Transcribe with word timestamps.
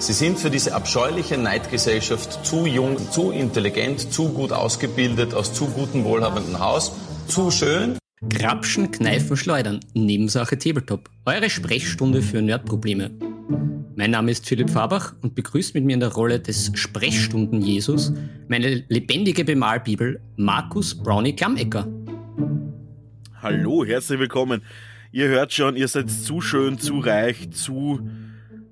Sie 0.00 0.14
sind 0.14 0.38
für 0.38 0.48
diese 0.48 0.74
abscheuliche 0.74 1.36
Neidgesellschaft 1.36 2.46
zu 2.46 2.64
jung, 2.64 2.96
zu 3.10 3.32
intelligent, 3.32 4.10
zu 4.10 4.30
gut 4.30 4.50
ausgebildet, 4.50 5.34
aus 5.34 5.52
zu 5.52 5.66
gutem, 5.66 6.04
wohlhabenden 6.04 6.58
Haus, 6.58 6.92
zu 7.26 7.50
schön. 7.50 7.98
Grapschen, 8.26 8.90
Kneifen, 8.90 9.36
Schleudern. 9.36 9.80
Nebensache 9.92 10.56
Tabletop. 10.56 11.10
Eure 11.26 11.50
Sprechstunde 11.50 12.22
für 12.22 12.40
Nerdprobleme. 12.40 13.10
Mein 13.94 14.12
Name 14.12 14.30
ist 14.30 14.46
Philipp 14.46 14.70
Fabach 14.70 15.12
und 15.20 15.34
begrüßt 15.34 15.74
mit 15.74 15.84
mir 15.84 15.92
in 15.92 16.00
der 16.00 16.14
Rolle 16.14 16.40
des 16.40 16.72
Sprechstunden-Jesus 16.72 18.14
meine 18.48 18.82
lebendige 18.88 19.44
Bemalbibel 19.44 20.18
Markus 20.36 20.94
Brownie 20.94 21.36
Klammecker. 21.36 21.86
Hallo, 23.42 23.84
herzlich 23.84 24.18
willkommen. 24.18 24.62
Ihr 25.12 25.28
hört 25.28 25.52
schon, 25.52 25.76
ihr 25.76 25.88
seid 25.88 26.10
zu 26.10 26.40
schön, 26.40 26.78
zu 26.78 27.00
reich, 27.00 27.50
zu 27.50 28.00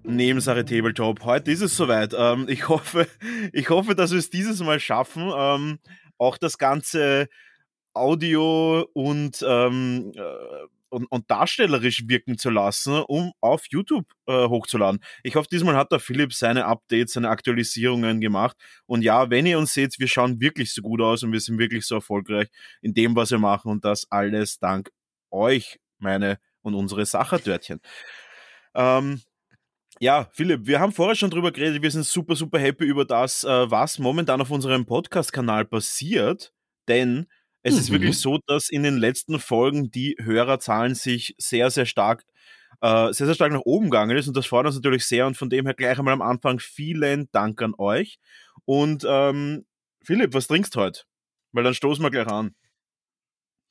Nebensache 0.09 0.65
Tabletop. 0.65 1.23
Heute 1.25 1.51
ist 1.51 1.61
es 1.61 1.77
soweit. 1.77 2.15
Ähm, 2.17 2.47
ich, 2.49 2.69
hoffe, 2.69 3.07
ich 3.53 3.69
hoffe, 3.69 3.95
dass 3.95 4.11
wir 4.11 4.19
es 4.19 4.31
dieses 4.31 4.61
Mal 4.61 4.81
schaffen, 4.81 5.31
ähm, 5.37 5.79
auch 6.17 6.39
das 6.39 6.57
ganze 6.57 7.29
Audio 7.93 8.89
und, 8.95 9.45
ähm, 9.47 10.13
äh, 10.17 10.67
und, 10.89 11.05
und, 11.07 11.31
darstellerisch 11.31 12.09
wirken 12.09 12.39
zu 12.39 12.49
lassen, 12.49 13.03
um 13.03 13.33
auf 13.43 13.67
YouTube 13.69 14.07
äh, 14.27 14.49
hochzuladen. 14.49 15.01
Ich 15.23 15.37
hoffe, 15.37 15.49
diesmal 15.53 15.77
hat 15.77 15.93
der 15.93 16.01
Philipp 16.01 16.33
seine 16.33 16.65
Updates, 16.65 17.13
seine 17.13 17.29
Aktualisierungen 17.29 18.23
gemacht. 18.23 18.57
Und 18.87 19.03
ja, 19.03 19.29
wenn 19.29 19.45
ihr 19.45 19.59
uns 19.59 19.75
seht, 19.75 19.99
wir 19.99 20.09
schauen 20.09 20.41
wirklich 20.41 20.73
so 20.73 20.81
gut 20.81 21.03
aus 21.03 21.23
und 21.23 21.33
wir 21.33 21.41
sind 21.41 21.59
wirklich 21.59 21.85
so 21.85 21.97
erfolgreich 21.97 22.49
in 22.81 22.95
dem, 22.95 23.15
was 23.15 23.31
wir 23.31 23.39
machen. 23.39 23.71
Und 23.71 23.85
das 23.85 24.11
alles 24.11 24.59
dank 24.59 24.91
euch, 25.31 25.79
meine 25.99 26.39
und 26.63 26.75
unsere 26.75 27.05
Sachertörtchen. 27.05 27.81
Ähm, 28.75 29.21
ja, 30.01 30.29
Philipp, 30.33 30.67
wir 30.67 30.81
haben 30.81 30.93
vorher 30.93 31.17
schon 31.17 31.31
drüber 31.31 31.51
geredet. 31.51 31.83
Wir 31.83 31.91
sind 31.91 32.05
super, 32.05 32.37
super 32.37 32.59
happy 32.59 32.85
über 32.85 33.05
das, 33.05 33.45
äh, 33.45 33.71
was 33.71 33.99
momentan 33.99 34.41
auf 34.41 34.51
unserem 34.51 34.87
Podcast-Kanal 34.87 35.65
passiert. 35.65 36.53
Denn 36.87 37.27
es 37.63 37.75
mhm. 37.75 37.81
ist 37.81 37.91
wirklich 37.91 38.11
mhm. 38.17 38.21
so, 38.21 38.39
dass 38.47 38.69
in 38.69 38.83
den 38.83 38.97
letzten 38.97 39.39
Folgen 39.41 39.91
die 39.91 40.17
Hörerzahlen 40.21 40.95
sich 40.95 41.35
sehr, 41.39 41.71
sehr 41.71 41.87
stark, 41.87 42.25
äh, 42.81 43.13
sehr, 43.13 43.27
sehr 43.27 43.35
stark 43.35 43.53
nach 43.53 43.63
oben 43.65 43.91
gegangen 43.91 44.17
ist. 44.17 44.29
Und 44.29 44.37
das 44.37 44.47
freut 44.47 44.67
uns 44.67 44.77
natürlich 44.77 45.05
sehr. 45.05 45.27
Und 45.27 45.37
von 45.37 45.51
dem 45.51 45.67
her 45.67 45.75
gleich 45.75 45.99
einmal 45.99 46.15
am 46.15 46.23
Anfang 46.23 46.61
vielen 46.61 47.29
Dank 47.33 47.61
an 47.61 47.75
euch. 47.77 48.19
Und 48.65 49.05
ähm, 49.09 49.67
Philipp, 50.05 50.33
was 50.33 50.47
trinkst 50.47 50.75
du 50.77 50.81
heute? 50.81 51.03
Weil 51.53 51.65
dann 51.65 51.75
stoßen 51.75 52.05
wir 52.05 52.11
gleich 52.11 52.29
an. 52.29 52.55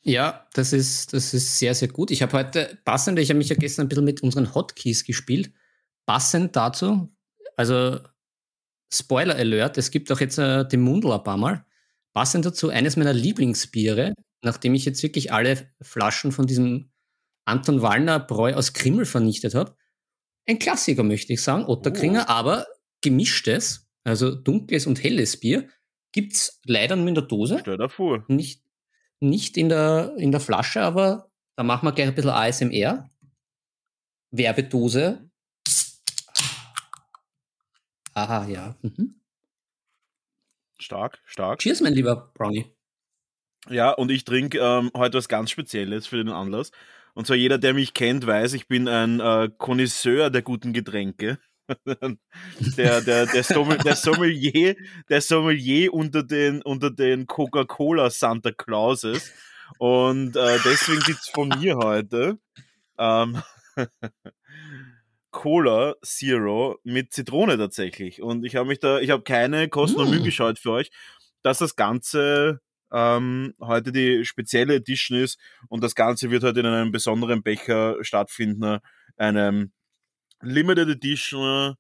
Ja, 0.02 0.48
das 0.54 0.74
ist, 0.74 1.14
das 1.14 1.34
ist 1.34 1.58
sehr, 1.60 1.74
sehr 1.74 1.88
gut. 1.88 2.12
Ich 2.12 2.22
habe 2.22 2.34
heute 2.34 2.78
passend, 2.86 3.20
ich 3.20 3.30
habe 3.30 3.38
mich 3.38 3.50
ja 3.50 3.56
gestern 3.56 3.86
ein 3.86 3.90
bisschen 3.90 4.06
mit 4.06 4.22
unseren 4.22 4.54
Hotkeys 4.54 5.04
gespielt 5.04 5.52
passend 6.08 6.56
dazu, 6.56 7.14
also 7.56 8.00
Spoiler 8.92 9.36
Alert, 9.36 9.78
es 9.78 9.92
gibt 9.92 10.12
auch 10.12 10.22
jetzt 10.22 10.38
äh, 10.38 10.66
den 10.66 10.82
Mundl 10.82 11.12
ein 11.12 11.24
paar 11.24 11.38
Mal. 11.38 11.66
Passend 12.14 12.46
dazu, 12.46 12.70
eines 12.70 12.96
meiner 12.96 13.14
Lieblingsbiere, 13.14 14.14
nachdem 14.42 14.74
ich 14.74 14.86
jetzt 14.86 15.04
wirklich 15.04 15.34
alle 15.34 15.70
Flaschen 15.82 16.32
von 16.32 16.48
diesem 16.48 16.92
Anton 17.46 17.82
Wallner 17.82 18.20
Bräu 18.20 18.54
aus 18.54 18.74
Krimmel 18.74 19.06
vernichtet 19.06 19.54
habe. 19.54 19.76
Ein 20.48 20.60
Klassiker, 20.60 21.04
möchte 21.04 21.34
ich 21.34 21.42
sagen, 21.42 21.66
Otterkringer, 21.66 22.26
oh. 22.28 22.32
aber 22.32 22.66
gemischtes, 23.02 23.90
also 24.06 24.34
dunkles 24.34 24.88
und 24.88 25.04
helles 25.04 25.38
Bier, 25.38 25.68
gibt 26.14 26.34
es 26.34 26.62
leider 26.66 26.96
nur 26.96 27.10
in 27.10 27.16
der 27.16 27.26
Dose. 27.26 27.58
Stell 27.60 27.78
dir 27.78 27.90
vor. 27.90 28.24
Nicht, 28.30 28.64
nicht 29.20 29.58
in, 29.58 29.68
der, 29.68 30.16
in 30.18 30.32
der 30.32 30.40
Flasche, 30.40 30.82
aber 30.82 31.30
da 31.58 31.64
machen 31.64 31.86
wir 31.86 31.92
gleich 31.92 32.08
ein 32.08 32.16
bisschen 32.16 32.32
ASMR. 32.32 33.10
Werbedose 34.32 35.27
Aha, 38.18 38.48
ja. 38.48 38.76
Mhm. 38.82 39.14
Stark, 40.80 41.20
stark. 41.28 41.60
Cheers, 41.60 41.82
mein 41.82 41.94
lieber 41.94 42.32
Brownie. 42.34 42.66
Ja, 43.70 43.92
und 43.92 44.10
ich 44.10 44.26
trinke 44.26 44.58
ähm, 44.58 44.90
heute 44.96 45.20
was 45.20 45.28
ganz 45.28 45.52
Spezielles 45.52 46.08
für 46.08 46.18
den 46.18 46.30
Anlass. 46.30 46.72
Und 47.14 47.28
zwar 47.28 47.36
jeder, 47.36 47.60
der 47.60 47.76
mich 47.76 47.94
kennt, 47.94 48.26
weiß, 48.26 48.54
ich 48.54 48.68
bin 48.68 48.88
ein 48.88 49.20
äh, 49.20 49.52
Connoisseur 49.60 50.32
der 50.32 50.42
guten 50.42 50.74
Getränke. 50.74 51.38
der, 51.86 53.02
der, 53.02 53.28
der, 53.28 53.44
Sommelier, 53.44 53.84
der, 53.84 53.96
Sommelier, 53.96 54.76
der 55.10 55.22
Sommelier 55.22 55.94
unter 55.94 56.24
den, 56.24 56.64
unter 56.64 56.90
den 56.90 57.28
Coca-Cola 57.28 58.10
Santa 58.10 58.50
Clauses. 58.52 59.32
Und 59.78 60.36
äh, 60.36 60.58
deswegen 60.66 61.02
gibt 61.02 61.20
es 61.20 61.30
von 61.30 61.50
mir 61.50 61.78
heute 61.78 62.40
ähm, 62.98 63.44
Cola 65.38 65.94
Zero 66.04 66.80
mit 66.84 67.14
Zitrone 67.14 67.60
tatsächlich. 67.60 68.24
Und 68.24 68.44
ich 68.44 68.56
habe 68.56 68.68
mich 68.68 68.80
da, 68.80 69.00
ich 69.00 69.12
habe 69.12 69.22
keine 69.22 69.70
Kosten 69.70 70.00
und 70.00 70.10
Mühen 70.10 70.24
mm. 70.24 70.26
geschaut 70.26 70.58
für 70.58 70.72
euch, 70.72 70.90
dass 71.44 71.60
das 71.60 71.76
Ganze 71.76 72.60
ähm, 72.92 73.54
heute 73.62 73.92
die 73.92 74.26
spezielle 74.26 74.74
Edition 74.74 75.16
ist 75.16 75.40
und 75.70 75.84
das 75.84 75.94
Ganze 75.94 76.32
wird 76.32 76.44
heute 76.44 76.62
in 76.62 76.66
einem 76.66 76.92
besonderen 76.92 77.44
Becher 77.44 77.98
stattfinden, 78.02 78.80
einem 79.16 79.74
Limited 80.42 80.90
Edition 80.90 81.76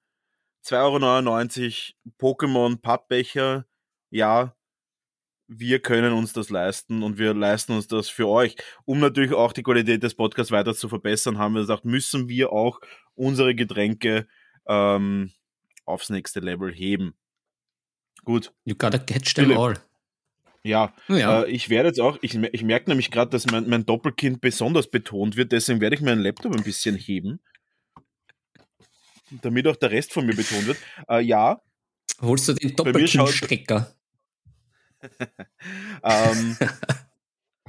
2,99 0.63 1.93
Euro 2.21 2.35
Pokémon 2.35 2.79
Pappbecher. 2.79 3.65
Ja, 4.11 4.55
wir 5.47 5.79
können 5.79 6.13
uns 6.13 6.31
das 6.31 6.51
leisten 6.51 7.01
und 7.01 7.17
wir 7.17 7.33
leisten 7.33 7.71
uns 7.71 7.87
das 7.87 8.07
für 8.07 8.27
euch. 8.27 8.55
Um 8.85 8.99
natürlich 8.99 9.33
auch 9.33 9.51
die 9.51 9.63
Qualität 9.63 10.03
des 10.03 10.13
Podcasts 10.13 10.51
weiter 10.51 10.75
zu 10.75 10.89
verbessern, 10.89 11.39
haben 11.39 11.55
wir 11.55 11.61
gesagt, 11.61 11.85
müssen 11.85 12.29
wir 12.29 12.51
auch 12.51 12.79
unsere 13.17 13.55
Getränke 13.55 14.27
ähm, 14.67 15.31
aufs 15.85 16.09
nächste 16.09 16.39
Level 16.39 16.73
heben. 16.73 17.15
Gut. 18.23 18.53
You 18.65 18.75
gotta 18.75 18.99
catch 18.99 19.33
them 19.33 19.45
Philipp. 19.45 19.57
all. 19.57 19.73
Ja, 20.63 20.93
ja. 21.07 21.43
Äh, 21.43 21.51
ich 21.51 21.69
werde 21.69 21.89
jetzt 21.89 22.01
auch, 22.01 22.17
ich, 22.21 22.35
ich 22.35 22.63
merke 22.63 22.89
nämlich 22.89 23.09
gerade, 23.09 23.31
dass 23.31 23.45
mein, 23.47 23.69
mein 23.69 23.85
Doppelkind 23.85 24.41
besonders 24.41 24.89
betont 24.89 25.37
wird, 25.37 25.51
deswegen 25.51 25.79
werde 25.79 25.95
ich 25.95 26.01
meinen 26.01 26.21
Laptop 26.21 26.55
ein 26.55 26.63
bisschen 26.63 26.95
heben, 26.95 27.39
damit 29.41 29.67
auch 29.67 29.77
der 29.77 29.91
Rest 29.91 30.11
von 30.11 30.25
mir 30.25 30.35
betont 30.35 30.67
wird. 30.67 30.77
Äh, 31.09 31.21
ja. 31.21 31.61
Holst 32.21 32.49
du 32.49 32.53
den 32.53 32.75
Doppelkindstrecker? 32.75 33.93
ähm, 36.03 36.57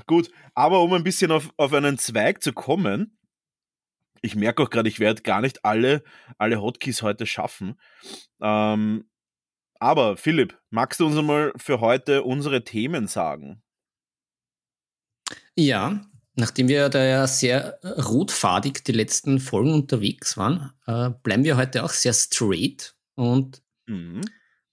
gut, 0.06 0.30
aber 0.54 0.80
um 0.80 0.92
ein 0.94 1.04
bisschen 1.04 1.30
auf, 1.30 1.52
auf 1.56 1.72
einen 1.72 1.98
Zweig 1.98 2.42
zu 2.42 2.52
kommen, 2.52 3.17
ich 4.22 4.34
merke 4.34 4.62
auch 4.62 4.70
gerade, 4.70 4.88
ich 4.88 5.00
werde 5.00 5.22
gar 5.22 5.40
nicht 5.40 5.64
alle, 5.64 6.02
alle 6.38 6.60
Hotkeys 6.60 7.02
heute 7.02 7.26
schaffen. 7.26 7.80
Ähm, 8.40 9.08
aber 9.80 10.16
Philipp, 10.16 10.58
magst 10.70 11.00
du 11.00 11.06
uns 11.06 11.16
einmal 11.16 11.52
für 11.56 11.80
heute 11.80 12.22
unsere 12.24 12.64
Themen 12.64 13.06
sagen? 13.06 13.62
Ja, 15.54 16.00
nachdem 16.34 16.68
wir 16.68 16.88
da 16.88 17.04
ja 17.04 17.26
sehr 17.26 17.78
rotfadig 17.82 18.84
die 18.84 18.92
letzten 18.92 19.40
Folgen 19.40 19.72
unterwegs 19.72 20.36
waren, 20.36 20.72
äh, 20.86 21.10
bleiben 21.22 21.44
wir 21.44 21.56
heute 21.56 21.84
auch 21.84 21.90
sehr 21.90 22.12
straight 22.12 22.96
und 23.14 23.62
mhm. 23.86 24.22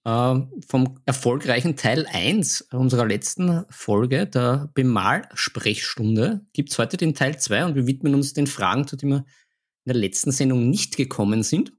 Äh, 0.06 0.40
vom 0.68 1.00
erfolgreichen 1.04 1.74
Teil 1.74 2.06
1 2.06 2.68
unserer 2.70 3.06
letzten 3.06 3.64
Folge, 3.70 4.28
der 4.28 4.70
Bemalsprechstunde, 4.72 6.46
gibt 6.52 6.70
es 6.70 6.78
heute 6.78 6.96
den 6.96 7.14
Teil 7.14 7.40
2 7.40 7.64
und 7.64 7.74
wir 7.74 7.88
widmen 7.88 8.14
uns 8.14 8.32
den 8.32 8.46
Fragen, 8.46 8.86
zu 8.86 8.96
denen 8.96 9.12
wir 9.12 9.18
in 9.18 9.92
der 9.92 9.96
letzten 9.96 10.30
Sendung 10.30 10.70
nicht 10.70 10.96
gekommen 10.96 11.42
sind. 11.42 11.72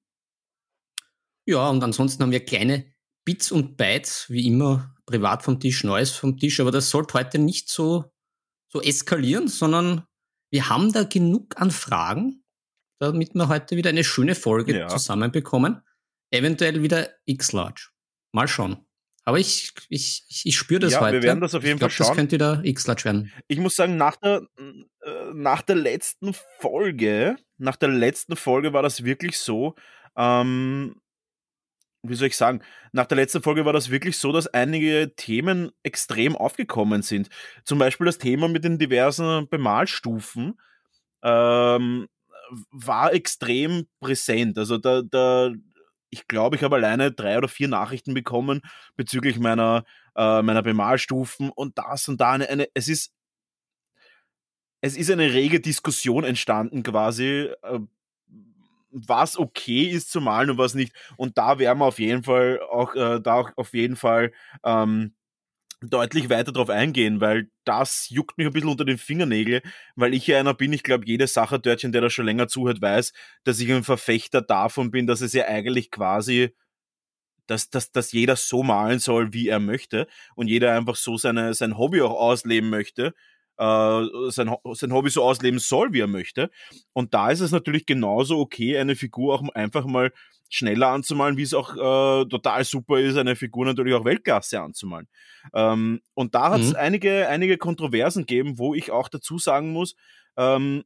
Ja, 1.45 1.69
und 1.69 1.81
ansonsten 1.81 2.21
haben 2.21 2.31
wir 2.31 2.43
kleine 2.43 2.93
Bits 3.23 3.53
und 3.53 3.77
Bytes, 3.77 4.25
wie 4.29 4.45
immer, 4.45 4.93
privat 5.05 5.43
vom 5.43 5.61
Tisch, 5.61 5.85
Neues 5.85 6.11
vom 6.11 6.37
Tisch, 6.37 6.59
aber 6.59 6.71
das 6.71 6.89
sollte 6.89 7.13
heute 7.13 7.39
nicht 7.39 7.69
so, 7.69 8.11
so 8.67 8.81
eskalieren, 8.81 9.47
sondern 9.47 10.03
wir 10.51 10.67
haben 10.67 10.91
da 10.91 11.03
genug 11.03 11.55
an 11.55 11.71
Fragen, 11.71 12.43
damit 12.99 13.35
wir 13.35 13.47
heute 13.47 13.77
wieder 13.77 13.89
eine 13.89 14.03
schöne 14.03 14.35
Folge 14.35 14.77
ja. 14.77 14.87
zusammenbekommen. 14.89 15.81
Eventuell 16.29 16.83
wieder 16.83 17.09
X-Large. 17.25 17.91
Mal 18.31 18.47
schauen. 18.47 18.77
Aber 19.27 19.39
ich, 19.39 19.73
ich, 19.89 20.23
ich 20.45 20.57
spüre 20.57 20.79
das 20.79 20.93
ja, 20.93 21.01
heute. 21.01 21.15
Wir 21.15 21.23
werden 21.23 21.41
das 21.41 21.53
auf 21.53 21.63
jeden 21.63 21.75
ich 21.75 21.79
glaub, 21.79 21.91
Fall 21.91 22.05
schauen. 22.05 22.07
Das 22.07 22.15
könnte 22.15 22.35
wieder 22.35 22.61
X-Large 22.63 23.03
werden. 23.03 23.33
Ich 23.49 23.59
muss 23.59 23.75
sagen, 23.75 23.97
nach 23.97 24.15
der, 24.15 24.43
äh, 24.57 25.33
nach 25.33 25.61
der 25.61 25.75
letzten 25.75 26.33
Folge, 26.59 27.35
nach 27.57 27.75
der 27.75 27.89
letzten 27.89 28.37
Folge 28.37 28.71
war 28.71 28.83
das 28.83 29.03
wirklich 29.03 29.37
so, 29.37 29.75
ähm, 30.15 30.95
wie 32.03 32.15
soll 32.15 32.27
ich 32.27 32.37
sagen, 32.37 32.61
nach 32.93 33.05
der 33.05 33.17
letzten 33.17 33.41
Folge 33.41 33.65
war 33.65 33.73
das 33.73 33.89
wirklich 33.89 34.17
so, 34.17 34.31
dass 34.31 34.47
einige 34.47 35.13
Themen 35.15 35.71
extrem 35.83 36.35
aufgekommen 36.35 37.01
sind. 37.01 37.29
Zum 37.65 37.79
Beispiel 37.79 38.05
das 38.05 38.19
Thema 38.19 38.47
mit 38.47 38.63
den 38.63 38.77
diversen 38.77 39.49
Bemalstufen 39.49 40.59
ähm, 41.21 42.07
war 42.71 43.13
extrem 43.13 43.87
präsent. 43.99 44.57
Also 44.57 44.77
da, 44.77 45.01
da 45.01 45.51
ich 46.09 46.27
glaube, 46.27 46.55
ich 46.55 46.63
habe 46.63 46.75
alleine 46.77 47.11
drei 47.11 47.37
oder 47.37 47.47
vier 47.47 47.67
Nachrichten 47.67 48.13
bekommen 48.13 48.61
bezüglich 48.95 49.39
meiner, 49.39 49.83
äh, 50.15 50.41
meiner 50.41 50.61
Bemalstufen 50.63 51.49
und 51.49 51.77
das 51.77 52.07
und 52.07 52.21
da. 52.21 52.31
Eine, 52.31 52.49
eine, 52.49 52.67
es 52.73 52.87
ist 52.87 53.11
es 54.81 54.95
ist 54.97 55.09
eine 55.11 55.33
rege 55.33 55.59
Diskussion 55.59 56.23
entstanden 56.23 56.83
quasi, 56.83 57.49
äh, 57.63 57.79
was 58.91 59.37
okay 59.37 59.83
ist 59.83 60.11
zu 60.11 60.21
malen 60.21 60.51
und 60.51 60.57
was 60.57 60.73
nicht. 60.73 60.93
Und 61.17 61.37
da 61.37 61.59
werden 61.59 61.79
wir 61.79 61.85
auf 61.85 61.99
jeden 61.99 62.23
Fall 62.23 62.59
auch, 62.61 62.95
äh, 62.95 63.19
da 63.21 63.33
auch 63.35 63.51
auf 63.57 63.73
jeden 63.73 63.95
Fall 63.95 64.31
ähm, 64.63 65.13
deutlich 65.81 66.29
weiter 66.29 66.51
drauf 66.51 66.69
eingehen, 66.69 67.21
weil 67.21 67.49
das 67.63 68.09
juckt 68.09 68.37
mich 68.37 68.47
ein 68.47 68.53
bisschen 68.53 68.69
unter 68.69 68.85
den 68.85 68.97
Fingernägeln, 68.97 69.61
weil 69.95 70.13
ich 70.13 70.25
ja 70.27 70.39
einer 70.39 70.53
bin, 70.53 70.73
ich 70.73 70.83
glaube, 70.83 71.05
jede 71.05 71.27
Sache-Dörtchen, 71.27 71.91
der 71.91 72.01
da 72.01 72.09
schon 72.09 72.25
länger 72.25 72.47
zuhört, 72.47 72.81
weiß, 72.81 73.13
dass 73.43 73.59
ich 73.59 73.71
ein 73.71 73.83
Verfechter 73.83 74.41
davon 74.41 74.91
bin, 74.91 75.07
dass 75.07 75.21
es 75.21 75.33
ja 75.33 75.45
eigentlich 75.45 75.91
quasi, 75.91 76.55
dass, 77.45 77.69
dass, 77.69 77.91
dass 77.91 78.11
jeder 78.11 78.35
so 78.35 78.63
malen 78.63 78.99
soll, 78.99 79.33
wie 79.33 79.49
er 79.49 79.59
möchte 79.59 80.07
und 80.35 80.47
jeder 80.47 80.75
einfach 80.75 80.95
so 80.95 81.17
seine, 81.17 81.53
sein 81.53 81.77
Hobby 81.77 82.01
auch 82.01 82.13
ausleben 82.13 82.69
möchte 82.69 83.13
äh, 83.57 84.29
sein, 84.29 84.53
sein 84.73 84.93
Hobby 84.93 85.09
so 85.09 85.23
ausleben 85.23 85.59
soll, 85.59 85.93
wie 85.93 86.01
er 86.01 86.07
möchte. 86.07 86.49
Und 86.93 87.13
da 87.13 87.29
ist 87.31 87.41
es 87.41 87.51
natürlich 87.51 87.85
genauso 87.85 88.39
okay, 88.39 88.77
eine 88.77 88.95
Figur 88.95 89.35
auch 89.35 89.49
einfach 89.53 89.85
mal 89.85 90.11
schneller 90.49 90.89
anzumalen, 90.89 91.37
wie 91.37 91.43
es 91.43 91.53
auch 91.53 91.73
äh, 91.75 92.25
total 92.29 92.63
super 92.63 92.99
ist, 92.99 93.17
eine 93.17 93.35
Figur 93.35 93.65
natürlich 93.65 93.93
auch 93.93 94.05
Weltklasse 94.05 94.61
anzumalen. 94.61 95.07
Ähm, 95.53 96.01
und 96.13 96.35
da 96.35 96.51
hat 96.51 96.61
es 96.61 96.69
mhm. 96.69 96.77
einige, 96.77 97.27
einige 97.27 97.57
Kontroversen 97.57 98.25
gegeben, 98.25 98.57
wo 98.57 98.73
ich 98.73 98.91
auch 98.91 99.09
dazu 99.09 99.37
sagen 99.39 99.71
muss, 99.71 99.95
ähm, 100.37 100.83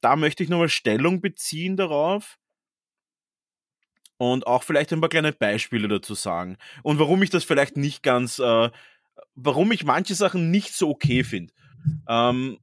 da 0.00 0.16
möchte 0.16 0.42
ich 0.42 0.48
nochmal 0.48 0.68
Stellung 0.68 1.20
beziehen 1.20 1.76
darauf 1.76 2.38
und 4.16 4.46
auch 4.46 4.62
vielleicht 4.62 4.92
ein 4.92 5.00
paar 5.00 5.08
kleine 5.08 5.32
Beispiele 5.32 5.88
dazu 5.88 6.14
sagen. 6.14 6.56
Und 6.82 6.98
warum 6.98 7.22
ich 7.22 7.30
das 7.30 7.44
vielleicht 7.44 7.76
nicht 7.76 8.02
ganz, 8.02 8.38
äh, 8.38 8.70
warum 9.34 9.72
ich 9.72 9.84
manche 9.84 10.14
Sachen 10.14 10.50
nicht 10.50 10.74
so 10.74 10.90
okay 10.90 11.24
finde. 11.24 11.52
Ähm, 12.08 12.58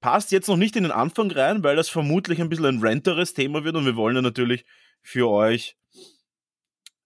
passt 0.00 0.32
jetzt 0.32 0.48
noch 0.48 0.56
nicht 0.56 0.76
in 0.76 0.82
den 0.82 0.92
Anfang 0.92 1.30
rein, 1.30 1.62
weil 1.64 1.76
das 1.76 1.88
vermutlich 1.88 2.40
ein 2.40 2.48
bisschen 2.48 2.66
ein 2.66 2.80
renteres 2.80 3.34
Thema 3.34 3.64
wird 3.64 3.76
und 3.76 3.86
wir 3.86 3.96
wollen 3.96 4.16
ja 4.16 4.22
natürlich 4.22 4.64
für 5.02 5.28
euch 5.30 5.76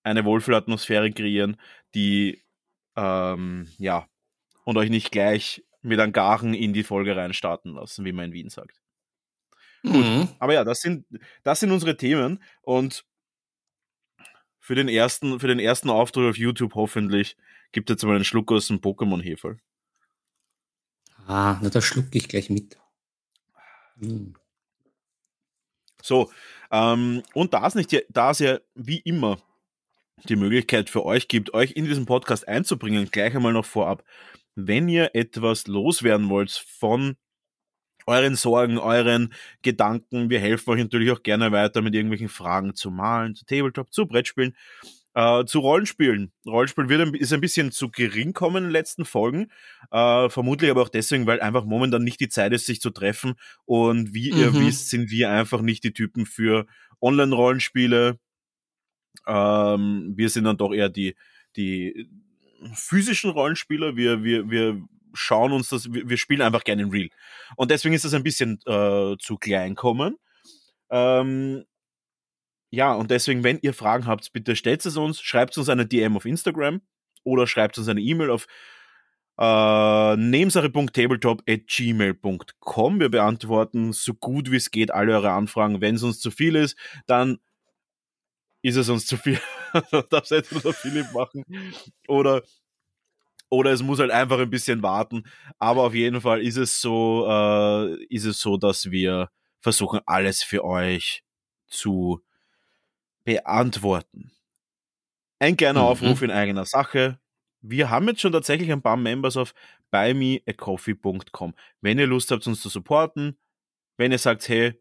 eine 0.02 0.25
Wohlfühlatmosphäre 0.25 1.10
kreieren, 1.12 1.56
die 1.94 2.43
ähm, 2.96 3.69
ja 3.78 4.08
und 4.64 4.76
euch 4.76 4.90
nicht 4.90 5.12
gleich 5.12 5.64
mit 5.82 6.00
einem 6.00 6.12
Garen 6.12 6.55
in 6.55 6.72
die 6.72 6.82
Folge 6.82 7.16
reinstarten 7.16 7.75
lassen, 7.75 8.05
wie 8.05 8.12
man 8.12 8.26
in 8.26 8.32
Wien 8.32 8.49
sagt. 8.50 8.81
Mhm. 9.82 9.93
Gut, 9.93 10.28
aber 10.40 10.55
ja, 10.55 10.64
das 10.64 10.81
sind, 10.81 11.06
das 11.44 11.60
sind 11.60 11.70
unsere 11.70 11.96
Themen 11.96 12.43
und 12.62 13.05
für 14.58 14.75
den 14.75 14.88
ersten, 14.88 15.40
für 15.40 15.46
den 15.46 15.60
ersten 15.60 15.88
Auftritt 15.88 16.28
auf 16.28 16.37
YouTube 16.37 16.75
hoffentlich 16.75 17.37
gibt 17.72 17.88
es 17.88 17.94
jetzt 17.94 18.05
mal 18.05 18.16
einen 18.16 18.25
Schluck 18.25 18.50
aus 18.52 18.66
dem 18.66 18.81
Pokémon-Hefe. 18.81 19.58
Ah, 21.29 21.59
na, 21.63 21.69
da 21.69 21.83
schlucke 21.83 22.17
ich 22.17 22.27
gleich 22.27 22.49
mit. 22.49 22.79
Hm. 24.01 24.35
So, 26.03 26.31
ähm, 26.71 27.23
und 27.35 27.53
da 27.53 27.67
es 27.67 27.75
nicht, 27.75 27.95
da 28.09 28.31
es 28.31 28.39
ja 28.39 28.59
wie 28.75 29.01
immer 29.01 29.39
die 30.25 30.37
Möglichkeit 30.37 30.89
für 30.89 31.05
euch 31.05 31.29
gibt, 31.29 31.53
euch 31.53 31.73
in 31.73 31.85
diesen 31.85 32.07
Podcast 32.07 32.49
einzubringen, 32.49 33.11
gleich 33.11 33.37
einmal 33.37 33.53
noch 33.53 33.67
vorab, 33.67 34.05
wenn 34.55 34.89
ihr 34.89 35.15
etwas 35.15 35.67
loswerden 35.67 36.31
wollt 36.31 36.51
von 36.51 37.17
euren 38.07 38.35
Sorgen, 38.35 38.79
euren 38.79 39.35
Gedanken, 39.61 40.31
wir 40.31 40.41
helfen 40.41 40.71
euch 40.71 40.81
natürlich 40.81 41.11
auch 41.11 41.23
gerne 41.23 41.53
weiter 41.53 41.83
mit 41.83 41.95
irgendwelchen 41.95 42.31
Fragen 42.31 42.75
zu 42.75 42.91
Malen, 42.91 43.35
zu 43.35 43.45
Tabletop, 43.45 43.93
zu 43.93 44.07
Brettspielen, 44.07 44.57
äh, 45.19 45.44
zu 45.47 45.59
Rollenspielen. 45.59 46.31
Rollenspiel 46.47 46.88
wird, 46.88 47.17
ist 47.17 47.32
ein 47.32 47.41
bisschen 47.41 47.73
zu 47.73 47.91
gering 47.91 48.35
kommen 48.35 48.59
in 48.59 48.62
den 48.65 48.70
letzten 48.70 49.05
Folgen. 49.05 49.50
Äh, 49.91 50.29
vermutlich 50.29 50.70
aber 50.70 50.82
auch 50.82 50.88
deswegen, 50.88 51.26
weil 51.26 51.41
einfach 51.41 51.65
momentan 51.65 52.05
nicht 52.05 52.20
die 52.20 52.29
Zeit 52.29 52.53
ist, 52.53 52.67
sich 52.67 52.81
zu 52.81 52.91
treffen. 52.91 53.35
Und 53.65 54.15
wie 54.15 54.31
mhm. 54.31 54.38
ihr 54.38 54.55
wisst, 54.55 54.91
sind 54.91 55.11
wir 55.11 55.31
einfach 55.31 55.61
nicht 55.61 55.82
die 55.82 55.93
Typen 55.93 56.25
für 56.25 56.67
Online-Rollenspiele. 57.00 58.20
Ähm, 59.26 60.12
wir 60.15 60.31
sind 60.31 60.44
dann 60.44 60.56
doch 60.56 60.73
eher 60.73 60.88
die, 60.88 61.17
die 61.56 62.09
physischen 62.75 63.31
Rollenspieler. 63.31 63.97
Wir, 63.97 64.23
wir, 64.23 64.49
wir 64.49 64.81
schauen 65.15 65.50
uns 65.50 65.69
das, 65.70 65.93
wir, 65.93 66.09
wir 66.09 66.17
spielen 66.17 66.43
einfach 66.43 66.62
gerne 66.62 66.82
in 66.82 66.91
Real. 66.91 67.09
Und 67.56 67.73
deswegen 67.73 67.97
ist 67.97 68.05
das 68.05 68.15
ein 68.15 68.23
bisschen 68.23 68.61
äh, 68.67 69.17
zu 69.19 69.37
klein 69.37 69.75
kommen. 69.75 70.17
Ähm, 70.91 71.65
ja, 72.70 72.94
und 72.94 73.11
deswegen, 73.11 73.44
wenn 73.44 73.59
ihr 73.62 73.75
Fragen 73.75 74.06
habt, 74.06 74.32
bitte 74.32 74.56
stellt 74.56 74.85
es 74.85 74.97
uns, 74.97 75.20
schreibt 75.20 75.56
uns 75.56 75.69
eine 75.69 75.87
DM 75.87 76.17
auf 76.17 76.25
Instagram 76.25 76.81
oder 77.25 77.47
schreibt 77.47 77.79
uns 77.79 77.88
eine 77.88 78.00
E-Mail 78.00 78.31
auf 78.31 78.47
äh, 79.38 80.17
nebensache.tabletop.gmail.com. 80.17 83.00
Wir 83.00 83.09
beantworten 83.09 83.93
so 83.93 84.15
gut 84.15 84.50
wie 84.50 84.56
es 84.56 84.70
geht 84.70 84.91
alle 84.91 85.15
eure 85.15 85.31
Anfragen. 85.31 85.81
Wenn 85.81 85.94
es 85.94 86.03
uns 86.03 86.20
zu 86.20 86.31
viel 86.31 86.56
ist, 86.56 86.76
dann 87.06 87.38
ist 88.62 88.76
es 88.76 88.88
uns 88.88 89.06
zu 89.06 89.17
viel. 89.17 89.41
das 90.11 90.31
hätte 90.31 90.55
nur 90.55 90.75
Philipp 90.75 91.12
machen. 91.12 91.44
Oder, 92.09 92.43
oder 93.49 93.73
es 93.73 93.82
muss 93.82 94.00
halt 94.00 94.11
einfach 94.11 94.41
ein 94.41 94.50
bisschen 94.50 94.82
warten. 94.82 95.23
Aber 95.59 95.85
auf 95.85 95.94
jeden 95.94 96.20
Fall 96.20 96.43
ist 96.43 96.56
es 96.56 96.81
so, 96.81 97.26
äh, 97.29 98.05
ist 98.06 98.25
es 98.25 98.41
so, 98.41 98.56
dass 98.56 98.91
wir 98.91 99.31
versuchen, 99.61 100.00
alles 100.05 100.43
für 100.43 100.65
euch 100.65 101.23
zu 101.69 102.25
beantworten. 103.29 104.33
Ein 105.39 105.59
kleiner 105.59 105.83
mhm. 105.83 105.87
Aufruf 105.89 106.23
in 106.23 106.31
eigener 106.31 106.65
Sache. 106.65 107.21
Wir 107.61 107.91
haben 107.91 108.09
jetzt 108.09 108.23
schon 108.23 108.33
tatsächlich 108.33 108.73
ein 108.73 108.81
paar 108.81 108.97
Members 108.97 109.37
auf 109.37 109.53
buymeacoffee.com. 109.91 111.55
Wenn 111.83 111.99
ihr 111.99 112.07
Lust 112.07 112.31
habt, 112.31 112.47
uns 112.47 112.63
zu 112.63 112.71
supporten, 112.71 113.39
wenn 113.99 114.13
ihr 114.13 114.19
sagt, 114.19 114.49
hey, 114.49 114.81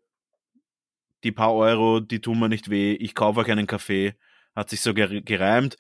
die 1.26 1.34
paar 1.34 1.54
Euro, 1.56 2.00
die 2.00 2.22
tun 2.22 2.40
mir 2.40 2.48
nicht 2.48 2.70
weh, 2.70 2.94
ich 2.94 3.16
kaufe 3.16 3.42
euch 3.42 3.52
einen 3.52 3.68
Kaffee, 3.68 4.16
hat 4.56 4.70
sich 4.70 4.80
so 4.80 4.94
gereimt, 4.94 5.76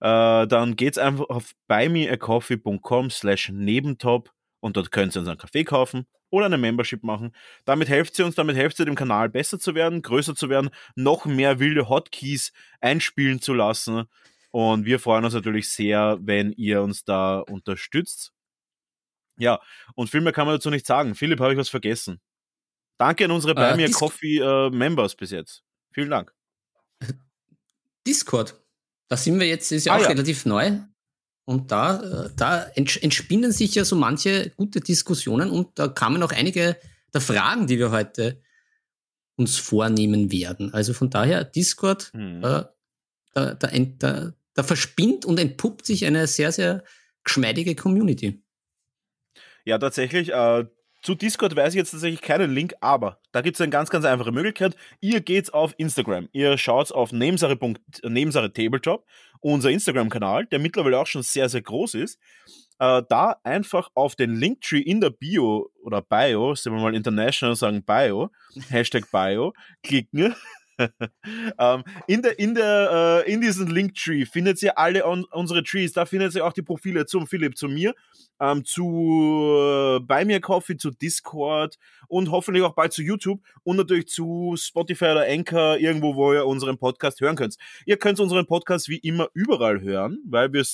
äh, 0.00 0.46
dann 0.48 0.74
geht's 0.74 0.98
einfach 0.98 1.28
auf 1.28 1.54
buymeacoffee.com 1.68 3.10
slash 3.10 3.50
nebentop 3.50 4.32
und 4.58 4.76
dort 4.76 4.90
könnt 4.90 5.14
ihr 5.14 5.20
uns 5.20 5.28
einen 5.28 5.38
Kaffee 5.38 5.62
kaufen 5.62 6.08
oder 6.30 6.46
eine 6.46 6.58
Membership 6.58 7.02
machen. 7.02 7.32
Damit 7.64 7.88
helft 7.88 8.14
sie 8.14 8.22
uns, 8.22 8.34
damit 8.34 8.56
helft 8.56 8.76
sie 8.76 8.84
dem 8.84 8.94
Kanal 8.94 9.28
besser 9.28 9.58
zu 9.58 9.74
werden, 9.74 10.02
größer 10.02 10.34
zu 10.34 10.48
werden, 10.48 10.70
noch 10.94 11.24
mehr 11.24 11.58
wilde 11.58 11.88
Hotkeys 11.88 12.52
einspielen 12.80 13.40
zu 13.40 13.54
lassen. 13.54 14.04
Und 14.50 14.84
wir 14.84 14.98
freuen 14.98 15.24
uns 15.24 15.34
natürlich 15.34 15.68
sehr, 15.68 16.18
wenn 16.20 16.52
ihr 16.52 16.82
uns 16.82 17.04
da 17.04 17.40
unterstützt. 17.40 18.32
Ja, 19.38 19.60
und 19.94 20.10
viel 20.10 20.20
mehr 20.20 20.32
kann 20.32 20.46
man 20.46 20.56
dazu 20.56 20.70
nicht 20.70 20.86
sagen. 20.86 21.14
Philipp, 21.14 21.40
habe 21.40 21.52
ich 21.52 21.58
was 21.58 21.68
vergessen? 21.68 22.20
Danke 22.98 23.24
an 23.24 23.30
unsere 23.30 23.54
Buy 23.54 23.84
äh, 23.84 23.90
Coffee 23.90 24.38
äh, 24.38 24.70
Members 24.70 25.14
bis 25.14 25.30
jetzt. 25.30 25.62
Vielen 25.92 26.10
Dank. 26.10 26.34
Discord. 28.06 28.60
Da 29.08 29.16
sind 29.16 29.38
wir 29.38 29.46
jetzt, 29.46 29.70
ist 29.70 29.86
ja 29.86 29.92
ah, 29.92 29.96
auch 29.96 30.02
ja. 30.02 30.08
relativ 30.08 30.44
neu. 30.44 30.80
Und 31.48 31.72
da, 31.72 32.28
da 32.36 32.64
entspinnen 32.74 33.52
sich 33.52 33.74
ja 33.74 33.82
so 33.82 33.96
manche 33.96 34.50
gute 34.50 34.82
Diskussionen 34.82 35.48
und 35.48 35.78
da 35.78 35.88
kamen 35.88 36.22
auch 36.22 36.30
einige 36.30 36.76
der 37.14 37.22
Fragen, 37.22 37.66
die 37.66 37.78
wir 37.78 37.90
heute 37.90 38.42
uns 39.36 39.56
vornehmen 39.56 40.30
werden. 40.30 40.74
Also 40.74 40.92
von 40.92 41.08
daher, 41.08 41.44
Discord, 41.44 42.10
mhm. 42.12 42.44
äh, 42.44 42.64
da, 43.32 43.54
da, 43.54 43.68
da, 43.98 44.32
da 44.52 44.62
verspinnt 44.62 45.24
und 45.24 45.40
entpuppt 45.40 45.86
sich 45.86 46.04
eine 46.04 46.26
sehr, 46.26 46.52
sehr 46.52 46.84
geschmeidige 47.24 47.74
Community. 47.74 48.42
Ja, 49.64 49.78
tatsächlich. 49.78 50.30
Äh, 50.30 50.66
zu 51.02 51.14
Discord 51.14 51.54
weiß 51.54 51.74
ich 51.74 51.78
jetzt 51.78 51.92
tatsächlich 51.92 52.20
keinen 52.20 52.52
Link, 52.52 52.74
aber 52.80 53.20
da 53.32 53.40
gibt 53.40 53.56
es 53.56 53.60
eine 53.60 53.70
ganz, 53.70 53.88
ganz 53.88 54.04
einfache 54.04 54.32
Möglichkeit. 54.32 54.76
Ihr 55.00 55.20
geht 55.20 55.54
auf 55.54 55.74
Instagram. 55.78 56.28
Ihr 56.32 56.58
schaut 56.58 56.90
auf 56.92 57.12
Nebensache 57.12 57.56
Tabletop, 58.52 59.06
unser 59.40 59.70
Instagram-Kanal, 59.70 60.46
der 60.46 60.58
mittlerweile 60.58 60.98
auch 60.98 61.06
schon 61.06 61.22
sehr, 61.22 61.48
sehr 61.48 61.62
groß 61.62 61.94
ist. 61.94 62.18
Äh, 62.78 63.02
da 63.08 63.36
einfach 63.42 63.90
auf 63.94 64.14
den 64.14 64.36
Linktree 64.36 64.80
in 64.80 65.00
der 65.00 65.10
Bio 65.10 65.70
oder 65.82 66.02
Bio, 66.02 66.54
sind 66.54 66.72
wir 66.72 66.80
mal 66.80 66.94
international 66.94 67.56
sagen 67.56 67.82
Bio, 67.84 68.30
Hashtag 68.68 69.10
Bio, 69.10 69.52
klicken 69.82 70.34
ähm, 71.58 71.84
in, 72.06 72.22
der, 72.22 72.38
in, 72.38 72.54
der, 72.54 73.24
äh, 73.26 73.32
in 73.32 73.40
diesem 73.40 73.68
Linktree 73.68 74.24
findet 74.24 74.62
ihr 74.62 74.78
alle 74.78 75.06
on, 75.06 75.24
unsere 75.24 75.62
Trees. 75.62 75.92
Da 75.92 76.06
findet 76.06 76.34
ihr 76.34 76.46
auch 76.46 76.52
die 76.52 76.62
Profile 76.62 77.06
zum 77.06 77.26
Philipp, 77.26 77.56
zu 77.56 77.68
mir, 77.68 77.94
ähm, 78.40 78.64
zu 78.64 78.84
äh, 78.86 80.00
Buy 80.00 80.24
Me 80.24 80.40
Coffee, 80.40 80.76
zu 80.76 80.90
Discord 80.90 81.78
und 82.08 82.30
hoffentlich 82.30 82.62
auch 82.64 82.74
bald 82.74 82.92
zu 82.92 83.02
YouTube 83.02 83.42
und 83.64 83.76
natürlich 83.76 84.08
zu 84.08 84.54
Spotify 84.56 85.06
oder 85.06 85.26
Anchor, 85.28 85.78
irgendwo, 85.78 86.14
wo 86.14 86.32
ihr 86.32 86.46
unseren 86.46 86.78
Podcast 86.78 87.20
hören 87.20 87.36
könnt. 87.36 87.56
Ihr 87.86 87.96
könnt 87.96 88.20
unseren 88.20 88.46
Podcast 88.46 88.88
wie 88.88 88.98
immer 88.98 89.28
überall 89.34 89.80
hören, 89.80 90.18
weil 90.26 90.52
wir, 90.52 90.64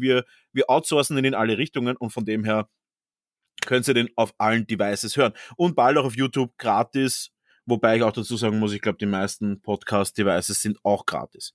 wir, 0.00 0.24
wir 0.52 0.70
outsourcen 0.70 1.16
den 1.16 1.24
in 1.24 1.34
alle 1.34 1.58
Richtungen 1.58 1.96
und 1.96 2.10
von 2.10 2.24
dem 2.24 2.44
her 2.44 2.68
könnt 3.64 3.88
ihr 3.88 3.94
den 3.94 4.10
auf 4.16 4.34
allen 4.38 4.66
Devices 4.66 5.16
hören. 5.16 5.32
Und 5.56 5.74
bald 5.74 5.96
auch 5.96 6.04
auf 6.04 6.16
YouTube 6.16 6.52
gratis 6.58 7.33
Wobei 7.66 7.96
ich 7.96 8.02
auch 8.02 8.12
dazu 8.12 8.36
sagen 8.36 8.58
muss, 8.58 8.72
ich 8.72 8.82
glaube, 8.82 8.98
die 8.98 9.06
meisten 9.06 9.60
Podcast-Devices 9.62 10.60
sind 10.60 10.78
auch 10.84 11.06
gratis. 11.06 11.54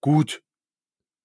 Gut. 0.00 0.42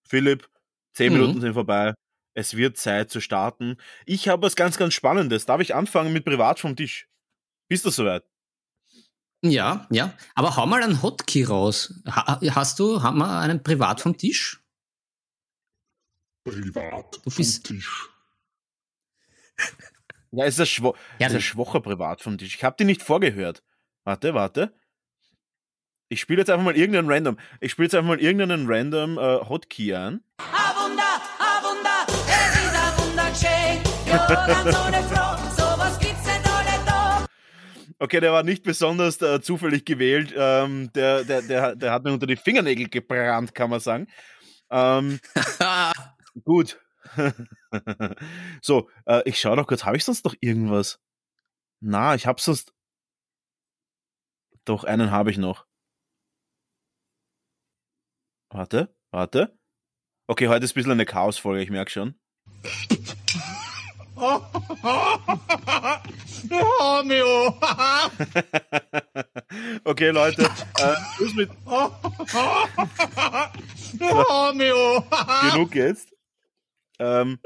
Philipp, 0.07 0.49
zehn 0.93 1.13
mhm. 1.13 1.19
Minuten 1.19 1.41
sind 1.41 1.53
vorbei. 1.53 1.93
Es 2.33 2.55
wird 2.55 2.77
Zeit 2.77 3.09
zu 3.09 3.19
starten. 3.19 3.77
Ich 4.05 4.29
habe 4.29 4.43
was 4.43 4.55
ganz, 4.55 4.77
ganz 4.77 4.93
Spannendes. 4.93 5.45
Darf 5.45 5.59
ich 5.59 5.75
anfangen 5.75 6.13
mit 6.13 6.23
Privat 6.23 6.59
vom 6.59 6.75
Tisch? 6.75 7.09
Bist 7.67 7.83
du 7.83 7.89
soweit? 7.89 8.23
Ja, 9.41 9.87
ja. 9.89 10.13
Aber 10.35 10.55
hau 10.55 10.65
mal 10.65 10.83
einen 10.83 11.01
Hotkey 11.01 11.43
raus. 11.43 11.93
hast 12.05 12.79
du, 12.79 13.01
haben 13.01 13.17
wir 13.17 13.39
einen 13.39 13.61
privat 13.61 14.01
vom 14.01 14.17
Tisch? 14.17 14.63
Privat 16.43 17.19
du 17.23 17.31
bist 17.35 17.67
vom 17.67 17.75
Tisch. 17.75 18.09
Ja, 20.31 20.45
ist 20.45 20.59
ein, 20.59 20.65
schwo 20.65 20.95
ja, 21.19 21.27
ist 21.27 21.35
ein 21.35 21.41
schwacher 21.41 21.81
Privat 21.81 22.21
vom 22.21 22.37
Tisch. 22.37 22.55
Ich 22.55 22.63
habe 22.63 22.75
die 22.77 22.83
nicht 22.83 23.01
vorgehört. 23.01 23.63
Warte, 24.07 24.33
warte. 24.33 24.73
Ich 26.07 26.21
spiele 26.21 26.39
jetzt 26.39 26.49
einfach 26.49 26.63
mal 26.63 26.77
irgendeinen 26.77 27.11
Random. 27.11 27.37
Ich 27.59 27.73
spiele 27.73 27.87
jetzt 27.87 27.93
einfach 27.93 28.07
mal 28.07 28.21
irgendeinen 28.21 28.65
Random 28.65 29.17
äh, 29.17 29.49
Hotkey 29.49 29.93
an. 29.95 30.23
A 30.37 30.73
Wunder, 30.77 31.03
a 31.37 31.61
Wunder, 31.61 32.05
es 32.07 32.55
ist 32.55 32.73
ein 32.73 32.97
Wundergeschehen. 33.03 33.83
Johann 34.07 34.71
so 34.71 34.79
eine 34.79 35.03
Frau, 35.03 35.35
sowas 35.57 35.99
gibt's 35.99 36.23
nicht 36.23 36.49
alle 36.49 36.85
da. 36.85 37.25
Okay, 37.99 38.21
der 38.21 38.31
war 38.31 38.43
nicht 38.43 38.63
besonders 38.63 39.21
äh, 39.21 39.41
zufällig 39.41 39.83
gewählt. 39.83 40.33
Ähm, 40.37 40.89
der, 40.93 41.25
der, 41.25 41.41
der, 41.41 41.75
der 41.75 41.91
hat 41.91 42.05
mir 42.05 42.13
unter 42.13 42.27
die 42.27 42.37
Fingernägel 42.37 42.87
gebrannt, 42.87 43.53
kann 43.53 43.69
man 43.69 43.81
sagen. 43.81 44.07
Ähm, 44.71 45.19
gut. 46.45 46.79
so, 48.61 48.89
äh, 49.05 49.21
ich 49.25 49.37
schaue 49.37 49.57
noch 49.57 49.67
kurz, 49.67 49.83
habe 49.83 49.97
ich 49.97 50.05
sonst 50.05 50.23
noch 50.23 50.35
irgendwas? 50.39 51.01
Na, 51.81 52.15
ich 52.15 52.25
habe 52.25 52.39
sonst. 52.39 52.73
Doch, 54.67 54.83
einen 54.83 55.11
habe 55.11 55.31
ich 55.31 55.37
noch. 55.37 55.65
Warte, 58.49 58.93
warte. 59.11 59.57
Okay, 60.27 60.49
heute 60.49 60.65
ist 60.65 60.71
ein 60.71 60.75
bisschen 60.75 60.91
eine 60.91 61.05
Chaosfolge, 61.05 61.63
ich 61.63 61.69
merke 61.69 61.89
schon. 61.89 62.19
okay, 69.85 70.09
Leute. 70.09 70.49
Äh, 70.79 70.95
Schluss 71.15 71.33
mit. 71.35 71.49
so. 73.97 74.25
Genug 75.49 75.75
jetzt. 75.75 76.13
Ähm, 76.99 77.39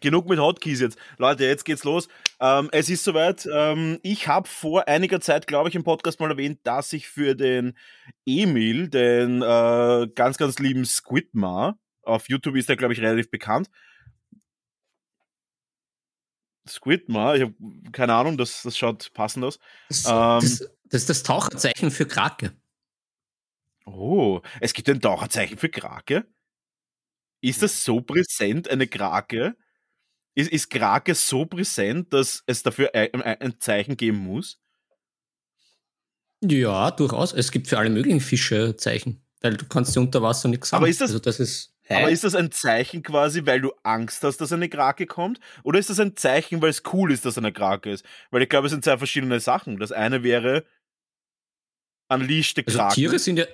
genug 0.00 0.28
mit 0.28 0.38
Hotkeys 0.38 0.80
jetzt. 0.80 0.98
Leute, 1.18 1.44
jetzt 1.44 1.64
geht's 1.64 1.84
los. 1.84 2.08
Ähm, 2.40 2.68
es 2.72 2.88
ist 2.88 3.04
soweit. 3.04 3.48
Ähm, 3.52 3.98
ich 4.02 4.28
habe 4.28 4.48
vor 4.48 4.88
einiger 4.88 5.20
Zeit, 5.20 5.46
glaube 5.46 5.68
ich, 5.68 5.74
im 5.74 5.84
Podcast 5.84 6.20
mal 6.20 6.30
erwähnt, 6.30 6.60
dass 6.64 6.92
ich 6.92 7.08
für 7.08 7.34
den 7.34 7.76
Emil, 8.26 8.88
den 8.88 9.42
äh, 9.42 10.08
ganz, 10.14 10.38
ganz 10.38 10.58
lieben 10.58 10.84
Squidmar, 10.84 11.78
auf 12.02 12.28
YouTube 12.28 12.56
ist 12.56 12.68
der, 12.68 12.76
glaube 12.76 12.94
ich, 12.94 13.00
relativ 13.00 13.30
bekannt. 13.30 13.70
Squidmar, 16.68 17.36
ich 17.36 17.42
habe 17.42 17.54
keine 17.90 18.14
Ahnung, 18.14 18.36
das, 18.36 18.62
das 18.62 18.78
schaut 18.78 19.12
passend 19.14 19.44
aus. 19.44 19.58
Das, 19.88 20.04
ähm, 20.06 20.40
das, 20.40 20.58
das 20.84 21.00
ist 21.02 21.10
das 21.10 21.22
Taucherzeichen 21.22 21.90
für 21.90 22.06
Krake. 22.06 22.52
Oh, 23.84 24.40
es 24.60 24.72
gibt 24.72 24.88
ein 24.88 25.00
Taucherzeichen 25.00 25.58
für 25.58 25.68
Krake? 25.68 26.26
Ist 27.40 27.62
das 27.62 27.84
so 27.84 28.00
präsent, 28.00 28.70
eine 28.70 28.86
Krake? 28.86 29.56
Ist, 30.34 30.50
ist 30.50 30.70
Krake 30.70 31.14
so 31.14 31.44
präsent, 31.44 32.12
dass 32.12 32.42
es 32.46 32.62
dafür 32.62 32.94
ein, 32.94 33.22
ein 33.22 33.60
Zeichen 33.60 33.96
geben 33.96 34.18
muss? 34.18 34.58
Ja, 36.42 36.90
durchaus. 36.90 37.32
Es 37.32 37.52
gibt 37.52 37.68
für 37.68 37.78
alle 37.78 37.90
möglichen 37.90 38.20
Fische 38.20 38.76
Zeichen, 38.76 39.24
weil 39.42 39.56
du 39.56 39.66
kannst 39.66 39.92
sie 39.92 40.00
unter 40.00 40.22
Wasser 40.22 40.48
nichts 40.48 40.70
sagen. 40.70 40.82
Aber 40.82 40.88
ist 40.88 41.00
das, 41.00 41.10
also 41.10 41.20
das 41.20 41.38
ist, 41.38 41.74
aber 41.88 42.10
ist 42.10 42.24
das 42.24 42.34
ein 42.34 42.50
Zeichen 42.50 43.02
quasi, 43.02 43.44
weil 43.46 43.60
du 43.60 43.72
Angst 43.82 44.22
hast, 44.22 44.38
dass 44.38 44.52
eine 44.52 44.68
Krake 44.68 45.06
kommt? 45.06 45.38
Oder 45.62 45.78
ist 45.78 45.90
das 45.90 46.00
ein 46.00 46.16
Zeichen, 46.16 46.62
weil 46.62 46.70
es 46.70 46.82
cool 46.92 47.12
ist, 47.12 47.24
dass 47.24 47.38
eine 47.38 47.52
Krake 47.52 47.90
ist? 47.90 48.04
Weil 48.30 48.42
ich 48.42 48.48
glaube, 48.48 48.66
es 48.66 48.72
sind 48.72 48.84
zwei 48.84 48.98
verschiedene 48.98 49.40
Sachen. 49.40 49.78
Das 49.78 49.92
eine 49.92 50.22
wäre 50.22 50.64
Unleashed 52.08 52.56
Kraken. 52.66 52.80
Also 52.80 52.94
Tiere 52.94 53.18
sind 53.18 53.38
ja, 53.38 53.46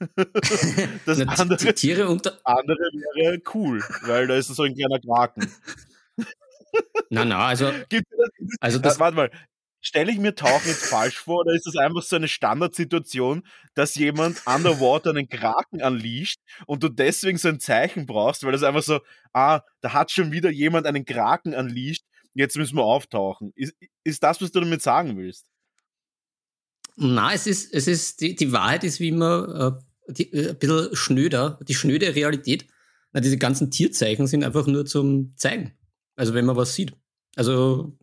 das 1.06 1.18
Na, 1.18 1.32
andere, 1.32 1.56
die 1.56 1.72
Tiere 1.72 2.08
unter 2.08 2.38
andere 2.44 2.78
wäre 3.14 3.40
cool, 3.54 3.82
weil 4.02 4.26
da 4.26 4.36
ist 4.36 4.48
so 4.48 4.62
ein 4.62 4.74
kleiner 4.74 5.00
Kraken. 5.00 5.50
Na, 7.10 7.24
na, 7.24 7.46
also. 7.46 7.72
also 8.60 8.78
das, 8.78 9.00
warte 9.00 9.16
mal, 9.16 9.30
stelle 9.80 10.10
ich 10.10 10.18
mir 10.18 10.34
Tauchen 10.34 10.66
jetzt 10.66 10.86
falsch 10.86 11.16
vor 11.16 11.40
oder 11.40 11.54
ist 11.54 11.66
das 11.66 11.76
einfach 11.76 12.02
so 12.02 12.16
eine 12.16 12.28
Standardsituation, 12.28 13.46
dass 13.74 13.94
jemand 13.94 14.42
underwater 14.46 15.10
einen 15.10 15.28
Kraken 15.28 15.80
anliest 15.80 16.40
und 16.66 16.82
du 16.82 16.88
deswegen 16.88 17.38
so 17.38 17.48
ein 17.48 17.60
Zeichen 17.60 18.04
brauchst, 18.06 18.44
weil 18.44 18.52
das 18.52 18.64
einfach 18.64 18.82
so, 18.82 19.00
ah, 19.32 19.60
da 19.80 19.92
hat 19.92 20.10
schon 20.10 20.32
wieder 20.32 20.50
jemand 20.50 20.86
einen 20.86 21.04
Kraken 21.04 21.54
anliest, 21.54 22.04
jetzt 22.34 22.56
müssen 22.56 22.76
wir 22.76 22.84
auftauchen. 22.84 23.52
Ist, 23.54 23.74
ist 24.04 24.22
das, 24.22 24.42
was 24.42 24.50
du 24.50 24.60
damit 24.60 24.82
sagen 24.82 25.16
willst? 25.16 25.46
Na, 26.96 27.32
es 27.32 27.46
ist, 27.46 27.72
es 27.74 27.86
ist, 27.86 28.20
die, 28.20 28.34
die 28.34 28.52
Wahrheit 28.52 28.82
ist 28.82 29.00
wie 29.00 29.08
immer 29.08 29.78
äh, 30.08 30.12
die, 30.12 30.32
äh, 30.32 30.50
ein 30.50 30.58
bisschen 30.58 30.96
schnöder, 30.96 31.60
die 31.68 31.74
schnöde 31.74 32.14
Realität. 32.14 32.66
Na, 33.12 33.20
diese 33.20 33.38
ganzen 33.38 33.70
Tierzeichen 33.70 34.26
sind 34.26 34.44
einfach 34.44 34.66
nur 34.66 34.86
zum 34.86 35.34
Zeigen. 35.36 35.72
Also 36.16 36.34
wenn 36.34 36.46
man 36.46 36.56
was 36.56 36.74
sieht. 36.74 36.94
Also 37.36 37.96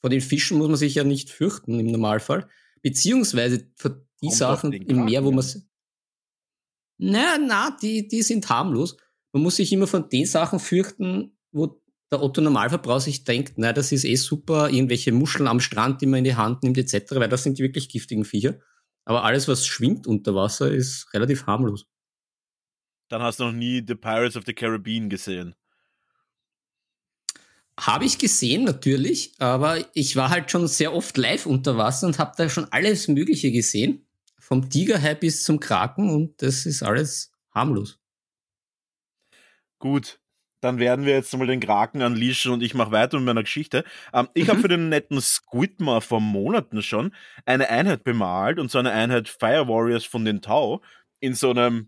vor 0.00 0.10
den 0.10 0.20
Fischen 0.20 0.58
muss 0.58 0.68
man 0.68 0.76
sich 0.76 0.94
ja 0.94 1.04
nicht 1.04 1.30
fürchten 1.30 1.80
im 1.80 1.86
Normalfall. 1.86 2.48
Beziehungsweise 2.82 3.66
vor 3.76 4.02
die 4.22 4.26
Kommt 4.26 4.38
Sachen 4.38 4.72
im 4.72 5.04
Meer, 5.04 5.24
wo 5.24 5.32
man. 5.32 5.44
Na, 6.98 7.38
na, 7.38 7.76
die, 7.80 8.08
die 8.08 8.22
sind 8.22 8.48
harmlos. 8.48 8.96
Man 9.32 9.42
muss 9.42 9.56
sich 9.56 9.72
immer 9.72 9.86
von 9.86 10.08
den 10.08 10.26
Sachen 10.26 10.58
fürchten, 10.58 11.36
wo 11.52 11.80
der 12.10 12.22
Otto 12.22 12.40
Normalverbraucher 12.40 13.00
sich 13.00 13.24
denkt, 13.24 13.54
na, 13.56 13.72
das 13.72 13.92
ist 13.92 14.04
eh 14.04 14.16
super, 14.16 14.70
irgendwelche 14.70 15.12
Muscheln 15.12 15.46
am 15.46 15.60
Strand, 15.60 16.00
die 16.00 16.06
man 16.06 16.18
in 16.18 16.24
die 16.24 16.36
Hand 16.36 16.62
nimmt, 16.62 16.78
etc., 16.78 17.12
weil 17.16 17.28
das 17.28 17.42
sind 17.42 17.58
die 17.58 17.62
wirklich 17.62 17.88
giftigen 17.88 18.24
Viecher. 18.24 18.58
Aber 19.04 19.24
alles, 19.24 19.48
was 19.48 19.66
schwimmt 19.66 20.06
unter 20.06 20.34
Wasser, 20.34 20.70
ist 20.70 21.12
relativ 21.14 21.46
harmlos. 21.46 21.86
Dann 23.08 23.22
hast 23.22 23.40
du 23.40 23.44
noch 23.44 23.52
nie 23.52 23.82
The 23.86 23.94
Pirates 23.94 24.36
of 24.36 24.44
the 24.46 24.52
Caribbean 24.52 25.08
gesehen. 25.08 25.54
Habe 27.78 28.04
ich 28.04 28.18
gesehen, 28.18 28.64
natürlich, 28.64 29.34
aber 29.38 29.78
ich 29.94 30.16
war 30.16 30.30
halt 30.30 30.50
schon 30.50 30.66
sehr 30.66 30.92
oft 30.92 31.16
live 31.16 31.46
unter 31.46 31.76
Wasser 31.76 32.06
und 32.06 32.18
habe 32.18 32.34
da 32.36 32.48
schon 32.48 32.66
alles 32.72 33.06
Mögliche 33.06 33.52
gesehen. 33.52 34.06
Vom 34.38 34.68
Tigerhai 34.68 35.14
bis 35.14 35.44
zum 35.44 35.60
Kraken 35.60 36.10
und 36.10 36.42
das 36.42 36.66
ist 36.66 36.82
alles 36.82 37.32
harmlos. 37.54 37.98
Gut, 39.78 40.20
dann 40.60 40.78
werden 40.78 41.04
wir 41.04 41.14
jetzt 41.14 41.36
mal 41.36 41.46
den 41.46 41.60
Kraken 41.60 42.02
unleashen 42.02 42.52
und 42.52 42.62
ich 42.62 42.74
mache 42.74 42.90
weiter 42.90 43.18
mit 43.18 43.26
meiner 43.26 43.42
Geschichte. 43.42 43.84
Ähm, 44.12 44.28
ich 44.34 44.44
mhm. 44.44 44.48
habe 44.50 44.60
für 44.60 44.68
den 44.68 44.88
netten 44.88 45.20
Squidmar 45.20 46.00
vor 46.00 46.20
Monaten 46.20 46.82
schon 46.82 47.14
eine 47.46 47.68
Einheit 47.68 48.04
bemalt 48.04 48.58
und 48.58 48.70
so 48.70 48.78
eine 48.78 48.92
Einheit 48.92 49.28
Fire 49.28 49.68
Warriors 49.68 50.04
von 50.04 50.24
den 50.24 50.42
Tau 50.42 50.82
in 51.20 51.34
so 51.34 51.50
einem 51.50 51.86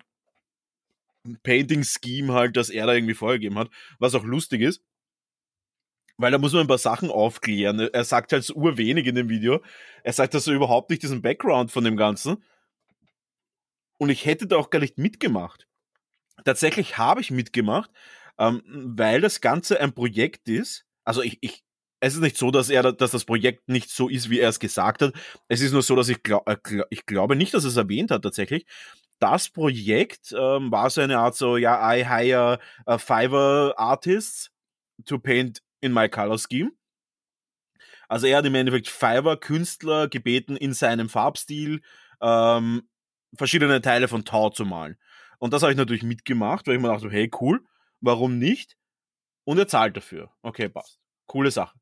Painting-Scheme 1.42 2.32
halt, 2.32 2.56
das 2.56 2.70
er 2.70 2.86
da 2.86 2.94
irgendwie 2.94 3.14
vorgegeben 3.14 3.58
hat, 3.58 3.70
was 3.98 4.14
auch 4.14 4.24
lustig 4.24 4.62
ist. 4.62 4.82
Weil 6.16 6.32
da 6.32 6.38
muss 6.38 6.52
man 6.52 6.62
ein 6.62 6.68
paar 6.68 6.78
Sachen 6.78 7.10
aufklären. 7.10 7.80
Er 7.80 8.04
sagt 8.04 8.32
halt 8.32 8.44
so 8.44 8.54
urwenig 8.54 9.06
in 9.06 9.14
dem 9.14 9.30
Video. 9.30 9.62
Er 10.02 10.12
sagt 10.12 10.34
also 10.34 10.52
überhaupt 10.52 10.90
nicht 10.90 11.02
diesen 11.02 11.22
Background 11.22 11.70
von 11.70 11.82
dem 11.82 11.96
Ganzen. 11.96 12.44
Und 13.96 14.10
ich 14.10 14.26
hätte 14.26 14.46
da 14.46 14.56
auch 14.56 14.70
gar 14.70 14.80
nicht 14.80 14.98
mitgemacht. 14.98 15.66
Tatsächlich 16.44 16.98
habe 16.98 17.20
ich 17.20 17.30
mitgemacht, 17.30 17.90
ähm, 18.40 18.62
weil 18.66 19.20
das 19.20 19.40
Ganze 19.40 19.80
ein 19.80 19.92
Projekt 19.92 20.48
ist. 20.48 20.86
Also 21.04 21.22
ich, 21.22 21.38
ich, 21.42 21.62
es 22.00 22.14
ist 22.14 22.20
nicht 22.20 22.38
so, 22.38 22.50
dass 22.50 22.70
er, 22.70 22.92
dass 22.92 23.10
das 23.10 23.26
Projekt 23.26 23.68
nicht 23.68 23.90
so 23.90 24.08
ist, 24.08 24.30
wie 24.30 24.40
er 24.40 24.48
es 24.48 24.58
gesagt 24.58 25.02
hat. 25.02 25.12
Es 25.48 25.60
ist 25.60 25.72
nur 25.72 25.82
so, 25.82 25.94
dass 25.94 26.08
ich, 26.08 26.22
glaub, 26.22 26.48
äh, 26.48 26.56
ich 26.88 27.04
glaube 27.04 27.36
nicht, 27.36 27.52
dass 27.52 27.64
er 27.64 27.70
es 27.70 27.76
erwähnt 27.76 28.10
hat 28.10 28.22
tatsächlich. 28.22 28.66
Das 29.20 29.50
Projekt 29.50 30.32
ähm, 30.32 30.72
war 30.72 30.88
so 30.88 31.02
eine 31.02 31.18
Art 31.18 31.36
so, 31.36 31.58
ja, 31.58 31.94
I 31.94 32.06
hire 32.06 32.58
uh, 32.88 32.96
Fiverr 32.96 33.74
Artists 33.76 34.50
to 35.04 35.18
paint 35.18 35.62
in 35.82 35.92
my 35.92 36.08
color 36.08 36.38
scheme. 36.38 36.72
Also 38.08 38.26
er 38.26 38.38
hat 38.38 38.46
im 38.46 38.54
Endeffekt 38.54 38.88
Fiverr 38.88 39.36
Künstler 39.36 40.08
gebeten, 40.08 40.56
in 40.56 40.72
seinem 40.72 41.10
Farbstil 41.10 41.82
ähm, 42.22 42.88
verschiedene 43.36 43.82
Teile 43.82 44.08
von 44.08 44.24
Tau 44.24 44.48
zu 44.48 44.64
malen. 44.64 44.96
Und 45.38 45.52
das 45.52 45.62
habe 45.62 45.72
ich 45.72 45.78
natürlich 45.78 46.02
mitgemacht, 46.02 46.66
weil 46.66 46.76
ich 46.76 46.80
mir 46.80 46.88
dachte, 46.88 47.10
hey, 47.10 47.30
cool, 47.40 47.62
warum 48.00 48.38
nicht? 48.38 48.76
Und 49.44 49.58
er 49.58 49.68
zahlt 49.68 49.96
dafür. 49.96 50.30
Okay, 50.42 50.68
passt. 50.68 51.00
Coole 51.26 51.50
Sache. 51.50 51.78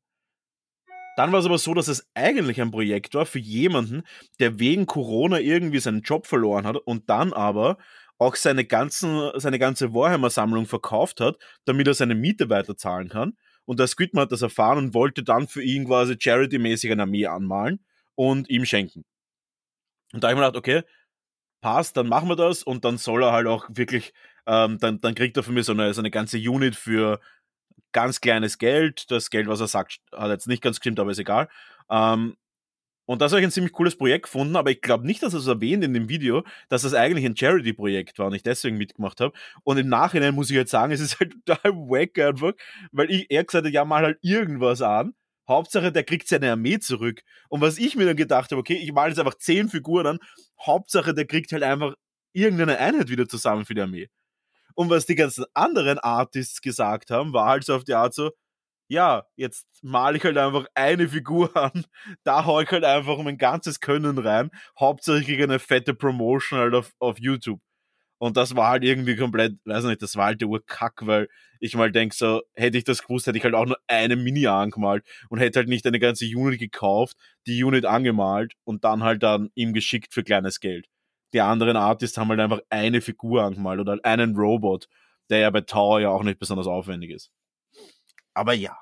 Dann 1.17 1.31
war 1.33 1.39
es 1.39 1.45
aber 1.45 1.57
so, 1.57 1.73
dass 1.73 1.89
es 1.89 2.09
eigentlich 2.13 2.61
ein 2.61 2.71
Projekt 2.71 3.13
war 3.13 3.25
für 3.25 3.39
jemanden, 3.39 4.03
der 4.39 4.57
wegen 4.57 4.85
Corona 4.85 5.39
irgendwie 5.39 5.79
seinen 5.79 6.01
Job 6.01 6.25
verloren 6.25 6.65
hat 6.65 6.77
und 6.77 7.09
dann 7.09 7.33
aber 7.33 7.77
auch 8.17 8.35
seine, 8.35 8.65
ganzen, 8.65 9.31
seine 9.35 9.59
ganze 9.59 9.93
Warhammer-Sammlung 9.93 10.65
verkauft 10.65 11.19
hat, 11.19 11.37
damit 11.65 11.87
er 11.87 11.93
seine 11.93 12.15
Miete 12.15 12.49
weiterzahlen 12.49 13.09
kann. 13.09 13.37
Und 13.65 13.79
der 13.79 13.87
Squidman 13.87 14.23
hat 14.23 14.31
das 14.31 14.41
erfahren 14.41 14.77
und 14.77 14.93
wollte 14.93 15.23
dann 15.23 15.47
für 15.47 15.61
ihn 15.61 15.85
quasi 15.85 16.15
charity-mäßig 16.17 16.91
eine 16.91 17.03
Armee 17.03 17.27
anmalen 17.27 17.83
und 18.15 18.49
ihm 18.49 18.65
schenken. 18.65 19.05
Und 20.13 20.23
da 20.23 20.29
habe 20.29 20.35
ich 20.35 20.39
mir 20.39 20.45
gedacht, 20.47 20.57
okay, 20.57 20.83
passt, 21.61 21.97
dann 21.97 22.07
machen 22.07 22.29
wir 22.29 22.35
das 22.35 22.63
und 22.63 22.85
dann 22.85 22.97
soll 22.97 23.23
er 23.23 23.31
halt 23.31 23.47
auch 23.47 23.67
wirklich 23.69 24.13
ähm, 24.49 24.79
dann, 24.79 25.01
dann 25.01 25.15
kriegt 25.15 25.37
er 25.37 25.43
von 25.43 25.53
mir 25.55 25.63
so 25.63 25.73
eine, 25.73 25.93
so 25.93 26.01
eine 26.01 26.11
ganze 26.11 26.37
Unit 26.39 26.75
für 26.75 27.21
ganz 27.93 28.21
kleines 28.21 28.57
Geld. 28.59 29.11
Das 29.11 29.29
Geld, 29.29 29.47
was 29.47 29.61
er 29.61 29.67
sagt, 29.67 29.99
hat 30.13 30.31
jetzt 30.31 30.47
nicht 30.47 30.63
ganz 30.63 30.77
gestimmt, 30.79 30.99
aber 30.99 31.11
ist 31.11 31.19
egal. 31.19 31.49
Ähm, 31.89 32.35
Und 33.05 33.21
das 33.23 33.31
habe 33.31 33.41
ich 33.41 33.47
ein 33.47 33.51
ziemlich 33.51 33.73
cooles 33.73 33.97
Projekt 33.97 34.25
gefunden, 34.25 34.55
aber 34.55 34.69
ich 34.71 34.81
glaube 34.81 35.07
nicht, 35.07 35.23
dass 35.23 35.33
es 35.33 35.47
erwähnt 35.47 35.83
in 35.83 35.93
dem 35.95 36.09
Video, 36.09 36.43
dass 36.69 36.83
das 36.83 36.93
eigentlich 36.93 37.25
ein 37.25 37.35
Charity-Projekt 37.35 38.19
war 38.19 38.27
und 38.27 38.35
ich 38.35 38.43
deswegen 38.43 38.77
mitgemacht 38.77 39.19
habe. 39.19 39.33
Und 39.63 39.77
im 39.79 39.89
Nachhinein 39.89 40.35
muss 40.35 40.51
ich 40.51 40.57
halt 40.57 40.69
sagen, 40.69 40.93
es 40.93 41.01
ist 41.01 41.19
halt 41.19 41.33
total 41.45 41.73
wack 41.73 42.19
einfach, 42.19 42.53
weil 42.91 43.09
ich, 43.11 43.25
er 43.31 43.43
gesagt 43.45 43.65
hat, 43.65 43.73
ja, 43.73 43.83
mal 43.85 44.03
halt 44.03 44.19
irgendwas 44.21 44.81
an. 44.83 45.15
Hauptsache, 45.47 45.91
der 45.91 46.03
kriegt 46.03 46.27
seine 46.27 46.51
Armee 46.51 46.77
zurück. 46.79 47.23
Und 47.49 47.61
was 47.61 47.79
ich 47.79 47.95
mir 47.95 48.05
dann 48.05 48.15
gedacht 48.17 48.51
habe, 48.51 48.59
okay, 48.59 48.75
ich 48.77 48.91
male 48.93 49.09
jetzt 49.09 49.19
einfach 49.19 49.37
zehn 49.39 49.69
Figuren 49.69 50.05
an. 50.05 50.19
Hauptsache, 50.63 51.13
der 51.15 51.25
kriegt 51.25 51.51
halt 51.51 51.63
einfach 51.63 51.95
irgendeine 52.33 52.77
Einheit 52.77 53.09
wieder 53.09 53.27
zusammen 53.27 53.65
für 53.65 53.73
die 53.73 53.81
Armee. 53.81 54.09
Und 54.79 54.89
was 54.89 55.05
die 55.05 55.15
ganzen 55.15 55.43
anderen 55.53 55.99
Artists 55.99 56.61
gesagt 56.61 57.11
haben, 57.11 57.33
war 57.33 57.47
halt 57.49 57.65
so 57.65 57.75
auf 57.75 57.83
die 57.83 57.95
Art 57.95 58.13
so, 58.13 58.31
ja, 58.87 59.25
jetzt 59.35 59.67
male 59.81 60.15
ich 60.15 60.23
halt 60.23 60.37
einfach 60.37 60.67
eine 60.73 61.09
Figur 61.09 61.53
an, 61.57 61.85
da 62.23 62.45
hau 62.45 62.61
ich 62.61 62.71
halt 62.71 62.85
einfach 62.85 63.17
mein 63.21 63.37
ganzes 63.37 63.81
Können 63.81 64.17
rein, 64.17 64.51
hauptsächlich 64.79 65.43
eine 65.43 65.59
fette 65.59 65.93
Promotion 65.93 66.59
halt 66.59 66.75
auf, 66.75 66.93
auf 66.99 67.19
YouTube. 67.19 67.59
Und 68.19 68.37
das 68.37 68.55
war 68.55 68.69
halt 68.69 68.85
irgendwie 68.85 69.17
komplett, 69.17 69.57
weiß 69.65 69.83
nicht, 69.83 70.01
das 70.01 70.15
war 70.15 70.27
halt 70.27 70.39
der 70.39 70.47
Urkack, 70.47 71.05
weil 71.05 71.27
ich 71.59 71.75
mal 71.75 71.91
denk 71.91 72.13
so, 72.13 72.41
hätte 72.55 72.77
ich 72.77 72.85
das 72.85 73.03
gewusst, 73.03 73.27
hätte 73.27 73.37
ich 73.37 73.43
halt 73.43 73.55
auch 73.55 73.65
nur 73.65 73.79
eine 73.87 74.15
Mini 74.15 74.47
angemalt 74.47 75.05
und 75.29 75.39
hätte 75.39 75.59
halt 75.59 75.67
nicht 75.67 75.85
eine 75.87 75.99
ganze 75.99 76.23
Unit 76.25 76.57
gekauft, 76.57 77.17
die 77.47 77.61
Unit 77.65 77.85
angemalt 77.85 78.53
und 78.63 78.85
dann 78.85 79.03
halt 79.03 79.23
dann 79.23 79.49
ihm 79.55 79.73
geschickt 79.73 80.13
für 80.13 80.23
kleines 80.23 80.61
Geld. 80.61 80.87
Die 81.33 81.41
anderen 81.41 81.77
Artists 81.77 82.17
haben 82.17 82.29
halt 82.29 82.39
einfach 82.39 82.61
eine 82.69 83.01
Figur 83.01 83.43
angemalt 83.43 83.79
oder 83.79 83.97
einen 84.03 84.35
Robot, 84.35 84.87
der 85.29 85.39
ja 85.39 85.49
bei 85.49 85.61
Tower 85.61 85.99
ja 85.99 86.09
auch 86.09 86.23
nicht 86.23 86.39
besonders 86.39 86.67
aufwendig 86.67 87.11
ist. 87.11 87.31
Aber 88.33 88.53
ja. 88.53 88.77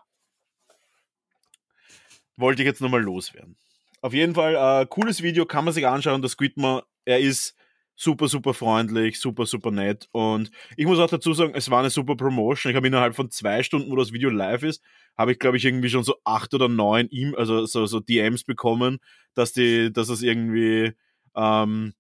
Wollte 2.38 2.62
ich 2.62 2.68
jetzt 2.68 2.82
nochmal 2.82 3.02
loswerden. 3.02 3.58
Auf 4.02 4.14
jeden 4.14 4.36
Fall, 4.36 4.56
äh, 4.56 4.86
cooles 4.86 5.24
Video, 5.24 5.46
kann 5.46 5.66
man 5.66 5.74
sich 5.74 5.88
anschauen. 5.88 6.22
Das 6.22 6.34
Squidmer, 6.34 6.84
er 7.04 7.20
ist 7.20 7.56
super, 7.96 8.28
super 8.28 8.54
freundlich, 8.54 9.20
super, 9.20 9.46
super 9.46 9.72
nett. 9.72 10.08
Und 10.12 10.52
ich 10.78 10.86
muss 10.86 11.00
auch 11.00 11.10
dazu 11.10 11.34
sagen, 11.34 11.54
es 11.56 11.70
war 11.70 11.80
eine 11.80 11.90
super 11.90 12.16
Promotion. 12.16 12.70
Ich 12.70 12.78
habe 12.78 12.88
innerhalb 12.88 13.16
von 13.16 13.32
zwei 13.32 13.64
Stunden, 13.64 13.92
wo 13.92 13.96
das 13.96 14.14
Video 14.14 14.30
live 14.30 14.64
ist, 14.64 14.84
habe 15.18 15.32
ich, 15.32 15.40
glaube 15.40 15.58
ich, 15.58 15.66
irgendwie 15.66 15.90
schon 15.90 16.04
so 16.04 16.16
acht 16.24 16.54
oder 16.54 16.70
neun 16.70 17.10
ihm, 17.10 17.34
also 17.36 17.66
so, 17.66 17.88
so 17.88 18.00
DMs 18.00 18.44
bekommen, 18.44 19.00
dass 19.34 19.52
die, 19.52 19.92
dass 19.92 20.10
es 20.10 20.22
irgendwie, 20.22 20.94
ähm, 21.36 21.94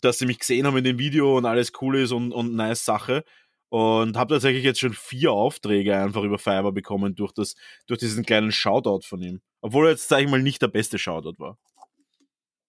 dass 0.00 0.18
sie 0.18 0.26
mich 0.26 0.38
gesehen 0.38 0.66
haben 0.66 0.76
in 0.76 0.84
dem 0.84 0.98
Video 0.98 1.36
und 1.36 1.46
alles 1.46 1.72
cool 1.80 1.98
ist 1.98 2.12
und, 2.12 2.32
und 2.32 2.54
nice 2.54 2.84
Sache 2.84 3.24
und 3.68 4.16
habe 4.16 4.34
tatsächlich 4.34 4.62
jetzt 4.62 4.78
schon 4.78 4.94
vier 4.94 5.32
Aufträge 5.32 5.96
einfach 5.96 6.22
über 6.22 6.38
Fiverr 6.38 6.70
bekommen 6.72 7.16
durch, 7.16 7.32
das, 7.32 7.56
durch 7.86 7.98
diesen 7.98 8.24
kleinen 8.24 8.52
Shoutout 8.52 9.00
von 9.04 9.20
ihm. 9.20 9.40
Obwohl 9.62 9.86
er 9.86 9.90
jetzt, 9.92 10.08
sage 10.08 10.24
ich 10.24 10.30
mal, 10.30 10.40
nicht 10.40 10.62
der 10.62 10.68
beste 10.68 10.98
Shoutout 10.98 11.38
war. 11.38 11.58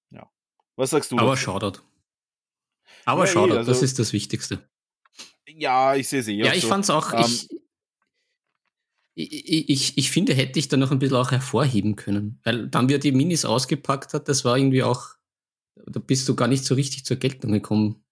Ja. 0.09 0.29
Was 0.75 0.89
sagst 0.89 1.11
du? 1.11 1.17
Aber 1.17 1.31
dazu? 1.31 1.43
Shoutout. 1.43 1.81
Aber 3.05 3.25
ja, 3.25 3.29
eh, 3.29 3.33
Shoutout, 3.33 3.53
eh, 3.53 3.57
also, 3.57 3.71
das 3.71 3.83
ist 3.83 3.99
das 3.99 4.13
Wichtigste. 4.13 4.67
Ja, 5.47 5.95
ich 5.95 6.09
sehe 6.09 6.21
es 6.21 6.27
eh. 6.27 6.33
Ja, 6.33 6.53
ich 6.53 6.61
so. 6.61 6.69
fand's 6.69 6.89
auch. 6.89 7.13
Ich, 7.13 7.49
ich, 9.13 9.69
ich, 9.69 9.97
ich 9.97 10.11
finde, 10.11 10.33
hätte 10.33 10.59
ich 10.59 10.67
da 10.67 10.77
noch 10.77 10.91
ein 10.91 10.99
bisschen 10.99 11.17
auch 11.17 11.31
hervorheben 11.31 11.95
können. 11.95 12.39
Weil 12.43 12.67
dann, 12.67 12.89
wie 12.89 12.95
er 12.95 12.99
die 12.99 13.11
Minis 13.11 13.45
ausgepackt 13.45 14.13
hat, 14.13 14.27
das 14.27 14.43
war 14.43 14.57
irgendwie 14.57 14.83
auch, 14.83 15.14
da 15.75 15.99
bist 15.99 16.27
du 16.27 16.35
gar 16.35 16.47
nicht 16.47 16.65
so 16.65 16.75
richtig 16.75 17.05
zur 17.05 17.17
Geltung 17.17 17.51
gekommen. 17.51 18.03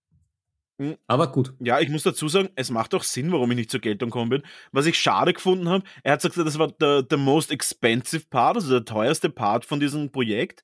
Hm. 0.79 0.98
Aber 1.08 1.32
gut. 1.32 1.53
Ja, 1.60 1.79
ich 1.79 1.89
muss 1.89 2.03
dazu 2.03 2.27
sagen, 2.27 2.50
es 2.55 2.72
macht 2.72 2.93
auch 2.96 3.03
Sinn, 3.03 3.32
warum 3.32 3.51
ich 3.51 3.58
nicht 3.58 3.72
zur 3.72 3.79
Geltung 3.79 4.10
gekommen 4.10 4.29
bin. 4.29 4.43
Was 4.72 4.86
ich 4.86 4.98
schade 4.98 5.34
gefunden 5.34 5.70
habe, 5.70 5.84
er 6.03 6.13
hat 6.13 6.22
gesagt, 6.22 6.48
das 6.48 6.58
war 6.58 6.72
der, 6.72 7.03
der 7.03 7.17
most 7.17 7.51
expensive 7.51 8.25
part, 8.29 8.55
also 8.55 8.70
der 8.72 8.86
teuerste 8.86 9.29
Part 9.29 9.65
von 9.65 9.79
diesem 9.79 10.12
Projekt. 10.12 10.63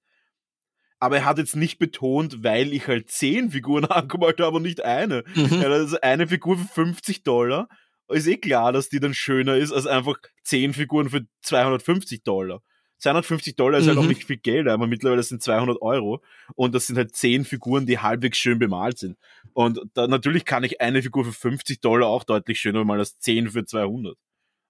Aber 1.00 1.18
er 1.18 1.25
hat 1.25 1.38
jetzt 1.38 1.56
nicht 1.56 1.79
betont, 1.79 2.44
weil 2.44 2.74
ich 2.74 2.88
halt 2.88 3.10
zehn 3.10 3.51
Figuren 3.51 3.86
angemalt 3.89 4.39
habe 4.39 4.58
und 4.58 4.63
nicht 4.63 4.84
eine. 4.84 5.24
Mhm. 5.36 5.62
Also 5.62 6.01
eine 6.01 6.27
Figur 6.27 6.58
für 6.58 6.68
50 6.68 7.24
Dollar. 7.24 7.70
Ist 8.10 8.27
eh 8.27 8.38
klar, 8.38 8.73
dass 8.73 8.89
die 8.89 9.00
dann 9.00 9.13
schöner 9.13 9.56
ist 9.56 9.71
als 9.71 9.86
einfach 9.86 10.15
zehn 10.43 10.73
Figuren 10.73 11.10
für 11.10 11.28
250 11.43 12.23
Dollar. 12.23 12.62
250 12.99 13.55
Dollar 13.55 13.79
ist 13.79 13.85
mhm. 13.85 13.89
halt 13.89 13.97
auch 13.99 14.03
mhm. 14.03 14.09
nicht 14.09 14.25
viel 14.25 14.38
Geld, 14.38 14.67
aber 14.67 14.88
mittlerweile 14.88 15.23
sind 15.23 15.41
200 15.41 15.81
Euro 15.81 16.21
und 16.55 16.75
das 16.75 16.88
sind 16.88 16.97
halt 16.97 17.15
10 17.15 17.45
Figuren, 17.45 17.85
die 17.85 17.99
halbwegs 17.99 18.38
schön 18.38 18.59
bemalt 18.59 18.97
sind. 18.97 19.17
Und 19.53 19.79
da, 19.93 20.07
natürlich 20.07 20.45
kann 20.45 20.63
ich 20.63 20.81
eine 20.81 21.01
Figur 21.01 21.25
für 21.25 21.33
50 21.33 21.81
Dollar 21.81 22.09
auch 22.09 22.23
deutlich 22.23 22.59
schöner 22.59 22.79
bemalen 22.79 22.99
als 22.99 23.17
10 23.19 23.49
für 23.51 23.65
200. 23.65 24.17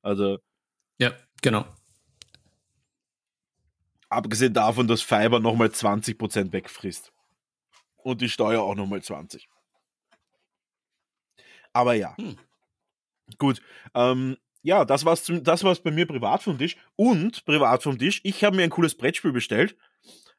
Also. 0.02 0.38
Ja, 1.00 1.14
genau. 1.42 1.66
Abgesehen 4.10 4.54
davon, 4.54 4.88
dass 4.88 5.02
Fiber 5.02 5.40
nochmal 5.40 5.68
20% 5.68 6.52
wegfrisst. 6.52 7.12
Und 7.98 8.22
die 8.22 8.30
Steuer 8.30 8.64
auch 8.64 8.76
nochmal 8.76 9.04
20. 9.04 9.48
Aber 11.74 11.94
ja. 11.94 12.16
Hm. 12.18 12.38
Gut. 13.38 13.62
Ähm, 13.94 14.38
ja, 14.62 14.86
das 14.86 15.06
war's, 15.06 15.24
zum, 15.24 15.44
das 15.44 15.64
war's 15.64 15.80
bei 15.80 15.92
mir 15.92 16.06
privat 16.06 16.44
vom 16.44 16.58
Tisch. 16.58 16.76
Und 16.96 17.46
privat 17.46 17.84
vom 17.84 17.98
Tisch, 17.98 18.20
ich 18.24 18.44
habe 18.44 18.56
mir 18.56 18.64
ein 18.64 18.70
cooles 18.70 18.96
Brettspiel 18.96 19.32
bestellt. 19.32 19.76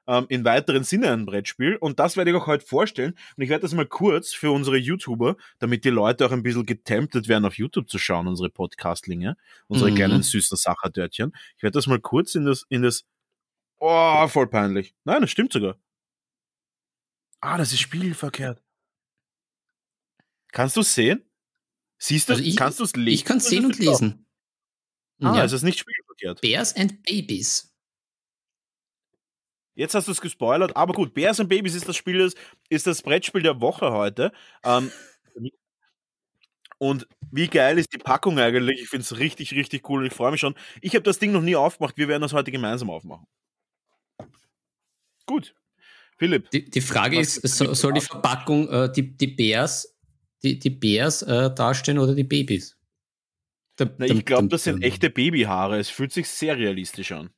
Ähm, 0.07 0.27
in 0.29 0.45
weiteren 0.45 0.83
Sinne 0.83 1.13
ein 1.13 1.27
Brettspiel. 1.27 1.77
Und 1.77 1.99
das 1.99 2.17
werde 2.17 2.31
ich 2.31 2.37
auch 2.37 2.47
heute 2.47 2.65
vorstellen. 2.65 3.13
Und 3.37 3.43
ich 3.43 3.49
werde 3.49 3.63
das 3.63 3.75
mal 3.75 3.87
kurz 3.87 4.33
für 4.33 4.51
unsere 4.51 4.77
YouTuber, 4.77 5.37
damit 5.59 5.85
die 5.85 5.91
Leute 5.91 6.27
auch 6.27 6.33
ein 6.33 6.43
bisschen 6.43 6.67
getemptet 6.67 7.29
werden, 7.29 7.45
auf 7.45 7.55
YouTube 7.55 7.89
zu 7.89 7.99
schauen, 7.99 8.27
unsere 8.27 8.51
Podcastlinge, 8.51 9.37
unsere 9.69 9.91
mhm. 9.91 9.95
kleinen 9.95 10.23
süßen 10.23 10.57
Sacherdörtchen. 10.57 11.33
Ich 11.57 11.63
werde 11.63 11.75
das 11.75 11.87
mal 11.87 12.01
kurz 12.01 12.35
in 12.35 12.45
das, 12.45 12.67
in 12.69 12.83
das. 12.83 13.05
Oh, 13.79 14.27
voll 14.29 14.49
peinlich. 14.49 14.95
Nein, 15.05 15.23
das 15.23 15.31
stimmt 15.31 15.53
sogar. 15.53 15.77
Ah, 17.41 17.57
das 17.57 17.73
ist 17.73 17.81
spiegelverkehrt. 17.81 18.63
Kannst 20.53 20.77
du 20.77 20.83
sehen? 20.83 21.25
Siehst 22.03 22.29
du, 22.29 22.33
also 22.33 22.45
ich, 22.45 22.57
kannst 22.57 22.81
du 22.81 22.85
es 22.85 22.97
lesen? 22.97 23.15
Ich 23.15 23.25
kann 23.27 23.37
es 23.37 23.45
sehen 23.45 23.67
und 23.67 23.79
lesen. 23.79 24.27
Ah, 25.21 25.37
ja. 25.37 25.45
es 25.45 25.53
ist 25.53 25.63
nicht 25.63 25.79
spiegelverkehrt. 25.79 26.41
Bears 26.41 26.75
and 26.75 27.03
Babies. 27.03 27.77
Jetzt 29.75 29.95
hast 29.95 30.09
du 30.09 30.13
es 30.13 30.21
gespoilert, 30.21 30.77
aber 30.77 30.95
gut, 30.95 31.13
Bears 31.13 31.41
and 31.41 31.51
Babies 31.51 31.75
ist 31.75 31.87
das 31.87 31.97
Spiel, 31.97 32.33
ist 32.71 32.87
das 32.87 33.03
Brettspiel 33.03 33.43
der 33.43 33.61
Woche 33.61 33.93
heute. 33.93 34.33
Ähm, 34.65 34.91
und 36.79 37.07
wie 37.31 37.49
geil 37.49 37.79
ist 37.79 37.93
die 37.93 37.99
Packung 37.99 38.39
eigentlich? 38.39 38.81
Ich 38.81 38.89
finde 38.89 39.03
es 39.03 39.19
richtig, 39.19 39.53
richtig 39.53 39.89
cool 39.91 40.01
und 40.01 40.07
ich 40.07 40.15
freue 40.15 40.31
mich 40.31 40.41
schon. 40.41 40.55
Ich 40.81 40.95
habe 40.95 41.03
das 41.03 41.19
Ding 41.19 41.33
noch 41.33 41.43
nie 41.43 41.55
aufgemacht, 41.55 41.99
wir 41.99 42.09
werden 42.09 42.23
das 42.23 42.33
heute 42.33 42.51
gemeinsam 42.51 42.89
aufmachen. 42.89 43.27
Gut. 45.27 45.55
Philipp. 46.17 46.51
Die, 46.51 46.65
die 46.65 46.81
Frage 46.81 47.21
ist, 47.21 47.43
soll 47.43 47.93
die 47.93 48.01
Verpackung 48.01 48.69
äh, 48.71 48.91
die, 48.91 49.17
die 49.17 49.27
Bears 49.27 50.00
die, 50.43 50.59
die 50.59 50.71
Bärs 50.71 51.23
äh, 51.23 51.55
dastehen 51.55 51.99
oder 51.99 52.15
die 52.15 52.25
Babys? 52.25 52.77
Der, 53.79 53.95
Na, 53.99 54.07
ich 54.07 54.25
glaube, 54.25 54.49
das 54.49 54.65
sind 54.65 54.83
echte 54.83 55.11
Babyhaare. 55.11 55.79
Es 55.79 55.89
fühlt 55.89 56.13
sich 56.13 56.29
sehr 56.29 56.57
realistisch 56.57 57.13
an. 57.13 57.31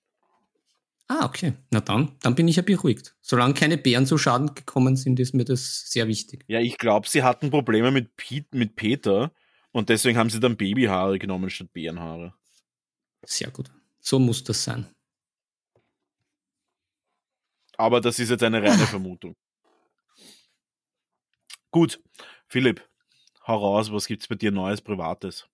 Ah, 1.08 1.26
okay. 1.26 1.54
Na 1.70 1.80
dann, 1.80 2.16
dann 2.20 2.34
bin 2.34 2.48
ich 2.48 2.56
ja 2.56 2.62
beruhigt. 2.62 3.14
Solange 3.20 3.54
keine 3.54 3.76
Bären 3.76 4.06
zu 4.06 4.18
Schaden 4.18 4.54
gekommen 4.54 4.96
sind, 4.96 5.20
ist 5.20 5.34
mir 5.34 5.44
das 5.44 5.90
sehr 5.90 6.08
wichtig. 6.08 6.44
Ja, 6.48 6.60
ich 6.60 6.78
glaube, 6.78 7.08
sie 7.08 7.22
hatten 7.22 7.50
Probleme 7.50 7.90
mit, 7.90 8.16
Piet, 8.16 8.54
mit 8.54 8.76
Peter 8.76 9.32
und 9.72 9.88
deswegen 9.88 10.18
haben 10.18 10.30
sie 10.30 10.40
dann 10.40 10.56
Babyhaare 10.56 11.18
genommen 11.18 11.50
statt 11.50 11.72
Bärenhaare. 11.72 12.34
Sehr 13.24 13.50
gut. 13.50 13.70
So 14.00 14.18
muss 14.18 14.42
das 14.42 14.64
sein. 14.64 14.86
Aber 17.76 18.00
das 18.00 18.18
ist 18.18 18.30
jetzt 18.30 18.42
eine 18.42 18.62
reine 18.62 18.86
Vermutung. 18.86 19.36
Gut, 21.70 22.02
Philipp, 22.46 22.86
hau 23.46 23.58
raus, 23.58 23.92
was 23.92 24.06
gibt 24.06 24.22
es 24.22 24.28
bei 24.28 24.34
dir 24.34 24.52
Neues, 24.52 24.80
Privates? 24.80 25.48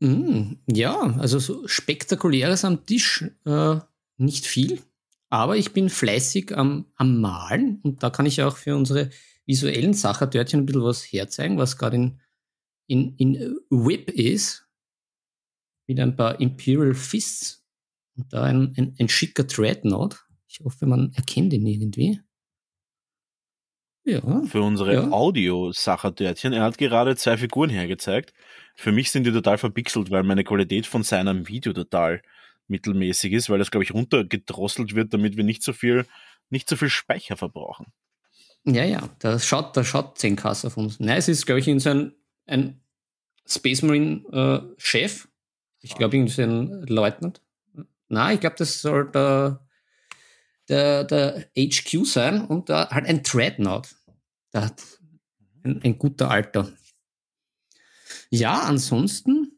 Mm, 0.00 0.56
ja, 0.66 1.00
also 1.18 1.38
so 1.38 1.66
spektakuläres 1.66 2.64
am 2.64 2.84
Tisch 2.84 3.24
äh, 3.44 3.76
nicht 4.18 4.46
viel, 4.46 4.82
aber 5.30 5.56
ich 5.56 5.72
bin 5.72 5.88
fleißig 5.88 6.56
am, 6.56 6.86
am 6.96 7.20
Malen 7.20 7.80
und 7.82 8.02
da 8.02 8.10
kann 8.10 8.26
ich 8.26 8.42
auch 8.42 8.56
für 8.56 8.76
unsere 8.76 9.10
visuellen 9.46 9.94
Sachertörtchen 9.94 10.60
ein 10.60 10.66
bisschen 10.66 10.82
was 10.82 11.02
herzeigen, 11.02 11.56
was 11.56 11.78
gerade 11.78 11.96
in, 11.96 12.20
in, 12.86 13.16
in 13.16 13.58
Whip 13.70 14.10
ist, 14.10 14.66
mit 15.86 16.00
ein 16.00 16.16
paar 16.16 16.40
Imperial 16.40 16.94
Fists 16.94 17.64
und 18.16 18.32
da 18.32 18.42
ein, 18.42 18.74
ein, 18.76 18.94
ein 18.98 19.08
schicker 19.08 19.44
Dreadnought. 19.44 20.24
Ich 20.48 20.60
hoffe, 20.60 20.86
man 20.86 21.12
erkennt 21.12 21.52
ihn 21.52 21.66
irgendwie. 21.66 22.20
Ja. 24.06 24.20
Für 24.44 24.62
unsere 24.62 24.94
ja. 24.94 25.10
Audio-Sachertörtchen. 25.10 26.52
Er 26.52 26.62
hat 26.62 26.78
gerade 26.78 27.16
zwei 27.16 27.36
Figuren 27.36 27.70
hergezeigt. 27.70 28.32
Für 28.76 28.92
mich 28.92 29.10
sind 29.10 29.24
die 29.24 29.32
total 29.32 29.58
verpixelt, 29.58 30.12
weil 30.12 30.22
meine 30.22 30.44
Qualität 30.44 30.86
von 30.86 31.02
seinem 31.02 31.48
Video 31.48 31.72
total 31.72 32.22
mittelmäßig 32.68 33.32
ist, 33.32 33.50
weil 33.50 33.58
das, 33.58 33.72
glaube 33.72 33.82
ich, 33.82 33.92
runtergedrosselt 33.92 34.94
wird, 34.94 35.12
damit 35.12 35.36
wir 35.36 35.42
nicht 35.42 35.64
so 35.64 35.72
viel, 35.72 36.06
nicht 36.50 36.68
so 36.68 36.76
viel 36.76 36.88
Speicher 36.88 37.36
verbrauchen. 37.36 37.86
Ja, 38.64 38.84
ja, 38.84 39.08
da 39.18 39.40
schaut, 39.40 39.76
da 39.76 39.82
schaut 39.82 40.18
10K 40.18 40.66
auf 40.66 40.76
uns. 40.76 41.00
Nein, 41.00 41.18
es 41.18 41.26
ist, 41.26 41.44
glaube 41.44 41.58
ich, 41.58 41.66
in 41.66 41.80
so 41.80 41.90
ein, 41.90 42.12
ein 42.46 42.80
Space 43.44 43.82
Marine 43.82 44.22
äh, 44.32 44.80
Chef. 44.80 45.26
Ich 45.80 45.96
glaube, 45.96 46.16
irgendwie 46.16 46.32
so 46.32 46.42
ein 46.42 46.86
Leutnant. 46.86 47.42
Nein, 48.08 48.34
ich 48.34 48.40
glaube, 48.40 48.56
das 48.56 48.80
soll 48.80 49.10
der 49.10 49.65
der, 50.68 51.04
der 51.04 51.46
HQ 51.56 52.04
sein 52.04 52.44
und 52.44 52.68
da 52.68 52.90
halt 52.90 53.06
ein 53.06 53.22
Dreadnought. 53.22 53.94
Da 54.50 54.66
hat 54.66 54.82
ein, 55.64 55.82
ein 55.82 55.98
guter 55.98 56.30
Alter. 56.30 56.72
Ja, 58.30 58.60
ansonsten, 58.60 59.52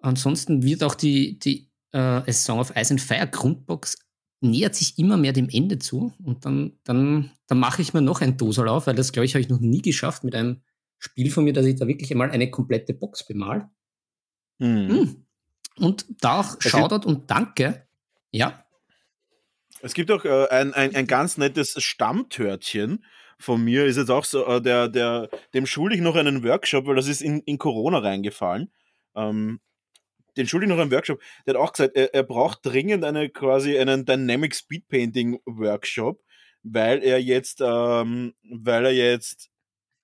ansonsten 0.00 0.62
wird 0.62 0.82
auch 0.82 0.94
die, 0.94 1.38
die 1.38 1.70
äh, 1.92 1.98
A 1.98 2.32
Song 2.32 2.58
of 2.58 2.72
Ice 2.76 2.92
and 2.92 3.00
Fire 3.00 3.28
Grundbox 3.28 3.98
nähert 4.40 4.74
sich 4.74 4.98
immer 4.98 5.16
mehr 5.16 5.32
dem 5.32 5.48
Ende 5.50 5.78
zu 5.78 6.14
und 6.24 6.44
dann, 6.46 6.78
dann, 6.84 7.30
dann 7.46 7.58
mache 7.58 7.82
ich 7.82 7.92
mir 7.92 8.00
noch 8.00 8.22
ein 8.22 8.38
Dosal 8.38 8.68
auf, 8.68 8.86
weil 8.86 8.94
das, 8.94 9.12
glaube 9.12 9.26
ich, 9.26 9.34
habe 9.34 9.42
ich 9.42 9.50
noch 9.50 9.60
nie 9.60 9.82
geschafft 9.82 10.24
mit 10.24 10.34
einem 10.34 10.62
Spiel 10.98 11.30
von 11.30 11.44
mir, 11.44 11.52
dass 11.52 11.66
ich 11.66 11.76
da 11.76 11.86
wirklich 11.86 12.10
einmal 12.10 12.30
eine 12.30 12.50
komplette 12.50 12.94
Box 12.94 13.26
bemal. 13.26 13.70
Mhm. 14.58 15.26
Und 15.76 16.06
da 16.20 16.40
auch 16.40 16.60
Shoutout 16.60 17.06
und 17.06 17.30
Danke. 17.30 17.86
Ja. 18.30 18.64
Es 19.82 19.94
gibt 19.94 20.10
auch 20.10 20.24
äh, 20.24 20.48
ein, 20.50 20.74
ein, 20.74 20.94
ein 20.94 21.06
ganz 21.06 21.38
nettes 21.38 21.82
Stammtörtchen 21.82 23.04
von 23.38 23.62
mir, 23.62 23.86
ist 23.86 23.96
jetzt 23.96 24.10
auch 24.10 24.24
so, 24.24 24.46
äh, 24.46 24.60
der, 24.60 24.88
der, 24.88 25.28
dem 25.54 25.66
schulde 25.66 25.94
ich 25.94 26.02
noch 26.02 26.16
einen 26.16 26.44
Workshop, 26.44 26.86
weil 26.86 26.96
das 26.96 27.08
ist 27.08 27.22
in, 27.22 27.40
in 27.40 27.58
Corona 27.58 27.98
reingefallen. 27.98 28.70
Ähm, 29.14 29.60
den 30.36 30.46
schulde 30.46 30.66
ich 30.66 30.70
noch 30.70 30.78
einen 30.78 30.90
Workshop. 30.90 31.20
Der 31.46 31.54
hat 31.54 31.60
auch 31.60 31.72
gesagt, 31.72 31.96
er, 31.96 32.14
er 32.14 32.22
braucht 32.22 32.60
dringend 32.62 33.04
eine 33.04 33.30
quasi 33.30 33.78
einen 33.78 34.04
Dynamic 34.04 34.54
Speed 34.54 34.88
Painting 34.88 35.40
Workshop, 35.46 36.22
weil 36.62 37.02
er 37.02 37.20
jetzt, 37.20 37.60
ähm, 37.62 38.34
weil 38.42 38.86
er 38.86 38.92
jetzt 38.92 39.50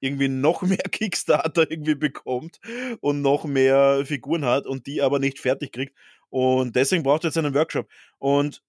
irgendwie 0.00 0.28
noch 0.28 0.62
mehr 0.62 0.78
Kickstarter 0.78 1.70
irgendwie 1.70 1.94
bekommt 1.94 2.58
und 3.00 3.20
noch 3.20 3.44
mehr 3.44 4.04
Figuren 4.06 4.44
hat 4.44 4.66
und 4.66 4.86
die 4.86 5.02
aber 5.02 5.18
nicht 5.18 5.38
fertig 5.38 5.72
kriegt. 5.72 5.94
Und 6.30 6.74
deswegen 6.74 7.02
braucht 7.02 7.24
er 7.24 7.28
jetzt 7.28 7.38
einen 7.38 7.54
Workshop. 7.54 7.88
Und 8.18 8.62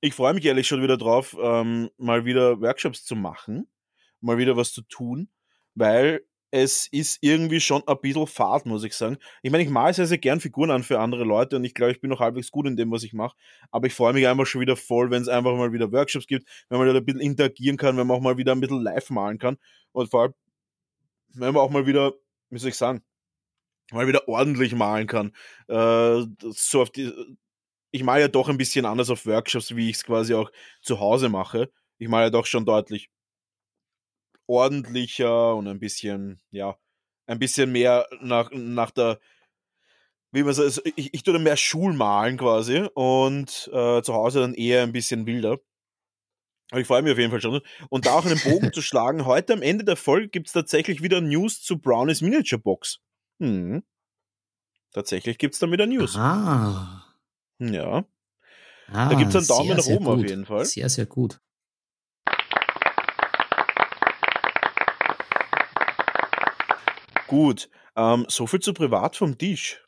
ich 0.00 0.14
freue 0.14 0.34
mich 0.34 0.44
ehrlich 0.44 0.66
schon 0.66 0.82
wieder 0.82 0.96
drauf, 0.96 1.36
ähm, 1.40 1.90
mal 1.98 2.24
wieder 2.24 2.60
Workshops 2.60 3.04
zu 3.04 3.16
machen, 3.16 3.68
mal 4.20 4.38
wieder 4.38 4.56
was 4.56 4.72
zu 4.72 4.82
tun, 4.82 5.28
weil 5.74 6.22
es 6.52 6.88
ist 6.90 7.18
irgendwie 7.20 7.60
schon 7.60 7.82
ein 7.86 8.00
bisschen 8.00 8.26
fad, 8.26 8.66
muss 8.66 8.82
ich 8.82 8.94
sagen. 8.94 9.18
Ich 9.42 9.52
meine, 9.52 9.62
ich 9.62 9.70
male 9.70 9.94
sehr, 9.94 10.06
sehr 10.06 10.18
gern 10.18 10.40
Figuren 10.40 10.70
an 10.70 10.82
für 10.82 10.98
andere 10.98 11.24
Leute 11.24 11.56
und 11.56 11.64
ich 11.64 11.74
glaube, 11.74 11.92
ich 11.92 12.00
bin 12.00 12.10
noch 12.10 12.18
halbwegs 12.18 12.50
gut 12.50 12.66
in 12.66 12.76
dem, 12.76 12.90
was 12.90 13.04
ich 13.04 13.12
mache. 13.12 13.36
Aber 13.70 13.86
ich 13.86 13.94
freue 13.94 14.12
mich 14.12 14.26
einfach 14.26 14.46
schon 14.46 14.60
wieder 14.60 14.76
voll, 14.76 15.10
wenn 15.10 15.22
es 15.22 15.28
einfach 15.28 15.54
mal 15.56 15.72
wieder 15.72 15.92
Workshops 15.92 16.26
gibt, 16.26 16.48
wenn 16.68 16.78
man 16.78 16.88
wieder 16.88 16.98
ein 16.98 17.04
bisschen 17.04 17.20
interagieren 17.20 17.76
kann, 17.76 17.96
wenn 17.96 18.06
man 18.06 18.16
auch 18.16 18.22
mal 18.22 18.36
wieder 18.36 18.52
ein 18.52 18.60
bisschen 18.60 18.82
live 18.82 19.10
malen 19.10 19.38
kann. 19.38 19.58
Und 19.92 20.10
vor 20.10 20.22
allem, 20.22 20.34
wenn 21.34 21.54
man 21.54 21.62
auch 21.62 21.70
mal 21.70 21.86
wieder, 21.86 22.14
wie 22.50 22.58
soll 22.58 22.70
ich 22.70 22.76
sagen, 22.76 23.02
mal 23.92 24.08
wieder 24.08 24.28
ordentlich 24.28 24.74
malen 24.74 25.06
kann. 25.06 25.32
Äh, 25.68 26.24
so 26.40 26.82
auf 26.82 26.90
die, 26.90 27.12
ich 27.90 28.02
male 28.02 28.22
ja 28.22 28.28
doch 28.28 28.48
ein 28.48 28.58
bisschen 28.58 28.86
anders 28.86 29.10
auf 29.10 29.26
Workshops, 29.26 29.74
wie 29.74 29.90
ich 29.90 29.96
es 29.96 30.04
quasi 30.04 30.34
auch 30.34 30.50
zu 30.80 31.00
Hause 31.00 31.28
mache. 31.28 31.70
Ich 31.98 32.08
male 32.08 32.26
ja 32.26 32.30
doch 32.30 32.46
schon 32.46 32.64
deutlich 32.64 33.10
ordentlicher 34.46 35.54
und 35.54 35.68
ein 35.68 35.78
bisschen, 35.78 36.40
ja, 36.50 36.76
ein 37.26 37.38
bisschen 37.38 37.70
mehr 37.72 38.08
nach, 38.20 38.50
nach 38.52 38.90
der, 38.90 39.20
wie 40.32 40.42
man 40.42 40.54
sagt, 40.54 40.66
also 40.66 40.82
ich, 40.96 41.14
ich 41.14 41.22
tue 41.22 41.34
dann 41.34 41.42
mehr 41.42 41.56
Schulmalen 41.56 42.36
quasi 42.36 42.88
und 42.94 43.70
äh, 43.72 44.02
zu 44.02 44.14
Hause 44.14 44.40
dann 44.40 44.54
eher 44.54 44.82
ein 44.82 44.92
bisschen 44.92 45.26
wilder. 45.26 45.58
Aber 46.70 46.80
ich 46.80 46.86
freue 46.86 47.02
mich 47.02 47.12
auf 47.12 47.18
jeden 47.18 47.30
Fall 47.30 47.40
schon. 47.40 47.60
Und 47.88 48.06
da 48.06 48.12
auch 48.12 48.24
einen 48.24 48.40
Bogen 48.40 48.72
zu 48.72 48.82
schlagen, 48.82 49.26
heute 49.26 49.52
am 49.52 49.62
Ende 49.62 49.84
der 49.84 49.96
Folge 49.96 50.28
gibt 50.28 50.46
es 50.46 50.52
tatsächlich 50.52 51.02
wieder 51.02 51.20
News 51.20 51.62
zu 51.62 51.78
Brownies 51.78 52.20
Miniature 52.20 52.60
Box. 52.60 53.00
Hm. 53.40 53.82
Tatsächlich 54.92 55.38
gibt 55.38 55.54
es 55.54 55.60
da 55.60 55.70
wieder 55.70 55.86
News. 55.86 56.16
Ah. 56.16 57.09
Ja. 57.60 58.04
Ah, 58.92 59.08
da 59.08 59.14
gibt 59.14 59.34
es 59.34 59.36
einen 59.36 59.46
Daumen 59.46 59.76
nach 59.76 59.86
oben 59.86 60.06
auf 60.08 60.20
jeden 60.20 60.46
Fall. 60.46 60.64
Sehr, 60.64 60.88
sehr 60.88 61.06
gut. 61.06 61.40
Gut, 67.28 67.70
ähm, 67.94 68.26
so 68.28 68.48
viel 68.48 68.58
zu 68.58 68.72
privat 68.72 69.14
vom 69.14 69.38
Tisch. 69.38 69.86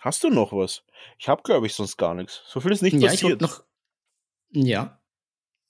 Hast 0.00 0.24
du 0.24 0.30
noch 0.30 0.52
was? 0.52 0.82
Ich 1.18 1.28
habe, 1.28 1.42
glaube 1.42 1.66
ich, 1.66 1.74
sonst 1.74 1.96
gar 1.96 2.14
nichts. 2.14 2.42
So 2.48 2.60
viel 2.60 2.72
ist 2.72 2.82
nicht 2.82 2.94
ja, 2.94 3.08
passiert. 3.10 3.40
noch, 3.40 3.62
ja. 4.50 5.00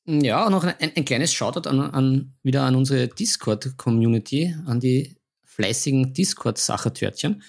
Ja, 0.07 0.49
noch 0.49 0.64
ein, 0.64 0.93
ein 0.97 1.05
kleines 1.05 1.35
Shoutout 1.35 1.69
an, 1.69 1.81
an, 1.81 2.35
wieder 2.43 2.62
an 2.62 2.77
unsere 2.77 3.09
Discord-Community, 3.09 4.55
an 4.64 4.81
die 4.81 5.19
fleißigen 5.45 6.14
Discord-Sachertörtchen. 6.14 7.43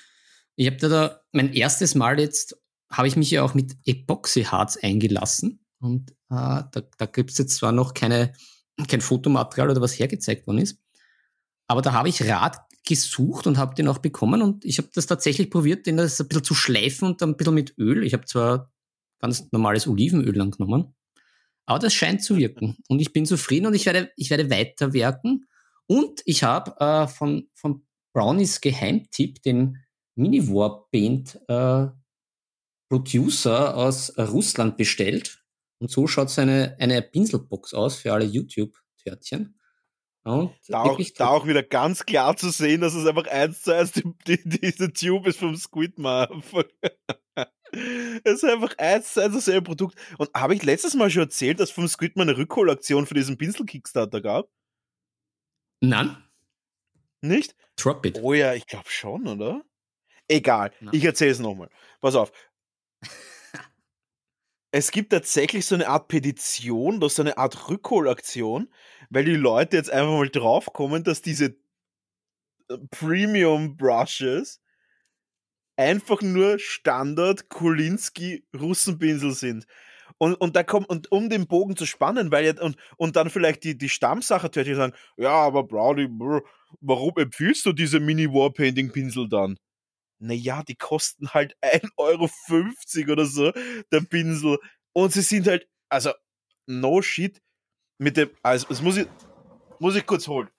Ich 0.56 0.68
habe 0.68 0.76
da, 0.76 0.89
da 0.89 1.22
mein 1.32 1.54
erstes 1.54 1.96
Mal 1.96 2.20
jetzt, 2.20 2.62
habe 2.91 3.08
ich 3.08 3.15
mich 3.15 3.32
ja 3.32 3.43
auch 3.43 3.54
mit 3.54 3.78
Epoxy 3.86 4.45
Hearts 4.45 4.78
eingelassen. 4.78 5.65
Und 5.80 6.12
äh, 6.12 6.15
da, 6.30 6.82
da 6.97 7.06
gibt 7.06 7.32
es 7.32 7.38
jetzt 7.38 7.56
zwar 7.56 7.71
noch 7.71 7.93
keine, 7.93 8.34
kein 8.88 9.02
Fotomaterial 9.02 9.69
oder 9.69 9.82
was 9.82 9.97
hergezeigt 9.97 10.47
worden 10.47 10.60
ist, 10.60 10.80
aber 11.67 11.82
da 11.82 11.93
habe 11.93 12.10
ich 12.10 12.28
Rat 12.28 12.58
gesucht 12.86 13.45
und 13.45 13.58
habe 13.58 13.75
den 13.75 13.88
auch 13.88 13.99
bekommen 13.99 14.41
und 14.41 14.65
ich 14.65 14.80
habe 14.80 14.89
das 14.93 15.06
tatsächlich 15.06 15.52
probiert, 15.52 15.86
den 15.86 15.97
das 15.97 16.19
ein 16.19 16.28
bisschen 16.28 16.43
zu 16.43 16.56
schleifen 16.56 17.08
und 17.08 17.21
dann 17.21 17.32
ein 17.32 17.38
bisschen 17.38 17.54
mit 17.54 17.78
Öl. 17.78 18.04
Ich 18.04 18.13
habe 18.13 18.25
zwar 18.25 18.71
ganz 19.19 19.52
normales 19.52 19.88
Olivenöl 19.88 20.36
lang 20.36 20.52
genommen, 20.52 20.95
aber 21.67 21.78
das 21.78 21.93
scheint 21.93 22.23
zu 22.23 22.38
wirken 22.38 22.78
und 22.88 22.99
ich 22.99 23.13
bin 23.13 23.28
zufrieden 23.28 23.67
und 23.67 23.75
ich 23.75 23.86
werde, 23.86 24.12
ich 24.15 24.32
werde 24.32 24.49
weiterwerken 24.49 25.45
und 25.86 26.21
ich 26.25 26.43
habe 26.43 26.75
äh, 26.80 27.08
von, 27.08 27.47
von 27.54 27.86
Brownies 28.13 28.60
Geheimtipp 28.60 29.43
den 29.43 29.78
Mini 30.15 30.47
Warpaint 30.47 31.39
äh, 31.47 31.88
Producer 32.89 33.78
aus 33.78 34.17
Russland 34.17 34.78
bestellt 34.78 35.39
und 35.80 35.89
so 35.89 36.08
schaut 36.08 36.30
seine 36.30 36.75
eine 36.80 37.02
Pinselbox 37.02 37.73
aus 37.73 37.97
für 37.97 38.13
alle 38.13 38.25
YouTube-Törtchen. 38.25 39.56
Und 40.23 40.54
da, 40.67 40.82
auch, 40.82 40.99
da 41.15 41.28
auch 41.30 41.47
wieder 41.47 41.63
ganz 41.63 42.06
klar 42.06 42.36
zu 42.36 42.49
sehen, 42.49 42.82
dass 42.82 42.93
es 42.93 43.08
einfach 43.08 43.28
eins 43.28 43.63
zu 43.63 43.73
eins 43.73 43.93
die, 43.93 44.04
die, 44.28 44.60
diese 44.60 44.91
Tube 44.91 45.28
ist 45.28 45.39
vom 45.39 45.56
Squidman. 45.56 46.43
es 48.23 48.34
ist 48.34 48.43
einfach 48.43 48.78
eins 48.78 49.13
zu 49.13 49.23
eins 49.23 49.34
dasselbe 49.34 49.63
Produkt. 49.63 49.97
Und 50.17 50.30
habe 50.36 50.54
ich 50.56 50.63
letztes 50.63 50.93
Mal 50.93 51.10
schon 51.10 51.23
erzählt, 51.23 51.60
dass 51.60 51.71
vom 51.71 51.88
Squidman 51.88 52.30
eine 52.30 52.38
Rückholaktion 52.38 53.08
für 53.08 53.13
diesen 53.13 53.38
Pinsel-Kickstarter 53.38 54.21
gab? 54.21 54.49
Nein. 55.80 56.17
Nicht? 57.21 57.56
Drop 57.78 58.06
it. 58.06 58.19
Oh 58.21 58.34
ja, 58.34 58.54
ich 58.54 58.67
glaube 58.67 58.89
schon, 58.89 59.25
oder? 59.28 59.63
Egal, 60.28 60.71
Nein. 60.80 60.93
ich 60.93 61.04
erzähle 61.04 61.32
es 61.32 61.39
nochmal. 61.39 61.69
Pass 62.02 62.15
auf. 62.15 62.32
Es 64.72 64.92
gibt 64.92 65.12
tatsächlich 65.12 65.66
so 65.66 65.76
eine 65.76 65.88
Art 65.88 66.08
Petition 66.08 66.98
oder 66.98 67.10
so 67.10 67.22
eine 67.22 67.38
Art 67.38 67.70
Rückholaktion, 67.70 68.72
weil 69.10 69.26
die 69.26 69.36
Leute 69.36 69.78
jetzt 69.78 69.92
einfach 69.92 70.12
mal 70.12 70.30
draufkommen, 70.30 71.04
dass 71.04 71.22
diese 71.22 71.58
äh, 72.70 72.78
Premium 72.92 73.78
Brushes 73.78 74.62
einfach 75.76 76.22
nur 76.22 76.60
Standard 76.60 77.50
Kolinski 77.50 78.46
Russenpinsel 78.54 79.32
sind. 79.32 79.66
Und, 80.18 80.36
und 80.36 80.56
da 80.58 80.64
kommt, 80.64 80.90
und 80.90 81.12
um 81.12 81.30
den 81.30 81.48
Bogen 81.48 81.78
zu 81.78 81.86
spannen, 81.86 82.32
weil 82.32 82.46
ja, 82.46 82.62
und, 82.62 82.76
und 82.98 83.16
dann 83.16 83.30
vielleicht 83.30 83.64
die, 83.64 83.78
die 83.78 83.88
Stammsache 83.88 84.52
sagen, 84.54 84.94
ja, 85.16 85.32
aber 85.32 85.64
Brownie, 85.64 86.10
warum 86.82 87.14
empfiehlst 87.16 87.66
du 87.66 87.72
diese 87.72 88.02
Mini 88.02 88.28
Warpainting 88.28 88.92
Pinsel 88.92 89.30
dann? 89.30 89.58
Naja, 90.20 90.64
die 90.64 90.76
kosten 90.76 91.30
halt 91.30 91.56
1,50 91.64 91.90
Euro 91.98 92.30
oder 93.12 93.26
so, 93.26 93.52
der 93.92 94.02
Pinsel. 94.02 94.60
Und 94.94 95.14
sie 95.14 95.22
sind 95.22 95.48
halt, 95.48 95.68
also, 95.90 96.12
no 96.66 97.02
shit, 97.02 97.42
mit 97.98 98.18
dem, 98.18 98.30
also, 98.44 98.68
das 98.68 98.82
muss 98.82 98.98
ich, 98.98 99.08
muss 99.80 99.96
ich 99.96 100.06
kurz 100.06 100.28
holen. 100.28 100.50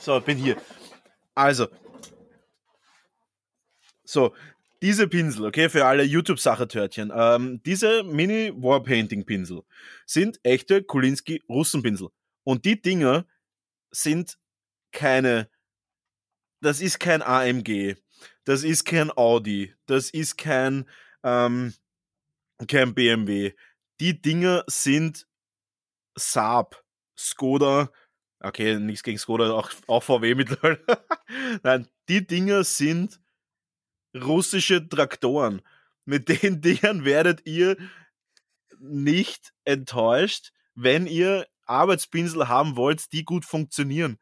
So, 0.00 0.20
bin 0.20 0.38
hier. 0.38 0.56
Also, 1.34 1.68
so, 4.04 4.34
diese 4.80 5.08
Pinsel, 5.08 5.44
okay, 5.44 5.68
für 5.68 5.84
alle 5.84 6.04
YouTube-Sachertörtchen, 6.04 7.12
ähm, 7.14 7.60
diese 7.64 8.04
Mini-Warpainting-Pinsel 8.04 9.62
sind 10.06 10.40
echte 10.44 10.82
Kulinski-Russenpinsel. 10.82 12.08
Und 12.44 12.64
die 12.64 12.80
Dinger 12.80 13.26
sind 13.90 14.38
keine, 14.98 15.48
das 16.60 16.80
ist 16.80 16.98
kein 16.98 17.22
AMG, 17.22 17.94
das 18.42 18.64
ist 18.64 18.84
kein 18.84 19.16
Audi, 19.16 19.72
das 19.86 20.10
ist 20.10 20.36
kein, 20.36 20.88
ähm, 21.22 21.72
kein 22.66 22.94
BMW. 22.94 23.52
Die 24.00 24.20
Dinger 24.20 24.64
sind 24.66 25.28
Saab, 26.16 26.82
Skoda, 27.16 27.92
okay, 28.40 28.80
nichts 28.80 29.04
gegen 29.04 29.18
Skoda, 29.18 29.52
auch, 29.52 29.70
auch 29.86 30.02
VW 30.02 30.34
mittlerweile. 30.34 30.84
Nein, 31.62 31.88
die 32.08 32.26
Dinger 32.26 32.64
sind 32.64 33.20
russische 34.16 34.88
Traktoren. 34.88 35.62
Mit 36.04 36.28
den 36.28 36.60
Dingern 36.60 37.04
werdet 37.04 37.46
ihr 37.46 37.76
nicht 38.80 39.52
enttäuscht, 39.64 40.52
wenn 40.74 41.06
ihr 41.06 41.46
Arbeitspinsel 41.66 42.48
haben 42.48 42.74
wollt, 42.74 43.12
die 43.12 43.24
gut 43.24 43.44
funktionieren 43.44 44.18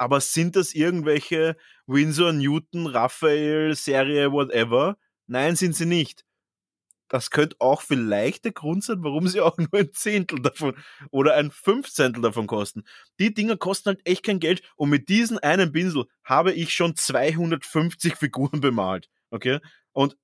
aber 0.00 0.22
sind 0.22 0.56
das 0.56 0.72
irgendwelche 0.72 1.58
Winsor, 1.86 2.32
Newton, 2.32 2.86
Raphael, 2.86 3.74
Serie, 3.74 4.32
whatever. 4.32 4.96
Nein, 5.26 5.56
sind 5.56 5.76
sie 5.76 5.84
nicht. 5.84 6.24
Das 7.08 7.30
könnte 7.30 7.56
auch 7.58 7.82
vielleicht 7.82 8.46
der 8.46 8.52
Grund 8.52 8.82
sein, 8.82 9.04
warum 9.04 9.28
sie 9.28 9.40
auch 9.42 9.58
nur 9.58 9.68
ein 9.74 9.92
Zehntel 9.92 10.40
davon 10.40 10.74
oder 11.10 11.34
ein 11.34 11.50
Fünfzehntel 11.50 12.22
davon 12.22 12.46
kosten. 12.46 12.84
Die 13.18 13.34
Dinger 13.34 13.58
kosten 13.58 13.88
halt 13.90 14.00
echt 14.06 14.24
kein 14.24 14.40
Geld 14.40 14.62
und 14.76 14.88
mit 14.88 15.10
diesen 15.10 15.38
einen 15.38 15.70
Pinsel 15.70 16.06
habe 16.24 16.54
ich 16.54 16.72
schon 16.72 16.96
250 16.96 18.16
Figuren 18.16 18.62
bemalt. 18.62 19.10
Okay? 19.30 19.58
Und 19.92 20.16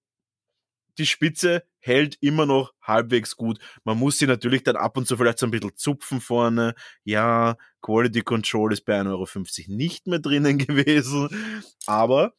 die 0.98 1.06
Spitze 1.06 1.64
hält 1.78 2.16
immer 2.20 2.46
noch 2.46 2.74
halbwegs 2.82 3.36
gut. 3.36 3.58
Man 3.84 3.98
muss 3.98 4.18
sie 4.18 4.26
natürlich 4.26 4.62
dann 4.62 4.76
ab 4.76 4.96
und 4.96 5.06
zu 5.06 5.16
vielleicht 5.16 5.38
so 5.38 5.46
ein 5.46 5.50
bisschen 5.50 5.76
zupfen 5.76 6.20
vorne. 6.20 6.74
Ja, 7.04 7.56
Quality 7.82 8.22
Control 8.22 8.72
ist 8.72 8.84
bei 8.84 9.00
1,50 9.00 9.08
Euro 9.68 9.76
nicht 9.76 10.06
mehr 10.06 10.18
drinnen 10.18 10.58
gewesen. 10.66 11.28
Aber 11.86 12.34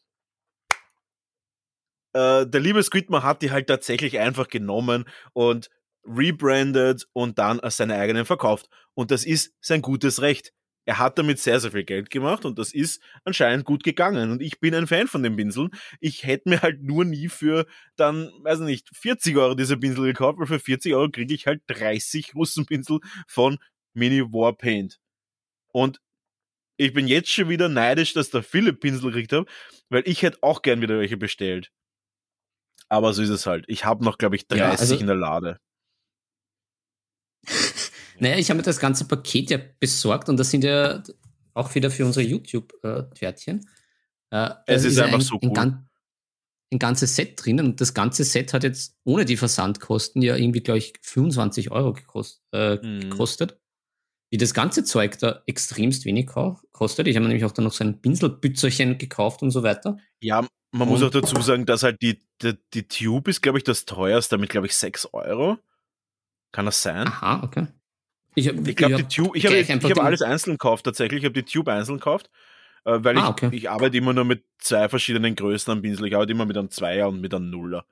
äh, 2.13 2.45
der 2.45 2.61
liebe 2.61 2.83
Squidman 2.83 3.23
hat 3.23 3.41
die 3.41 3.51
halt 3.51 3.67
tatsächlich 3.67 4.19
einfach 4.19 4.47
genommen 4.47 5.05
und 5.33 5.69
rebranded 6.03 7.07
und 7.13 7.37
dann 7.37 7.59
als 7.59 7.77
seine 7.77 7.95
eigenen 7.95 8.25
verkauft. 8.25 8.69
Und 8.93 9.11
das 9.11 9.25
ist 9.25 9.53
sein 9.61 9.81
gutes 9.81 10.21
Recht 10.21 10.53
er 10.87 10.99
hat 10.99 11.19
damit 11.19 11.37
sehr, 11.37 11.59
sehr 11.59 11.71
viel 11.71 11.83
Geld 11.83 12.09
gemacht 12.09 12.45
und 12.45 12.57
das 12.57 12.73
ist 12.73 13.03
anscheinend 13.25 13.65
gut 13.65 13.83
gegangen. 13.83 14.31
Und 14.31 14.41
ich 14.41 14.61
bin 14.61 14.73
ein 14.73 14.87
Fan 14.87 15.07
von 15.07 15.21
den 15.21 15.35
Pinseln. 15.35 15.69
Ich 15.99 16.23
hätte 16.23 16.47
mir 16.47 16.61
halt 16.61 16.81
nur 16.81 17.03
nie 17.03 17.27
für 17.27 17.65
dann, 17.97 18.31
weiß 18.43 18.59
nicht, 18.59 18.89
40 18.95 19.35
Euro 19.35 19.53
diese 19.53 19.75
Pinsel 19.75 20.05
gekauft, 20.05 20.39
weil 20.39 20.47
für 20.47 20.59
40 20.59 20.95
Euro 20.95 21.11
kriege 21.11 21.33
ich 21.33 21.45
halt 21.45 21.61
30 21.67 22.35
Russenpinsel 22.35 22.99
von 23.27 23.57
Mini 23.93 24.21
War 24.21 24.55
Paint. 24.55 24.97
Und 25.73 25.99
ich 26.77 26.93
bin 26.93 27.09
jetzt 27.09 27.31
schon 27.31 27.49
wieder 27.49 27.67
neidisch, 27.67 28.13
dass 28.13 28.29
der 28.29 28.41
Philipp 28.41 28.79
Pinsel 28.79 29.11
gekriegt 29.11 29.33
hat, 29.33 29.45
weil 29.89 30.03
ich 30.05 30.21
hätte 30.21 30.37
auch 30.41 30.61
gern 30.61 30.79
wieder 30.79 30.99
welche 30.99 31.17
bestellt. 31.17 31.69
Aber 32.87 33.11
so 33.11 33.21
ist 33.21 33.29
es 33.29 33.45
halt. 33.45 33.65
Ich 33.67 33.83
habe 33.83 34.05
noch, 34.05 34.17
glaube 34.17 34.37
ich, 34.37 34.47
30 34.47 34.59
ja, 34.61 34.69
also 34.69 34.95
in 34.95 35.07
der 35.07 35.17
Lade. 35.17 35.59
Naja, 38.19 38.37
ich 38.37 38.49
habe 38.49 38.57
mir 38.57 38.63
das 38.63 38.79
ganze 38.79 39.05
Paket 39.05 39.49
ja 39.49 39.59
besorgt 39.79 40.29
und 40.29 40.37
das 40.37 40.49
sind 40.49 40.63
ja 40.63 41.03
auch 41.53 41.73
wieder 41.75 41.91
für 41.91 42.05
unsere 42.05 42.25
YouTube-Pferdchen. 42.25 43.67
Äh, 44.31 44.49
es 44.65 44.83
ist, 44.83 44.93
ist 44.93 44.99
einfach 44.99 45.19
ein, 45.19 45.21
so 45.21 45.39
cool. 45.41 45.57
Ein, 45.57 45.87
ein, 46.71 46.79
ganzes 46.79 47.15
Set 47.15 47.43
drinnen 47.43 47.65
und 47.65 47.81
das 47.81 47.93
ganze 47.93 48.23
Set 48.23 48.53
hat 48.53 48.63
jetzt 48.63 48.95
ohne 49.03 49.25
die 49.25 49.37
Versandkosten 49.37 50.21
ja 50.21 50.35
irgendwie, 50.35 50.61
glaube 50.61 50.79
ich, 50.79 50.93
25 51.01 51.71
Euro 51.71 51.93
gekost, 51.93 52.41
äh, 52.51 52.75
mhm. 52.75 53.09
gekostet. 53.09 53.59
Wie 54.29 54.37
das 54.37 54.53
ganze 54.53 54.83
Zeug 54.83 55.17
da 55.19 55.41
extremst 55.45 56.03
wenig 56.03 56.27
kostet. 56.27 57.07
Ich 57.07 57.15
habe 57.15 57.25
nämlich 57.27 57.45
auch 57.45 57.53
dann 57.53 57.63
noch 57.63 57.71
so 57.71 57.85
ein 57.85 58.01
Pinselbützerchen 58.01 58.97
gekauft 58.97 59.41
und 59.41 59.51
so 59.51 59.63
weiter. 59.63 59.97
Ja, 60.19 60.45
man 60.71 60.81
und 60.81 60.89
muss 60.89 61.03
auch 61.03 61.09
dazu 61.09 61.39
sagen, 61.41 61.65
dass 61.65 61.83
halt 61.83 62.01
die, 62.01 62.19
die, 62.41 62.57
die 62.73 62.87
Tube 62.89 63.29
ist, 63.29 63.41
glaube 63.41 63.57
ich, 63.57 63.63
das 63.63 63.85
teuerste, 63.85 64.37
mit, 64.37 64.49
glaube 64.49 64.67
ich, 64.67 64.75
6 64.75 65.13
Euro. 65.13 65.57
Kann 66.51 66.65
das 66.65 66.81
sein? 66.81 67.07
Aha, 67.07 67.41
okay. 67.43 67.67
Ich, 68.37 68.45
ich 68.45 68.75
glaube, 68.75 68.97
die 68.97 69.03
Tube, 69.03 69.35
ich 69.35 69.47
habe 69.47 69.63
hab 69.63 70.03
alles 70.03 70.21
einzeln 70.21 70.53
gekauft 70.53 70.85
tatsächlich. 70.85 71.21
Ich 71.21 71.25
habe 71.25 71.33
die 71.33 71.41
Tube 71.41 71.69
einzeln 71.69 71.97
gekauft, 71.97 72.29
äh, 72.85 72.99
weil 73.01 73.17
ah, 73.17 73.29
okay. 73.29 73.47
ich, 73.51 73.63
ich 73.63 73.69
arbeite 73.71 73.97
immer 73.97 74.13
nur 74.13 74.25
mit 74.25 74.43
zwei 74.59 74.87
verschiedenen 74.89 75.35
Größen 75.35 75.73
am 75.73 75.81
Pinsel. 75.81 76.05
Ich 76.05 76.13
arbeite 76.13 76.33
immer 76.33 76.45
mit 76.45 76.55
einem 76.55 76.69
Zweier 76.69 77.07
und 77.07 77.19
mit 77.19 77.33
einem 77.33 77.49
Nuller. 77.49 77.87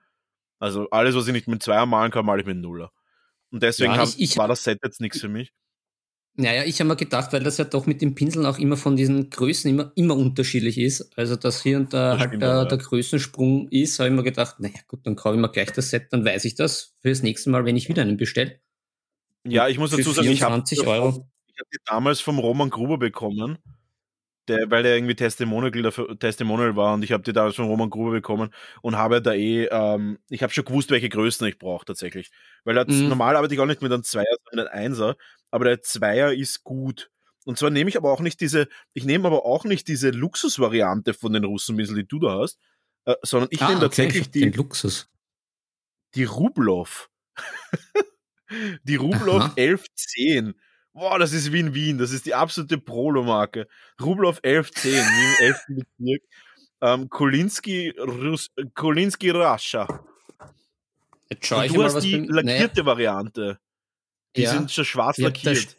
Also 0.59 0.87
alles, 0.91 1.15
was 1.15 1.25
ich 1.25 1.33
nicht 1.33 1.47
mit 1.47 1.63
Zweier 1.63 1.87
malen 1.87 2.11
kann, 2.11 2.27
male 2.27 2.41
ich 2.41 2.45
mit 2.45 2.53
einem 2.53 2.61
Nuller. 2.61 2.91
Und 3.49 3.63
deswegen 3.63 3.95
ja, 3.95 4.03
ich, 4.03 4.19
ich, 4.19 4.37
war 4.37 4.47
das 4.47 4.63
Set 4.63 4.81
jetzt 4.83 5.01
nichts 5.01 5.19
für 5.19 5.29
mich. 5.29 5.51
Naja, 6.35 6.63
ich 6.63 6.79
habe 6.79 6.89
mir 6.89 6.95
gedacht, 6.95 7.33
weil 7.33 7.41
das 7.41 7.57
ja 7.57 7.65
doch 7.65 7.87
mit 7.87 8.03
den 8.03 8.13
Pinseln 8.13 8.45
auch 8.45 8.59
immer 8.59 8.77
von 8.77 8.95
diesen 8.95 9.31
Größen 9.31 9.71
immer, 9.71 9.93
immer 9.95 10.15
unterschiedlich 10.15 10.77
ist. 10.77 11.17
Also, 11.17 11.37
dass 11.37 11.63
hier 11.63 11.77
und 11.77 11.91
da 11.91 12.19
halt 12.19 12.39
der, 12.39 12.49
ja. 12.49 12.65
der 12.65 12.77
Größensprung 12.77 13.67
ist, 13.69 13.97
habe 13.97 14.09
ich 14.09 14.15
mir 14.15 14.23
gedacht, 14.23 14.59
naja, 14.59 14.75
gut, 14.87 15.07
dann 15.07 15.15
kaufe 15.15 15.35
ich 15.35 15.41
mir 15.41 15.49
gleich 15.49 15.71
das 15.71 15.89
Set, 15.89 16.09
dann 16.11 16.23
weiß 16.23 16.45
ich 16.45 16.53
das 16.53 16.95
fürs 17.01 17.23
nächste 17.23 17.49
Mal, 17.49 17.65
wenn 17.65 17.77
ich 17.77 17.89
wieder 17.89 18.03
einen 18.03 18.17
bestelle. 18.17 18.59
Ja, 19.45 19.67
ich 19.67 19.77
muss 19.77 19.91
dazu 19.91 20.11
sagen, 20.11 20.29
ich 20.29 20.41
habe 20.41 20.55
hab 20.55 20.65
die 20.65 21.77
damals 21.85 22.19
vom 22.19 22.39
Roman 22.39 22.69
Gruber 22.69 22.97
bekommen, 22.97 23.59
der, 24.47 24.69
weil 24.69 24.85
er 24.85 24.95
irgendwie 24.95 25.15
Testimonial, 25.15 25.71
dafür, 25.81 26.17
Testimonial 26.17 26.75
war 26.75 26.93
und 26.93 27.03
ich 27.03 27.11
habe 27.11 27.23
die 27.23 27.33
damals 27.33 27.55
vom 27.55 27.67
Roman 27.67 27.89
Gruber 27.89 28.11
bekommen 28.11 28.53
und 28.81 28.95
habe 28.95 29.21
da 29.21 29.33
eh, 29.33 29.65
ähm, 29.65 30.19
ich 30.29 30.43
habe 30.43 30.53
schon 30.53 30.65
gewusst, 30.65 30.91
welche 30.91 31.09
Größen 31.09 31.47
ich 31.47 31.57
brauche 31.57 31.85
tatsächlich. 31.85 32.31
Weil 32.63 32.75
das, 32.75 32.87
mhm. 32.87 33.09
normal 33.09 33.35
arbeite 33.35 33.53
ich 33.53 33.59
auch 33.59 33.65
nicht 33.65 33.81
mit 33.81 33.91
einem 33.91 34.03
Zweier, 34.03 34.35
sondern 34.49 34.67
einem 34.67 34.85
Einser, 34.85 35.15
aber 35.51 35.65
der 35.65 35.81
Zweier 35.81 36.33
ist 36.33 36.63
gut. 36.63 37.09
Und 37.45 37.57
zwar 37.59 37.69
nehme 37.69 37.89
ich 37.89 37.97
aber 37.97 38.11
auch 38.11 38.21
nicht 38.21 38.41
diese, 38.41 38.67
ich 38.93 39.05
nehme 39.05 39.27
aber 39.27 39.45
auch 39.45 39.63
nicht 39.65 39.87
diese 39.87 40.09
Luxusvariante 40.09 41.13
von 41.13 41.33
den 41.33 41.43
Russenminsel, 41.43 41.95
die 41.95 42.07
du 42.07 42.19
da 42.19 42.39
hast, 42.39 42.59
äh, 43.05 43.15
sondern 43.21 43.49
ich 43.51 43.61
ah, 43.61 43.69
nehme 43.69 43.81
tatsächlich 43.81 44.27
okay, 44.27 44.49
die, 44.49 44.49
Luxus. 44.49 45.09
die 46.15 46.23
Rublov. 46.23 47.09
Die 48.83 48.95
Rublow 48.95 49.39
1110. 49.57 50.55
Boah, 50.93 51.19
das 51.19 51.33
ist 51.33 51.51
wie 51.51 51.59
in 51.59 51.73
Wien. 51.73 51.97
Das 51.97 52.11
ist 52.11 52.25
die 52.25 52.33
absolute 52.33 52.77
Prolo-Marke. 52.77 53.67
Rublow 54.01 54.29
1110, 54.29 54.91
wie 54.93 55.43
im 55.43 55.53
11. 55.53 55.65
Bezirk. 55.67 56.23
Ähm, 56.81 57.09
Kolinski, 57.09 57.93
Rus 57.97 58.51
Kolinski 58.73 59.31
Rascha. 59.31 60.05
Jetzt 61.29 61.45
schau 61.47 61.61
ich 61.63 61.71
du 61.71 61.79
mal, 61.79 61.85
hast 61.85 62.01
die 62.01 62.17
lackierte 62.17 62.81
nee. 62.81 62.85
Variante. 62.85 63.59
Die 64.35 64.43
ja. 64.43 64.51
sind 64.51 64.71
schon 64.71 64.85
schwarz 64.85 65.17
ja, 65.17 65.27
lackiert. 65.27 65.75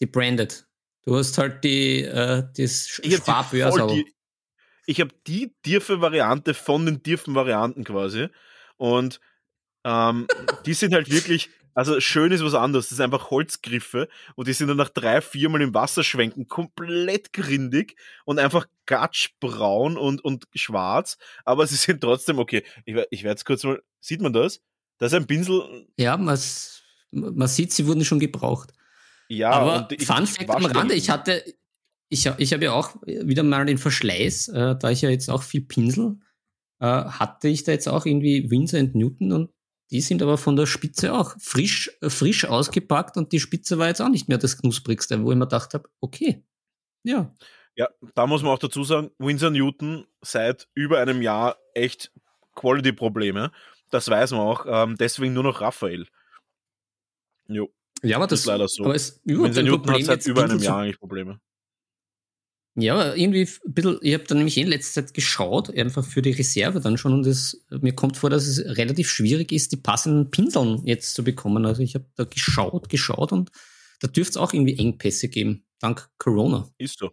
Die 0.00 0.06
branded. 0.06 0.66
Du 1.04 1.16
hast 1.16 1.36
halt 1.38 1.64
die, 1.64 2.02
äh, 2.02 2.44
das 2.56 2.88
Sparbörse. 2.88 4.04
Ich 4.86 5.00
habe 5.00 5.12
die 5.26 5.54
tiefe 5.62 6.00
Variante 6.00 6.54
von 6.54 6.86
den 6.86 7.02
tiefen 7.02 7.34
Varianten 7.34 7.84
quasi. 7.84 8.28
Und 8.76 9.20
ähm, 9.84 10.26
die 10.66 10.74
sind 10.74 10.94
halt 10.94 11.10
wirklich, 11.10 11.50
also 11.74 12.00
schön 12.00 12.32
ist 12.32 12.44
was 12.44 12.54
anderes. 12.54 12.88
Das 12.88 12.96
sind 12.96 13.04
einfach 13.04 13.30
Holzgriffe 13.30 14.08
und 14.34 14.48
die 14.48 14.52
sind 14.52 14.68
dann 14.68 14.76
nach 14.76 14.88
drei, 14.88 15.20
viermal 15.20 15.62
im 15.62 15.74
Wasser 15.74 16.04
schwenken 16.04 16.48
komplett 16.48 17.32
grindig 17.32 17.96
und 18.24 18.38
einfach 18.38 18.66
gatschbraun 18.86 19.96
und, 19.96 20.22
und 20.24 20.46
schwarz. 20.54 21.16
Aber 21.44 21.66
sie 21.66 21.76
sind 21.76 22.00
trotzdem 22.00 22.38
okay. 22.38 22.64
Ich, 22.84 22.96
ich 23.10 23.22
werde 23.22 23.38
es 23.38 23.44
kurz 23.44 23.64
mal, 23.64 23.82
sieht 24.00 24.20
man 24.20 24.32
das? 24.32 24.60
Das 24.98 25.12
ist 25.12 25.16
ein 25.16 25.26
Pinsel. 25.26 25.86
Ja, 25.96 26.16
man, 26.16 26.38
man 27.10 27.48
sieht, 27.48 27.72
sie 27.72 27.86
wurden 27.86 28.04
schon 28.04 28.20
gebraucht. 28.20 28.72
Ja, 29.28 29.52
aber 29.52 29.88
ich, 29.92 30.06
Fun 30.06 30.26
Fact 30.26 30.50
am 30.50 30.66
Rande, 30.66 30.94
ich 30.94 31.08
hatte, 31.08 31.44
ich, 32.08 32.26
ich 32.26 32.52
habe 32.52 32.64
ja 32.64 32.72
auch 32.72 32.96
wieder 33.06 33.44
mal 33.44 33.64
den 33.64 33.78
Verschleiß, 33.78 34.48
äh, 34.48 34.76
da 34.76 34.90
ich 34.90 35.02
ja 35.02 35.08
jetzt 35.08 35.30
auch 35.30 35.44
viel 35.44 35.62
Pinsel, 35.62 36.18
äh, 36.80 36.86
hatte 36.86 37.48
ich 37.48 37.62
da 37.62 37.70
jetzt 37.72 37.88
auch 37.88 38.06
irgendwie 38.06 38.50
Winsor 38.50 38.82
Newton 38.82 39.32
und 39.32 39.50
die 39.90 40.00
sind 40.00 40.22
aber 40.22 40.38
von 40.38 40.56
der 40.56 40.66
Spitze 40.66 41.12
auch 41.12 41.34
frisch, 41.38 41.90
frisch 42.02 42.44
ausgepackt 42.44 43.16
und 43.16 43.32
die 43.32 43.40
Spitze 43.40 43.78
war 43.78 43.88
jetzt 43.88 44.00
auch 44.00 44.08
nicht 44.08 44.28
mehr 44.28 44.38
das 44.38 44.58
knusprigste, 44.58 45.22
wo 45.22 45.32
ich 45.32 45.38
mir 45.38 45.46
gedacht 45.46 45.74
habe, 45.74 45.88
okay, 46.00 46.44
ja. 47.02 47.34
Ja, 47.76 47.88
da 48.14 48.26
muss 48.26 48.42
man 48.42 48.52
auch 48.52 48.58
dazu 48.58 48.84
sagen, 48.84 49.10
Winsor 49.18 49.50
Newton 49.50 50.06
seit 50.20 50.68
über 50.74 50.98
einem 50.98 51.22
Jahr 51.22 51.56
echt 51.74 52.12
Quality-Probleme. 52.54 53.52
Das 53.90 54.08
weiß 54.08 54.32
man 54.32 54.40
auch. 54.40 54.66
Ähm, 54.68 54.96
deswegen 54.96 55.32
nur 55.32 55.44
noch 55.44 55.60
Raphael. 55.60 56.06
Jo. 57.48 57.72
Ja, 58.02 58.16
aber 58.16 58.26
das, 58.26 58.30
das 58.30 58.40
ist 58.40 58.46
leider 58.46 58.68
so. 58.68 58.84
Aber 58.84 58.94
es, 58.94 59.20
Winsor 59.24 59.62
Newton 59.62 59.82
Problem 59.82 60.08
hat 60.08 60.22
seit 60.22 60.26
über 60.26 60.44
einem 60.44 60.58
Jahr 60.58 60.78
eigentlich 60.80 60.98
Probleme. 60.98 61.40
Ja, 62.76 63.14
irgendwie 63.14 63.42
ein 63.42 63.74
bisschen, 63.74 63.98
ich 64.00 64.14
habe 64.14 64.24
dann 64.24 64.38
nämlich 64.38 64.56
in 64.56 64.68
letzter 64.68 65.04
Zeit 65.04 65.14
geschaut, 65.14 65.76
einfach 65.76 66.04
für 66.04 66.22
die 66.22 66.30
Reserve 66.30 66.80
dann 66.80 66.98
schon 66.98 67.12
und 67.12 67.26
es, 67.26 67.66
mir 67.68 67.94
kommt 67.94 68.16
vor, 68.16 68.30
dass 68.30 68.46
es 68.46 68.64
relativ 68.76 69.10
schwierig 69.10 69.50
ist, 69.50 69.72
die 69.72 69.76
passenden 69.76 70.30
Pinseln 70.30 70.86
jetzt 70.86 71.14
zu 71.14 71.24
bekommen. 71.24 71.66
Also 71.66 71.82
ich 71.82 71.94
habe 71.96 72.06
da 72.14 72.24
geschaut, 72.24 72.88
geschaut 72.88 73.32
und 73.32 73.50
da 74.00 74.08
dürfte 74.08 74.30
es 74.30 74.36
auch 74.36 74.52
irgendwie 74.52 74.78
Engpässe 74.78 75.28
geben, 75.28 75.64
dank 75.80 76.08
Corona. 76.18 76.68
Ist 76.78 76.98
so. 76.98 77.10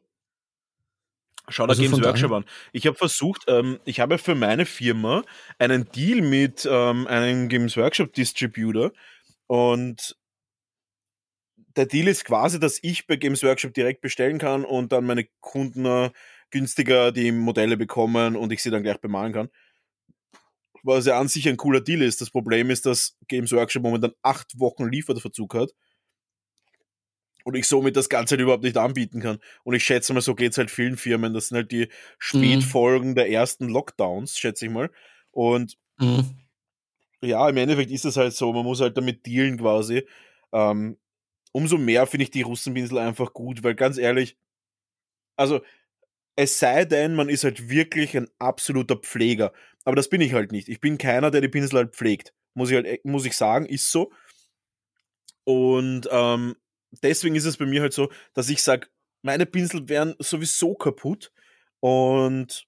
Schau 1.50 1.66
da 1.66 1.72
also 1.72 1.82
Games 1.82 2.04
Workshop 2.04 2.32
an. 2.34 2.46
Ich 2.74 2.86
habe 2.86 2.98
versucht, 2.98 3.44
ähm, 3.48 3.80
ich 3.86 4.00
habe 4.00 4.18
für 4.18 4.36
meine 4.36 4.66
Firma 4.66 5.24
einen 5.58 5.90
Deal 5.92 6.22
mit 6.22 6.68
ähm, 6.70 7.08
einem 7.08 7.48
Games 7.48 7.78
Workshop 7.78 8.14
Distributor 8.14 8.92
und 9.48 10.17
der 11.78 11.86
Deal 11.86 12.08
ist 12.08 12.26
quasi, 12.26 12.60
dass 12.60 12.80
ich 12.82 13.08
bei 13.08 13.16
Games 13.16 13.44
Workshop 13.44 13.74
direkt 13.74 14.02
bestellen 14.02 14.40
kann 14.40 14.66
und 14.66 14.92
dann 14.92 15.06
meine 15.06 15.28
Kunden 15.40 15.86
äh, 15.86 16.10
günstiger 16.50 17.12
die 17.12 17.32
Modelle 17.32 17.78
bekommen 17.78 18.36
und 18.36 18.52
ich 18.52 18.64
sie 18.64 18.72
dann 18.72 18.84
gleich 18.84 19.00
bemalen 19.00 19.34
kann. 19.34 19.50
Was 20.84 21.06
ja 21.06 21.20
an 21.20 21.28
sich 21.28 21.48
ein 21.48 21.58
cooler 21.58 21.82
Deal 21.82 22.02
ist. 22.02 22.22
Das 22.22 22.30
Problem 22.32 22.70
ist, 22.70 22.86
dass 22.86 23.18
Games 23.28 23.52
Workshop 23.52 23.84
momentan 23.84 24.14
acht 24.22 24.60
Wochen 24.60 24.90
Lieferverzug 24.90 25.54
hat 25.54 25.72
und 27.44 27.56
ich 27.56 27.68
somit 27.68 27.96
das 27.96 28.10
Ganze 28.10 28.34
halt 28.34 28.42
überhaupt 28.42 28.64
nicht 28.64 28.78
anbieten 28.78 29.22
kann. 29.22 29.40
Und 29.64 29.76
ich 29.76 29.84
schätze 29.84 30.14
mal, 30.14 30.22
so 30.22 30.36
geht 30.36 30.52
es 30.52 30.58
halt 30.58 30.72
vielen 30.72 30.98
Firmen. 30.98 31.34
Das 31.34 31.50
sind 31.50 31.58
halt 31.58 31.72
die 31.72 31.90
Spätfolgen 32.18 33.12
mhm. 33.12 33.16
der 33.16 33.30
ersten 33.30 33.70
Lockdowns, 33.70 34.38
schätze 34.38 34.66
ich 34.66 34.72
mal. 34.72 34.90
Und 35.32 35.78
mhm. 35.98 36.26
ja, 37.22 37.48
im 37.48 37.58
Endeffekt 37.58 37.92
ist 37.92 38.06
es 38.06 38.18
halt 38.18 38.34
so, 38.34 38.52
man 38.52 38.66
muss 38.66 38.82
halt 38.82 38.98
damit 38.98 39.26
dealen 39.26 39.58
quasi. 39.58 40.08
Ähm, 40.52 40.98
umso 41.52 41.78
mehr 41.78 42.08
finde 42.08 42.24
ich 42.26 42.32
die 42.32 42.42
Russenpinsel 42.44 42.98
einfach 43.00 43.34
gut, 43.34 43.64
weil 43.64 43.76
ganz 43.76 43.98
ehrlich, 43.98 44.38
also 45.36 45.62
Es 46.38 46.60
sei 46.60 46.86
denn, 46.86 47.16
man 47.16 47.30
ist 47.30 47.44
halt 47.46 47.70
wirklich 47.70 48.18
ein 48.18 48.30
absoluter 48.40 48.98
Pfleger. 48.98 49.54
Aber 49.86 49.96
das 49.98 50.10
bin 50.10 50.22
ich 50.22 50.34
halt 50.34 50.52
nicht. 50.54 50.70
Ich 50.70 50.82
bin 50.82 50.98
keiner, 50.98 51.32
der 51.32 51.42
die 51.42 51.50
Pinsel 51.50 51.80
halt 51.80 51.96
pflegt. 51.96 52.34
Muss 52.56 52.70
ich 52.72 52.76
halt, 52.78 52.88
äh, 52.88 53.00
muss 53.04 53.26
ich 53.26 53.38
sagen, 53.38 53.68
ist 53.68 53.92
so. 53.92 54.12
Und 55.46 56.08
ähm, 56.12 56.56
deswegen 57.02 57.36
ist 57.36 57.46
es 57.46 57.58
bei 57.58 57.66
mir 57.66 57.82
halt 57.82 57.94
so, 57.94 58.10
dass 58.34 58.50
ich 58.50 58.62
sage, 58.62 58.88
meine 59.22 59.46
Pinsel 59.46 59.88
wären 59.90 60.16
sowieso 60.20 60.76
kaputt 60.76 61.32
und 61.80 62.68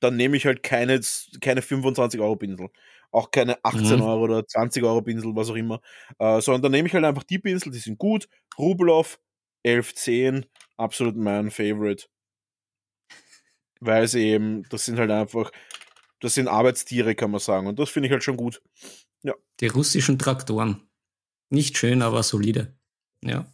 dann 0.00 0.16
nehme 0.16 0.36
ich 0.36 0.46
halt 0.46 0.62
keine, 0.62 1.00
keine 1.40 1.62
25 1.62 2.20
Euro 2.20 2.36
Pinsel. 2.36 2.70
Auch 3.10 3.30
keine 3.30 3.62
18 3.64 3.96
mhm. 3.96 4.02
Euro 4.02 4.24
oder 4.24 4.46
20 4.46 4.82
Euro 4.84 5.02
Pinsel, 5.02 5.34
was 5.34 5.50
auch 5.50 5.56
immer. 5.56 5.80
Äh, 6.18 6.40
sondern 6.40 6.62
dann 6.62 6.72
nehme 6.72 6.88
ich 6.88 6.94
halt 6.94 7.04
einfach 7.04 7.24
die 7.24 7.38
Pinsel, 7.38 7.72
die 7.72 7.78
sind 7.78 7.98
gut. 7.98 8.28
Rubloff 8.58 9.18
1110, 9.64 10.46
absolut 10.76 11.16
mein 11.16 11.50
Favorite. 11.50 12.06
Weil 13.80 14.08
sie 14.08 14.28
eben, 14.28 14.64
das 14.70 14.84
sind 14.84 14.98
halt 14.98 15.10
einfach, 15.10 15.50
das 16.20 16.34
sind 16.34 16.48
Arbeitstiere, 16.48 17.14
kann 17.14 17.30
man 17.30 17.40
sagen. 17.40 17.66
Und 17.66 17.78
das 17.78 17.90
finde 17.90 18.08
ich 18.08 18.12
halt 18.12 18.24
schon 18.24 18.36
gut. 18.36 18.60
Ja. 19.22 19.34
Die 19.60 19.68
russischen 19.68 20.18
Traktoren. 20.18 20.88
Nicht 21.50 21.78
schön, 21.78 22.02
aber 22.02 22.22
solide. 22.22 22.76
Ja. 23.24 23.46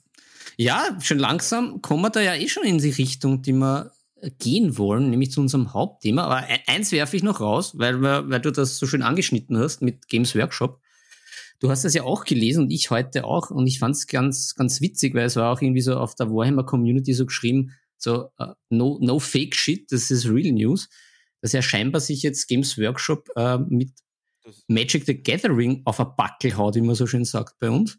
Ja, 0.56 0.98
schon 1.00 1.18
langsam 1.18 1.82
kommen 1.82 2.02
wir 2.02 2.10
da 2.10 2.20
ja 2.20 2.34
eh 2.34 2.48
schon 2.48 2.64
in 2.64 2.78
die 2.78 2.90
Richtung, 2.90 3.42
die 3.42 3.52
wir 3.52 3.92
gehen 4.38 4.78
wollen, 4.78 5.10
nämlich 5.10 5.30
zu 5.30 5.40
unserem 5.40 5.72
Hauptthema. 5.72 6.24
Aber 6.24 6.48
e-, 6.48 6.60
eins 6.66 6.92
werfe 6.92 7.16
ich 7.16 7.22
noch 7.22 7.40
raus, 7.40 7.78
weil, 7.78 8.02
weil 8.02 8.40
du 8.40 8.50
das 8.50 8.78
so 8.78 8.86
schön 8.86 9.02
angeschnitten 9.02 9.58
hast 9.58 9.82
mit 9.82 10.08
Games 10.08 10.34
Workshop. 10.34 10.80
Du 11.60 11.70
hast 11.70 11.84
das 11.84 11.94
ja 11.94 12.02
auch 12.02 12.24
gelesen 12.24 12.64
und 12.64 12.70
ich 12.70 12.90
heute 12.90 13.24
auch 13.24 13.50
und 13.50 13.66
ich 13.66 13.78
fand 13.78 13.96
es 13.96 14.06
ganz, 14.06 14.54
ganz 14.54 14.80
witzig, 14.80 15.14
weil 15.14 15.24
es 15.24 15.36
war 15.36 15.52
auch 15.52 15.62
irgendwie 15.62 15.80
so 15.80 15.96
auf 15.96 16.14
der 16.14 16.30
Warhammer 16.30 16.64
Community 16.64 17.14
so 17.14 17.26
geschrieben, 17.26 17.72
so 17.96 18.28
uh, 18.38 18.52
no, 18.68 18.98
no 19.00 19.18
fake 19.18 19.54
shit, 19.54 19.90
das 19.90 20.10
ist 20.10 20.26
real 20.26 20.52
news, 20.52 20.88
dass 21.40 21.52
ja 21.52 21.62
scheinbar 21.62 22.00
sich 22.00 22.22
jetzt 22.22 22.48
Games 22.48 22.76
Workshop 22.76 23.28
uh, 23.38 23.58
mit 23.68 23.92
Magic 24.68 25.06
the 25.06 25.22
Gathering 25.22 25.82
auf 25.84 26.00
ein 26.00 26.08
Backel 26.16 26.56
haut, 26.56 26.74
wie 26.74 26.80
man 26.80 26.94
so 26.94 27.06
schön 27.06 27.24
sagt 27.24 27.58
bei 27.58 27.70
uns. 27.70 27.98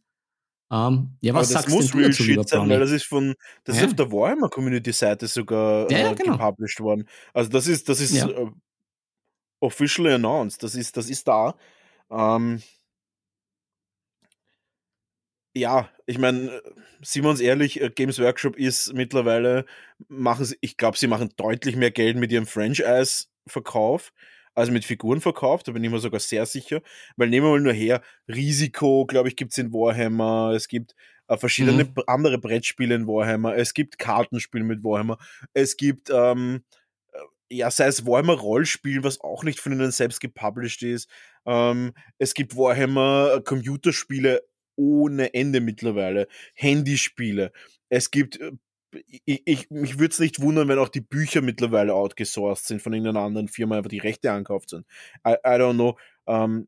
Um, 0.68 1.16
ja, 1.22 1.34
was 1.34 1.56
Aber 1.56 1.64
das 1.64 1.72
muss 1.72 1.94
Real 1.94 2.12
Shit 2.12 2.50
sein, 2.50 2.68
weil 2.68 2.80
das 2.80 2.90
ist 2.90 3.06
von, 3.06 3.36
das 3.66 3.76
ja. 3.76 3.84
ist 3.84 3.90
auf 3.90 3.96
der 3.96 4.12
Warhammer 4.12 4.50
Community 4.50 4.92
Seite 4.92 5.28
sogar 5.28 5.90
ja, 5.92 6.00
ja, 6.00 6.12
äh, 6.12 6.16
genau. 6.16 6.38
gepublished 6.38 6.80
worden. 6.80 7.08
Also 7.34 7.52
das 7.52 7.68
ist, 7.68 7.88
das 7.88 8.02
ist 8.02 8.26
uh, 8.26 8.52
officially 9.60 10.14
announced. 10.14 10.64
Das 10.64 10.74
ist, 10.74 10.98
das 10.98 11.10
ist 11.10 11.28
da. 11.28 11.56
Um, 12.08 12.62
ja, 15.56 15.90
ich 16.06 16.18
meine, 16.18 16.62
sind 17.02 17.24
wir 17.24 17.30
uns 17.30 17.40
ehrlich, 17.40 17.80
äh, 17.82 17.90
Games 17.90 18.20
Workshop 18.20 18.58
ist 18.58 18.94
mittlerweile, 18.94 19.66
machen 20.08 20.46
sie, 20.46 20.58
ich 20.62 20.78
glaube, 20.78 20.98
sie 20.98 21.08
machen 21.08 21.30
deutlich 21.38 21.76
mehr 21.76 21.92
Geld 21.92 22.18
mit 22.18 22.32
ihrem 22.32 22.48
Franchise-Verkauf 22.48 24.12
also 24.56 24.72
mit 24.72 24.86
Figuren 24.86 25.22
verkauft, 25.22 25.68
da 25.68 25.74
bin 25.74 25.84
ich 25.84 25.92
mir 25.92 26.00
sogar 26.00 26.20
sehr 26.20 26.46
sicher. 26.46 26.82
Weil 27.18 27.30
nehmen 27.30 27.46
wir 27.46 27.52
mal 27.52 27.62
nur 27.62 27.74
her, 27.74 28.02
Risiko, 28.28 29.06
glaube 29.06 29.28
ich, 29.28 29.36
gibt 29.36 29.52
es 29.52 29.58
in 29.58 29.72
Warhammer, 29.72 30.54
es 30.56 30.68
gibt 30.68 30.96
äh, 31.28 31.38
verschiedene 31.38 31.84
mhm. 31.84 31.94
andere 32.08 32.38
Brettspiele 32.40 32.96
in 32.96 33.08
Warhammer, 33.08 33.56
es 33.56 33.74
gibt 33.74 34.00
Kartenspiele 34.00 34.64
mit 34.64 34.84
Warhammer, 34.84 35.18
es 35.54 35.76
gibt, 35.78 36.10
ähm, 36.10 36.64
äh, 37.14 37.56
ja, 37.58 37.70
sei 37.70 37.88
es 37.88 38.06
Warhammer 38.06 38.36
Rollspiel, 38.36 39.04
was 39.04 39.22
auch 39.22 39.44
nicht 39.44 39.60
von 39.60 39.74
ihnen 39.74 39.92
selbst 39.92 40.22
gepublished 40.22 40.84
ist, 40.84 41.10
ähm, 41.46 41.94
es 42.18 42.34
gibt 42.34 42.56
Warhammer 42.56 43.36
äh, 43.36 43.42
Computerspiele 43.42 44.44
ohne 44.78 45.34
Ende 45.34 45.62
mittlerweile, 45.62 46.28
Handyspiele, 46.54 47.52
es 47.90 48.12
gibt 48.12 48.40
äh, 48.40 48.52
ich, 49.08 49.42
ich, 49.46 49.70
mich 49.70 50.00
würde 50.00 50.12
es 50.12 50.20
nicht 50.20 50.42
wundern, 50.42 50.68
wenn 50.68 50.80
auch 50.80 50.90
die 50.90 51.02
Bücher 51.02 51.42
mittlerweile 51.42 51.94
outgesourced 51.94 52.68
sind 52.68 52.82
von 52.82 52.94
irgendeiner 52.94 53.22
anderen 53.22 53.48
Firma, 53.48 53.78
einfach 53.78 53.90
die 53.90 54.00
Rechte 54.00 54.32
ankauft 54.32 54.70
sind. 54.70 54.86
I, 55.28 55.34
I 55.46 55.58
don't 55.58 55.74
know. 55.74 55.98
Ähm, 56.28 56.68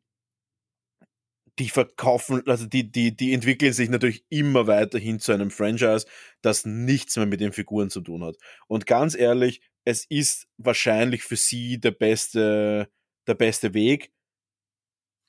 die 1.60 1.70
verkaufen, 1.70 2.44
also 2.48 2.66
die, 2.68 2.92
die, 2.92 3.16
die 3.16 3.34
entwickeln 3.34 3.74
sich 3.74 3.90
natürlich 3.90 4.24
immer 4.30 4.68
weiter 4.68 5.00
hin 5.00 5.20
zu 5.20 5.32
einem 5.32 5.50
Franchise, 5.50 6.06
das 6.42 6.66
nichts 6.66 7.18
mehr 7.18 7.26
mit 7.26 7.42
den 7.42 7.52
Figuren 7.52 7.90
zu 7.90 8.02
tun 8.02 8.24
hat. 8.24 8.38
Und 8.68 8.86
ganz 8.86 9.16
ehrlich, 9.16 9.62
es 9.84 10.06
ist 10.06 10.48
wahrscheinlich 10.58 11.24
für 11.24 11.36
sie 11.36 11.80
der 11.80 11.92
beste, 11.92 12.90
der 13.28 13.36
beste 13.36 13.74
Weg. 13.74 14.12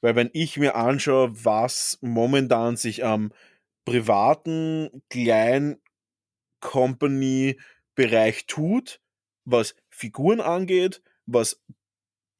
Weil 0.03 0.17
wenn 0.17 0.31
ich 0.33 0.59
mir 0.59 0.77
anschaue, 0.77 1.33
was 1.45 1.99
momentan 2.03 2.77
sich 2.77 3.05
am 3.05 3.33
privaten, 3.85 5.03
klein 5.09 5.79
Company-Bereich 6.61 8.47
tut, 8.47 9.01
was 9.44 9.75
Figuren 9.90 10.40
angeht, 10.40 11.03
was 11.27 11.62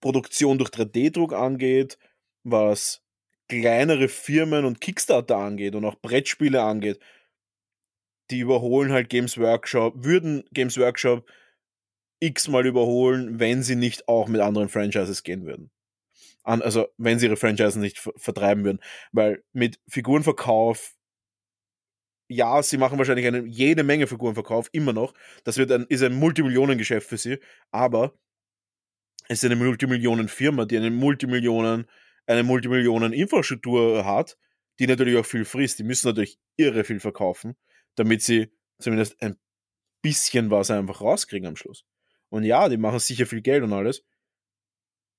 Produktion 0.00 0.59
durch 0.59 0.70
3D-Druck 0.70 1.33
angeht, 1.33 1.98
was 2.44 3.02
kleinere 3.48 4.09
Firmen 4.09 4.64
und 4.64 4.81
Kickstarter 4.81 5.37
angeht 5.37 5.74
und 5.74 5.85
auch 5.85 5.96
Brettspiele 5.96 6.62
angeht, 6.62 7.00
die 8.31 8.40
überholen 8.40 8.92
halt 8.92 9.09
Games 9.09 9.38
Workshop, 9.38 9.94
würden 10.04 10.44
Games 10.52 10.76
Workshop 10.78 11.28
x-mal 12.20 12.66
überholen, 12.66 13.40
wenn 13.40 13.62
sie 13.62 13.76
nicht 13.76 14.09
auch 14.09 14.28
mit 14.28 14.40
anderen 14.40 14.68
Franchises 14.68 15.22
gehen 15.22 15.46
würden. 15.46 15.70
Also 16.42 16.88
wenn 16.96 17.18
sie 17.18 17.26
ihre 17.26 17.37
Franchises 17.37 17.76
nicht 17.76 17.98
vertreiben 17.98 18.64
würden. 18.64 18.81
Weil 19.12 19.44
mit 19.52 19.78
Figurenverkauf 19.88 20.94
ja, 22.29 22.62
sie 22.62 22.77
machen 22.77 22.99
wahrscheinlich 22.99 23.27
eine, 23.27 23.45
jede 23.47 23.83
Menge 23.83 24.07
Figurenverkauf, 24.07 24.69
immer 24.73 24.93
noch. 24.93 25.14
Das 25.45 25.57
wird 25.57 25.73
ein, 25.73 25.87
ist 25.88 26.03
ein 26.03 26.14
Multimillionengeschäft 26.14 27.09
für 27.09 27.17
sie, 27.17 27.38
aber 27.71 28.14
es 29.29 29.43
ist 29.43 29.51
eine 29.51 29.57
Multimillionenfirma, 29.57 30.67
die 30.67 30.77
eine 30.77 30.91
Multimillionen, 30.91 31.87
eine 32.27 32.43
Multimillionen-Infrastruktur 32.43 34.05
hat, 34.05 34.38
die 34.79 34.87
natürlich 34.87 35.17
auch 35.17 35.27
viel 35.27 35.45
frisst. 35.45 35.79
Die 35.79 35.85
müssen 35.85 36.09
natürlich 36.09 36.38
irre 36.57 36.85
viel 36.85 37.01
verkaufen, 37.01 37.57
damit 37.95 38.23
sie 38.23 38.51
zumindest 38.79 39.21
ein 39.23 39.37
bisschen 40.03 40.51
was 40.51 40.71
einfach 40.71 41.01
rauskriegen 41.01 41.49
am 41.49 41.57
Schluss. 41.57 41.85
Und 42.29 42.45
ja, 42.45 42.69
die 42.69 42.77
machen 42.77 42.99
sicher 42.99 43.27
viel 43.27 43.41
Geld 43.41 43.62
und 43.62 43.73
alles, 43.73 44.05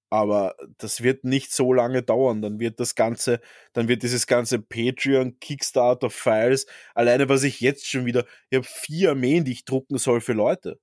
aber 0.10 0.56
das 0.78 1.04
wird 1.04 1.24
nicht 1.24 1.54
so 1.54 1.74
lange 1.74 2.02
dauern. 2.02 2.42
Dann 2.42 2.60
wird 2.60 2.80
das 2.80 2.96
Ganze, 2.96 3.42
dann 3.74 3.88
wird 3.88 4.04
dieses 4.04 4.28
ganze 4.28 4.60
Patreon, 4.60 5.40
Kickstarter, 5.40 6.10
Files, 6.10 6.66
alleine 6.96 7.30
was 7.30 7.44
ich 7.44 7.60
jetzt 7.62 7.88
schon 7.88 8.06
wieder, 8.06 8.26
ich 8.50 8.58
habe 8.58 8.68
vier 8.68 9.12
Armeen, 9.12 9.46
die 9.46 9.52
ich 9.52 9.66
drucken 9.66 9.98
soll 9.98 10.22
für 10.22 10.34
Leute. 10.34 10.80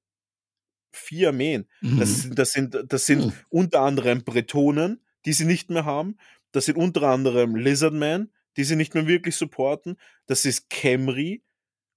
Vier 0.93 1.29
Armeen. 1.29 1.69
Mhm. 1.81 1.99
Das, 1.99 2.23
sind, 2.23 2.39
das 2.39 2.53
sind, 2.53 2.85
das 2.89 3.07
sind 3.07 3.27
mhm. 3.27 3.33
unter 3.49 3.81
anderem 3.81 4.25
Bretonen, 4.25 5.05
die 5.25 5.33
sie 5.33 5.45
nicht 5.45 5.71
mehr 5.71 5.85
haben. 5.85 6.17
Das 6.53 6.67
sind 6.67 6.77
unter 6.77 7.03
anderem 7.03 7.57
Lizardman, 7.57 8.31
die 8.57 8.65
sie 8.65 8.77
nicht 8.77 8.95
mehr 8.95 9.07
wirklich 9.07 9.37
supporten. 9.37 9.97
Das 10.27 10.45
ist 10.45 10.71
Camry. 10.71 11.43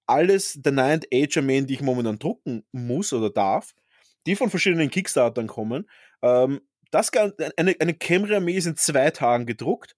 Alles 0.07 0.53
der 0.57 0.71
Ninth 0.71 1.05
Age 1.13 1.37
Armeen, 1.37 1.67
die 1.67 1.75
ich 1.75 1.81
momentan 1.81 2.17
drucken 2.17 2.65
muss 2.71 3.13
oder 3.13 3.29
darf, 3.29 3.75
die 4.25 4.35
von 4.35 4.49
verschiedenen 4.49 4.89
Kickstartern 4.89 5.45
kommen. 5.45 5.87
Ähm, 6.23 6.61
das, 6.91 7.11
eine, 7.13 7.75
eine 7.79 7.93
Camry-Armee 7.93 8.53
ist 8.53 8.65
in 8.65 8.75
zwei 8.75 9.11
Tagen 9.11 9.45
gedruckt. 9.45 9.95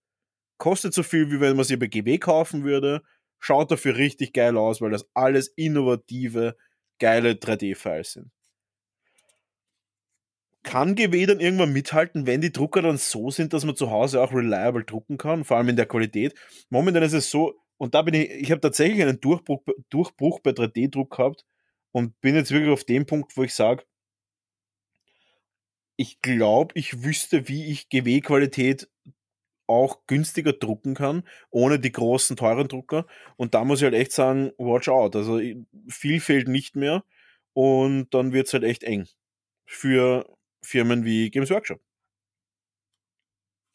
Kostet 0.58 0.93
so 0.93 1.04
viel, 1.04 1.32
wie 1.32 1.39
wenn 1.39 1.56
man 1.56 1.65
sie 1.65 1.77
bei 1.77 1.88
GW 1.88 2.17
kaufen 2.17 2.63
würde. 2.63 3.01
Schaut 3.39 3.71
dafür 3.71 3.97
richtig 3.97 4.34
geil 4.34 4.58
aus, 4.58 4.82
weil 4.82 4.91
das 4.91 5.10
alles 5.13 5.47
innovative, 5.56 6.56
geile 6.99 7.32
3D-Files 7.32 8.13
sind. 8.13 8.32
Kann 10.63 10.95
GW 10.95 11.25
dann 11.25 11.39
irgendwann 11.39 11.73
mithalten, 11.73 12.27
wenn 12.27 12.41
die 12.41 12.51
Drucker 12.51 12.84
dann 12.84 12.97
so 12.97 13.32
sind, 13.32 13.54
dass 13.54 13.65
man 13.65 13.75
zu 13.75 13.89
Hause 13.89 14.21
auch 14.21 14.32
reliable 14.32 14.84
drucken 14.84 15.17
kann, 15.17 15.43
vor 15.43 15.58
allem 15.58 15.69
in 15.69 15.75
der 15.75 15.88
Qualität? 15.88 16.36
Momentan 16.69 17.01
ist 17.01 17.13
es 17.13 17.32
so, 17.32 17.56
und 17.77 17.95
da 17.95 18.04
bin 18.04 18.13
ich, 18.13 18.30
ich 18.30 18.51
habe 18.51 18.62
tatsächlich 18.62 19.01
einen 19.01 19.19
Durchbruch, 19.19 19.63
Durchbruch 19.89 20.39
bei 20.41 20.51
3D-Druck 20.51 21.10
gehabt 21.17 21.45
und 21.91 22.21
bin 22.21 22.36
jetzt 22.36 22.51
wirklich 22.51 22.71
auf 22.71 22.84
dem 22.84 23.08
Punkt, 23.08 23.36
wo 23.36 23.43
ich 23.43 23.56
sage, 23.56 23.84
ich 25.98 26.21
glaube, 26.21 26.73
ich 26.77 27.04
wüsste, 27.04 27.48
wie 27.48 27.71
ich 27.71 27.89
GW-Qualität 27.89 28.89
auch 29.67 30.06
günstiger 30.08 30.54
drucken 30.54 30.96
kann, 30.96 31.23
ohne 31.50 31.79
die 31.79 31.92
großen, 31.92 32.35
teuren 32.35 32.67
Drucker. 32.67 33.06
Und 33.37 33.54
da 33.54 33.63
muss 33.63 33.79
ich 33.79 33.85
halt 33.85 33.94
echt 33.94 34.12
sagen, 34.12 34.52
watch 34.58 34.89
out. 34.89 35.15
Also 35.15 35.39
viel 35.87 36.19
fehlt 36.19 36.48
nicht 36.48 36.75
mehr 36.75 37.04
und 37.54 38.13
dann 38.13 38.33
wird 38.33 38.48
es 38.48 38.54
halt 38.54 38.63
echt 38.63 38.83
eng 38.83 39.08
für 39.65 40.25
Firmen 40.62 41.06
wie 41.06 41.29
Games 41.31 41.50
Workshop. 41.50 41.81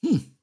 Hm. 0.04 0.36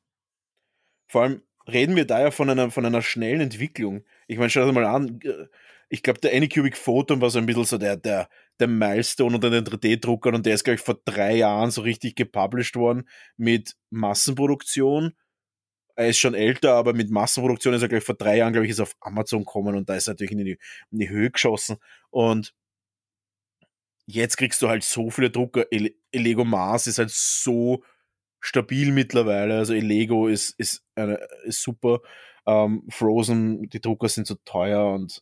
Vor 1.07 1.21
allem 1.23 1.43
reden 1.67 1.95
wir 1.95 2.05
da 2.05 2.21
ja 2.21 2.31
von 2.31 2.49
einer, 2.49 2.71
von 2.71 2.85
einer 2.85 3.01
schnellen 3.01 3.41
Entwicklung. 3.41 4.03
Ich 4.27 4.37
meine, 4.37 4.49
schau 4.49 4.65
dir 4.65 4.73
mal 4.73 4.85
an, 4.85 5.19
äh, 5.23 5.47
ich 5.93 6.01
glaube, 6.01 6.19
der 6.19 6.33
Anycubic 6.33 6.75
Photon 6.75 7.21
war 7.21 7.29
so 7.29 7.37
ein 7.37 7.45
bisschen 7.45 7.65
so 7.65 7.77
der, 7.77 7.95
der, 7.95 8.27
der 8.59 8.67
Milestone 8.67 9.35
unter 9.35 9.51
den 9.51 9.63
3D-Druckern 9.63 10.33
und 10.33 10.43
der 10.43 10.55
ist, 10.55 10.63
glaube 10.63 10.75
ich, 10.77 10.81
vor 10.81 10.99
drei 11.05 11.35
Jahren 11.35 11.69
so 11.69 11.81
richtig 11.81 12.15
gepublished 12.15 12.75
worden 12.75 13.07
mit 13.37 13.75
Massenproduktion. 13.91 15.13
Er 15.95 16.07
ist 16.07 16.17
schon 16.17 16.33
älter, 16.33 16.73
aber 16.73 16.93
mit 16.93 17.11
Massenproduktion 17.11 17.75
ist 17.75 17.83
er, 17.83 17.89
glaube 17.89 17.99
ich, 17.99 18.05
vor 18.05 18.15
drei 18.15 18.37
Jahren, 18.37 18.53
glaube 18.53 18.65
ich, 18.65 18.71
ist 18.71 18.79
auf 18.79 18.95
Amazon 19.01 19.41
gekommen 19.41 19.75
und 19.75 19.87
da 19.87 19.93
ist 19.93 20.07
er 20.07 20.13
natürlich 20.13 20.31
in 20.31 20.39
die, 20.39 20.57
in 20.89 20.97
die 20.97 21.09
Höhe 21.09 21.29
geschossen. 21.29 21.77
Und 22.09 22.55
jetzt 24.07 24.37
kriegst 24.37 24.63
du 24.63 24.69
halt 24.69 24.83
so 24.83 25.11
viele 25.11 25.29
Drucker. 25.29 25.67
Lego 26.11 26.43
Mars 26.43 26.87
ist 26.87 26.97
halt 26.97 27.11
so 27.11 27.83
stabil 28.39 28.91
mittlerweile. 28.91 29.59
Also 29.59 29.75
Lego 29.75 30.27
ist, 30.27 30.55
ist, 30.57 30.83
eine, 30.95 31.19
ist 31.43 31.61
super. 31.61 31.99
Ähm, 32.47 32.83
Frozen, 32.89 33.69
die 33.69 33.79
Drucker 33.79 34.09
sind 34.09 34.25
so 34.25 34.37
teuer 34.43 34.91
und 34.91 35.21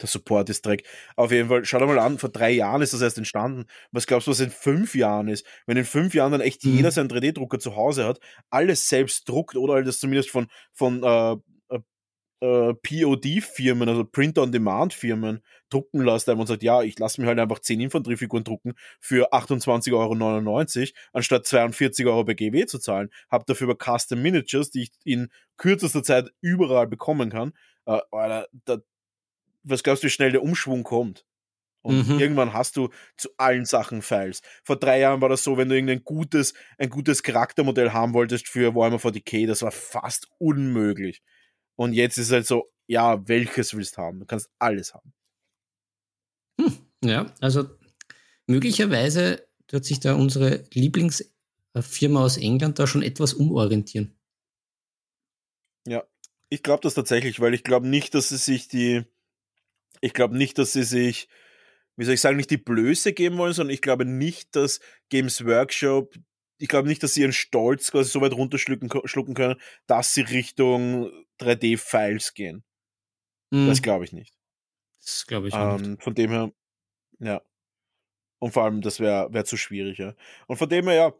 der 0.00 0.08
Support 0.08 0.48
ist 0.50 0.64
Dreck. 0.66 0.84
Auf 1.16 1.32
jeden 1.32 1.48
Fall, 1.48 1.64
schau 1.64 1.78
dir 1.78 1.86
mal 1.86 1.98
an, 1.98 2.18
vor 2.18 2.30
drei 2.30 2.50
Jahren 2.50 2.82
ist 2.82 2.92
das 2.92 3.02
erst 3.02 3.18
entstanden. 3.18 3.66
Was 3.92 4.06
glaubst 4.06 4.26
du, 4.26 4.30
was 4.30 4.40
in 4.40 4.50
fünf 4.50 4.94
Jahren 4.94 5.28
ist? 5.28 5.46
Wenn 5.66 5.76
in 5.76 5.84
fünf 5.84 6.14
Jahren 6.14 6.32
dann 6.32 6.40
echt 6.40 6.64
mhm. 6.64 6.76
jeder 6.76 6.90
seinen 6.90 7.08
3D-Drucker 7.08 7.58
zu 7.58 7.76
Hause 7.76 8.04
hat, 8.04 8.20
alles 8.50 8.88
selbst 8.88 9.28
druckt 9.28 9.56
oder 9.56 9.74
halt 9.74 9.86
das 9.86 10.00
zumindest 10.00 10.30
von, 10.30 10.48
von 10.72 11.02
äh, 11.02 11.36
äh, 12.40 12.74
POD-Firmen, 12.74 13.88
also 13.88 14.04
Print-on-Demand-Firmen, 14.04 15.42
drucken 15.70 16.04
lässt 16.04 16.28
und 16.28 16.46
sagt, 16.46 16.62
ja, 16.62 16.82
ich 16.82 16.98
lasse 16.98 17.20
mir 17.20 17.26
halt 17.26 17.38
einfach 17.38 17.58
10 17.58 17.80
Infanteriefiguren 17.80 18.44
drucken 18.44 18.74
für 19.00 19.32
28,99 19.32 19.92
Euro, 19.92 20.92
anstatt 21.12 21.46
42 21.46 22.06
Euro 22.06 22.24
bei 22.24 22.34
GW 22.34 22.66
zu 22.66 22.78
zahlen, 22.78 23.10
habe 23.30 23.44
dafür 23.46 23.68
über 23.68 23.76
Custom 23.76 24.22
Miniatures, 24.22 24.70
die 24.70 24.82
ich 24.82 24.90
in 25.04 25.28
kürzester 25.56 26.02
Zeit 26.02 26.30
überall 26.40 26.86
bekommen 26.86 27.30
kann. 27.30 27.52
Äh, 27.86 28.00
Alter, 28.10 28.48
da, 28.64 28.78
was 29.62 29.82
glaubst 29.82 30.02
du, 30.02 30.06
wie 30.06 30.10
schnell 30.10 30.32
der 30.32 30.42
Umschwung 30.42 30.82
kommt? 30.82 31.26
Und 31.82 32.08
mhm. 32.08 32.18
irgendwann 32.18 32.52
hast 32.52 32.76
du 32.76 32.90
zu 33.16 33.30
allen 33.36 33.64
Sachen 33.64 34.02
Files. 34.02 34.42
Vor 34.64 34.76
drei 34.76 35.00
Jahren 35.00 35.20
war 35.20 35.28
das 35.28 35.44
so, 35.44 35.56
wenn 35.56 35.68
du 35.68 35.74
irgendein 35.74 36.04
gutes, 36.04 36.54
ein 36.76 36.90
gutes 36.90 37.22
Charaktermodell 37.22 37.92
haben 37.92 38.14
wolltest 38.14 38.48
für 38.48 38.74
Warhammer 38.74 38.98
40k, 38.98 39.46
das 39.46 39.62
war 39.62 39.70
fast 39.70 40.28
unmöglich. 40.38 41.22
Und 41.76 41.92
jetzt 41.92 42.18
ist 42.18 42.26
es 42.26 42.32
halt 42.32 42.46
so, 42.46 42.70
ja, 42.88 43.26
welches 43.28 43.74
willst 43.74 43.96
du 43.96 44.02
haben? 44.02 44.20
Du 44.20 44.26
kannst 44.26 44.50
alles 44.58 44.92
haben. 44.92 45.12
Hm, 46.60 46.76
ja, 47.04 47.32
also 47.40 47.70
möglicherweise 48.46 49.46
wird 49.68 49.84
sich 49.84 50.00
da 50.00 50.14
unsere 50.14 50.64
Lieblingsfirma 50.72 52.22
aus 52.22 52.38
England 52.38 52.78
da 52.78 52.86
schon 52.86 53.02
etwas 53.02 53.34
umorientieren. 53.34 54.18
Ja, 55.86 56.04
ich 56.48 56.62
glaube 56.62 56.82
das 56.82 56.94
tatsächlich, 56.94 57.40
weil 57.40 57.54
ich 57.54 57.62
glaube 57.62 57.86
nicht, 57.86 58.14
dass 58.14 58.30
sie 58.30 58.36
sich 58.36 58.68
die, 58.68 59.04
ich 60.00 60.14
glaube 60.14 60.36
nicht, 60.36 60.58
dass 60.58 60.72
sie 60.72 60.84
sich, 60.84 61.28
wie 61.96 62.04
soll 62.04 62.14
ich 62.14 62.20
sagen, 62.20 62.36
nicht 62.36 62.50
die 62.50 62.56
Blöße 62.56 63.12
geben 63.12 63.38
wollen, 63.38 63.52
sondern 63.52 63.74
ich 63.74 63.82
glaube 63.82 64.04
nicht, 64.04 64.54
dass 64.56 64.80
Games 65.08 65.44
Workshop 65.44 66.14
ich 66.58 66.68
glaube 66.68 66.88
nicht, 66.88 67.02
dass 67.02 67.14
sie 67.14 67.22
ihren 67.22 67.32
Stolz 67.32 67.90
quasi 67.90 68.10
so 68.10 68.20
weit 68.20 68.32
runterschlucken 68.32 68.90
schlucken 69.04 69.34
können, 69.34 69.60
dass 69.86 70.14
sie 70.14 70.22
Richtung 70.22 71.10
3D-Files 71.40 72.34
gehen. 72.34 72.64
Mhm. 73.50 73.68
Das 73.68 73.80
glaube 73.80 74.04
ich 74.04 74.12
nicht. 74.12 74.34
Das 75.00 75.26
glaube 75.26 75.48
ich 75.48 75.54
ähm, 75.54 75.92
nicht. 75.92 76.02
Von 76.02 76.14
dem 76.14 76.30
her, 76.30 76.52
ja. 77.20 77.40
Und 78.40 78.52
vor 78.52 78.64
allem, 78.64 78.82
das 78.82 79.00
wäre 79.00 79.32
wär 79.32 79.44
zu 79.44 79.56
schwierig, 79.56 79.98
ja. 79.98 80.14
Und 80.46 80.56
von 80.58 80.68
dem 80.68 80.86
her, 80.88 80.94
ja, 80.94 81.12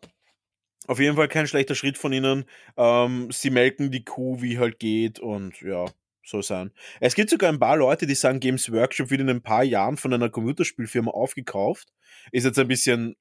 auf 0.87 1.01
jeden 1.01 1.17
Fall 1.17 1.29
kein 1.29 1.47
schlechter 1.47 1.75
Schritt 1.75 1.99
von 1.99 2.13
ihnen. 2.13 2.45
Ähm, 2.77 3.31
sie 3.31 3.51
melken 3.51 3.91
die 3.91 4.05
Kuh, 4.05 4.41
wie 4.43 4.59
halt 4.59 4.79
geht 4.79 5.21
und 5.21 5.61
ja, 5.61 5.87
soll 6.29 6.43
sein. 6.43 6.73
Es 7.01 7.15
gibt 7.15 7.31
sogar 7.31 7.51
ein 7.51 7.59
paar 7.59 7.77
Leute, 7.77 8.07
die 8.07 8.15
sagen, 8.15 8.41
Games 8.41 8.71
Workshop 8.73 9.11
wird 9.11 9.21
in 9.21 9.31
ein 9.31 9.43
paar 9.43 9.65
Jahren 9.65 9.97
von 9.97 10.13
einer 10.13 10.29
Computerspielfirma 10.29 11.11
aufgekauft. 11.11 11.89
Ist 12.33 12.45
jetzt 12.45 12.59
ein 12.59 12.69
bisschen 12.69 13.17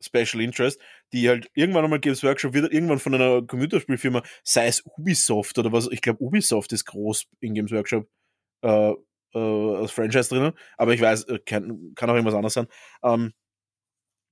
Special 0.00 0.42
Interest, 0.42 0.80
die 1.12 1.28
halt 1.28 1.50
irgendwann 1.54 1.84
einmal 1.84 2.00
Games 2.00 2.22
Workshop 2.22 2.52
wird 2.52 2.72
irgendwann 2.72 2.98
von 2.98 3.14
einer 3.14 3.42
Computerspielfirma, 3.42 4.22
sei 4.44 4.66
es 4.66 4.84
Ubisoft 4.84 5.58
oder 5.58 5.72
was, 5.72 5.88
ich 5.90 6.02
glaube 6.02 6.22
Ubisoft 6.22 6.72
ist 6.72 6.84
groß 6.84 7.26
in 7.40 7.54
Games 7.54 7.72
Workshop 7.72 8.08
äh, 8.62 8.92
äh, 9.34 9.38
als 9.38 9.92
Franchise 9.92 10.28
drinnen, 10.28 10.52
aber 10.76 10.94
ich 10.94 11.00
weiß, 11.00 11.24
äh, 11.24 11.38
kann, 11.38 11.92
kann 11.94 12.10
auch 12.10 12.14
irgendwas 12.14 12.34
anderes 12.34 12.54
sein, 12.54 12.66
ähm, 13.02 13.32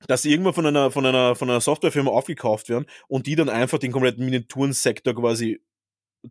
dass 0.07 0.23
sie 0.23 0.31
irgendwann 0.33 0.55
von 0.55 0.67
einer, 0.67 0.91
von 0.91 1.07
einer, 1.07 1.35
von 1.35 1.49
einer 1.49 1.61
Softwarefirma 1.61 2.11
aufgekauft 2.11 2.69
werden 2.69 2.87
und 3.09 3.27
die 3.27 3.37
dann 3.37 3.49
einfach 3.49 3.79
den 3.79 3.93
kompletten 3.93 4.25
Miniaturensektor 4.25 5.15
quasi 5.15 5.63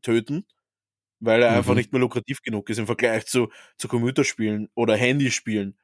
töten, 0.02 0.46
weil 1.24 1.42
er 1.42 1.52
mhm. 1.52 1.58
einfach 1.58 1.76
nicht 1.76 1.92
mehr 1.92 2.02
lukrativ 2.02 2.42
genug 2.42 2.70
ist 2.70 2.78
im 2.78 2.86
Vergleich 2.86 3.26
zu, 3.26 3.50
zu 3.78 3.88
Computerspielen 3.88 4.70
oder 4.76 4.96
Handyspielen 4.96 5.78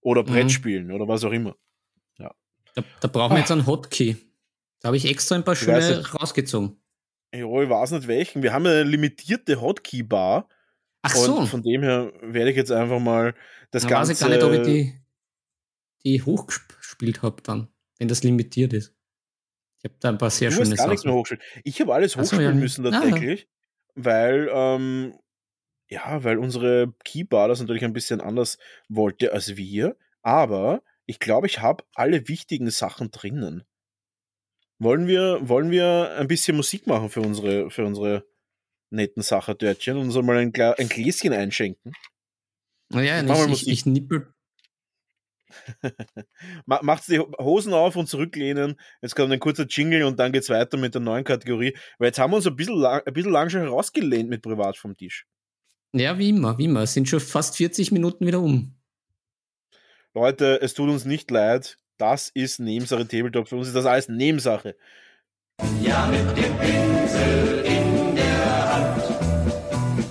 oder 0.00 0.22
mhm. 0.22 0.26
Brettspielen 0.26 0.86
mhm. 0.86 0.94
oder 0.94 1.08
was 1.08 1.24
auch 1.24 1.32
immer. 1.32 1.56
Da, 2.74 2.84
da 3.00 3.08
brauchen 3.08 3.34
wir 3.34 3.40
jetzt 3.40 3.50
einen 3.50 3.66
Hotkey. 3.66 4.16
Da 4.80 4.88
habe 4.88 4.96
ich 4.96 5.04
extra 5.04 5.34
ein 5.34 5.44
paar 5.44 5.56
schöne 5.56 6.06
rausgezogen. 6.14 6.76
Ja, 7.34 7.40
ich 7.40 7.68
weiß 7.68 7.92
nicht 7.92 8.08
welchen. 8.08 8.42
Wir 8.42 8.52
haben 8.52 8.66
eine 8.66 8.82
limitierte 8.82 9.60
Hotkey-Bar. 9.60 10.48
Ach 11.02 11.14
so. 11.14 11.36
Und 11.36 11.48
von 11.48 11.62
dem 11.62 11.82
her 11.82 12.12
werde 12.22 12.50
ich 12.50 12.56
jetzt 12.56 12.70
einfach 12.70 13.00
mal 13.00 13.34
das 13.70 13.82
da 13.82 13.88
Ganze. 13.88 14.12
Ich 14.12 14.20
weiß 14.20 14.28
gar 14.28 14.36
nicht, 14.36 14.42
ob 14.42 14.52
ich 14.52 14.62
die, 14.62 14.94
die 16.04 16.22
hochgespielt 16.22 17.22
habe 17.22 17.42
dann, 17.42 17.68
wenn 17.98 18.08
das 18.08 18.22
limitiert 18.22 18.72
ist. 18.72 18.94
Ich 19.78 19.84
habe 19.84 19.94
da 20.00 20.10
ein 20.10 20.18
paar 20.18 20.30
sehr 20.30 20.50
du 20.50 20.56
schöne 20.56 20.76
Sachen. 20.76 21.38
Ich 21.64 21.80
habe 21.80 21.94
alles 21.94 22.16
hochspielen 22.16 22.44
so, 22.44 22.50
ja. 22.50 22.54
müssen 22.54 22.84
tatsächlich, 22.84 23.48
ah. 23.48 23.51
Weil 23.94 24.48
ähm, 24.52 25.14
ja, 25.92 26.24
weil 26.24 26.38
unsere 26.38 26.94
Keybar 27.04 27.48
das 27.48 27.60
natürlich 27.60 27.84
ein 27.84 27.92
bisschen 27.92 28.22
anders 28.22 28.56
wollte 28.88 29.32
als 29.32 29.56
wir. 29.56 29.96
Aber 30.22 30.82
ich 31.04 31.18
glaube, 31.18 31.46
ich 31.46 31.60
habe 31.60 31.84
alle 31.94 32.28
wichtigen 32.28 32.70
Sachen 32.70 33.10
drinnen. 33.10 33.64
Wollen 34.78 35.06
wir, 35.06 35.46
wollen 35.46 35.70
wir 35.70 36.16
ein 36.16 36.28
bisschen 36.28 36.56
Musik 36.56 36.86
machen 36.86 37.10
für 37.10 37.20
unsere, 37.20 37.70
für 37.70 37.84
unsere 37.84 38.26
netten 38.90 39.22
Sachertörtchen 39.22 39.98
und 39.98 40.06
uns 40.06 40.14
mal 40.26 40.38
ein, 40.38 40.54
ein 40.54 40.88
Gläschen 40.88 41.34
einschenken? 41.34 41.92
Naja, 42.88 43.22
ich, 43.22 43.62
ich, 43.62 43.68
ich 43.68 43.86
nippel. 43.86 44.31
Macht 46.66 47.08
die 47.08 47.18
Hosen 47.18 47.72
auf 47.72 47.96
und 47.96 48.08
zurücklehnen. 48.08 48.76
Jetzt 49.00 49.14
kommt 49.14 49.32
ein 49.32 49.40
kurzer 49.40 49.66
Jingle 49.66 50.04
und 50.04 50.18
dann 50.18 50.32
geht 50.32 50.42
es 50.42 50.50
weiter 50.50 50.76
mit 50.78 50.94
der 50.94 51.00
neuen 51.00 51.24
Kategorie. 51.24 51.76
Weil 51.98 52.08
jetzt 52.08 52.18
haben 52.18 52.32
wir 52.32 52.36
uns 52.36 52.46
ein 52.46 52.56
bisschen 52.56 52.76
lang, 52.76 53.02
ein 53.06 53.12
bisschen 53.12 53.32
lang 53.32 53.50
schon 53.50 53.62
herausgelehnt 53.62 54.28
mit 54.28 54.42
Privat 54.42 54.76
vom 54.76 54.96
Tisch. 54.96 55.26
Ja, 55.94 56.18
wie 56.18 56.30
immer, 56.30 56.56
wie 56.58 56.64
immer. 56.64 56.82
Es 56.82 56.94
sind 56.94 57.08
schon 57.08 57.20
fast 57.20 57.56
40 57.56 57.92
Minuten 57.92 58.26
wieder 58.26 58.40
um. 58.40 58.74
Leute, 60.14 60.60
es 60.60 60.74
tut 60.74 60.88
uns 60.88 61.04
nicht 61.04 61.30
leid. 61.30 61.78
Das 61.98 62.30
ist 62.30 62.58
Nebensache 62.58 63.06
Tabletop. 63.06 63.48
Für 63.48 63.56
uns 63.56 63.68
ist 63.68 63.76
das 63.76 63.86
alles 63.86 64.08
Nebensache. 64.08 64.76
Ja, 65.82 66.06
mit 66.06 66.36
dem 66.36 66.58
Pinsel 66.58 67.64
in 67.64 68.16
der 68.16 68.74
Hand 68.74 69.02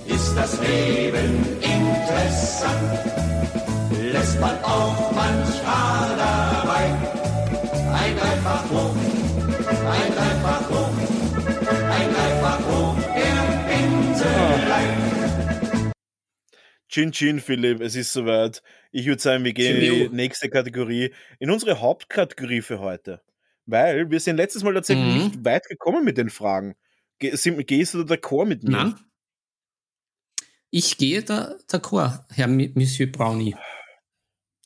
ist 0.07 0.35
das 0.35 0.59
Leben 0.61 1.59
interessant. 1.59 3.10
Lässt 4.11 4.39
man 4.41 4.61
auch 4.63 5.11
manchmal 5.13 6.17
dabei 6.17 6.85
ein 7.93 8.17
dreifach 8.17 8.69
hoch, 8.69 8.95
ein 8.95 10.13
dreifach 10.13 10.69
hoch, 10.69 10.91
ein 11.89 12.13
dreifach 12.13 12.59
hoch, 12.67 12.97
der 13.15 13.41
Pinsel. 13.69 14.27
Chin 16.89 17.11
Chin, 17.13 17.39
Philipp, 17.39 17.79
es 17.79 17.95
ist 17.95 18.11
soweit. 18.11 18.61
Ich 18.91 19.05
würde 19.05 19.21
sagen, 19.21 19.45
wir 19.45 19.53
gehen 19.53 19.77
in 19.77 20.09
die 20.09 20.09
nächste 20.09 20.49
Kategorie, 20.49 21.13
in 21.39 21.49
unsere 21.49 21.79
Hauptkategorie 21.79 22.61
für 22.61 22.79
heute. 22.79 23.21
Weil 23.65 24.11
wir 24.11 24.19
sind 24.19 24.35
letztes 24.35 24.63
Mal 24.63 24.73
tatsächlich 24.73 25.05
mhm. 25.05 25.23
nicht 25.23 25.45
weit 25.45 25.63
gekommen 25.69 26.03
mit 26.03 26.17
den 26.17 26.29
Fragen. 26.29 26.75
Ge 27.19 27.33
sind, 27.37 27.65
gehst 27.65 27.93
du 27.93 28.03
da 28.03 28.15
d'accord 28.15 28.45
mit 28.45 28.63
mir? 28.63 28.71
Nein. 28.71 28.95
Ich 30.69 30.97
gehe 30.97 31.21
da 31.23 31.55
d'accord, 31.69 32.25
Herr 32.29 32.47
Monsieur 32.47 33.09
Brownie. 33.09 33.55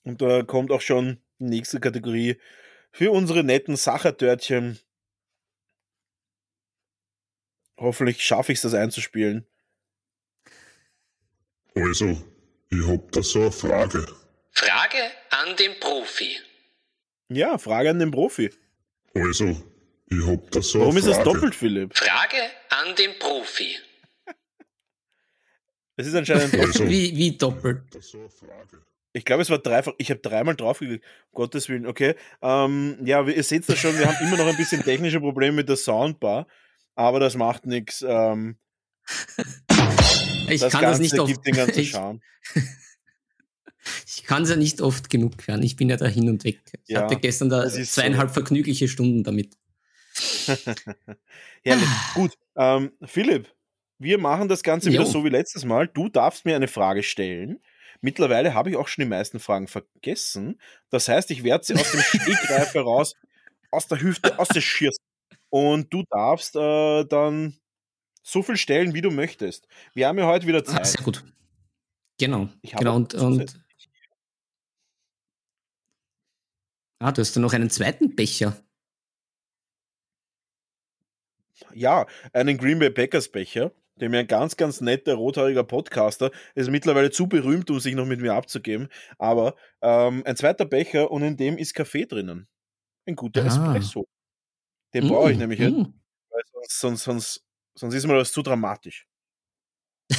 Und 0.06 0.22
da 0.22 0.44
kommt 0.44 0.72
auch 0.72 0.82
schon 0.82 1.20
die 1.40 1.46
nächste 1.46 1.80
Kategorie 1.80 2.40
für 2.92 3.12
unsere 3.12 3.44
netten 3.44 3.76
Sachertörtchen. 3.76 4.80
Hoffentlich 7.78 8.24
schaffe 8.24 8.54
ich 8.54 8.60
es, 8.60 8.62
das 8.62 8.74
einzuspielen. 8.74 9.46
Also, 11.76 12.22
ich 12.70 12.88
hab 12.88 13.12
da 13.12 13.22
so 13.22 13.42
eine 13.42 13.52
Frage. 13.52 14.06
Frage 14.52 14.98
an 15.32 15.58
den 15.58 15.78
Profi. 15.82 16.38
Ja, 17.28 17.58
Frage 17.58 17.90
an 17.90 18.00
den 18.00 18.12
Profi. 18.12 18.50
Also, 19.14 19.62
ich 20.10 20.26
hab 20.26 20.52
da 20.52 20.62
so 20.62 20.80
Warum 20.80 20.96
eine 20.96 21.02
Frage. 21.04 21.12
ist 21.12 21.18
das 21.18 21.34
doppelt, 21.34 21.56
Philipp? 21.56 21.98
Frage 21.98 22.38
an 22.70 22.96
den 22.96 23.20
Profi. 23.20 23.76
Es 25.98 26.08
ist 26.08 26.16
anscheinend 26.16 26.54
doppelt. 26.54 26.68
Also, 26.76 26.90
wie, 26.90 27.16
wie 27.16 27.38
doppelt? 27.38 27.84
Ich 27.98 28.16
glaube, 29.24 29.44
es 29.44 29.50
war 29.50 29.60
dreifach. 29.60 29.94
Ich 29.98 30.10
habe 30.10 30.20
dreimal 30.20 30.56
draufgeklickt. 30.56 31.06
Um 31.32 31.36
Gottes 31.36 31.70
Willen, 31.70 31.88
okay. 31.88 32.16
Ähm, 32.42 32.98
ja, 33.06 33.24
ihr 33.24 33.44
seht 33.44 33.70
das 33.70 33.80
schon, 33.80 33.98
wir 33.98 34.08
haben 34.08 34.28
immer 34.28 34.38
noch 34.38 34.48
ein 34.48 34.58
bisschen 34.58 34.84
technische 34.84 35.22
Probleme 35.22 35.56
mit 35.56 35.70
der 35.70 35.78
Soundbar, 35.78 36.48
aber 36.96 37.22
das 37.22 37.36
macht 37.36 37.66
nichts. 37.66 38.04
Ähm, 38.06 38.58
ich 40.50 40.60
das 40.60 40.74
kann 40.74 40.82
Ganze 40.82 41.02
das 41.04 41.12
nicht 41.12 41.20
oft. 41.20 41.46
Den 41.46 41.56
ganzen 41.56 41.86
Charme. 41.86 42.22
ich 44.06 44.24
kann 44.24 44.44
es 44.44 44.50
ja 44.50 44.56
nicht 44.56 44.82
oft 44.82 45.10
genug 45.10 45.48
hören. 45.48 45.64
Ich 45.64 45.76
bin 45.76 45.90
ja 45.90 45.98
da 45.98 46.08
hin 46.08 46.30
und 46.30 46.44
weg. 46.44 46.60
Ich 46.86 46.94
ja, 46.94 47.04
hatte 47.04 47.16
gestern 47.16 47.50
da 47.50 47.68
zweieinhalb 47.70 48.30
so. 48.30 48.34
vergnügliche 48.34 48.88
Stunden 48.88 49.24
damit. 49.24 49.56
Herrlich. 51.64 51.90
Gut. 52.14 52.34
Ähm, 52.56 52.92
Philipp, 53.04 53.48
wir 53.98 54.18
machen 54.18 54.48
das 54.48 54.64
Ganze 54.64 54.90
jo. 54.90 54.94
wieder 54.94 55.06
so 55.06 55.24
wie 55.24 55.30
letztes 55.30 55.66
Mal. 55.66 55.88
Du 55.88 56.10
darfst 56.10 56.46
mir 56.46 56.56
eine 56.56 56.68
Frage 56.68 57.04
stellen, 57.04 57.60
mittlerweile 58.06 58.54
habe 58.54 58.70
ich 58.70 58.78
auch 58.78 58.88
schon 58.88 59.04
die 59.04 59.10
meisten 59.10 59.40
Fragen 59.40 59.68
vergessen. 59.68 60.62
Das 60.92 61.08
heißt, 61.08 61.32
ich 61.32 61.44
werde 61.44 61.66
sie 61.66 61.74
aus 61.74 61.92
dem 61.92 62.02
Stegreif 62.02 62.74
heraus, 62.74 63.16
aus 63.72 63.88
der 63.88 64.00
Hüfte, 64.00 64.40
aus 64.40 64.48
der 64.48 64.62
Schirst. 64.62 65.02
Und 65.50 65.92
du 65.92 66.04
darfst 66.10 66.56
äh, 66.56 67.04
dann 67.06 67.58
so 68.22 68.44
viel 68.44 68.58
stellen, 68.58 68.94
wie 68.94 69.02
du 69.02 69.10
möchtest. 69.12 69.68
Wir 69.94 70.08
haben 70.08 70.20
ja 70.20 70.28
heute 70.28 70.46
wieder 70.48 70.64
Zeit. 70.64 70.82
Ah, 70.82 70.86
sehr 70.86 71.04
gut. 71.04 71.26
Genau. 72.20 72.50
Genau. 72.62 72.96
Und, 72.96 73.14
und 73.16 73.60
ah, 77.00 77.12
du 77.12 77.22
hast 77.22 77.36
ja 77.36 77.42
noch 77.42 77.54
einen 77.54 77.70
zweiten 77.70 78.16
Becher. 78.16 78.56
Ja, 81.74 82.06
einen 82.34 82.58
Green 82.58 82.80
Bay 82.80 82.90
Packers 82.90 83.30
Becher, 83.30 83.72
der 84.00 84.10
mir 84.10 84.20
ein 84.20 84.28
ganz, 84.28 84.58
ganz 84.58 84.82
netter 84.82 85.14
rothaariger 85.16 85.64
Podcaster 85.64 86.32
ist 86.54 86.70
mittlerweile 86.70 87.12
zu 87.12 87.28
berühmt, 87.28 87.70
um 87.70 87.80
sich 87.80 87.96
noch 87.96 88.06
mit 88.06 88.20
mir 88.22 88.34
abzugeben. 88.34 88.90
Aber 89.18 89.56
ähm, 89.82 90.24
ein 90.26 90.36
zweiter 90.36 90.66
Becher 90.66 91.12
und 91.12 91.24
in 91.24 91.38
dem 91.38 91.58
ist 91.58 91.74
Kaffee 91.74 92.06
drinnen. 92.06 92.48
Ein 93.06 93.16
guter 93.16 93.44
Ah. 93.44 93.48
Espresso. 93.48 94.08
Den 94.94 95.08
brauche 95.08 95.32
ich 95.32 95.38
Mm, 95.38 95.40
nämlich 95.42 95.60
jetzt, 95.60 95.76
mm. 95.76 95.94
weil 96.30 96.42
sonst, 96.48 96.80
sonst, 96.80 97.04
sonst, 97.04 97.44
sonst 97.76 97.94
ist 97.96 98.08
mir 98.08 98.16
das 98.16 98.32
zu 98.32 98.42
dramatisch. 98.42 99.08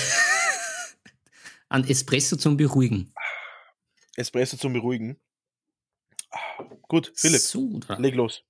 Ein 1.68 1.84
Espresso 1.84 2.36
zum 2.36 2.56
Beruhigen. 2.56 3.12
Espresso 4.16 4.56
zum 4.56 4.72
Beruhigen. 4.72 5.18
Gut, 6.88 7.12
Philipp, 7.16 7.40
So, 7.40 7.80
leg 7.98 8.14
los. 8.14 8.44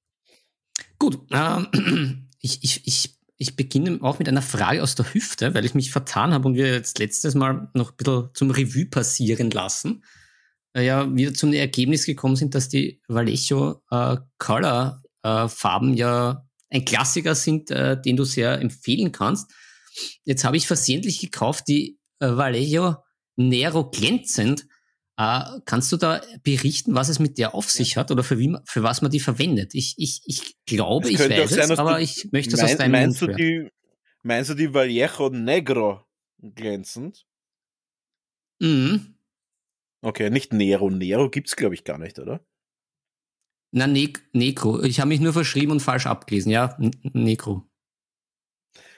Gut, 0.98 1.20
ähm, 1.30 2.28
ich, 2.40 2.62
ich, 2.62 2.86
ich, 2.86 3.15
ich 3.38 3.56
beginne 3.56 3.98
auch 4.02 4.18
mit 4.18 4.28
einer 4.28 4.42
Frage 4.42 4.82
aus 4.82 4.94
der 4.94 5.12
Hüfte, 5.12 5.54
weil 5.54 5.64
ich 5.64 5.74
mich 5.74 5.90
vertan 5.90 6.32
habe 6.32 6.48
und 6.48 6.54
wir 6.54 6.72
jetzt 6.72 6.98
letztes 6.98 7.34
Mal 7.34 7.68
noch 7.74 7.90
ein 7.90 7.96
bisschen 7.96 8.30
zum 8.34 8.50
Revue 8.50 8.86
passieren 8.86 9.50
lassen. 9.50 10.04
Äh, 10.74 10.86
Ja, 10.86 11.14
wieder 11.14 11.34
zum 11.34 11.52
Ergebnis 11.52 12.06
gekommen 12.06 12.36
sind, 12.36 12.54
dass 12.54 12.68
die 12.68 13.00
Vallejo 13.08 13.82
äh, 13.90 14.16
Color 14.38 15.02
äh, 15.22 15.48
Farben 15.48 15.94
ja 15.94 16.46
ein 16.70 16.84
Klassiker 16.84 17.34
sind, 17.34 17.70
äh, 17.70 18.00
den 18.00 18.16
du 18.16 18.24
sehr 18.24 18.60
empfehlen 18.60 19.12
kannst. 19.12 19.50
Jetzt 20.24 20.44
habe 20.44 20.56
ich 20.56 20.66
versehentlich 20.66 21.20
gekauft 21.20 21.64
die 21.68 21.98
äh, 22.20 22.28
Vallejo 22.28 22.96
Nero 23.36 23.90
glänzend. 23.90 24.66
Äh, 25.18 25.60
kannst 25.64 25.90
du 25.92 25.96
da 25.96 26.20
berichten, 26.42 26.94
was 26.94 27.08
es 27.08 27.18
mit 27.18 27.38
der 27.38 27.54
auf 27.54 27.70
sich 27.70 27.96
hat 27.96 28.10
oder 28.10 28.22
für, 28.22 28.38
wie, 28.38 28.54
für 28.66 28.82
was 28.82 29.00
man 29.00 29.10
die 29.10 29.20
verwendet? 29.20 29.74
Ich, 29.74 29.94
ich, 29.96 30.20
ich 30.26 30.56
glaube, 30.66 31.08
ich 31.08 31.18
weiß 31.18 31.50
sein, 31.50 31.70
es, 31.70 31.78
aber 31.78 31.96
du- 31.96 32.02
ich 32.02 32.28
möchte 32.32 32.54
es 32.54 32.62
aus 32.62 32.70
Mein, 32.70 32.78
deinem 32.78 32.92
meinst, 32.92 33.22
du 33.22 33.26
Mund 33.26 33.38
hören. 33.38 33.64
die, 33.64 33.70
meinst 34.22 34.50
du 34.50 34.54
die 34.54 34.74
Vallejo 34.74 35.30
Negro 35.30 36.04
glänzend? 36.38 37.26
Mhm. 38.60 39.14
Okay, 40.02 40.28
nicht 40.30 40.52
Nero. 40.52 40.90
Nero 40.90 41.30
gibt's 41.30 41.56
glaube 41.56 41.74
ich 41.74 41.84
gar 41.84 41.98
nicht, 41.98 42.18
oder? 42.18 42.44
Na, 43.72 43.86
ne 43.86 44.12
Necro. 44.32 44.82
Ich 44.82 45.00
habe 45.00 45.08
mich 45.08 45.20
nur 45.20 45.32
verschrieben 45.32 45.72
und 45.72 45.80
falsch 45.80 46.06
abgelesen. 46.06 46.50
Ja, 46.52 46.76
N- 46.78 46.92
Necro. 47.12 47.68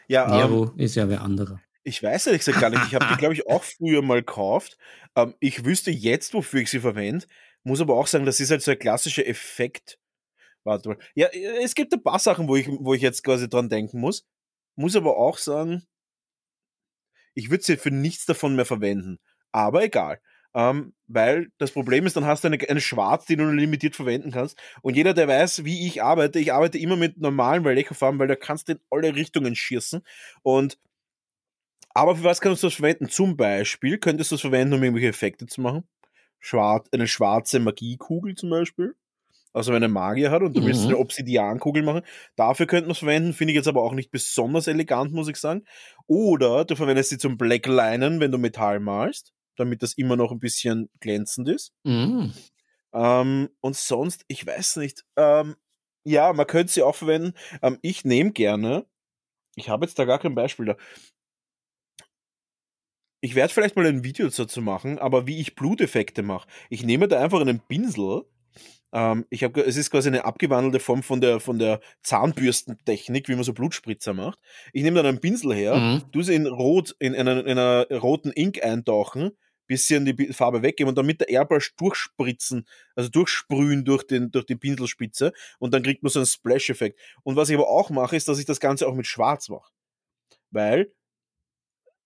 Ja, 0.09 0.25
ähm, 0.25 0.51
Nero 0.51 0.73
ist 0.77 0.95
ja 0.97 1.09
wer 1.09 1.23
anderer. 1.23 1.61
Ich 1.89 2.03
weiß 2.03 2.27
ehrlich 2.27 2.45
gesagt 2.45 2.61
gar 2.61 2.71
nicht. 2.71 2.85
Ich 2.87 2.95
habe 2.95 3.07
die, 3.07 3.17
glaube 3.19 3.35
ich, 3.35 3.47
auch 3.47 3.65
früher 3.65 4.03
mal 4.03 4.21
gekauft. 4.21 4.77
Ähm, 5.17 5.35
ich 5.41 5.65
wüsste 5.65 5.91
jetzt, 5.91 6.35
wofür 6.35 6.61
ich 6.61 6.71
sie 6.71 6.81
verwende. 6.81 7.27
Muss 7.65 7.81
aber 7.81 7.95
auch 7.95 8.07
sagen, 8.07 8.27
das 8.27 8.41
ist 8.41 8.51
halt 8.51 8.63
so 8.63 8.71
ein 8.71 8.79
klassischer 8.79 9.27
Effekt. 9.27 9.99
Warte 10.65 10.91
mal. 10.91 10.99
Ja, 11.15 11.29
es 11.63 11.75
gibt 11.75 11.93
ein 11.95 12.03
paar 12.03 12.19
Sachen, 12.19 12.49
wo 12.49 12.57
ich, 12.57 12.69
wo 12.69 12.95
ich 12.95 13.03
jetzt 13.03 13.25
quasi 13.25 13.49
dran 13.49 13.69
denken 13.69 14.01
muss. 14.01 14.27
Muss 14.77 14.97
aber 14.97 15.17
auch 15.17 15.39
sagen, 15.39 15.83
ich 17.35 17.51
würde 17.51 17.65
sie 17.65 17.77
für 17.77 17.91
nichts 17.91 18.27
davon 18.27 18.55
mehr 18.55 18.67
verwenden. 18.67 19.19
Aber 19.53 19.83
egal. 19.83 20.21
Ähm, 20.55 20.95
weil 21.07 21.49
das 21.59 21.71
Problem 21.73 22.07
ist, 22.07 22.17
dann 22.17 22.27
hast 22.27 22.43
du 22.43 22.49
eine, 22.49 22.59
eine 22.69 22.81
Schwarz, 22.81 23.27
die 23.27 23.37
du 23.37 23.45
nur 23.45 23.55
limitiert 23.55 23.97
verwenden 23.97 24.31
kannst. 24.31 24.59
Und 24.83 24.97
jeder, 24.97 25.15
der 25.15 25.29
weiß, 25.29 25.65
wie 25.65 25.87
ich 25.87 26.03
arbeite, 26.03 26.39
ich 26.39 26.53
arbeite 26.53 26.79
immer 26.79 26.97
mit 26.97 27.19
normalen 27.19 27.65
Vallejo-Farben, 27.65 28.19
weil 28.19 28.29
da 28.29 28.37
kannst 28.37 28.69
du 28.69 28.73
in 28.73 28.81
alle 28.91 29.15
Richtungen 29.15 29.55
schießen. 29.55 30.03
Und 30.43 30.79
aber 31.99 32.17
für 32.17 32.25
was 32.25 32.41
kannst 32.41 32.63
du 32.63 32.67
das 32.69 32.75
verwenden? 32.75 33.09
Zum 33.09 33.37
Beispiel 33.37 33.99
könntest 33.99 34.31
du 34.31 34.35
es 34.37 34.41
verwenden, 34.41 34.75
um 34.75 34.83
irgendwelche 34.83 35.09
Effekte 35.09 35.47
zu 35.47 35.61
machen. 35.61 35.87
Schwarz, 36.41 36.89
eine 36.93 37.09
schwarze 37.09 37.59
Magiekugel 37.61 38.35
zum 38.35 38.51
Beispiel. 38.51 38.95
Also 39.53 39.73
wenn 39.73 39.83
ein 39.83 39.91
Magier 39.91 40.31
hat 40.31 40.43
und 40.43 40.57
du 40.57 40.65
willst 40.65 40.83
Mhm. 40.83 40.89
eine 40.89 40.99
Obsidiankugel 40.99 41.83
machen. 41.83 42.03
Dafür 42.37 42.67
könnte 42.67 42.85
man 42.87 42.93
es 42.93 42.99
verwenden, 42.99 43.33
finde 43.33 43.53
ich 43.53 43.57
jetzt 43.57 43.67
aber 43.67 43.83
auch 43.83 43.93
nicht 43.95 44.11
besonders 44.11 44.67
elegant, 44.69 45.13
muss 45.13 45.29
ich 45.29 45.37
sagen. 45.37 45.65
Oder 46.07 46.65
du 46.65 46.77
verwendest 46.77 47.11
sie 47.11 47.19
zum 47.19 47.37
Blacklinen, 47.39 48.21
wenn 48.21 48.31
du 48.31 48.39
Metall 48.39 48.79
malst, 48.79 49.33
damit 49.57 49.83
das 49.83 49.95
immer 49.95 50.17
noch 50.17 50.31
ein 50.31 50.39
bisschen 50.39 50.91
glänzend 51.01 51.49
ist. 51.49 51.73
Mhm. 51.83 52.33
Ähm, 52.93 53.49
und 53.61 53.77
sonst, 53.77 54.25
ich 54.29 54.47
weiß 54.47 54.77
nicht. 54.77 55.05
Ähm, 55.17 55.57
ja, 56.05 56.33
man 56.33 56.47
könnte 56.47 56.73
sie 56.73 56.83
auch 56.83 56.95
verwenden. 56.95 57.33
Ähm, 57.63 57.79
ich 57.83 58.05
nehme 58.05 58.33
gerne, 58.33 58.87
ich 59.57 59.69
habe 59.71 59.87
jetzt 59.87 59.99
da 59.99 60.05
gar 60.05 60.19
kein 60.21 60.35
Beispiel 60.37 60.67
da. 60.67 60.77
Ich 63.21 63.35
werde 63.35 63.53
vielleicht 63.53 63.77
mal 63.77 63.87
ein 63.87 64.05
Video 64.05 64.29
dazu 64.29 64.63
machen, 64.63 64.99
aber 64.99 65.27
wie 65.27 65.41
ich 65.41 65.55
Bluteffekte 65.57 66.23
mache. 66.23 66.49
Ich 66.71 66.85
nehme 66.85 67.09
da 67.09 67.21
einfach 67.21 67.41
einen 67.41 67.61
Pinsel. 67.61 68.23
Ähm, 68.93 69.27
ich 69.29 69.43
habe, 69.45 69.61
es 69.65 69.77
ist 69.77 69.91
quasi 69.91 70.09
eine 70.09 70.25
abgewandelte 70.25 70.81
Form 70.81 71.03
von 71.03 71.21
der, 71.21 71.41
von 71.41 71.59
der 71.59 71.81
Zahnbürstentechnik, 72.03 73.29
wie 73.29 73.35
man 73.35 73.45
so 73.45 73.53
Blutspritzer 73.53 74.15
macht. 74.15 74.39
Ich 74.73 74.83
nehme 74.83 74.97
dann 74.97 75.07
einen 75.07 75.21
Pinsel 75.21 75.55
her, 75.55 75.75
Mhm. 75.77 76.03
du 76.13 76.23
sie 76.23 76.35
in 76.35 76.47
rot, 76.47 76.95
in 76.99 77.15
einer, 77.15 77.41
in 77.45 77.59
einer 77.59 77.87
roten 77.91 78.31
Ink 78.33 78.63
eintauchen, 78.63 79.33
bisschen 79.67 80.07
die 80.07 80.33
Farbe 80.33 80.63
weggeben 80.63 80.89
und 80.89 80.97
dann 80.97 81.05
mit 81.05 81.21
der 81.21 81.29
Airbrush 81.29 81.75
durchspritzen, 81.77 82.67
also 82.95 83.11
durchsprühen 83.11 83.85
durch, 83.85 84.05
den, 84.07 84.31
durch 84.31 84.47
die 84.47 84.57
Pinselspitze 84.57 85.33
und 85.59 85.75
dann 85.75 85.83
kriegt 85.83 86.03
man 86.03 86.11
so 86.11 86.21
einen 86.21 86.27
Splash-Effekt. 86.27 86.99
Und 87.23 87.37
was 87.37 87.51
ich 87.51 87.57
aber 87.57 87.69
auch 87.69 87.91
mache, 87.91 88.17
ist, 88.17 88.29
dass 88.29 88.39
ich 88.39 88.47
das 88.47 88.61
Ganze 88.61 88.89
auch 88.89 88.95
mit 88.95 89.07
Schwarz 89.07 89.51
mache. 89.51 89.71
Weil 90.51 90.93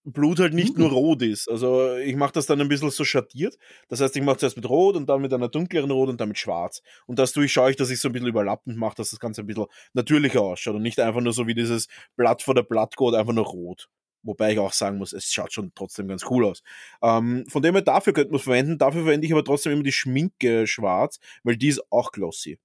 Blut 0.05 0.41
halt 0.41 0.55
nicht 0.55 0.77
Mhm. 0.77 0.83
nur 0.83 0.91
rot 0.91 1.23
ist. 1.23 1.49
Also 1.49 1.97
ich 1.97 2.17
mache 2.17 2.33
das 2.33 2.47
dann 2.47 2.61
ein 2.61 2.69
bisschen 2.69 2.91
so 2.91 3.05
schattiert. 3.05 3.57
Das 3.89 4.01
heißt, 4.01 4.17
ich 4.17 4.23
mache 4.23 4.39
zuerst 4.39 4.57
mit 4.57 4.69
Rot 4.69 4.97
und 4.97 5.09
dann 5.09 5.21
mit 5.23 5.33
einer 5.33 5.49
dunkleren 5.49 5.91
Rot 5.93 6.09
und 6.09 6.21
dann 6.21 6.29
mit 6.29 6.39
Schwarz. 6.39 6.83
Und 7.07 7.19
das 7.19 7.33
tue 7.33 7.45
ich, 7.45 7.53
schaue 7.53 7.71
ich, 7.71 7.77
dass 7.77 7.91
ich 7.91 8.01
so 8.01 8.09
ein 8.09 8.13
bisschen 8.13 8.29
überlappend 8.29 8.77
mache, 8.77 8.97
dass 8.97 9.11
das 9.11 9.21
Ganze 9.21 9.43
ein 9.43 9.47
bisschen 9.47 9.67
natürlicher 9.93 10.43
ausschaut 10.43 10.75
und 10.75 10.83
nicht 10.83 10.99
einfach 11.01 11.21
nur 11.21 11.33
so 11.33 11.47
wie 11.47 11.55
dieses 11.55 11.87
Blatt 12.17 12.43
vor 12.43 12.55
der 12.55 12.63
Blattcode 12.65 13.15
einfach 13.15 13.33
nur 13.33 13.47
rot. 13.47 13.89
Wobei 14.25 14.53
ich 14.53 14.59
auch 14.59 14.73
sagen 14.73 14.99
muss, 14.99 15.13
es 15.13 15.33
schaut 15.33 15.53
schon 15.53 15.73
trotzdem 15.75 16.07
ganz 16.09 16.25
cool 16.31 16.47
aus. 16.47 16.63
Ähm, 17.03 17.45
von 17.49 17.63
dem 17.63 17.75
her, 17.75 17.83
dafür 17.83 18.13
könnte 18.13 18.31
man 18.31 18.39
es 18.39 18.45
verwenden. 18.45 18.79
Dafür 18.79 19.03
verwende 19.03 19.27
ich 19.27 19.33
aber 19.33 19.45
trotzdem 19.45 19.73
immer 19.73 19.83
die 19.83 19.93
Schminke 19.93 20.67
schwarz, 20.67 21.19
weil 21.45 21.57
die 21.57 21.69
ist 21.69 21.83
auch 21.91 22.13
glossy. 22.13 22.59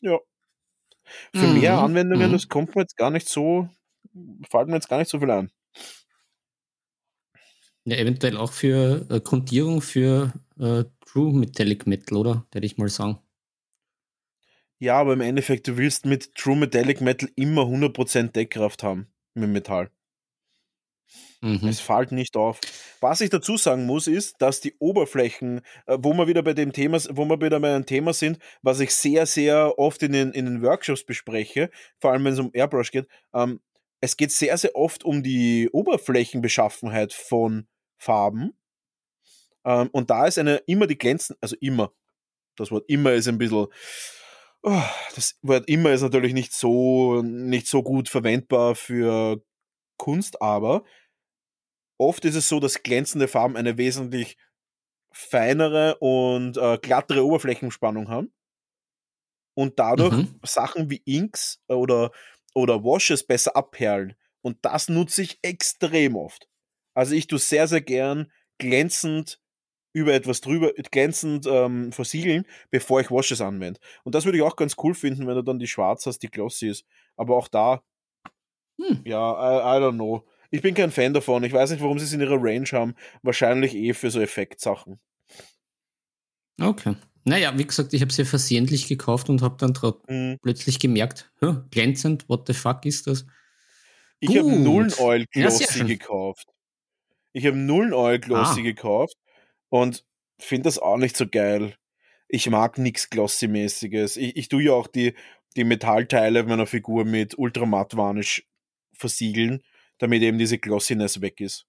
Ja. 0.00 0.18
Für 1.34 1.46
Mhm, 1.46 1.54
mehr 1.60 1.78
Anwendungen, 1.78 2.28
mhm. 2.28 2.32
das 2.32 2.48
kommt 2.48 2.74
mir 2.76 2.82
jetzt 2.82 2.96
gar 2.96 3.10
nicht 3.10 3.28
so, 3.28 3.68
fällt 4.50 4.68
mir 4.68 4.74
jetzt 4.74 4.88
gar 4.88 4.98
nicht 4.98 5.10
so 5.10 5.18
viel 5.20 5.30
ein. 5.30 5.50
Ja, 7.84 7.96
eventuell 7.96 8.36
auch 8.36 8.52
für 8.52 9.06
äh, 9.08 9.20
Grundierung 9.20 9.80
für 9.80 10.32
äh, 10.58 10.84
True 11.06 11.32
Metallic 11.32 11.86
Metal, 11.86 12.18
oder? 12.18 12.46
Würde 12.52 12.66
ich 12.66 12.76
mal 12.76 12.88
sagen. 12.88 13.18
Ja, 14.78 14.98
aber 15.00 15.14
im 15.14 15.22
Endeffekt, 15.22 15.66
du 15.66 15.76
willst 15.76 16.04
mit 16.04 16.34
True 16.34 16.56
Metallic 16.56 17.00
Metal 17.00 17.28
immer 17.34 17.62
100% 17.62 18.32
Deckkraft 18.32 18.82
haben 18.82 19.08
mit 19.34 19.48
Metall. 19.50 19.90
Mhm. 21.40 21.68
Es 21.68 21.80
fällt 21.80 22.12
nicht 22.12 22.36
auf. 22.36 22.60
Was 23.00 23.20
ich 23.20 23.30
dazu 23.30 23.56
sagen 23.56 23.86
muss, 23.86 24.06
ist, 24.06 24.42
dass 24.42 24.60
die 24.60 24.74
Oberflächen, 24.78 25.62
äh, 25.86 25.96
wo 26.00 26.12
wir 26.14 26.26
wieder 26.26 26.42
bei 26.42 26.52
dem 26.52 26.72
Thema, 26.72 26.98
wo 27.10 27.24
wir 27.24 27.40
wieder 27.40 27.60
bei 27.60 27.74
einem 27.74 27.86
Thema 27.86 28.12
sind, 28.12 28.38
was 28.62 28.80
ich 28.80 28.94
sehr, 28.94 29.24
sehr 29.26 29.78
oft 29.78 30.02
in 30.02 30.12
den, 30.12 30.32
in 30.32 30.46
den 30.46 30.62
Workshops 30.62 31.04
bespreche, 31.04 31.70
vor 32.00 32.12
allem 32.12 32.24
wenn 32.24 32.32
es 32.32 32.40
um 32.40 32.50
Airbrush 32.52 32.90
geht, 32.90 33.06
ähm, 33.32 33.60
es 34.00 34.16
geht 34.16 34.32
sehr, 34.32 34.56
sehr 34.58 34.74
oft 34.76 35.04
um 35.04 35.22
die 35.22 35.68
Oberflächenbeschaffenheit 35.72 37.12
von 37.12 37.66
Farben. 37.98 38.52
Ähm, 39.64 39.88
und 39.92 40.10
da 40.10 40.26
ist 40.26 40.38
eine 40.38 40.56
immer 40.66 40.86
die 40.86 40.98
glänzen, 40.98 41.36
also 41.40 41.56
immer, 41.60 41.92
das 42.56 42.70
Wort 42.70 42.88
immer 42.88 43.12
ist 43.12 43.28
ein 43.28 43.38
bisschen, 43.38 43.66
oh, 44.62 44.82
das 45.14 45.38
Wort 45.42 45.68
immer 45.68 45.92
ist 45.92 46.02
natürlich 46.02 46.34
nicht 46.34 46.52
so, 46.54 47.22
nicht 47.22 47.66
so 47.66 47.82
gut 47.82 48.08
verwendbar 48.08 48.74
für 48.74 49.42
Kunst, 49.98 50.42
aber 50.42 50.84
oft 51.98 52.24
ist 52.24 52.34
es 52.34 52.48
so, 52.48 52.60
dass 52.60 52.82
glänzende 52.82 53.28
Farben 53.28 53.56
eine 53.56 53.76
wesentlich 53.78 54.36
feinere 55.12 55.96
und 55.98 56.56
äh, 56.58 56.78
glattere 56.78 57.24
Oberflächenspannung 57.24 58.08
haben 58.08 58.32
und 59.54 59.78
dadurch 59.78 60.14
Mhm. 60.14 60.40
Sachen 60.44 60.90
wie 60.90 61.02
Inks 61.04 61.60
oder, 61.68 62.12
oder 62.58 62.84
Washes 62.84 63.26
besser 63.26 63.56
abperlen. 63.56 64.14
Und 64.42 64.58
das 64.62 64.88
nutze 64.88 65.22
ich 65.22 65.38
extrem 65.42 66.16
oft. 66.16 66.48
Also 66.94 67.14
ich 67.14 67.26
tue 67.26 67.38
sehr, 67.38 67.66
sehr 67.68 67.80
gern 67.80 68.30
glänzend 68.58 69.40
über 69.92 70.14
etwas 70.14 70.40
drüber, 70.40 70.72
glänzend 70.90 71.46
ähm, 71.46 71.92
versiegeln, 71.92 72.44
bevor 72.70 73.00
ich 73.00 73.10
Washes 73.10 73.40
anwende. 73.40 73.80
Und 74.04 74.14
das 74.14 74.24
würde 74.24 74.38
ich 74.38 74.44
auch 74.44 74.56
ganz 74.56 74.76
cool 74.82 74.94
finden, 74.94 75.26
wenn 75.26 75.34
du 75.36 75.42
dann 75.42 75.58
die 75.58 75.66
schwarz 75.66 76.06
hast, 76.06 76.20
die 76.20 76.30
glossy 76.30 76.68
ist. 76.68 76.84
Aber 77.16 77.36
auch 77.36 77.48
da, 77.48 77.82
Hm. 78.80 79.02
ja, 79.04 79.18
I, 79.32 79.78
I 79.78 79.82
don't 79.82 79.94
know. 79.94 80.24
Ich 80.50 80.62
bin 80.62 80.74
kein 80.74 80.90
Fan 80.90 81.12
davon. 81.12 81.44
Ich 81.44 81.52
weiß 81.52 81.70
nicht, 81.70 81.82
warum 81.82 81.98
sie 81.98 82.04
es 82.04 82.12
in 82.12 82.20
ihrer 82.20 82.38
Range 82.40 82.68
haben. 82.72 82.94
Wahrscheinlich 83.22 83.74
eh 83.74 83.92
für 83.92 84.10
so 84.10 84.20
Effektsachen. 84.20 84.98
Okay. 86.60 86.94
Naja, 87.28 87.56
wie 87.58 87.66
gesagt, 87.66 87.92
ich 87.92 88.00
habe 88.00 88.12
sie 88.12 88.24
versehentlich 88.24 88.88
gekauft 88.88 89.28
und 89.28 89.42
habe 89.42 89.56
dann 89.58 89.74
Mhm. 90.08 90.38
plötzlich 90.42 90.78
gemerkt, 90.78 91.30
"Hä, 91.40 91.56
glänzend, 91.70 92.26
what 92.28 92.46
the 92.46 92.54
fuck 92.54 92.86
ist 92.86 93.06
das? 93.06 93.26
Ich 94.20 94.36
habe. 94.36 94.50
Nullen 94.50 94.92
Oil 94.98 95.26
Glossy 95.30 95.84
gekauft. 95.84 96.48
Ich 97.32 97.44
habe 97.46 97.56
Nullen 97.56 97.92
Oil 97.92 98.18
Glossy 98.18 98.60
Ah. 98.60 98.62
gekauft 98.62 99.14
und 99.68 100.04
finde 100.40 100.64
das 100.64 100.78
auch 100.78 100.96
nicht 100.96 101.16
so 101.16 101.26
geil. 101.28 101.76
Ich 102.28 102.48
mag 102.48 102.78
nichts 102.78 103.10
Glossy-mäßiges. 103.10 104.16
Ich, 104.16 104.36
ich 104.36 104.48
tue 104.48 104.62
ja 104.64 104.72
auch 104.72 104.86
die, 104.86 105.14
die 105.56 105.64
Metallteile 105.64 106.42
meiner 106.44 106.66
Figur 106.66 107.04
mit 107.04 107.36
Ultramatt 107.38 107.96
Varnish 107.96 108.46
versiegeln, 108.94 109.62
damit 109.98 110.22
eben 110.22 110.38
diese 110.38 110.58
Glossiness 110.58 111.20
weg 111.20 111.40
ist. 111.40 111.66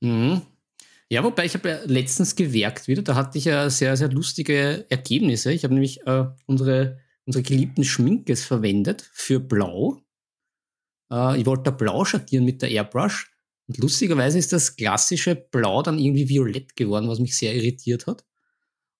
Mhm. 0.00 0.42
Ja, 1.10 1.24
wobei 1.24 1.46
ich 1.46 1.54
habe 1.54 1.68
ja 1.68 1.80
letztens 1.84 2.36
gewerkt 2.36 2.86
wieder, 2.86 3.02
da 3.02 3.14
hatte 3.14 3.38
ich 3.38 3.46
ja 3.46 3.70
sehr, 3.70 3.96
sehr 3.96 4.10
lustige 4.10 4.84
Ergebnisse. 4.90 5.52
Ich 5.52 5.64
habe 5.64 5.72
nämlich 5.72 6.06
äh, 6.06 6.26
unsere, 6.46 6.98
unsere 7.24 7.42
geliebten 7.42 7.84
Schminkes 7.84 8.44
verwendet 8.44 9.08
für 9.12 9.40
Blau. 9.40 10.02
Äh, 11.10 11.40
ich 11.40 11.46
wollte 11.46 11.64
da 11.64 11.70
Blau 11.70 12.04
schattieren 12.04 12.44
mit 12.44 12.60
der 12.60 12.70
Airbrush. 12.70 13.32
Und 13.68 13.78
lustigerweise 13.78 14.38
ist 14.38 14.52
das 14.52 14.76
klassische 14.76 15.34
Blau 15.34 15.82
dann 15.82 15.98
irgendwie 15.98 16.28
violett 16.28 16.76
geworden, 16.76 17.08
was 17.08 17.20
mich 17.20 17.36
sehr 17.36 17.54
irritiert 17.54 18.06
hat. 18.06 18.24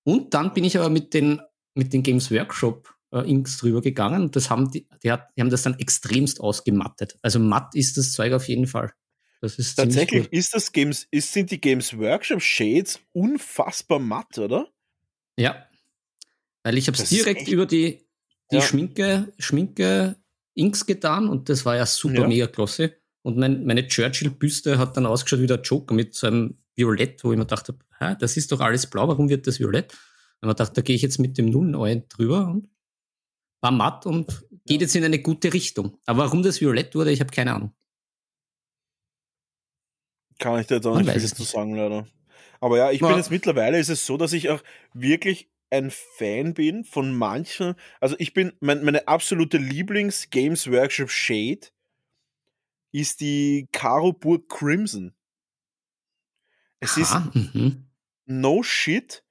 Und 0.05 0.33
dann 0.33 0.55
bin 0.55 0.65
ich 0.65 0.79
aber 0.79 0.89
mit 0.89 1.13
den, 1.13 1.41
mit 1.75 1.93
den 1.93 2.03
Games 2.03 2.31
Workshop 2.31 2.95
äh, 3.13 3.29
Inks 3.29 3.59
drüber 3.59 3.83
gegangen 3.83 4.23
und 4.23 4.37
das 4.37 4.49
haben 4.49 4.71
die, 4.71 4.87
die, 5.03 5.13
hat, 5.13 5.29
die 5.37 5.43
haben 5.43 5.51
das 5.51 5.63
dann 5.63 5.79
extremst 5.79 6.41
ausgemattet. 6.41 7.19
Also 7.23 7.39
matt 7.39 7.75
ist 7.75 7.97
das 7.99 8.13
Zeug 8.13 8.33
auf 8.33 8.49
jeden 8.49 8.67
Fall. 8.67 8.93
Ist 9.41 9.77
Tatsächlich 9.77 10.33
ist 10.33 10.55
das 10.55 10.73
Games, 10.73 11.07
ist, 11.11 11.33
sind 11.33 11.51
die 11.51 11.61
Games 11.61 11.97
Workshop 11.97 12.43
Shades 12.43 12.99
unfassbar 13.13 13.99
matt, 14.01 14.37
oder? 14.39 14.69
Ja. 15.39 15.65
Weil 16.65 16.77
ich 16.77 16.89
habe 16.89 16.99
es 17.01 17.09
direkt 17.09 17.47
über 17.49 17.67
die, 17.67 18.05
die 18.51 18.57
Ja. 18.57 18.63
Schminke, 18.63 19.33
Schminke 19.39 20.17
Inks 20.55 20.87
getan 20.87 21.29
und 21.29 21.49
das 21.49 21.65
war 21.65 21.77
ja 21.77 21.87
super 21.87 22.23
Ja. 22.23 22.29
mega 22.29 22.47
klasse. 22.49 22.97
Und 23.23 23.37
mein, 23.37 23.65
meine 23.65 23.87
Churchill-Büste 23.87 24.79
hat 24.79 24.97
dann 24.97 25.07
ausgeschaut 25.07 25.41
wie 25.41 25.47
der 25.47 25.61
Joker 25.61 25.95
mit 25.95 26.15
so 26.15 26.27
einem 26.27 26.59
Violett, 26.75 27.23
wo 27.23 27.33
ich 27.33 27.39
mir 27.39 27.47
dachte, 27.47 27.79
Hä, 28.01 28.15
das 28.19 28.37
ist 28.37 28.51
doch 28.53 28.61
alles 28.61 28.87
blau, 28.87 29.09
warum 29.09 29.29
wird 29.29 29.47
das 29.47 29.59
violett? 29.59 29.93
Und 30.41 30.47
man 30.47 30.57
dachte, 30.57 30.75
da 30.75 30.83
gehe 30.83 30.95
ich 30.97 31.03
jetzt 31.03 31.19
mit 31.19 31.37
dem 31.37 31.47
Nullen 31.47 32.09
drüber 32.09 32.47
und 32.49 32.69
war 33.61 33.73
matt 33.73 34.07
und 34.07 34.45
geht 34.67 34.81
jetzt 34.83 34.95
in 34.95 35.03
eine 35.05 35.19
gute 35.21 35.53
Richtung. 35.53 35.99
Aber 36.07 36.25
warum 36.25 36.43
das 36.45 36.61
violett 36.61 36.95
wurde, 36.95 37.11
ich 37.11 37.19
habe 37.21 37.31
keine 37.33 37.55
Ahnung. 37.55 37.73
Kann 40.39 40.61
ich 40.61 40.67
da 40.67 40.77
jetzt 40.77 40.87
auch 40.87 40.95
Man 40.95 41.05
nicht 41.05 41.13
viel 41.13 41.35
zu 41.35 41.43
sagen, 41.43 41.75
leider. 41.75 42.07
Aber 42.61 42.77
ja, 42.79 42.91
ich 42.91 43.01
Ja. 43.01 43.09
bin 43.09 43.17
jetzt 43.17 43.31
mittlerweile 43.31 43.79
ist 43.79 43.89
es 43.89 44.07
so, 44.07 44.17
dass 44.17 44.33
ich 44.33 44.49
auch 44.51 44.63
wirklich 44.93 45.51
ein 45.71 45.91
Fan 45.91 46.55
bin 46.55 46.85
von 46.85 47.15
manchen. 47.15 47.75
Also 48.01 48.17
ich 48.19 48.33
bin, 48.35 48.53
mein, 48.61 48.83
meine 48.85 49.07
absolute 49.07 49.59
Lieblings-Games 49.59 50.71
Workshop 50.71 51.11
Shade 51.11 51.69
ist 52.93 53.21
die 53.21 53.69
Karo 53.73 54.13
Burg 54.13 54.49
Crimson. 54.49 55.15
Es 56.81 56.97
ist 56.97 57.13
Ah, 57.13 57.31
mhm. 57.35 57.87
no 58.27 58.63
shit 58.63 59.25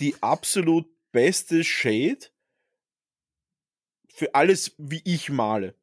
die 0.00 0.16
absolut 0.22 0.86
beste 1.12 1.62
Shade 1.62 2.18
für 4.08 4.34
alles, 4.34 4.74
wie 4.78 5.02
ich 5.04 5.30
male. 5.30 5.74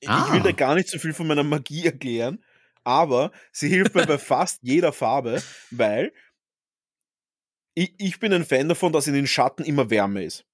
Ich 0.00 0.08
will 0.08 0.40
Ah. 0.40 0.42
da 0.42 0.52
gar 0.52 0.74
nicht 0.74 0.88
so 0.88 0.98
viel 0.98 1.14
von 1.14 1.26
meiner 1.28 1.44
Magie 1.44 1.86
erklären, 1.86 2.44
aber 2.84 3.32
sie 3.52 3.68
hilft 3.68 3.94
mir 3.94 4.06
bei 4.06 4.18
fast 4.18 4.60
jeder 4.62 4.92
Farbe, 4.92 5.42
weil 5.70 6.12
ich, 7.74 7.94
ich 7.98 8.18
bin 8.20 8.32
ein 8.32 8.44
Fan 8.46 8.68
davon, 8.70 8.92
dass 8.94 9.06
in 9.06 9.12
den 9.14 9.26
Schatten 9.26 9.64
immer 9.64 9.90
Wärme 9.90 10.24
ist. 10.24 10.46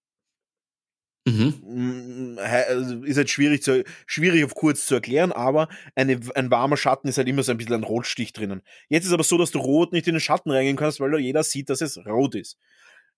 Mhm. 1.26 1.54
Mm, 1.62 2.38
he- 2.38 2.64
also 2.68 3.04
Ist 3.04 3.16
halt 3.18 3.28
schwierig, 3.30 3.62
zu, 3.62 3.84
schwierig 4.06 4.44
auf 4.44 4.54
kurz 4.54 4.86
zu 4.86 4.94
erklären, 4.94 5.32
aber 5.32 5.68
eine, 5.94 6.18
ein 6.34 6.50
warmer 6.50 6.76
Schatten 6.76 7.08
ist 7.08 7.18
halt 7.18 7.28
immer 7.28 7.42
so 7.42 7.52
ein 7.52 7.58
bisschen 7.58 7.74
ein 7.74 7.84
Rotstich 7.84 8.32
drinnen. 8.32 8.62
Jetzt 8.88 9.04
ist 9.04 9.12
aber 9.12 9.24
so, 9.24 9.36
dass 9.36 9.50
du 9.50 9.58
rot 9.58 9.92
nicht 9.92 10.06
in 10.06 10.14
den 10.14 10.20
Schatten 10.20 10.50
reingehen 10.50 10.76
kannst, 10.76 11.00
weil 11.00 11.18
jeder 11.20 11.42
sieht, 11.42 11.68
dass 11.70 11.80
es 11.82 11.98
rot 12.06 12.34
ist. 12.34 12.56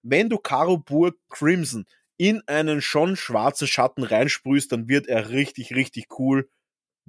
Wenn 0.03 0.29
du 0.29 0.39
Karo 0.39 0.79
Burg 0.79 1.17
Crimson 1.29 1.87
in 2.17 2.43
einen 2.47 2.81
schon 2.83 3.17
schwarzen 3.17 3.69
Schatten 3.69 4.03
reinsprühst, 4.03 4.73
dann 4.73 4.89
wird 4.89 5.07
er 5.07 5.31
richtig, 5.31 5.75
richtig 5.75 6.07
cool, 6.19 6.49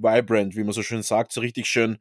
vibrant, 0.02 0.56
wie 0.56 0.64
man 0.64 0.74
so 0.74 0.84
schön 0.84 1.04
sagt, 1.04 1.32
so 1.32 1.41
richtig 1.41 1.68
schön 1.68 1.97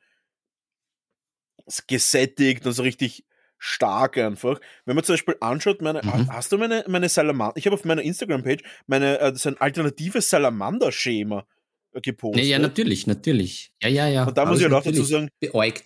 gesättigt 1.87 2.67
und 2.67 2.73
so 2.73 2.83
richtig 2.83 3.25
stark 3.59 4.17
einfach. 4.17 4.61
Wenn 4.87 4.95
man 4.97 5.05
zum 5.05 5.13
Beispiel 5.15 5.37
anschaut, 5.41 5.83
meine, 5.83 6.01
Mhm. 6.03 6.33
hast 6.33 6.51
du 6.51 6.59
meine, 6.59 6.85
meine 6.89 7.09
Salamander, 7.09 7.57
ich 7.57 7.67
habe 7.67 7.75
auf 7.75 7.85
meiner 7.85 8.03
Instagram-Page 8.03 8.63
meine, 8.87 9.19
äh, 9.21 9.35
so 9.37 9.51
ein 9.51 9.59
alternatives 9.61 10.31
Salamander-Schema 10.31 11.47
äh, 11.93 12.01
gepostet. 12.01 12.43
Ja, 12.45 12.51
ja, 12.53 12.59
natürlich, 12.59 13.07
natürlich. 13.07 13.73
Ja, 13.83 13.89
ja, 13.89 14.09
ja. 14.09 14.25
Und 14.25 14.39
da 14.39 14.47
muss 14.47 14.59
ich 14.59 14.65
halt 14.65 14.73
auch 14.75 14.83
dazu 14.83 15.05
sagen, 15.05 15.29
Beäugt. 15.41 15.85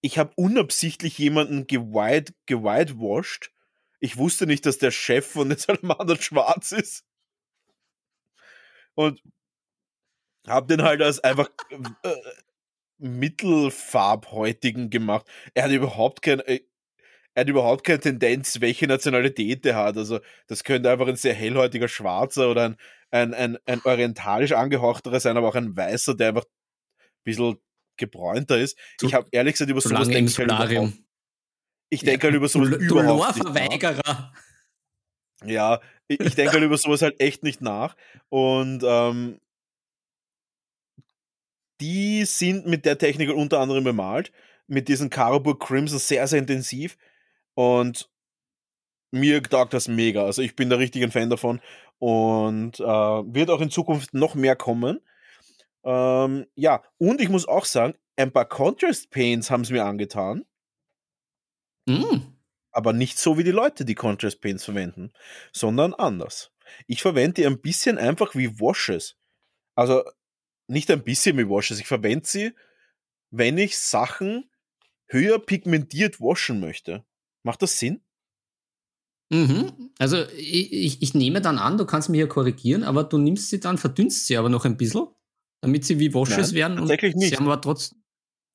ich 0.00 0.16
habe 0.18 0.32
unabsichtlich 0.36 1.18
jemanden 1.18 1.66
gewhite, 1.66 2.32
gewhitewashed. 2.46 3.50
Ich 4.00 4.16
wusste 4.16 4.46
nicht, 4.46 4.64
dass 4.64 4.78
der 4.78 4.90
Chef 4.90 5.26
von 5.26 5.50
den 5.50 5.58
Salamandern 5.58 6.18
schwarz 6.22 6.72
ist. 6.72 7.04
Und 8.94 9.22
habe 10.48 10.66
den 10.66 10.82
halt 10.82 11.02
als 11.02 11.20
einfach 11.20 11.48
äh, 11.70 12.14
mittelfarbhäutigen 12.98 14.90
gemacht. 14.90 15.26
Er 15.54 15.64
hat 15.64 15.70
überhaupt 15.70 16.22
kein, 16.22 16.40
äh, 16.40 16.60
er 17.34 17.42
hat 17.42 17.48
überhaupt 17.48 17.84
keine 17.84 18.00
Tendenz, 18.00 18.60
welche 18.60 18.86
Nationalität 18.86 19.64
er 19.66 19.76
hat. 19.76 19.96
Also 19.96 20.20
das 20.46 20.64
könnte 20.64 20.90
einfach 20.90 21.06
ein 21.06 21.16
sehr 21.16 21.34
hellhäutiger 21.34 21.88
Schwarzer 21.88 22.50
oder 22.50 22.64
ein, 22.64 22.76
ein, 23.10 23.34
ein, 23.34 23.58
ein 23.66 23.80
orientalisch 23.84 24.52
angehauchterer 24.52 25.20
sein, 25.20 25.36
aber 25.36 25.48
auch 25.48 25.54
ein 25.54 25.76
Weißer, 25.76 26.14
der 26.14 26.28
einfach 26.28 26.44
ein 26.44 27.08
bisschen 27.24 27.58
gebräunter 27.96 28.58
ist. 28.58 28.76
Zu- 28.98 29.06
ich 29.06 29.14
habe 29.14 29.28
ehrlich 29.30 29.54
gesagt 29.54 29.70
über 29.70 29.80
sowas 29.80 30.08
im 30.08 30.14
denke 30.14 30.30
ich 30.30 30.38
halt 30.38 30.94
ich 31.90 32.00
denke 32.00 32.26
halt 32.26 32.36
über 32.36 32.48
sowas 32.48 32.70
du, 32.70 32.78
du 32.78 32.84
überhaupt 32.84 33.36
nicht 33.36 33.44
nach. 33.44 33.54
Lore-Verweigerer. 33.54 34.32
Ja, 35.44 35.80
ich, 36.08 36.20
ich 36.20 36.34
denke 36.34 36.52
halt 36.52 36.64
über 36.64 36.76
sowas 36.76 37.02
halt 37.02 37.20
echt 37.20 37.42
nicht 37.44 37.60
nach. 37.60 37.96
Und 38.28 38.82
ähm, 38.84 39.40
die 41.80 42.24
sind 42.24 42.66
mit 42.66 42.84
der 42.84 42.98
Technik 42.98 43.30
unter 43.30 43.60
anderem 43.60 43.84
bemalt, 43.84 44.32
mit 44.66 44.88
diesen 44.88 45.10
Carburg 45.10 45.60
Crimson 45.60 45.98
sehr, 45.98 46.26
sehr 46.26 46.40
intensiv. 46.40 46.98
Und 47.54 48.10
mir 49.10 49.42
taugt 49.42 49.72
das 49.74 49.88
mega. 49.88 50.24
Also 50.24 50.42
ich 50.42 50.56
bin 50.56 50.70
da 50.70 50.76
richtig 50.76 51.02
ein 51.02 51.10
Fan 51.10 51.30
davon. 51.30 51.60
Und 51.98 52.78
äh, 52.78 52.84
wird 52.84 53.50
auch 53.50 53.60
in 53.60 53.70
Zukunft 53.70 54.14
noch 54.14 54.34
mehr 54.34 54.56
kommen. 54.56 55.00
Ähm, 55.84 56.46
ja, 56.54 56.82
und 56.98 57.20
ich 57.20 57.28
muss 57.28 57.48
auch 57.48 57.64
sagen, 57.64 57.94
ein 58.16 58.32
paar 58.32 58.48
Contrast 58.48 59.10
Paints 59.10 59.50
haben 59.50 59.62
es 59.62 59.70
mir 59.70 59.84
angetan. 59.84 60.44
Mm. 61.86 62.34
aber 62.70 62.92
nicht 62.92 63.18
so 63.18 63.38
wie 63.38 63.44
die 63.44 63.50
Leute, 63.50 63.84
die 63.84 63.94
Contrast 63.94 64.42
Paints 64.42 64.64
verwenden, 64.64 65.12
sondern 65.52 65.94
anders. 65.94 66.52
Ich 66.86 67.00
verwende 67.00 67.34
die 67.34 67.46
ein 67.46 67.60
bisschen 67.60 67.96
einfach 67.96 68.34
wie 68.34 68.60
Washes. 68.60 69.16
Also 69.74 70.04
nicht 70.68 70.90
ein 70.90 71.04
bisschen 71.04 71.38
wie 71.38 71.48
Washes, 71.48 71.80
ich 71.80 71.86
verwende 71.86 72.26
sie, 72.26 72.52
wenn 73.30 73.58
ich 73.58 73.78
Sachen 73.78 74.50
höher 75.08 75.38
pigmentiert 75.40 76.20
waschen 76.20 76.60
möchte. 76.60 77.04
Macht 77.44 77.62
das 77.62 77.78
Sinn? 77.78 78.02
Mhm. 79.30 79.90
Also 79.98 80.24
ich, 80.36 80.72
ich, 80.72 81.02
ich 81.02 81.14
nehme 81.14 81.40
dann 81.42 81.58
an, 81.58 81.76
du 81.76 81.84
kannst 81.84 82.08
mich 82.08 82.18
hier 82.18 82.28
korrigieren, 82.28 82.82
aber 82.82 83.04
du 83.04 83.18
nimmst 83.18 83.50
sie 83.50 83.60
dann, 83.60 83.76
verdünnst 83.76 84.26
sie 84.26 84.36
aber 84.38 84.48
noch 84.48 84.64
ein 84.64 84.76
bisschen, 84.78 85.06
damit 85.60 85.84
sie 85.84 85.98
wie 85.98 86.14
Washes 86.14 86.52
Nein, 86.52 86.54
werden. 86.54 86.76
tatsächlich 86.78 87.14
und 87.14 87.20
nicht. 87.20 87.30
Sie 87.30 87.36
haben 87.36 87.46
aber 87.46 87.60
trotzdem. 87.60 88.02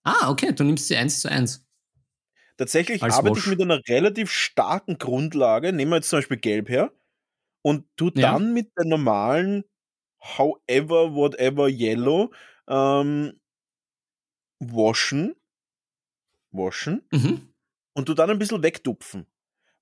Ah, 0.03 0.29
okay, 0.31 0.53
du 0.53 0.63
nimmst 0.63 0.87
sie 0.87 0.95
eins 0.97 1.21
zu 1.21 1.29
eins. 1.31 1.65
Tatsächlich 2.57 3.01
Als 3.01 3.15
arbeite 3.15 3.37
Wash. 3.37 3.43
ich 3.45 3.49
mit 3.51 3.61
einer 3.61 3.81
relativ 3.87 4.31
starken 4.31 4.97
Grundlage, 4.97 5.73
nehmen 5.73 5.91
wir 5.91 5.97
jetzt 5.97 6.09
zum 6.09 6.17
Beispiel 6.19 6.37
Gelb 6.37 6.69
her, 6.69 6.91
und 7.63 7.85
tu 7.97 8.11
Ja. 8.15 8.33
dann 8.33 8.53
mit 8.53 8.71
der 8.77 8.85
normalen 8.85 9.63
However, 10.23 11.13
whatever 11.13 11.67
Yellow 11.69 12.31
ähm, 12.67 13.39
waschen, 14.59 15.35
waschen 16.51 17.07
Mhm. 17.11 17.53
und 17.93 18.09
du 18.09 18.13
dann 18.13 18.29
ein 18.29 18.39
bisschen 18.39 18.63
wegtupfen. 18.63 19.27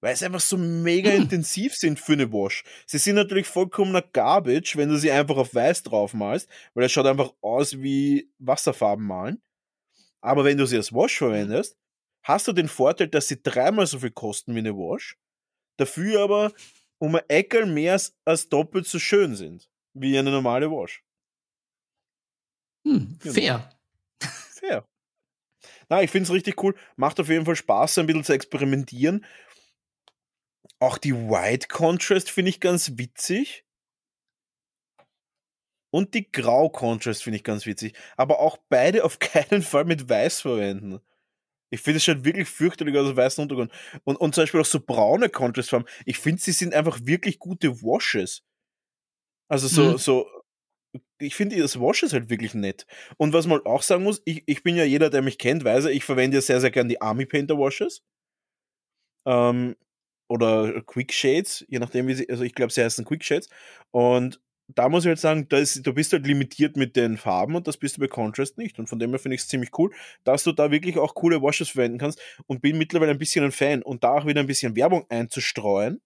Weil 0.03 0.13
es 0.15 0.23
einfach 0.23 0.39
so 0.41 0.57
mega 0.57 1.11
Hm. 1.11 1.23
intensiv 1.23 1.75
sind 1.75 1.99
für 1.99 2.13
eine 2.13 2.31
Wash. 2.33 2.63
Sie 2.87 2.97
sind 2.97 3.15
natürlich 3.15 3.47
vollkommener 3.47 4.01
Garbage, 4.01 4.75
wenn 4.75 4.89
du 4.89 4.97
sie 4.97 5.11
einfach 5.11 5.37
auf 5.37 5.53
weiß 5.53 5.83
drauf 5.83 6.15
malst, 6.15 6.49
weil 6.73 6.85
es 6.85 6.91
schaut 6.91 7.05
einfach 7.05 7.33
aus 7.41 7.79
wie 7.81 8.31
Wasserfarben 8.39 9.05
malen. 9.05 9.43
Aber 10.21 10.45
wenn 10.45 10.57
du 10.57 10.67
sie 10.67 10.77
als 10.77 10.93
Wash 10.93 11.17
verwendest, 11.19 11.77
hast 12.23 12.47
du 12.47 12.53
den 12.53 12.67
Vorteil, 12.69 13.09
dass 13.09 13.29
sie 13.29 13.41
dreimal 13.43 13.87
so 13.87 13.99
viel 13.99 14.11
kosten 14.11 14.55
wie 14.55 14.59
eine 14.59 14.75
Wash, 14.75 15.17
dafür 15.77 16.21
aber 16.23 16.53
um 16.99 17.15
ein 17.15 17.23
Eckel 17.29 17.65
mehr 17.67 17.93
als, 17.93 18.15
als 18.25 18.49
doppelt 18.49 18.87
so 18.87 18.99
schön 18.99 19.35
sind 19.35 19.70
wie 19.93 20.17
eine 20.17 20.31
normale 20.31 20.69
Wash. 20.71 21.03
Hm, 22.85 23.17
Genau. 23.21 23.33
fair. 23.33 23.79
Fair. 24.21 24.87
Na, 25.89 26.01
ich 26.01 26.09
finde 26.11 26.25
es 26.25 26.33
richtig 26.33 26.61
cool. 26.63 26.75
Macht 26.95 27.19
auf 27.19 27.29
jeden 27.29 27.45
Fall 27.45 27.55
Spaß, 27.55 27.97
ein 27.97 28.07
bisschen 28.07 28.23
zu 28.23 28.33
experimentieren. 28.33 29.25
Auch 30.79 30.97
die 30.97 31.13
White 31.13 31.67
Contrast 31.67 32.31
finde 32.31 32.49
ich 32.49 32.59
ganz 32.59 32.97
witzig. 32.97 33.65
Und 35.93 36.13
die 36.13 36.31
Grau 36.31 36.69
Contrast 36.69 37.23
finde 37.23 37.37
ich 37.37 37.43
ganz 37.43 37.65
witzig. 37.65 37.95
Aber 38.15 38.39
auch 38.39 38.57
beide 38.69 39.03
auf 39.03 39.19
keinen 39.19 39.61
Fall 39.61 39.85
mit 39.85 40.09
Weiß 40.09 40.41
verwenden. 40.41 41.01
Ich 41.69 41.81
finde 41.81 41.97
es 41.97 42.03
schaut 42.03 42.25
wirklich 42.25 42.49
fürchterlich 42.49 42.97
aus 42.97 43.09
auf 43.09 43.15
weißen 43.15 43.41
Untergrund. 43.41 43.71
Und, 44.03 44.17
und 44.17 44.35
zum 44.35 44.43
Beispiel 44.43 44.61
auch 44.61 44.65
so 44.65 44.79
braune 44.79 45.29
Contrastfarben. 45.29 45.87
Ich 46.05 46.17
finde, 46.17 46.41
sie 46.41 46.51
sind 46.51 46.73
einfach 46.73 46.99
wirklich 47.03 47.39
gute 47.39 47.81
Washes. 47.81 48.43
Also 49.51 49.67
so, 49.67 49.91
Mhm. 49.91 49.97
so, 49.97 50.27
ich 51.19 51.35
finde 51.35 51.57
das 51.57 51.79
Wash 51.79 52.03
ist 52.03 52.13
halt 52.13 52.29
wirklich 52.29 52.53
nett. 52.53 52.85
Und 53.17 53.33
was 53.33 53.47
man 53.47 53.59
auch 53.65 53.81
sagen 53.81 54.03
muss, 54.03 54.21
ich, 54.25 54.43
ich 54.45 54.63
bin 54.63 54.75
ja 54.77 54.85
jeder, 54.85 55.09
der 55.09 55.21
mich 55.21 55.37
kennt, 55.37 55.63
weiß 55.65 55.85
er, 55.85 55.91
ich 55.91 56.05
verwende 56.05 56.37
ja 56.37 56.41
sehr, 56.41 56.61
sehr 56.61 56.71
gern 56.71 56.87
die 56.89 57.01
Army 57.01 57.25
Painter 57.25 57.57
Washes. 57.57 58.01
Ähm, 59.25 59.75
oder 60.29 60.81
Quick 60.83 61.11
Shades, 61.13 61.65
je 61.67 61.79
nachdem, 61.79 62.07
wie 62.07 62.13
sie, 62.15 62.29
also 62.29 62.43
ich 62.43 62.55
glaube, 62.55 62.71
sie 62.71 62.83
heißen 62.83 63.05
Quick 63.05 63.23
Shades. 63.23 63.49
Und 63.91 64.39
da 64.67 64.87
muss 64.87 65.03
ich 65.03 65.09
halt 65.09 65.19
sagen, 65.19 65.47
da, 65.49 65.57
ist, 65.57 65.85
da 65.85 65.91
bist 65.91 66.13
du 66.13 66.17
halt 66.17 66.25
limitiert 66.27 66.77
mit 66.77 66.95
den 66.95 67.17
Farben 67.17 67.55
und 67.55 67.67
das 67.67 67.75
bist 67.77 67.97
du 67.97 68.01
bei 68.01 68.07
Contrast 68.07 68.57
nicht. 68.57 68.79
Und 68.79 68.87
von 68.87 68.99
dem 68.99 69.09
her 69.09 69.19
finde 69.19 69.35
ich 69.35 69.41
es 69.41 69.49
ziemlich 69.49 69.71
cool, 69.77 69.93
dass 70.23 70.43
du 70.43 70.53
da 70.53 70.71
wirklich 70.71 70.97
auch 70.97 71.13
coole 71.15 71.41
Washes 71.41 71.69
verwenden 71.71 71.97
kannst 71.97 72.21
und 72.47 72.61
bin 72.61 72.77
mittlerweile 72.77 73.11
ein 73.11 73.17
bisschen 73.17 73.43
ein 73.43 73.51
Fan 73.51 73.83
und 73.83 74.03
da 74.05 74.13
auch 74.13 74.25
wieder 74.25 74.39
ein 74.39 74.47
bisschen 74.47 74.75
Werbung 74.77 75.05
einzustreuen. 75.09 76.01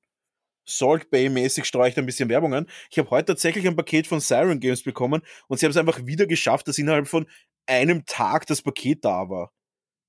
Salt 0.66 1.10
Bay-mäßig 1.10 1.66
streue 1.66 1.90
ich 1.90 1.96
da 1.96 2.02
ein 2.02 2.06
bisschen 2.06 2.30
Werbung 2.30 2.54
an. 2.54 2.68
Ich 2.90 2.98
habe 2.98 3.10
heute 3.12 3.28
tatsächlich 3.28 3.68
ein 3.68 3.76
Paket 3.76 4.08
von 4.08 4.20
Siren 4.20 4.60
Games 4.60 4.84
bekommen 4.84 5.22
und 5.48 5.60
sie 5.60 5.66
haben 5.66 5.72
es 5.72 5.78
einfach 5.78 6.06
wieder 6.06 6.26
geschafft, 6.26 6.68
dass 6.68 6.78
innerhalb 6.78 7.08
von 7.08 7.28
einem 7.68 8.06
Tag 8.06 8.46
das 8.48 8.62
Paket 8.62 9.06
da 9.06 9.30
war. 9.30 9.52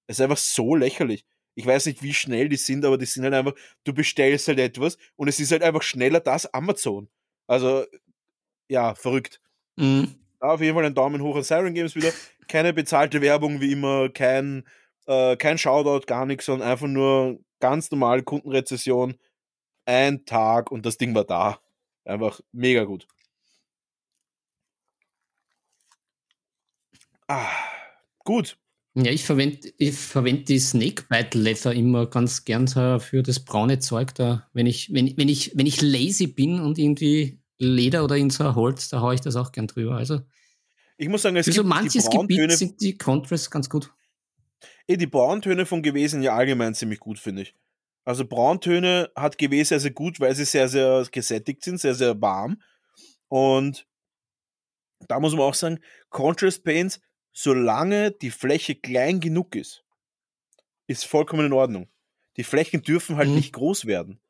Es 0.07 0.19
ist 0.19 0.23
einfach 0.23 0.37
so 0.37 0.75
lächerlich. 0.75 1.25
Ich 1.55 1.67
weiß 1.67 1.87
nicht, 1.87 2.03
wie 2.03 2.13
schnell 2.15 2.49
die 2.49 2.57
sind, 2.57 2.85
aber 2.85 2.99
die 2.99 3.07
sind 3.07 3.25
halt 3.25 3.35
einfach, 3.35 3.55
du 3.85 3.95
bestellst 3.95 4.49
halt 4.49 4.59
etwas 4.59 4.99
und 5.17 5.29
es 5.29 5.41
ist 5.41 5.53
halt 5.53 5.63
einfach 5.63 5.83
schneller 5.83 6.21
das 6.21 6.53
Amazon. 6.53 7.09
Also, 7.47 7.87
ja, 8.69 8.95
verrückt. 8.95 9.41
Mhm. 9.77 10.17
Da 10.41 10.53
auf 10.53 10.61
jeden 10.61 10.75
Fall 10.75 10.85
einen 10.85 10.95
Daumen 10.95 11.23
hoch 11.23 11.37
an 11.37 11.43
Siren 11.43 11.75
Games 11.75 11.95
wieder. 11.95 12.13
Keine 12.49 12.73
bezahlte 12.73 13.21
Werbung 13.23 13.61
wie 13.61 13.73
immer, 13.73 14.11
kein, 14.11 14.65
äh, 15.07 15.37
kein 15.37 15.59
Shoutout, 15.59 16.07
gar 16.07 16.27
nichts, 16.27 16.47
sondern 16.47 16.69
einfach 16.69 16.89
nur 16.89 17.41
ganz 17.61 17.91
normal 17.91 18.23
Kundenrezession. 18.23 19.17
Ein 19.87 20.27
Tag 20.27 20.71
und 20.71 20.85
das 20.85 20.99
Ding 20.99 21.15
war 21.15 21.25
da. 21.25 21.61
Einfach 22.05 22.41
mega 22.53 22.85
gut. 22.85 23.09
Ah, 27.29 27.49
gut. 28.25 28.59
Ja, 28.95 29.11
ich 29.11 29.25
verwende 29.25 29.73
ich 29.77 29.95
verwend 29.95 30.49
die 30.49 30.59
Snakebite 30.59 31.37
Leather 31.39 31.75
immer 31.75 32.07
ganz 32.07 32.45
gern 32.45 32.67
für 32.67 33.23
das 33.23 33.41
braune 33.41 33.79
Zeug 33.79 34.15
da. 34.15 34.49
Wenn 34.55 34.67
ich, 34.67 34.93
wenn, 34.93 35.17
wenn 35.19 35.29
ich, 35.29 35.57
wenn 35.57 35.67
ich 35.67 35.83
lazy 35.83 36.27
bin 36.27 36.61
und 36.61 36.79
irgendwie 36.79 37.41
Leder 37.59 38.05
oder 38.05 38.17
in 38.17 38.31
so 38.31 38.45
ein 38.45 38.55
Holz, 38.55 38.89
da 38.89 39.01
haue 39.01 39.15
ich 39.15 39.21
das 39.21 39.37
auch 39.37 39.53
gern 39.53 39.67
drüber. 39.67 39.97
Also 39.97 40.21
Ich 40.97 41.09
muss 41.09 41.23
sagen, 41.23 41.37
es 41.37 41.47
für 41.47 41.53
so 41.53 41.63
gibt 41.63 41.75
manches 41.75 42.09
Gebiet 42.09 42.53
sind 42.53 42.81
die 42.81 42.97
Contrasts 42.97 43.51
ganz 43.51 43.69
gut. 43.69 43.93
eh, 44.87 44.97
die 44.97 45.07
Brauntöne 45.07 45.67
von 45.67 45.83
Gewesen 45.83 46.23
ja 46.23 46.35
allgemein 46.35 46.75
ziemlich 46.75 47.01
gut, 47.01 47.19
finde 47.19 47.43
ich. 47.43 47.55
Also 48.07 48.25
Brauntöne 48.27 49.11
hat 49.17 49.37
GW 49.37 49.63
sehr, 49.65 49.81
sehr 49.81 49.91
gut, 49.91 50.21
weil 50.21 50.35
sie 50.35 50.45
sehr, 50.47 50.69
sehr 50.69 51.05
gesättigt 51.11 51.65
sind, 51.65 51.79
sehr, 51.81 51.95
sehr 51.95 52.21
warm. 52.23 52.63
Und 53.29 53.87
da 55.09 55.21
muss 55.21 55.33
man 55.33 55.43
auch 55.43 55.55
sagen, 55.55 55.81
Contrast 56.09 56.65
Paints, 56.65 57.01
solange 57.33 58.13
die 58.13 58.31
Fläche 58.31 58.75
klein 58.77 59.21
genug 59.21 59.55
ist, 59.55 59.85
ist 60.87 61.05
vollkommen 61.05 61.47
in 61.47 61.53
Ordnung. 61.53 61.89
Die 62.37 62.45
Flächen 62.45 62.83
dürfen 62.83 63.17
halt 63.17 63.29
Mhm. 63.29 63.35
nicht 63.35 63.53
groß 63.53 63.87
werden, 63.87 64.21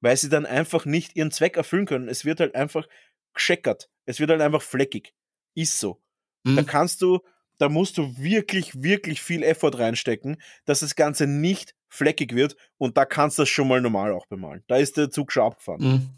weil 0.00 0.16
sie 0.16 0.28
dann 0.28 0.46
einfach 0.46 0.84
nicht 0.84 1.14
ihren 1.16 1.30
Zweck 1.30 1.56
erfüllen 1.56 1.86
können. 1.86 2.08
Es 2.08 2.24
wird 2.24 2.40
halt 2.40 2.54
einfach 2.54 2.88
gescheckert. 3.34 3.90
Es 4.06 4.18
wird 4.18 4.30
halt 4.30 4.40
einfach 4.40 4.62
fleckig. 4.62 5.14
Ist 5.54 5.78
so. 5.78 6.00
Da 6.44 6.62
Mhm. 6.62 6.66
kannst 6.66 7.02
du, 7.02 7.20
da 7.58 7.68
musst 7.68 7.98
du 7.98 8.16
wirklich, 8.18 8.82
wirklich 8.82 9.20
viel 9.22 9.42
Effort 9.42 9.78
reinstecken, 9.78 10.40
dass 10.64 10.80
das 10.80 10.96
Ganze 10.96 11.26
nicht 11.26 11.74
fleckig 11.88 12.34
wird 12.34 12.56
und 12.78 12.96
da 12.96 13.04
kannst 13.04 13.38
du 13.38 13.42
das 13.42 13.48
schon 13.48 13.68
mal 13.68 13.80
normal 13.80 14.12
auch 14.12 14.26
bemalen. 14.26 14.62
Da 14.68 14.76
ist 14.76 14.96
der 14.96 15.10
Zug 15.10 15.32
schon 15.32 15.44
abgefahren. 15.44 15.80
Mhm. 15.82 16.08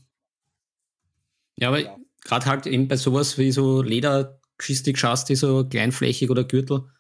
Ja, 1.57 1.69
aber 1.69 1.81
Ja. 1.81 1.97
gerade 2.23 2.47
halt 2.47 2.67
eben 2.67 2.89
bei 2.89 2.97
sowas 2.97 3.39
wie 3.39 3.51
so 3.53 3.83
Ledergeschichte 3.83 4.93
geschaust, 4.93 5.29
die 5.29 5.35
so 5.37 5.69
kleinflächig 5.69 6.31
oder 6.31 6.45
Gürtel, 6.45 6.91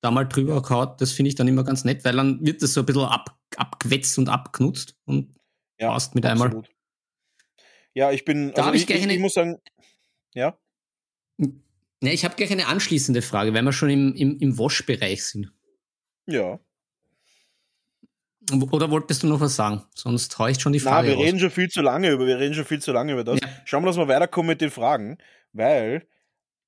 da 0.00 0.10
mal 0.10 0.24
drüber 0.24 0.62
gehaut, 0.62 1.00
das 1.00 1.12
finde 1.12 1.28
ich 1.28 1.34
dann 1.34 1.48
immer 1.48 1.64
ganz 1.64 1.84
nett, 1.84 2.04
weil 2.04 2.16
dann 2.16 2.44
wird 2.44 2.62
das 2.62 2.72
so 2.74 2.80
ein 2.80 2.86
bisschen 2.86 3.02
ab, 3.04 3.38
abgewetzt 3.56 4.16
und 4.18 4.28
abgenutzt 4.28 4.96
und 5.04 5.34
Ja, 5.78 5.90
passt 5.92 6.14
mit 6.14 6.24
einmal. 6.26 6.48
absolut. 6.48 6.68
Ja, 7.94 8.10
ich 8.12 8.24
bin, 8.24 8.52
Da 8.52 8.62
also 8.66 8.74
ich 8.74 8.88
ich, 8.88 9.02
eine- 9.02 9.14
ich 9.14 9.20
muss 9.20 9.34
sagen, 9.34 9.58
ja, 10.34 10.58
Ja, 12.02 12.12
ich 12.12 12.24
habe 12.24 12.34
gleich 12.34 12.50
eine 12.50 12.66
anschließende 12.66 13.20
Frage, 13.20 13.52
weil 13.52 13.62
wir 13.62 13.72
schon 13.72 13.90
im, 13.90 14.14
im, 14.14 14.38
im 14.38 14.58
Wash-Bereich 14.58 15.24
sind. 15.24 15.52
ja. 16.26 16.58
Oder 18.52 18.90
wolltest 18.90 19.22
du 19.22 19.26
noch 19.26 19.40
was 19.40 19.56
sagen? 19.56 19.82
Sonst 19.94 20.36
ich 20.48 20.60
schon 20.60 20.72
die 20.72 20.80
Na, 20.84 20.90
Frage 20.90 21.08
wir 21.08 21.14
raus. 21.16 21.24
reden 21.24 21.38
schon 21.38 21.50
viel 21.50 21.68
zu 21.68 21.82
lange 21.82 22.10
über, 22.10 22.26
wir 22.26 22.38
reden 22.38 22.54
schon 22.54 22.64
viel 22.64 22.80
zu 22.80 22.92
lange 22.92 23.12
über 23.12 23.24
das. 23.24 23.38
Ja. 23.40 23.48
Schauen 23.64 23.82
wir, 23.82 23.88
dass 23.88 23.96
wir 23.96 24.08
weiterkommen 24.08 24.48
mit 24.48 24.60
den 24.60 24.70
Fragen, 24.70 25.18
weil 25.52 26.06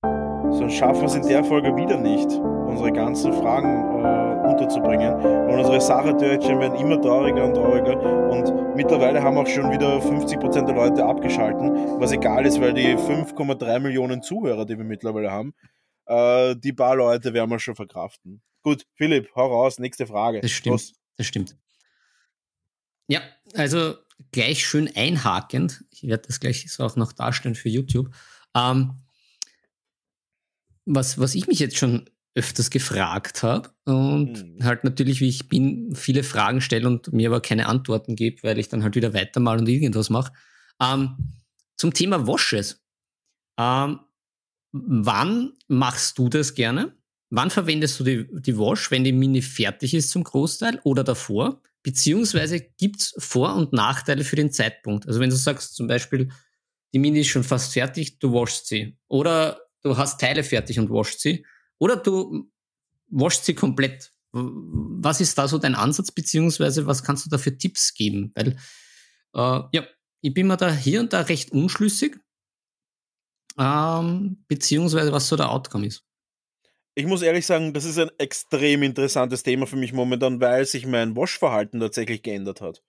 sonst 0.02 0.74
schaffen 0.74 1.00
wir 1.00 1.06
es 1.06 1.14
in 1.14 1.26
der 1.26 1.44
Folge 1.44 1.74
wieder 1.76 1.98
nicht, 1.98 2.30
unsere 2.66 2.92
ganzen 2.92 3.32
Fragen 3.32 4.04
äh, 4.04 4.48
unterzubringen. 4.48 5.14
Und 5.14 5.58
unsere 5.58 5.80
Sachertörchen 5.80 6.58
werden 6.60 6.78
immer 6.78 7.00
trauriger 7.00 7.44
und 7.44 7.54
trauriger. 7.54 7.96
Und 8.30 8.76
mittlerweile 8.76 9.22
haben 9.22 9.36
auch 9.36 9.46
schon 9.46 9.70
wieder 9.70 9.98
50% 9.98 10.66
der 10.66 10.74
Leute 10.74 11.04
abgeschalten, 11.04 12.00
was 12.00 12.12
egal 12.12 12.46
ist, 12.46 12.60
weil 12.60 12.74
die 12.74 12.96
5,3 12.96 13.78
Millionen 13.80 14.22
Zuhörer, 14.22 14.64
die 14.66 14.76
wir 14.76 14.84
mittlerweile 14.84 15.30
haben, 15.30 15.54
äh, 16.06 16.56
die 16.56 16.72
paar 16.72 16.96
Leute 16.96 17.32
werden 17.32 17.50
wir 17.50 17.58
schon 17.58 17.76
verkraften. 17.76 18.42
Gut, 18.62 18.84
Philipp, 18.94 19.28
hau 19.34 19.46
raus, 19.46 19.78
nächste 19.78 20.06
Frage. 20.06 20.40
Das 20.40 20.50
stimmt. 20.50 20.72
Los. 20.72 20.92
Das 21.16 21.26
stimmt. 21.26 21.56
Ja, 23.08 23.20
also 23.54 23.96
gleich 24.30 24.66
schön 24.66 24.90
einhakend. 24.94 25.84
Ich 25.90 26.04
werde 26.04 26.26
das 26.26 26.40
gleich 26.40 26.70
so 26.70 26.84
auch 26.84 26.96
noch 26.96 27.12
darstellen 27.12 27.54
für 27.54 27.68
YouTube. 27.68 28.14
Ähm, 28.56 29.02
was, 30.84 31.18
was 31.18 31.34
ich 31.34 31.46
mich 31.46 31.58
jetzt 31.58 31.76
schon 31.76 32.08
öfters 32.34 32.70
gefragt 32.70 33.42
habe 33.42 33.70
und 33.84 34.32
Mhm. 34.56 34.64
halt 34.64 34.84
natürlich, 34.84 35.20
wie 35.20 35.28
ich 35.28 35.48
bin, 35.48 35.94
viele 35.94 36.22
Fragen 36.22 36.60
stelle 36.62 36.86
und 36.88 37.12
mir 37.12 37.28
aber 37.28 37.42
keine 37.42 37.66
Antworten 37.66 38.16
gebe, 38.16 38.42
weil 38.42 38.58
ich 38.58 38.68
dann 38.68 38.82
halt 38.82 38.94
wieder 38.94 39.12
weitermal 39.12 39.58
und 39.58 39.68
irgendwas 39.68 40.08
mache. 40.08 40.32
Ähm, 40.80 41.16
zum 41.76 41.92
Thema 41.92 42.26
Washes. 42.26 42.82
Ähm, 43.58 44.00
wann 44.72 45.52
machst 45.68 46.18
du 46.18 46.28
das 46.30 46.54
gerne? 46.54 46.96
Wann 47.30 47.50
verwendest 47.50 48.00
du 48.00 48.04
die, 48.04 48.28
die 48.42 48.58
Wash, 48.58 48.90
wenn 48.90 49.04
die 49.04 49.12
Mini 49.12 49.42
fertig 49.42 49.94
ist 49.94 50.10
zum 50.10 50.24
Großteil 50.24 50.80
oder 50.84 51.04
davor? 51.04 51.60
Beziehungsweise 51.82 52.60
gibt 52.60 53.00
es 53.00 53.14
Vor- 53.18 53.54
und 53.56 53.72
Nachteile 53.72 54.24
für 54.24 54.36
den 54.36 54.52
Zeitpunkt? 54.52 55.06
Also 55.06 55.20
wenn 55.20 55.30
du 55.30 55.36
sagst 55.36 55.74
zum 55.74 55.88
Beispiel, 55.88 56.30
die 56.92 56.98
Mini 56.98 57.20
ist 57.20 57.28
schon 57.28 57.44
fast 57.44 57.72
fertig, 57.72 58.18
du 58.18 58.32
washst 58.32 58.68
sie. 58.68 58.98
Oder 59.08 59.62
du 59.82 59.96
hast 59.96 60.20
Teile 60.20 60.44
fertig 60.44 60.78
und 60.78 60.90
washst 60.90 61.20
sie. 61.20 61.44
Oder 61.78 61.96
du 61.96 62.50
washst 63.08 63.44
sie 63.44 63.54
komplett. 63.54 64.12
Was 64.32 65.20
ist 65.20 65.36
da 65.36 65.48
so 65.48 65.58
dein 65.58 65.74
Ansatz, 65.74 66.10
beziehungsweise 66.10 66.86
was 66.86 67.02
kannst 67.02 67.26
du 67.26 67.30
da 67.30 67.38
für 67.38 67.56
Tipps 67.58 67.94
geben? 67.94 68.32
Weil, 68.34 68.56
äh, 69.34 69.60
ja, 69.72 69.86
ich 70.20 70.32
bin 70.32 70.46
mir 70.46 70.56
da 70.56 70.72
hier 70.72 71.00
und 71.00 71.12
da 71.12 71.22
recht 71.22 71.50
unschlüssig, 71.52 72.16
ähm, 73.58 74.44
beziehungsweise 74.48 75.12
was 75.12 75.28
so 75.28 75.36
der 75.36 75.50
Outcome 75.50 75.86
ist. 75.86 76.04
Ich 76.94 77.06
muss 77.06 77.22
ehrlich 77.22 77.46
sagen, 77.46 77.72
das 77.72 77.84
ist 77.84 77.98
ein 77.98 78.10
extrem 78.18 78.82
interessantes 78.82 79.42
Thema 79.42 79.66
für 79.66 79.76
mich 79.76 79.92
momentan, 79.92 80.40
weil 80.40 80.66
sich 80.66 80.86
mein 80.86 81.16
Waschverhalten 81.16 81.80
tatsächlich 81.80 82.22
geändert 82.22 82.60
hat. 82.60 82.82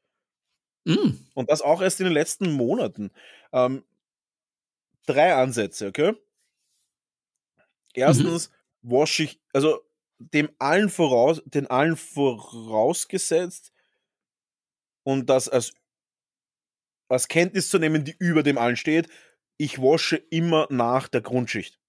Mm, 0.86 1.12
Und 1.36 1.50
das 1.52 1.62
auch 1.62 1.82
erst 1.82 2.00
in 2.02 2.06
den 2.06 2.14
letzten 2.14 2.52
Monaten. 2.54 3.12
Ähm, 3.54 3.84
drei 5.06 5.34
Ansätze, 5.36 5.88
okay? 5.88 6.14
Erstens 7.94 8.50
wasche 8.82 9.24
ich, 9.24 9.42
also 9.54 9.80
dem 10.20 10.50
allen 10.60 10.90
voraus, 10.90 11.42
den 11.46 11.68
allen 11.68 11.98
vorausgesetzt 11.98 13.72
und 15.04 15.30
das 15.30 15.50
als, 15.50 15.74
als 17.08 17.28
Kenntnis 17.30 17.70
zu 17.70 17.80
nehmen, 17.80 18.04
die 18.04 18.16
über 18.20 18.44
dem 18.44 18.58
allen 18.58 18.76
steht, 18.76 19.08
ich 19.58 19.80
wasche 19.80 20.18
immer 20.18 20.68
nach 20.70 21.08
der 21.08 21.22
Grundschicht. 21.22 21.80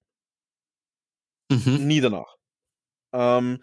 Mhm. 1.50 1.86
Nie 1.86 2.00
danach. 2.00 2.36
Ähm, 3.12 3.62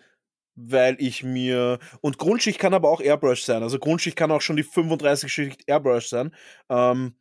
weil 0.55 0.95
ich 0.99 1.23
mir. 1.23 1.79
Und 2.01 2.17
Grundschicht 2.17 2.59
kann 2.59 2.73
aber 2.73 2.89
auch 2.89 3.01
Airbrush 3.01 3.43
sein. 3.43 3.63
Also 3.63 3.79
Grundschicht 3.79 4.17
kann 4.17 4.31
auch 4.31 4.41
schon 4.41 4.57
die 4.57 4.63
35 4.63 5.31
Schicht 5.31 5.63
Airbrush 5.67 6.07
sein. 6.07 6.35
Ähm, 6.69 7.15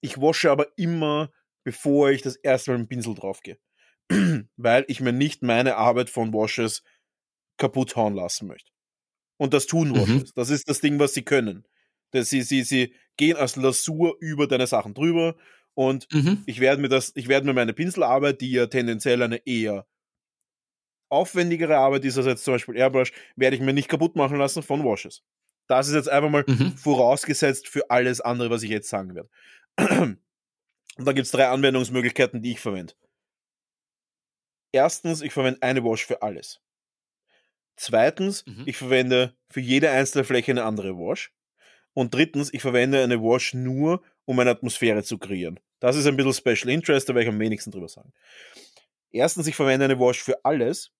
ich 0.00 0.20
wasche 0.20 0.50
aber 0.50 0.66
immer, 0.76 1.32
bevor 1.64 2.10
ich 2.10 2.22
das 2.22 2.36
erste 2.36 2.70
Mal 2.70 2.78
mit 2.78 2.86
dem 2.86 2.88
Pinsel 2.90 3.14
drauf 3.14 3.40
gehe. 3.40 3.58
weil 4.56 4.84
ich 4.88 5.00
mir 5.00 5.12
nicht 5.12 5.42
meine 5.42 5.76
Arbeit 5.76 6.10
von 6.10 6.32
Washes 6.32 6.82
kaputt 7.56 7.96
hauen 7.96 8.14
lassen 8.14 8.48
möchte. 8.48 8.70
Und 9.36 9.54
das 9.54 9.66
tun 9.66 9.94
Washes. 9.94 10.08
Mhm. 10.08 10.30
Das 10.34 10.50
ist 10.50 10.68
das 10.68 10.80
Ding, 10.80 10.98
was 10.98 11.14
sie 11.14 11.22
können. 11.22 11.66
Das, 12.10 12.28
sie, 12.28 12.42
sie, 12.42 12.62
sie 12.62 12.94
gehen 13.16 13.36
als 13.36 13.56
Lasur 13.56 14.16
über 14.20 14.46
deine 14.46 14.66
Sachen 14.66 14.94
drüber 14.94 15.36
und 15.74 16.06
mhm. 16.12 16.42
ich 16.46 16.60
werde 16.60 16.80
mir 16.80 16.88
das, 16.88 17.12
ich 17.16 17.28
werde 17.28 17.46
mir 17.46 17.54
meine 17.54 17.72
Pinselarbeit, 17.72 18.40
die 18.40 18.52
ja 18.52 18.66
tendenziell 18.66 19.22
eine 19.22 19.44
eher 19.46 19.86
aufwendigere 21.14 21.76
Arbeit 21.76 22.04
ist, 22.04 22.18
als 22.18 22.26
jetzt 22.26 22.44
zum 22.44 22.54
Beispiel 22.54 22.76
Airbrush, 22.76 23.12
werde 23.36 23.56
ich 23.56 23.62
mir 23.62 23.72
nicht 23.72 23.88
kaputt 23.88 24.16
machen 24.16 24.36
lassen 24.36 24.62
von 24.62 24.84
Washes. 24.84 25.22
Das 25.66 25.88
ist 25.88 25.94
jetzt 25.94 26.08
einfach 26.08 26.30
mal 26.30 26.44
mhm. 26.46 26.76
vorausgesetzt 26.76 27.68
für 27.68 27.90
alles 27.90 28.20
andere, 28.20 28.50
was 28.50 28.62
ich 28.62 28.70
jetzt 28.70 28.88
sagen 28.88 29.14
werde. 29.14 29.30
Und 30.96 31.06
da 31.06 31.12
gibt 31.12 31.26
es 31.26 31.32
drei 31.32 31.48
Anwendungsmöglichkeiten, 31.48 32.42
die 32.42 32.52
ich 32.52 32.60
verwende. 32.60 32.94
Erstens, 34.72 35.22
ich 35.22 35.32
verwende 35.32 35.62
eine 35.62 35.82
Wash 35.84 36.04
für 36.04 36.22
alles. 36.22 36.60
Zweitens, 37.76 38.44
mhm. 38.46 38.62
ich 38.66 38.76
verwende 38.76 39.34
für 39.48 39.60
jede 39.60 39.90
einzelne 39.90 40.24
Fläche 40.24 40.52
eine 40.52 40.64
andere 40.64 40.96
Wash. 40.96 41.32
Und 41.92 42.14
drittens, 42.14 42.52
ich 42.52 42.62
verwende 42.62 43.02
eine 43.02 43.20
Wash 43.20 43.54
nur, 43.54 44.02
um 44.24 44.38
eine 44.38 44.50
Atmosphäre 44.50 45.02
zu 45.02 45.18
kreieren. 45.18 45.60
Das 45.80 45.96
ist 45.96 46.06
ein 46.06 46.16
bisschen 46.16 46.32
Special 46.32 46.72
Interest, 46.72 47.08
da 47.08 47.14
werde 47.14 47.28
ich 47.28 47.34
am 47.34 47.38
wenigsten 47.38 47.70
drüber 47.70 47.88
sagen. 47.88 48.12
Erstens, 49.10 49.46
ich 49.46 49.54
verwende 49.54 49.84
eine 49.84 49.98
Wash 49.98 50.22
für 50.22 50.44
alles. 50.44 50.90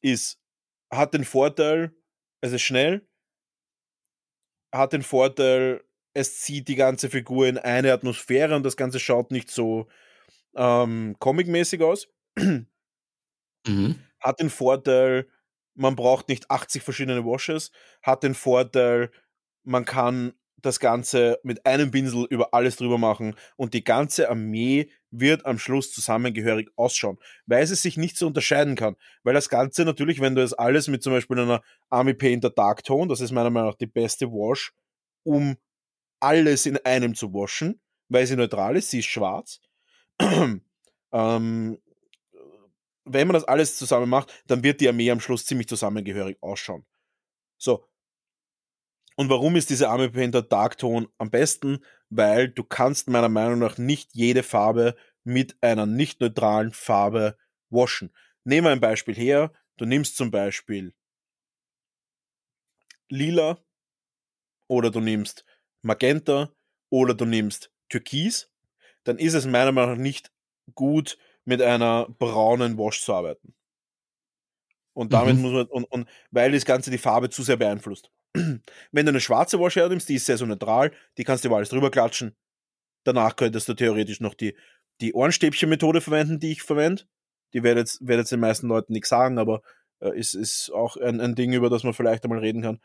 Ist, 0.00 0.38
hat 0.90 1.14
den 1.14 1.24
Vorteil, 1.24 1.92
es 2.40 2.52
ist 2.52 2.62
schnell, 2.62 3.06
hat 4.72 4.92
den 4.92 5.02
Vorteil, 5.02 5.82
es 6.14 6.40
zieht 6.40 6.68
die 6.68 6.76
ganze 6.76 7.10
Figur 7.10 7.46
in 7.46 7.58
eine 7.58 7.92
Atmosphäre 7.92 8.54
und 8.56 8.62
das 8.64 8.76
Ganze 8.76 9.00
schaut 9.00 9.30
nicht 9.30 9.50
so 9.50 9.88
ähm, 10.56 11.16
comic-mäßig 11.18 11.82
aus. 11.82 12.08
Mhm. 13.66 13.96
Hat 14.20 14.40
den 14.40 14.50
Vorteil, 14.50 15.28
man 15.74 15.96
braucht 15.96 16.28
nicht 16.28 16.50
80 16.50 16.82
verschiedene 16.82 17.24
Washes, 17.24 17.70
hat 18.02 18.22
den 18.22 18.34
Vorteil, 18.34 19.10
man 19.62 19.84
kann 19.84 20.32
das 20.56 20.80
Ganze 20.80 21.38
mit 21.42 21.66
einem 21.66 21.90
Pinsel 21.90 22.26
über 22.30 22.52
alles 22.52 22.76
drüber 22.76 22.98
machen 22.98 23.36
und 23.56 23.74
die 23.74 23.84
ganze 23.84 24.28
Armee 24.28 24.90
wird 25.10 25.46
am 25.46 25.58
Schluss 25.58 25.92
zusammengehörig 25.92 26.70
ausschauen, 26.76 27.18
weil 27.46 27.62
es 27.62 27.70
sich 27.82 27.96
nicht 27.96 28.16
so 28.16 28.26
unterscheiden 28.26 28.76
kann. 28.76 28.96
Weil 29.22 29.34
das 29.34 29.48
Ganze 29.48 29.84
natürlich, 29.84 30.20
wenn 30.20 30.34
du 30.34 30.42
es 30.42 30.52
alles 30.52 30.88
mit 30.88 31.02
zum 31.02 31.12
Beispiel 31.12 31.38
einer 31.38 31.62
Army 31.88 32.14
Painter 32.14 32.50
Dark 32.50 32.84
Tone, 32.84 33.08
das 33.08 33.20
ist 33.20 33.32
meiner 33.32 33.50
Meinung 33.50 33.70
nach 33.70 33.78
die 33.78 33.86
beste 33.86 34.26
Wash, 34.26 34.72
um 35.22 35.56
alles 36.20 36.66
in 36.66 36.76
einem 36.78 37.14
zu 37.14 37.32
waschen, 37.32 37.80
weil 38.08 38.26
sie 38.26 38.36
neutral 38.36 38.76
ist, 38.76 38.90
sie 38.90 39.00
ist 39.00 39.06
schwarz. 39.06 39.60
ähm, 40.20 41.78
wenn 43.10 43.26
man 43.26 43.34
das 43.34 43.44
alles 43.44 43.76
zusammen 43.78 44.08
macht, 44.08 44.42
dann 44.46 44.62
wird 44.62 44.80
die 44.80 44.88
Armee 44.88 45.10
am 45.10 45.20
Schluss 45.20 45.46
ziemlich 45.46 45.68
zusammengehörig 45.68 46.36
ausschauen. 46.42 46.84
So. 47.56 47.88
Und 49.16 49.30
warum 49.30 49.56
ist 49.56 49.70
diese 49.70 49.88
Army 49.88 50.08
Painter 50.10 50.42
Dark 50.42 50.78
Tone 50.78 51.08
am 51.18 51.30
besten? 51.30 51.84
Weil 52.10 52.48
du 52.48 52.64
kannst 52.64 53.08
meiner 53.08 53.28
Meinung 53.28 53.58
nach 53.58 53.78
nicht 53.78 54.10
jede 54.14 54.42
Farbe 54.42 54.96
mit 55.24 55.56
einer 55.62 55.86
nicht 55.86 56.20
neutralen 56.20 56.72
Farbe 56.72 57.36
waschen. 57.70 58.12
Nehmen 58.44 58.66
wir 58.66 58.70
ein 58.70 58.80
Beispiel 58.80 59.14
her. 59.14 59.52
Du 59.76 59.84
nimmst 59.84 60.16
zum 60.16 60.30
Beispiel 60.30 60.94
lila 63.08 63.58
oder 64.68 64.90
du 64.90 65.00
nimmst 65.00 65.44
Magenta 65.82 66.52
oder 66.90 67.14
du 67.14 67.24
nimmst 67.24 67.72
Türkis, 67.88 68.50
dann 69.04 69.18
ist 69.18 69.34
es 69.34 69.46
meiner 69.46 69.72
Meinung 69.72 69.96
nach 69.96 70.02
nicht 70.02 70.32
gut, 70.74 71.18
mit 71.44 71.62
einer 71.62 72.06
braunen 72.18 72.76
Wash 72.76 73.00
zu 73.00 73.14
arbeiten. 73.14 73.54
Und 74.92 75.12
damit 75.12 75.36
mhm. 75.36 75.42
muss 75.42 75.52
man, 75.52 75.66
und, 75.66 75.84
und 75.84 76.08
weil 76.30 76.52
das 76.52 76.66
Ganze 76.66 76.90
die 76.90 76.98
Farbe 76.98 77.30
zu 77.30 77.42
sehr 77.42 77.56
beeinflusst. 77.56 78.10
Wenn 78.92 79.06
du 79.06 79.10
eine 79.10 79.20
schwarze 79.20 79.58
Wash 79.60 79.76
hernimmst, 79.76 80.08
die 80.08 80.14
ist 80.14 80.26
sehr 80.26 80.38
so 80.38 80.46
neutral, 80.46 80.92
die 81.16 81.24
kannst 81.24 81.44
du 81.44 81.48
über 81.48 81.56
alles 81.56 81.70
drüber 81.70 81.90
klatschen. 81.90 82.36
Danach 83.04 83.36
könntest 83.36 83.68
du 83.68 83.74
theoretisch 83.74 84.20
noch 84.20 84.34
die, 84.34 84.56
die 85.00 85.14
Ohrenstäbchen-Methode 85.14 86.00
verwenden, 86.00 86.40
die 86.40 86.52
ich 86.52 86.62
verwende. 86.62 87.04
Die 87.54 87.62
werde 87.62 87.80
jetzt, 87.80 88.06
werd 88.06 88.18
jetzt 88.18 88.32
den 88.32 88.40
meisten 88.40 88.68
Leuten 88.68 88.92
nichts 88.92 89.08
sagen, 89.08 89.38
aber 89.38 89.62
äh, 90.00 90.18
ist, 90.18 90.34
ist 90.34 90.70
auch 90.70 90.96
ein, 90.96 91.20
ein 91.20 91.34
Ding, 91.34 91.52
über 91.52 91.70
das 91.70 91.84
man 91.84 91.94
vielleicht 91.94 92.24
einmal 92.24 92.40
reden 92.40 92.62
kann. 92.62 92.80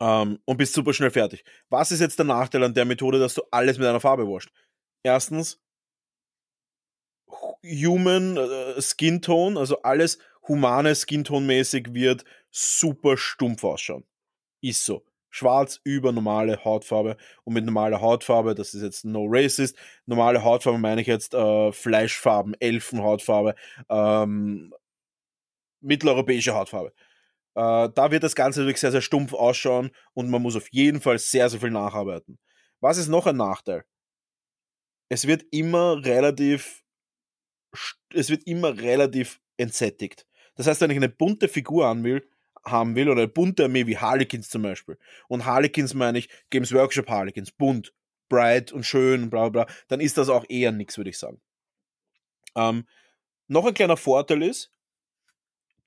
Ähm, 0.00 0.38
und 0.44 0.56
bist 0.56 0.74
super 0.74 0.92
schnell 0.92 1.10
fertig. 1.10 1.44
Was 1.68 1.90
ist 1.90 2.00
jetzt 2.00 2.18
der 2.18 2.26
Nachteil 2.26 2.62
an 2.62 2.74
der 2.74 2.84
Methode, 2.84 3.18
dass 3.18 3.34
du 3.34 3.42
alles 3.50 3.78
mit 3.78 3.86
einer 3.86 4.00
Farbe 4.00 4.28
wascht? 4.28 4.52
Erstens, 5.02 5.60
Human 7.64 8.36
äh, 8.36 8.80
Skin 8.80 9.20
Tone, 9.20 9.58
also 9.58 9.82
alles 9.82 10.18
humane 10.48 10.94
Skin 10.94 11.24
Tone 11.24 11.46
mäßig 11.46 11.94
wird 11.94 12.24
super 12.50 13.16
stumpf 13.16 13.64
ausschauen. 13.64 14.04
Ist 14.60 14.84
so. 14.84 15.04
Schwarz 15.30 15.80
über 15.84 16.10
normale 16.12 16.64
Hautfarbe 16.64 17.16
und 17.44 17.52
mit 17.52 17.64
normaler 17.64 18.00
Hautfarbe, 18.00 18.54
das 18.54 18.74
ist 18.74 18.82
jetzt 18.82 19.04
no 19.04 19.26
racist, 19.28 19.76
normale 20.06 20.42
Hautfarbe 20.42 20.78
meine 20.78 21.02
ich 21.02 21.06
jetzt 21.06 21.34
äh, 21.34 21.70
Fleischfarben, 21.70 22.54
Elfenhautfarbe, 22.58 23.54
ähm, 23.90 24.72
mitteleuropäische 25.80 26.54
Hautfarbe. 26.54 26.92
Äh, 27.54 27.90
da 27.94 28.10
wird 28.10 28.22
das 28.22 28.34
Ganze 28.34 28.60
natürlich 28.60 28.80
sehr, 28.80 28.92
sehr 28.92 29.02
stumpf 29.02 29.34
ausschauen 29.34 29.90
und 30.14 30.30
man 30.30 30.42
muss 30.42 30.56
auf 30.56 30.68
jeden 30.72 31.00
Fall 31.00 31.18
sehr, 31.18 31.48
sehr 31.50 31.60
viel 31.60 31.70
nacharbeiten. 31.70 32.38
Was 32.80 32.98
ist 32.98 33.08
noch 33.08 33.26
ein 33.26 33.36
Nachteil? 33.36 33.84
Es 35.10 35.26
wird 35.26 35.44
immer 35.50 36.04
relativ, 36.04 36.84
es 38.14 38.30
wird 38.30 38.46
immer 38.46 38.78
relativ 38.78 39.40
entsättigt. 39.56 40.27
Das 40.58 40.66
heißt, 40.66 40.80
wenn 40.80 40.90
ich 40.90 40.96
eine 40.96 41.08
bunte 41.08 41.46
Figur 41.46 41.86
an 41.86 42.02
will, 42.02 42.28
haben 42.64 42.96
will 42.96 43.08
oder 43.08 43.22
eine 43.22 43.28
bunte 43.28 43.64
Armee 43.64 43.86
wie 43.86 43.96
Harlequins 43.96 44.50
zum 44.50 44.62
Beispiel. 44.62 44.98
Und 45.28 45.44
Harlequins 45.44 45.94
meine 45.94 46.18
ich 46.18 46.28
Games 46.50 46.74
Workshop 46.74 47.08
Harlequins, 47.08 47.52
bunt, 47.52 47.94
bright 48.28 48.72
und 48.72 48.84
schön, 48.84 49.30
bla 49.30 49.50
bla, 49.50 49.66
dann 49.86 50.00
ist 50.00 50.18
das 50.18 50.28
auch 50.28 50.44
eher 50.48 50.72
nichts, 50.72 50.96
würde 50.96 51.10
ich 51.10 51.18
sagen. 51.18 51.40
Ähm, 52.56 52.88
noch 53.46 53.64
ein 53.66 53.72
kleiner 53.72 53.96
Vorteil 53.96 54.42
ist, 54.42 54.72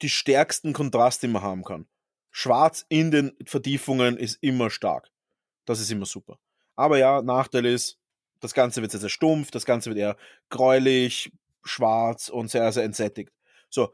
die 0.01 0.09
stärksten 0.09 0.71
Kontraste, 0.71 1.27
die 1.27 1.33
man 1.33 1.41
haben 1.41 1.65
kann. 1.65 1.85
Schwarz 2.31 2.85
in 2.87 3.11
den 3.11 3.33
Vertiefungen 3.45 4.15
ist 4.15 4.41
immer 4.41 4.69
stark. 4.69 5.11
Das 5.65 5.81
ist 5.81 5.91
immer 5.91 6.05
super. 6.05 6.39
Aber 6.77 6.97
ja, 6.97 7.21
Nachteil 7.21 7.65
ist, 7.65 7.99
das 8.39 8.53
Ganze 8.53 8.81
wird 8.81 8.91
sehr, 8.91 9.01
sehr 9.01 9.09
stumpf, 9.09 9.51
das 9.51 9.65
Ganze 9.65 9.89
wird 9.89 9.99
eher 9.99 10.15
gräulich, 10.49 11.33
schwarz 11.61 12.29
und 12.29 12.49
sehr, 12.49 12.71
sehr 12.71 12.85
entsättigt. 12.85 13.33
So, 13.69 13.93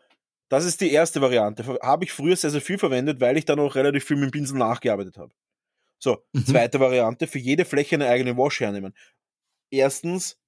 das 0.49 0.65
ist 0.65 0.81
die 0.81 0.91
erste 0.91 1.21
Variante. 1.21 1.65
Habe 1.81 2.05
ich 2.05 2.11
früher 2.11 2.35
sehr, 2.35 2.51
sehr 2.51 2.61
viel 2.61 2.77
verwendet, 2.77 3.19
weil 3.19 3.37
ich 3.37 3.45
dann 3.45 3.59
auch 3.59 3.75
relativ 3.75 4.05
viel 4.05 4.17
mit 4.17 4.29
dem 4.29 4.31
Pinsel 4.31 4.57
nachgearbeitet 4.57 5.17
habe. 5.17 5.33
So, 5.99 6.23
mhm. 6.33 6.45
zweite 6.45 6.79
Variante, 6.79 7.27
für 7.27 7.39
jede 7.39 7.65
Fläche 7.65 7.95
eine 7.95 8.07
eigene 8.07 8.37
Wash 8.37 8.59
hernehmen. 8.59 8.95
Erstens, 9.69 10.39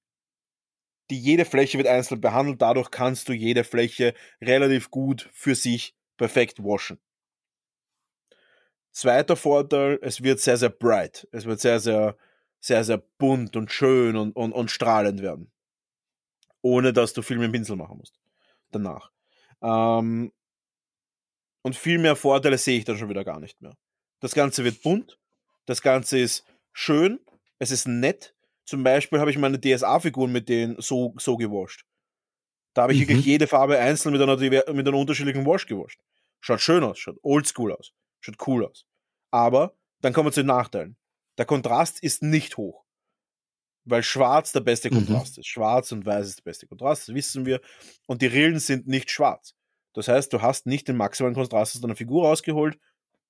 die 1.10 1.18
jede 1.18 1.44
Fläche 1.44 1.76
wird 1.76 1.88
einzeln 1.88 2.20
behandelt, 2.20 2.62
dadurch 2.62 2.90
kannst 2.90 3.28
du 3.28 3.32
jede 3.32 3.64
Fläche 3.64 4.14
relativ 4.40 4.90
gut 4.90 5.28
für 5.32 5.54
sich 5.54 5.94
perfekt 6.16 6.62
waschen. 6.62 7.00
Zweiter 8.92 9.36
Vorteil, 9.36 9.98
es 10.02 10.22
wird 10.22 10.40
sehr, 10.40 10.56
sehr 10.56 10.68
bright. 10.68 11.28
Es 11.32 11.44
wird 11.44 11.60
sehr, 11.60 11.80
sehr, 11.80 12.16
sehr, 12.60 12.84
sehr 12.84 12.98
bunt 13.18 13.56
und 13.56 13.70
schön 13.70 14.16
und, 14.16 14.34
und, 14.34 14.52
und 14.52 14.70
strahlend 14.70 15.22
werden. 15.22 15.50
Ohne 16.62 16.92
dass 16.92 17.12
du 17.12 17.22
viel 17.22 17.38
mit 17.38 17.46
dem 17.46 17.52
Pinsel 17.52 17.76
machen 17.76 17.98
musst. 17.98 18.18
Danach. 18.70 19.10
Ähm, 19.62 20.32
und 21.62 21.76
viel 21.76 21.98
mehr 21.98 22.16
Vorteile 22.16 22.58
sehe 22.58 22.78
ich 22.78 22.84
dann 22.84 22.98
schon 22.98 23.08
wieder 23.08 23.24
gar 23.24 23.40
nicht 23.40 23.60
mehr. 23.60 23.76
Das 24.20 24.34
Ganze 24.34 24.64
wird 24.64 24.82
bunt, 24.82 25.18
das 25.66 25.82
Ganze 25.82 26.18
ist 26.18 26.44
schön, 26.72 27.20
es 27.58 27.70
ist 27.70 27.86
nett, 27.86 28.34
zum 28.64 28.82
Beispiel 28.84 29.18
habe 29.18 29.30
ich 29.30 29.38
meine 29.38 29.60
DSA-Figuren 29.60 30.32
mit 30.32 30.48
denen 30.48 30.80
so, 30.80 31.14
so 31.18 31.36
gewascht. 31.36 31.84
Da 32.74 32.82
habe 32.82 32.92
ich 32.92 33.00
mhm. 33.00 33.08
wirklich 33.08 33.26
jede 33.26 33.46
Farbe 33.46 33.78
einzeln 33.78 34.12
mit 34.12 34.22
einer, 34.22 34.36
mit 34.36 34.86
einer 34.86 34.96
unterschiedlichen 34.96 35.44
Wash 35.44 35.66
gewascht. 35.66 36.00
Schaut 36.40 36.60
schön 36.60 36.84
aus, 36.84 36.98
schaut 36.98 37.18
oldschool 37.22 37.72
aus, 37.72 37.92
schaut 38.20 38.36
cool 38.46 38.64
aus. 38.64 38.86
Aber 39.30 39.76
dann 40.00 40.12
kommen 40.12 40.28
wir 40.28 40.32
zu 40.32 40.42
den 40.42 40.46
Nachteilen. 40.46 40.96
Der 41.36 41.46
Kontrast 41.46 42.02
ist 42.02 42.22
nicht 42.22 42.56
hoch. 42.56 42.84
Weil 43.84 44.02
schwarz 44.02 44.52
der 44.52 44.60
beste 44.60 44.90
mhm. 44.90 45.06
Kontrast 45.06 45.36
mhm. 45.36 45.40
ist. 45.40 45.46
Schwarz 45.46 45.92
und 45.92 46.04
weiß 46.04 46.26
ist 46.26 46.38
der 46.38 46.44
beste 46.44 46.66
Kontrast, 46.66 47.08
das 47.08 47.14
wissen 47.14 47.46
wir. 47.46 47.60
Und 48.06 48.22
die 48.22 48.26
Rillen 48.26 48.58
sind 48.58 48.86
nicht 48.86 49.10
schwarz. 49.10 49.54
Das 49.94 50.08
heißt, 50.08 50.32
du 50.32 50.42
hast 50.42 50.66
nicht 50.66 50.88
den 50.88 50.96
maximalen 50.96 51.34
Kontrast 51.34 51.74
aus 51.74 51.80
deiner 51.80 51.96
Figur 51.96 52.26
rausgeholt, 52.26 52.78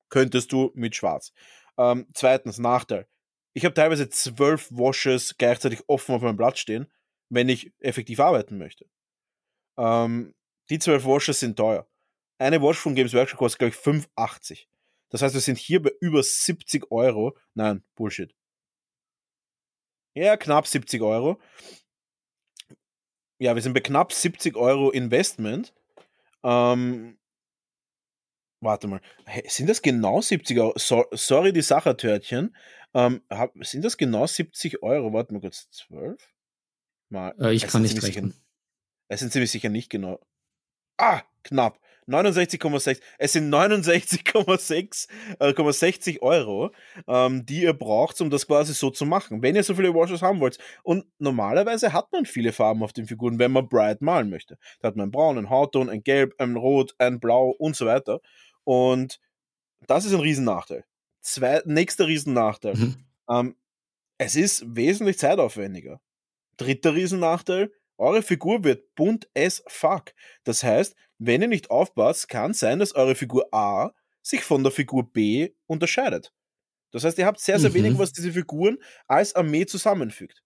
könntest 0.09 0.53
du 0.53 0.71
mit 0.75 0.95
schwarz. 0.95 1.33
Ähm, 1.79 2.07
zweitens, 2.15 2.59
Nachteil. 2.59 3.07
Ich 3.53 3.65
habe 3.65 3.75
teilweise 3.75 4.09
zwölf 4.09 4.71
Washes 4.71 5.37
gleichzeitig 5.39 5.83
offen 5.87 6.15
auf 6.15 6.23
meinem 6.23 6.37
Blatt 6.37 6.59
stehen, 6.59 6.87
wenn 7.31 7.49
ich 7.49 7.73
effektiv 7.79 8.21
arbeiten 8.21 8.59
möchte. 8.59 8.87
Ähm, 9.79 10.35
die 10.69 10.79
zwölf 10.79 11.05
Washes 11.05 11.41
sind 11.41 11.57
teuer. 11.57 11.89
Eine 12.39 12.63
Wash 12.63 12.79
von 12.79 12.95
Games 12.95 13.15
Workshop 13.15 13.39
kostet, 13.39 13.59
glaube 13.59 13.75
ich, 13.75 13.81
5,80. 13.81 14.67
Das 15.11 15.23
heißt, 15.23 15.35
wir 15.35 15.41
sind 15.41 15.59
hier 15.59 15.83
bei 15.83 15.93
über 16.01 16.23
70 16.23 16.91
Euro. 16.91 17.37
Nein, 17.55 17.83
Bullshit. 17.97 18.35
Ja, 20.15 20.37
knapp 20.37 20.67
70 20.67 21.03
Euro. 21.03 21.41
ja, 23.39 23.55
wir 23.55 23.63
sind 23.63 23.73
bei 23.73 23.81
knapp 23.81 24.13
70 24.13 24.57
Euro 24.57 24.91
Investment. 24.91 25.73
Ähm, 26.43 27.19
warte 28.61 28.87
mal, 28.87 29.01
sind 29.47 29.69
das 29.69 29.83
genau 29.83 30.21
70 30.21 30.59
Euro? 30.59 30.75
So, 30.77 31.07
sorry, 31.13 31.53
die 31.53 31.63
Sachertörtchen. 31.63 32.55
Ähm, 32.93 33.23
hab, 33.31 33.53
sind 33.65 33.85
das 33.85 33.97
genau 33.97 34.27
70 34.27 34.83
Euro? 34.83 35.13
Warte 35.13 35.33
mal 35.33 35.41
kurz, 35.41 35.71
12? 35.71 36.29
Mal. 37.09 37.35
Äh, 37.39 37.55
ich 37.55 37.65
es 37.65 37.73
kann 37.73 37.83
nicht 37.83 38.03
rechnen. 38.03 38.35
Es 39.09 39.21
sind 39.21 39.33
ziemlich 39.33 39.51
sicher 39.51 39.69
nicht 39.69 39.91
genau. 39.91 40.21
Ah, 40.97 41.23
knapp. 41.43 41.81
69,6. 42.11 43.01
Es 43.19 43.33
sind 43.33 43.53
69,6 43.53 45.09
äh, 45.39 45.73
60 45.73 46.23
Euro, 46.23 46.73
ähm, 47.07 47.47
die 47.47 47.63
ihr 47.63 47.73
braucht, 47.73 48.21
um 48.21 48.31
das 48.31 48.47
quasi 48.47 48.75
so 48.75 48.91
zu 48.91 49.07
machen, 49.07 49.43
wenn 49.43 49.57
ihr 49.57 49.63
so 49.63 49.75
viele 49.75 49.95
Washes 49.95 50.23
haben 50.23 50.41
wollt. 50.41 50.59
Und 50.83 51.05
normalerweise 51.19 51.93
hat 51.93 52.11
man 52.13 52.27
viele 52.27 52.53
Farben 52.53 52.83
auf 52.83 52.93
den 52.93 53.07
Figuren, 53.07 53.39
wenn 53.39 53.53
man 53.53 53.69
bright 53.69 54.03
malen 54.03 54.31
möchte. 54.31 54.59
Da 54.81 54.89
hat 54.89 54.97
man 54.97 55.09
ein 55.09 55.11
Braun, 55.11 55.39
ein 55.39 55.51
Hautton, 55.51 55.89
ein 55.89 56.03
Gelb, 56.03 56.35
ein 56.39 56.57
Rot, 56.57 56.95
ein 56.99 57.21
Blau 57.21 57.51
und 57.51 57.77
so 57.77 57.87
weiter. 57.87 58.21
Und 58.65 59.21
das 59.87 60.05
ist 60.05 60.13
ein 60.13 60.21
Riesennachteil. 60.21 60.85
Zwei, 61.21 61.63
nächster 61.65 62.07
Riesennachteil. 62.07 62.75
Mhm. 62.75 62.97
Ähm, 63.29 63.57
es 64.19 64.37
ist 64.37 64.65
wesentlich 64.67 65.19
zeitaufwendiger. 65.19 66.01
Dritter 66.57 66.95
Riesennachteil, 66.95 67.73
eure 67.97 68.23
Figur 68.23 68.65
wird 68.65 68.95
bunt 68.95 69.29
as 69.37 69.63
fuck. 69.67 70.15
Das 70.45 70.63
heißt, 70.63 70.95
wenn 71.21 71.43
ihr 71.43 71.49
nicht 71.49 71.71
aufpasst, 71.71 72.29
kann 72.29 72.55
sein, 72.55 72.81
dass 72.81 72.95
eure 72.97 73.15
Figur 73.15 73.53
A 73.55 73.93
sich 74.23 74.43
von 74.43 74.63
der 74.65 74.73
Figur 74.73 75.13
B 75.13 75.51
unterscheidet. 75.67 76.33
Das 76.93 77.05
heißt, 77.05 77.19
ihr 77.19 77.27
habt 77.27 77.41
sehr, 77.41 77.61
sehr 77.61 77.71
Mhm. 77.71 77.75
wenig, 77.75 77.99
was 77.99 78.13
diese 78.13 78.33
Figuren 78.33 78.79
als 79.07 79.35
Armee 79.37 79.67
zusammenfügt. 79.67 80.43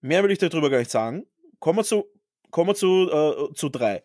Mehr 0.00 0.22
will 0.22 0.30
ich 0.30 0.38
darüber 0.38 0.70
gar 0.70 0.78
nicht 0.78 0.90
sagen. 0.90 1.26
Kommen 1.58 1.78
wir 1.78 1.84
zu, 1.84 2.04
kommen 2.50 2.70
wir 2.70 2.74
zu, 2.74 3.10
äh, 3.10 3.54
zu 3.54 3.68
drei. 3.68 4.04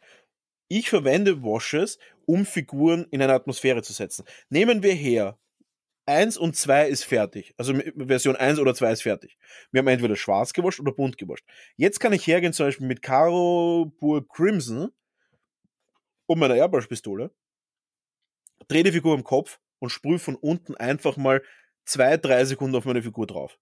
Ich 0.67 0.89
verwende 0.89 1.43
Washes, 1.43 1.99
um 2.25 2.45
Figuren 2.45 3.05
in 3.11 3.21
eine 3.21 3.33
Atmosphäre 3.33 3.83
zu 3.83 3.93
setzen. 3.93 4.25
Nehmen 4.49 4.83
wir 4.83 4.93
her, 4.93 5.37
1 6.11 6.37
und 6.37 6.55
2 6.55 6.87
ist 6.89 7.05
fertig. 7.05 7.53
Also 7.57 7.73
Version 7.95 8.35
1 8.35 8.59
oder 8.59 8.75
2 8.75 8.91
ist 8.91 9.03
fertig. 9.03 9.37
Wir 9.71 9.79
haben 9.79 9.87
entweder 9.87 10.17
schwarz 10.17 10.51
gewascht 10.51 10.79
oder 10.79 10.91
bunt 10.91 11.17
gewascht. 11.17 11.45
Jetzt 11.77 11.99
kann 11.99 12.11
ich 12.11 12.27
hergehen, 12.27 12.51
zum 12.53 12.65
Beispiel 12.67 12.87
mit 12.87 13.01
Caro 13.01 13.91
Pur 13.97 14.27
Crimson 14.27 14.91
und 16.25 16.39
meiner 16.39 16.55
Airbrush-Pistole, 16.55 17.31
drehe 18.67 18.83
die 18.83 18.91
Figur 18.91 19.15
im 19.15 19.23
Kopf 19.23 19.59
und 19.79 19.89
sprühe 19.89 20.19
von 20.19 20.35
unten 20.35 20.75
einfach 20.75 21.15
mal 21.15 21.41
2, 21.85 22.17
3 22.17 22.45
Sekunden 22.45 22.75
auf 22.75 22.85
meine 22.85 23.01
Figur 23.01 23.25
drauf. 23.25 23.57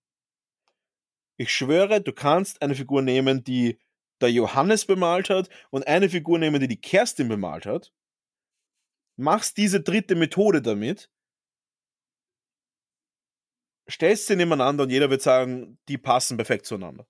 Ich 1.38 1.52
schwöre, 1.54 2.02
du 2.02 2.12
kannst 2.12 2.62
eine 2.62 2.76
Figur 2.76 3.02
nehmen, 3.02 3.44
die 3.44 3.80
der 4.22 4.32
Johannes 4.32 4.86
bemalt 4.86 5.30
hat 5.30 5.50
und 5.70 5.88
eine 5.88 6.10
Figur 6.10 6.40
nehmen, 6.40 6.60
die 6.60 6.68
die 6.68 6.82
Kerstin 6.82 7.30
bemalt 7.30 7.66
hat. 7.66 7.94
Machst 9.16 9.58
diese 9.58 9.82
dritte 9.82 10.16
Methode 10.16 10.62
damit, 10.62 11.10
stellst 13.90 14.28
sie 14.28 14.36
nebeneinander 14.36 14.84
und 14.84 14.90
jeder 14.92 15.10
wird 15.10 15.22
sagen, 15.22 15.78
die 15.88 15.98
passen 15.98 16.38
perfekt 16.38 16.66
zueinander. 16.66 17.06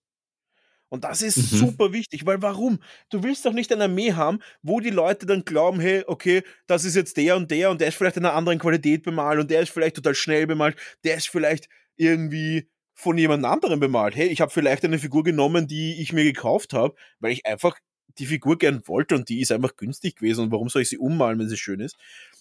Und 0.90 1.04
das 1.04 1.22
ist 1.22 1.38
Mhm. 1.38 1.58
super 1.58 1.94
wichtig, 1.94 2.26
weil 2.26 2.42
warum? 2.42 2.80
Du 3.10 3.22
willst 3.22 3.46
doch 3.46 3.54
nicht 3.54 3.72
eine 3.72 3.84
Armee 3.84 4.14
haben, 4.14 4.40
wo 4.64 4.80
die 4.80 4.90
Leute 4.90 5.28
dann 5.28 5.46
glauben, 5.46 5.80
hey, 5.80 6.04
okay, 6.08 6.42
das 6.66 6.84
ist 6.84 6.96
jetzt 6.96 7.16
der 7.18 7.36
und 7.36 7.52
der 7.52 7.70
und 7.70 7.80
der 7.80 7.90
ist 7.90 7.96
vielleicht 7.96 8.18
in 8.18 8.26
einer 8.26 8.34
anderen 8.34 8.58
Qualität 8.58 9.04
bemalt 9.04 9.40
und 9.40 9.52
der 9.52 9.62
ist 9.62 9.70
vielleicht 9.70 9.98
total 9.98 10.16
schnell 10.16 10.48
bemalt, 10.48 10.78
der 11.04 11.16
ist 11.18 11.30
vielleicht 11.30 11.70
irgendwie 11.96 12.68
von 12.96 13.18
jemand 13.18 13.46
anderem 13.46 13.80
bemalt. 13.80 14.16
Hey, 14.16 14.28
ich 14.30 14.42
habe 14.42 14.52
vielleicht 14.52 14.84
eine 14.84 14.98
Figur 15.00 15.24
genommen, 15.24 15.68
die 15.68 16.02
ich 16.02 16.12
mir 16.12 16.24
gekauft 16.24 16.74
habe, 16.74 16.96
weil 17.20 17.34
ich 17.34 17.46
einfach 17.46 17.78
die 18.18 18.26
Figur 18.26 18.58
gern 18.58 18.82
wollte 18.88 19.16
und 19.16 19.30
die 19.30 19.42
ist 19.42 19.52
einfach 19.52 19.76
günstig 19.76 20.16
gewesen 20.16 20.46
und 20.46 20.52
warum 20.52 20.70
soll 20.70 20.82
ich 20.82 20.90
sie 20.90 20.98
ummalen, 20.98 21.38
wenn 21.40 21.48
sie 21.50 21.58
schön 21.58 21.80
ist? 21.82 21.98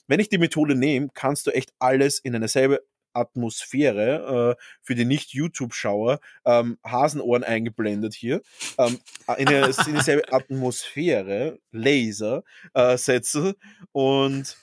Wenn 0.07 0.21
ich 0.21 0.31
die 0.31 0.39
Methode 0.39 0.75
nehme, 0.75 1.11
kannst 1.13 1.47
du 1.47 1.51
echt 1.51 1.73
alles 1.79 2.19
in 2.19 2.35
eine 2.35 2.49
selbe 2.49 2.81
Atmosphäre 3.13 4.57
äh, 4.59 4.63
für 4.83 4.95
die 4.95 5.05
Nicht-YouTube-Schauer 5.05 6.21
ähm, 6.45 6.79
Hasenohren 6.85 7.45
eingeblendet 7.45 8.15
hier 8.15 8.43
ähm, 8.79 8.99
in, 9.37 9.49
eine, 9.49 9.67
in 9.67 9.95
dieselbe 9.95 10.33
Atmosphäre 10.33 11.59
Laser 11.71 12.43
äh, 12.75 12.97
setzen 12.97 13.55
und 13.93 14.57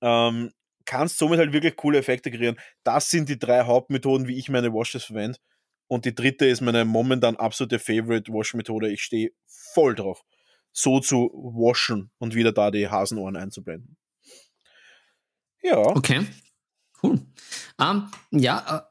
ähm, 0.00 0.52
kannst 0.84 1.18
somit 1.18 1.38
halt 1.38 1.52
wirklich 1.52 1.76
coole 1.76 1.98
Effekte 1.98 2.30
kreieren. 2.30 2.58
Das 2.84 3.10
sind 3.10 3.28
die 3.28 3.38
drei 3.38 3.62
Hauptmethoden, 3.62 4.28
wie 4.28 4.38
ich 4.38 4.48
meine 4.48 4.72
Washes 4.72 5.04
verwende. 5.04 5.38
Und 5.86 6.04
die 6.04 6.14
dritte 6.14 6.46
ist 6.46 6.60
meine 6.60 6.84
momentan 6.84 7.36
absolute 7.36 7.78
Favorite 7.78 8.32
Wash-Methode. 8.32 8.90
Ich 8.90 9.02
stehe 9.02 9.30
voll 9.46 9.94
drauf, 9.94 10.22
so 10.72 11.00
zu 11.00 11.30
waschen 11.34 12.10
und 12.18 12.34
wieder 12.34 12.52
da 12.52 12.70
die 12.70 12.88
Hasenohren 12.88 13.36
einzublenden. 13.36 13.96
Ja. 15.62 15.78
Okay, 15.78 16.26
cool. 17.02 17.20
Ähm, 17.80 18.08
ja, 18.30 18.78
äh, 18.78 18.82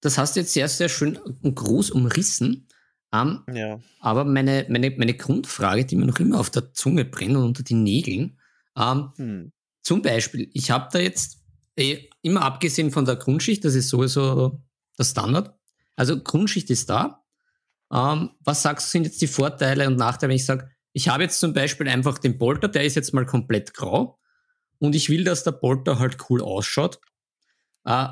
das 0.00 0.18
hast 0.18 0.36
du 0.36 0.40
jetzt 0.40 0.52
sehr, 0.52 0.68
sehr 0.68 0.88
schön 0.88 1.16
und 1.16 1.54
groß 1.54 1.90
umrissen. 1.90 2.68
Ähm, 3.14 3.42
Ja. 3.52 3.78
aber 4.00 4.24
meine, 4.24 4.66
meine, 4.70 4.90
meine 4.92 5.14
Grundfrage, 5.14 5.84
die 5.84 5.96
mir 5.96 6.06
noch 6.06 6.18
immer 6.18 6.40
auf 6.40 6.48
der 6.50 6.72
Zunge 6.72 7.04
brennt 7.04 7.36
und 7.36 7.44
unter 7.44 7.62
die 7.62 7.74
Nägeln, 7.74 8.38
ähm, 8.76 9.12
Hm. 9.16 9.52
zum 9.82 10.00
Beispiel, 10.02 10.50
ich 10.54 10.70
habe 10.70 10.88
da 10.92 10.98
jetzt 10.98 11.40
eh, 11.76 12.08
immer 12.22 12.42
abgesehen 12.42 12.90
von 12.90 13.04
der 13.04 13.16
Grundschicht, 13.16 13.64
das 13.64 13.74
ist 13.74 13.90
sowieso 13.90 14.62
der 14.98 15.04
Standard. 15.04 15.54
Also 15.94 16.20
Grundschicht 16.22 16.70
ist 16.70 16.88
da. 16.88 17.22
Was 17.90 18.62
sagst 18.62 18.86
du, 18.86 18.90
sind 18.92 19.04
jetzt 19.04 19.20
die 19.20 19.26
Vorteile 19.26 19.86
und 19.86 19.96
Nachteile, 19.96 20.30
wenn 20.30 20.36
ich 20.36 20.46
sage, 20.46 20.70
ich 20.94 21.08
habe 21.08 21.24
jetzt 21.24 21.38
zum 21.38 21.52
Beispiel 21.52 21.88
einfach 21.88 22.18
den 22.18 22.38
Bolter, 22.38 22.68
der 22.68 22.84
ist 22.84 22.94
jetzt 22.94 23.12
mal 23.12 23.26
komplett 23.26 23.74
grau 23.74 24.18
und 24.78 24.94
ich 24.94 25.10
will, 25.10 25.24
dass 25.24 25.44
der 25.44 25.52
Bolter 25.52 25.98
halt 25.98 26.16
cool 26.30 26.40
ausschaut. 26.40 26.98
Äh, 27.84 28.06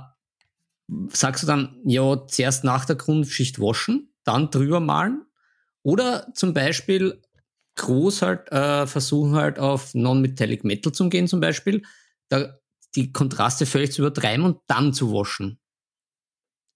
sagst 1.12 1.42
du 1.42 1.46
dann, 1.46 1.80
ja, 1.84 2.26
zuerst 2.26 2.64
nach 2.64 2.84
der 2.84 2.96
Grundschicht 2.96 3.60
waschen, 3.60 4.12
dann 4.24 4.50
drüber 4.50 4.80
malen? 4.80 5.24
Oder 5.82 6.32
zum 6.34 6.52
Beispiel 6.52 7.22
groß 7.76 8.22
halt 8.22 8.52
äh, 8.52 8.86
versuchen 8.86 9.34
halt 9.34 9.58
auf 9.58 9.94
Non-Metallic 9.94 10.64
Metal 10.64 10.92
zu 10.92 11.08
gehen 11.08 11.28
zum 11.28 11.40
Beispiel, 11.40 11.82
da 12.28 12.58
die 12.94 13.12
Kontraste 13.12 13.66
völlig 13.66 13.92
zu 13.92 14.02
übertreiben 14.02 14.44
und 14.44 14.58
dann 14.66 14.92
zu 14.92 15.12
waschen. 15.12 15.58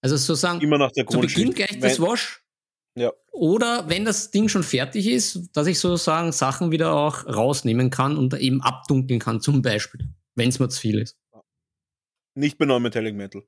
Also 0.01 0.17
sozusagen 0.17 0.61
Immer 0.61 0.79
nach 0.79 0.93
der 0.93 1.07
zu 1.07 1.19
Beginn 1.19 1.53
gleich 1.53 1.79
das 1.81 2.01
Wash 2.01 2.43
Ja. 2.97 3.11
oder 3.33 3.89
wenn 3.89 4.05
das 4.05 4.31
Ding 4.31 4.49
schon 4.49 4.63
fertig 4.63 5.07
ist, 5.09 5.51
dass 5.53 5.67
ich 5.67 5.79
sozusagen 5.81 6.31
Sachen 6.31 6.71
wieder 6.71 6.93
auch 6.95 7.27
rausnehmen 7.27 7.91
kann 7.91 8.17
und 8.17 8.35
eben 8.35 8.63
abdunkeln 8.63 9.19
kann, 9.19 9.41
zum 9.41 9.63
Beispiel, 9.63 10.09
wenn 10.35 10.51
es 10.51 10.59
mir 10.59 10.69
zu 10.69 10.81
viel 10.81 10.99
ist. 11.01 11.19
Nicht 12.35 12.59
bei 12.59 12.65
Non-Metallic 12.67 13.15
Metal. 13.15 13.43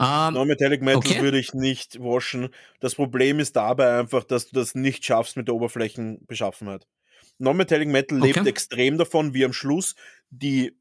Ähm, 0.00 0.34
Non-Metallic 0.34 0.80
Metal 0.82 0.96
okay. 0.98 1.20
würde 1.22 1.38
ich 1.38 1.54
nicht 1.54 1.98
waschen. 2.00 2.50
Das 2.80 2.94
Problem 2.94 3.40
ist 3.40 3.56
dabei 3.56 3.98
einfach, 3.98 4.24
dass 4.24 4.48
du 4.48 4.54
das 4.54 4.74
nicht 4.74 5.04
schaffst 5.04 5.36
mit 5.36 5.48
der 5.48 5.54
Oberflächenbeschaffenheit. 5.56 6.86
Non-Metallic 7.38 7.88
Metal 7.88 8.18
lebt 8.18 8.38
Okay. 8.38 8.48
extrem 8.48 8.98
davon, 8.98 9.34
wie 9.34 9.44
am 9.44 9.52
Schluss 9.52 9.94
die, 10.30 10.76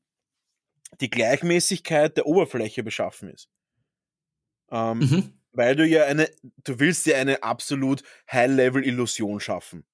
die 1.01 1.09
Gleichmäßigkeit 1.09 2.15
der 2.17 2.27
Oberfläche 2.27 2.83
beschaffen 2.83 3.29
ist. 3.29 3.49
Ähm, 4.71 4.99
mhm. 4.99 5.33
Weil 5.51 5.75
du 5.75 5.85
ja 5.87 6.05
eine, 6.05 6.29
du 6.63 6.79
willst 6.79 7.05
ja 7.07 7.17
eine 7.17 7.41
absolut 7.43 8.03
High-Level-Illusion 8.31 9.39
schaffen. 9.39 9.85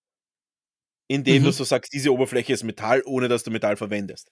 Indem 1.08 1.42
Mhm. 1.44 1.46
du 1.48 1.52
so 1.52 1.64
sagst, 1.64 1.94
diese 1.94 2.12
Oberfläche 2.14 2.54
ist 2.54 2.64
Metall, 2.64 3.02
ohne 3.06 3.28
dass 3.28 3.44
du 3.44 3.52
Metall 3.52 3.78
verwendest. 3.78 4.32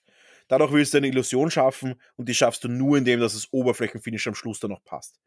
Dadurch 0.51 0.73
willst 0.73 0.93
du 0.93 0.97
eine 0.97 1.07
Illusion 1.07 1.49
schaffen 1.49 1.95
und 2.17 2.27
die 2.27 2.33
schaffst 2.33 2.65
du 2.65 2.67
nur, 2.67 2.97
indem 2.97 3.21
dass 3.21 3.35
das 3.35 3.47
Oberflächenfinish 3.53 4.27
am 4.27 4.35
Schluss 4.35 4.59
dann 4.59 4.71
noch 4.71 4.83
passt. 4.83 5.17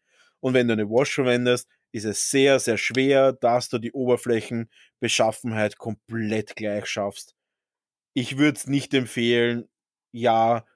Und 0.40 0.52
wenn 0.52 0.68
du 0.68 0.74
eine 0.74 0.90
Wash 0.90 1.14
verwendest, 1.14 1.66
ist 1.92 2.04
es 2.04 2.30
sehr, 2.30 2.60
sehr 2.60 2.76
schwer, 2.76 3.32
dass 3.32 3.70
du 3.70 3.78
die 3.78 3.92
Oberflächenbeschaffenheit 3.92 5.78
komplett 5.78 6.56
gleich 6.56 6.84
schaffst. 6.84 7.34
Ich 8.12 8.36
würde 8.36 8.58
es 8.58 8.66
nicht 8.66 8.92
empfehlen. 8.92 9.66
Ja, 10.12 10.66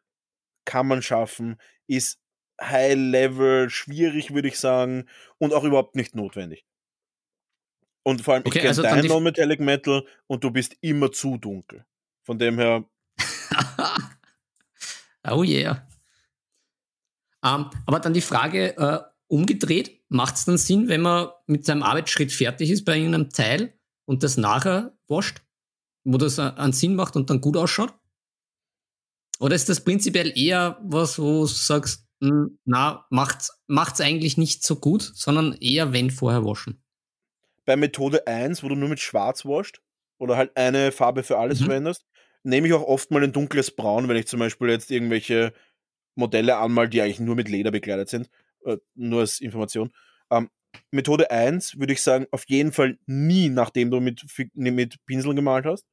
kann 0.65 0.87
man 0.87 1.03
schaffen, 1.03 1.61
ist 1.87 2.19
High 2.59 2.95
Level 2.97 3.69
schwierig, 3.69 4.33
würde 4.33 4.49
ich 4.49 4.59
sagen, 4.59 5.11
und 5.37 5.53
auch 5.53 5.65
überhaupt 5.65 5.95
nicht 5.95 6.15
notwendig. 6.15 6.65
Und 8.03 8.23
vor 8.23 8.33
allem, 8.33 8.45
Okay, 8.47 8.49
ich 8.49 8.63
kenne 8.63 8.69
also 8.69 8.81
dein 8.81 9.05
Non-Metallic 9.05 9.61
Metal 9.61 10.07
und 10.27 10.43
du 10.43 10.51
bist 10.51 10.75
immer 10.81 11.13
zu 11.13 11.37
dunkel. 11.37 11.85
Von 12.25 12.39
dem 12.39 12.59
her, 12.59 12.89
oh 15.33 15.43
yeah. 15.45 15.87
Ähm, 17.45 17.71
aber 17.87 18.01
dann 18.01 18.15
die 18.15 18.21
Frage 18.21 18.77
äh, 18.77 19.01
umgedreht, 19.29 20.01
macht 20.09 20.37
es 20.37 20.45
dann 20.45 20.59
Sinn, 20.59 20.89
wenn 20.89 21.03
man 21.03 21.29
mit 21.47 21.65
seinem 21.65 21.83
Arbeitsschritt 21.83 22.33
fertig 22.33 22.71
ist 22.71 22.85
bei 22.85 22.97
irgendeinem 22.97 23.31
Teil 23.31 23.79
und 24.07 24.23
das 24.23 24.37
nachher 24.37 24.97
wascht, 25.07 25.43
wo 26.05 26.19
das 26.19 26.39
einen 26.39 26.73
Sinn 26.73 26.95
macht 26.97 27.15
und 27.17 27.31
dann 27.31 27.41
gut 27.41 27.57
ausschaut? 27.57 27.95
Oder 29.41 29.55
ist 29.55 29.69
das 29.69 29.85
prinzipiell 29.85 30.37
eher 30.37 30.79
was, 30.83 31.19
wo 31.19 31.43
du 31.43 31.47
sagst, 31.47 32.07
hm, 32.21 32.59
na, 32.65 33.07
macht's, 33.11 33.53
macht's 33.69 34.01
eigentlich 34.01 34.37
nicht 34.37 34.65
so 34.65 34.77
gut, 34.77 35.03
sondern 35.03 35.53
eher 35.61 35.93
wenn 35.93 36.11
vorher 36.11 36.45
waschen? 36.45 36.83
bei 37.65 37.77
Methode 37.77 38.27
1, 38.27 38.63
wo 38.63 38.69
du 38.71 38.75
nur 38.77 38.89
mit 38.89 38.99
Schwarz 38.99 39.45
waschst 39.45 39.83
oder 40.17 40.39
halt 40.39 40.57
eine 40.57 40.91
Farbe 40.91 41.23
für 41.23 41.37
alles 41.37 41.61
Mhm. 41.61 41.65
verwendest, 41.67 42.07
nehme 42.49 42.67
ich 42.69 42.73
auch 42.75 42.85
oft 42.85 43.11
mal 43.11 43.23
ein 43.23 43.33
dunkles 43.33 43.71
Braun, 43.71 44.09
wenn 44.09 44.17
ich 44.17 44.27
zum 44.27 44.41
Beispiel 44.41 44.69
jetzt 44.71 44.91
irgendwelche 44.91 45.53
Modelle 46.15 46.57
anmal, 46.59 46.89
die 46.89 47.01
eigentlich 47.03 47.21
nur 47.21 47.37
mit 47.37 47.49
Leder 47.49 47.71
bekleidet 47.71 48.09
sind. 48.09 48.31
Äh, 48.65 48.79
nur 48.95 49.21
als 49.21 49.41
Information. 49.41 49.93
Ähm, 50.31 50.51
Methode 50.91 51.31
1 51.31 51.79
würde 51.79 51.93
ich 51.93 52.03
sagen, 52.03 52.27
auf 52.31 52.45
jeden 52.49 52.73
Fall 52.73 52.99
nie, 53.07 53.49
nachdem 53.49 53.91
du 53.91 54.01
mit, 54.01 54.25
mit 54.55 54.97
Pinseln 55.07 55.37
gemalt 55.37 55.67
hast. 55.67 55.87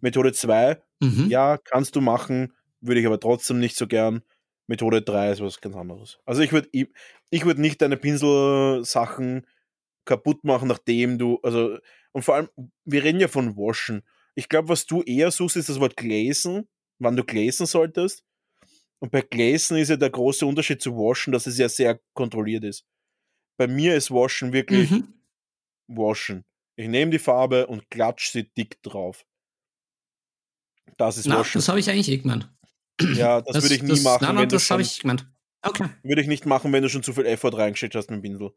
Methode 0.00 0.32
2, 0.32 0.82
Mhm. 1.00 1.26
ja, 1.28 1.58
kannst 1.58 1.96
du 1.96 2.00
machen, 2.00 2.52
würde 2.80 3.00
ich 3.00 3.06
aber 3.06 3.20
trotzdem 3.20 3.58
nicht 3.58 3.76
so 3.76 3.86
gern. 3.86 4.22
Methode 4.66 5.02
3 5.02 5.32
ist 5.32 5.40
was 5.42 5.60
ganz 5.60 5.76
anderes. 5.76 6.18
Also 6.24 6.42
ich 6.42 6.52
würde 6.52 6.68
ich 6.72 7.44
würd 7.44 7.58
nicht 7.58 7.82
deine 7.82 7.96
Pinselsachen 7.96 9.46
kaputt 10.04 10.44
machen, 10.44 10.68
nachdem 10.68 11.18
du, 11.18 11.40
also, 11.42 11.78
und 12.12 12.22
vor 12.22 12.36
allem, 12.36 12.48
wir 12.84 13.02
reden 13.04 13.20
ja 13.20 13.28
von 13.28 13.56
Waschen. 13.56 14.02
Ich 14.34 14.48
glaube, 14.48 14.68
was 14.68 14.86
du 14.86 15.02
eher 15.02 15.30
suchst, 15.30 15.56
ist 15.56 15.68
das 15.68 15.80
Wort 15.80 15.96
Gläsen, 15.96 16.68
wann 16.98 17.16
du 17.16 17.24
gläsen 17.24 17.66
solltest. 17.66 18.24
Und 18.98 19.10
bei 19.12 19.20
Gläsen 19.20 19.76
ist 19.76 19.90
ja 19.90 19.96
der 19.96 20.10
große 20.10 20.46
Unterschied 20.46 20.80
zu 20.80 20.96
Waschen, 20.96 21.32
dass 21.32 21.46
es 21.46 21.58
ja 21.58 21.68
sehr 21.68 22.00
kontrolliert 22.14 22.64
ist. 22.64 22.84
Bei 23.56 23.66
mir 23.66 23.94
ist 23.94 24.10
Waschen 24.10 24.52
wirklich 24.52 24.90
Mhm. 24.90 25.14
Waschen. 25.88 26.44
Ich 26.76 26.88
nehme 26.88 27.10
die 27.10 27.18
Farbe 27.18 27.66
und 27.66 27.88
klatsch 27.90 28.30
sie 28.32 28.44
dick 28.44 28.82
drauf. 28.82 29.24
Das 30.96 31.16
ist 31.18 31.26
Na, 31.26 31.38
Waschen. 31.40 31.58
das 31.58 31.68
habe 31.68 31.78
ich 31.80 31.88
eigentlich 31.90 32.08
eh 32.08 32.18
gemeint. 32.18 32.50
Ja, 33.14 33.40
das, 33.40 33.62
würde 33.62 33.74
ich 33.74 33.82
nie 33.82 34.00
machen, 34.00 34.18
Nein, 34.22 34.30
wenn 34.30 34.36
nein, 34.36 34.48
das 34.48 34.70
habe 34.70 34.82
ich 34.82 35.00
gemeint. 35.00 35.26
Okay. 35.62 35.88
würde 36.02 36.20
ich 36.22 36.28
nicht 36.28 36.46
machen, 36.46 36.72
wenn 36.72 36.82
du 36.82 36.88
schon 36.88 37.02
zu 37.02 37.12
viel 37.12 37.26
Effort 37.26 37.56
reingeschickt 37.56 37.94
hast 37.94 38.10
mit 38.10 38.18
dem 38.18 38.22
Pinsel. 38.22 38.52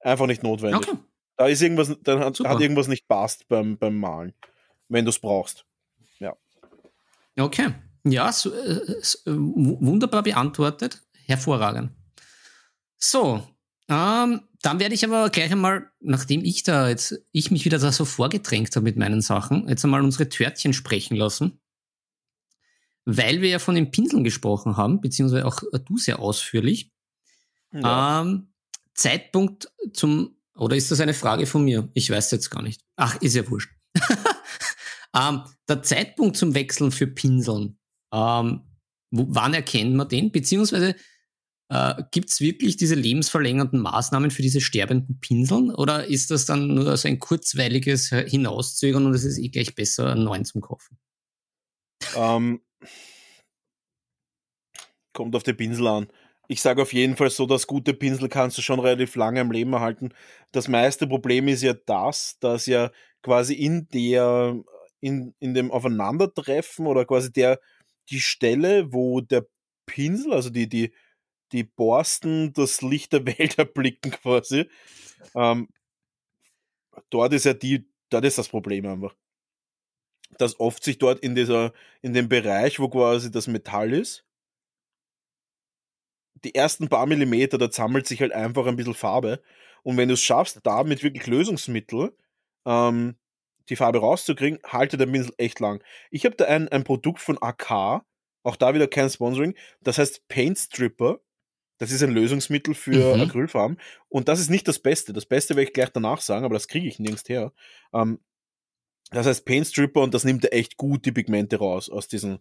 Einfach 0.00 0.26
nicht 0.26 0.42
notwendig. 0.42 0.88
Okay. 0.88 0.98
Da 1.36 1.46
ist 1.46 1.62
irgendwas, 1.62 1.96
dann 2.02 2.20
hat, 2.20 2.38
hat 2.40 2.60
irgendwas 2.60 2.88
nicht 2.88 3.06
passt 3.06 3.46
beim, 3.48 3.78
beim 3.78 3.96
Malen, 3.98 4.34
wenn 4.88 5.04
du 5.04 5.10
es 5.10 5.18
brauchst. 5.18 5.64
Okay. 7.40 7.68
Ja, 8.04 8.32
so, 8.32 8.52
äh, 8.52 8.72
äh, 8.72 9.02
wu- 9.26 9.78
wunderbar 9.80 10.22
beantwortet. 10.24 11.02
Hervorragend. 11.26 11.92
So, 12.96 13.46
ähm, 13.88 14.40
dann 14.62 14.80
werde 14.80 14.94
ich 14.94 15.04
aber 15.04 15.30
gleich 15.30 15.52
einmal, 15.52 15.88
nachdem 16.00 16.44
ich 16.44 16.64
da 16.64 16.88
jetzt, 16.88 17.14
ich 17.30 17.52
mich 17.52 17.64
wieder 17.64 17.78
da 17.78 17.92
so 17.92 18.04
vorgedrängt 18.04 18.74
habe 18.74 18.82
mit 18.84 18.96
meinen 18.96 19.20
Sachen, 19.20 19.68
jetzt 19.68 19.84
einmal 19.84 20.02
unsere 20.02 20.28
Törtchen 20.28 20.72
sprechen 20.72 21.16
lassen. 21.16 21.60
Weil 23.04 23.40
wir 23.40 23.50
ja 23.50 23.58
von 23.60 23.76
den 23.76 23.90
Pinseln 23.92 24.24
gesprochen 24.24 24.76
haben, 24.76 25.00
beziehungsweise 25.00 25.46
auch 25.46 25.62
äh, 25.72 25.78
du 25.78 25.96
sehr 25.96 26.18
ausführlich. 26.18 26.92
Ja. 27.72 28.22
Ähm, 28.22 28.52
Zeitpunkt 28.94 29.70
zum, 29.92 30.36
oder 30.56 30.74
ist 30.74 30.90
das 30.90 30.98
eine 31.00 31.14
Frage 31.14 31.46
von 31.46 31.62
mir? 31.64 31.88
Ich 31.94 32.10
weiß 32.10 32.32
jetzt 32.32 32.50
gar 32.50 32.62
nicht. 32.62 32.82
Ach, 32.96 33.14
ist 33.22 33.36
ja 33.36 33.48
wurscht. 33.48 33.70
ähm, 35.16 35.42
der 35.68 35.82
Zeitpunkt 35.82 36.36
zum 36.36 36.54
Wechseln 36.54 36.90
für 36.90 37.06
Pinseln, 37.06 37.78
ähm, 38.12 38.62
wann 39.10 39.54
erkennt 39.54 39.94
man 39.94 40.08
den? 40.08 40.30
Beziehungsweise 40.30 40.94
äh, 41.70 42.02
gibt 42.10 42.30
es 42.30 42.40
wirklich 42.40 42.76
diese 42.76 42.94
lebensverlängernden 42.94 43.80
Maßnahmen 43.80 44.30
für 44.30 44.42
diese 44.42 44.60
sterbenden 44.60 45.20
Pinseln? 45.20 45.74
Oder 45.74 46.06
ist 46.06 46.30
das 46.30 46.46
dann 46.46 46.74
nur 46.74 46.96
so 46.96 47.08
ein 47.08 47.18
kurzweiliges 47.18 48.08
Hinauszögern 48.08 49.06
und 49.06 49.14
es 49.14 49.24
ist 49.24 49.38
eh 49.38 49.48
gleich 49.48 49.74
besser, 49.74 50.12
einen 50.12 50.24
neuen 50.24 50.44
zum 50.44 50.60
kaufen? 50.60 50.98
Ähm, 52.16 52.60
kommt 55.12 55.34
auf 55.34 55.42
die 55.42 55.52
Pinsel 55.52 55.86
an. 55.86 56.08
Ich 56.50 56.62
sage 56.62 56.80
auf 56.80 56.94
jeden 56.94 57.16
Fall 57.16 57.28
so, 57.28 57.44
dass 57.44 57.66
gute 57.66 57.92
Pinsel 57.92 58.28
kannst 58.28 58.56
du 58.56 58.62
schon 58.62 58.80
relativ 58.80 59.16
lange 59.16 59.40
im 59.40 59.50
Leben 59.50 59.72
erhalten. 59.74 60.14
Das 60.52 60.66
meiste 60.68 61.06
Problem 61.06 61.46
ist 61.48 61.62
ja 61.62 61.74
das, 61.74 62.38
dass 62.40 62.64
ja 62.64 62.90
quasi 63.22 63.52
in 63.52 63.88
der, 63.88 64.56
in, 65.00 65.34
in 65.38 65.54
dem 65.54 65.70
Aufeinandertreffen 65.70 66.86
oder 66.86 67.04
quasi 67.04 67.32
der, 67.32 67.60
die 68.10 68.20
Stelle, 68.20 68.92
wo 68.92 69.20
der 69.20 69.46
Pinsel, 69.86 70.32
also 70.32 70.50
die, 70.50 70.68
die, 70.68 70.92
die 71.52 71.64
Borsten 71.64 72.52
das 72.52 72.82
Licht 72.82 73.12
der 73.12 73.26
Welt 73.26 73.58
erblicken 73.58 74.10
quasi, 74.10 74.68
ähm, 75.34 75.68
dort 77.10 77.32
ist 77.32 77.44
ja 77.44 77.54
die, 77.54 77.88
dort 78.10 78.24
ist 78.24 78.38
das 78.38 78.48
Problem 78.48 78.86
einfach. 78.86 79.14
Dass 80.38 80.60
oft 80.60 80.84
sich 80.84 80.98
dort 80.98 81.20
in 81.20 81.34
dieser, 81.34 81.72
in 82.02 82.12
dem 82.12 82.28
Bereich, 82.28 82.78
wo 82.78 82.88
quasi 82.88 83.30
das 83.30 83.46
Metall 83.46 83.92
ist, 83.92 84.24
die 86.44 86.54
ersten 86.54 86.88
paar 86.88 87.06
Millimeter, 87.06 87.58
da 87.58 87.70
sammelt 87.70 88.06
sich 88.06 88.20
halt 88.20 88.32
einfach 88.32 88.66
ein 88.66 88.76
bisschen 88.76 88.94
Farbe. 88.94 89.42
Und 89.82 89.96
wenn 89.96 90.08
du 90.08 90.14
es 90.14 90.22
schaffst, 90.22 90.60
da 90.62 90.84
mit 90.84 91.02
wirklich 91.02 91.26
Lösungsmittel 91.26 92.16
ähm, 92.66 93.16
die 93.68 93.76
Farbe 93.76 93.98
rauszukriegen, 93.98 94.58
haltet 94.66 95.00
der 95.00 95.06
Pinsel 95.06 95.34
echt 95.38 95.60
lang. 95.60 95.82
Ich 96.10 96.24
habe 96.24 96.36
da 96.36 96.46
ein, 96.46 96.68
ein 96.68 96.84
Produkt 96.84 97.20
von 97.20 97.38
AK, 97.40 98.02
auch 98.42 98.56
da 98.56 98.74
wieder 98.74 98.86
kein 98.88 99.10
Sponsoring, 99.10 99.54
das 99.82 99.98
heißt 99.98 100.28
Paint 100.28 100.58
Stripper. 100.58 101.20
Das 101.78 101.92
ist 101.92 102.02
ein 102.02 102.10
Lösungsmittel 102.10 102.74
für 102.74 103.14
Mhm. 103.14 103.20
Acrylfarben. 103.22 103.78
Und 104.08 104.26
das 104.26 104.40
ist 104.40 104.50
nicht 104.50 104.66
das 104.66 104.80
Beste. 104.80 105.12
Das 105.12 105.26
Beste 105.26 105.54
werde 105.54 105.68
ich 105.68 105.72
gleich 105.72 105.90
danach 105.90 106.20
sagen, 106.20 106.44
aber 106.44 106.54
das 106.54 106.66
kriege 106.66 106.88
ich 106.88 106.98
nirgends 106.98 107.28
her. 107.28 107.52
Ähm, 107.92 108.18
das 109.10 109.26
heißt 109.26 109.44
Paint 109.44 109.66
Stripper 109.68 110.02
und 110.02 110.12
das 110.12 110.24
nimmt 110.24 110.42
ja 110.44 110.50
echt 110.50 110.76
gut 110.76 111.06
die 111.06 111.12
Pigmente 111.12 111.56
raus 111.56 111.88
aus, 111.88 112.08
diesen, 112.08 112.40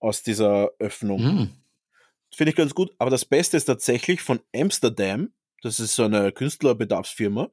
aus 0.00 0.22
dieser 0.22 0.72
Öffnung. 0.78 1.20
Hm. 1.20 1.50
Finde 2.34 2.50
ich 2.50 2.56
ganz 2.56 2.74
gut. 2.74 2.92
Aber 2.98 3.10
das 3.10 3.24
Beste 3.24 3.56
ist 3.56 3.66
tatsächlich 3.66 4.20
von 4.20 4.40
Amsterdam. 4.54 5.32
Das 5.62 5.78
ist 5.78 5.94
so 5.94 6.02
eine 6.02 6.32
Künstlerbedarfsfirma. 6.32 7.50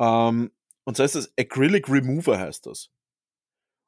Ähm, 0.00 0.50
und 0.86 0.96
zwar 0.96 1.06
ist 1.06 1.16
das 1.16 1.32
Acrylic 1.38 1.90
Remover 1.90 2.38
heißt 2.40 2.66
das. 2.66 2.90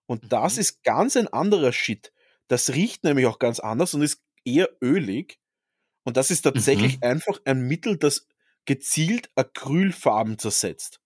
Und 0.08 0.32
das 0.32 0.56
Mhm. 0.56 0.60
ist 0.60 0.82
ganz 0.82 1.16
ein 1.16 1.28
anderer 1.28 1.72
Shit. 1.72 2.12
Das 2.48 2.70
riecht 2.74 3.04
nämlich 3.04 3.26
auch 3.26 3.38
ganz 3.38 3.60
anders 3.60 3.94
und 3.94 4.02
ist 4.02 4.22
eher 4.44 4.68
ölig. 4.82 5.38
Und 6.04 6.16
das 6.16 6.30
ist 6.30 6.42
tatsächlich 6.42 6.98
Mhm. 6.98 7.02
einfach 7.02 7.40
ein 7.44 7.62
Mittel, 7.62 7.98
das 7.98 8.26
gezielt 8.66 9.30
Acrylfarben 9.36 10.38
zersetzt. 10.38 11.00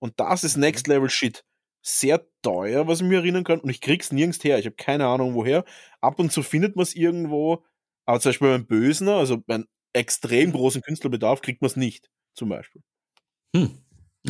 Und 0.00 0.20
das 0.20 0.44
ist 0.44 0.56
Mhm. 0.56 0.60
Next 0.60 0.86
Level 0.88 1.10
Shit. 1.10 1.44
Sehr 1.82 2.26
teuer, 2.42 2.88
was 2.88 3.00
ich 3.02 3.06
mir 3.08 3.18
erinnern 3.20 3.44
kann. 3.44 3.60
Und 3.60 3.70
ich 3.70 3.80
krieg's 3.82 4.12
nirgends 4.12 4.42
her. 4.44 4.58
Ich 4.58 4.66
habe 4.66 4.76
keine 4.76 5.06
Ahnung 5.08 5.34
woher. 5.34 5.64
Ab 6.00 6.18
und 6.20 6.32
zu 6.32 6.42
findet 6.42 6.76
man 6.76 6.84
es 6.84 6.94
irgendwo. 6.96 7.64
Aber 8.06 8.20
zum 8.20 8.30
Beispiel 8.30 8.48
beim 8.50 8.66
Bösner, 8.66 9.16
also 9.16 9.38
beim 9.38 9.66
extrem 9.94 10.52
großen 10.52 10.82
Künstlerbedarf, 10.82 11.42
kriegt 11.42 11.62
man 11.62 11.68
es 11.70 11.76
nicht. 11.76 12.10
Zum 12.34 12.48
Beispiel. 12.50 12.82
Hm. 13.54 13.70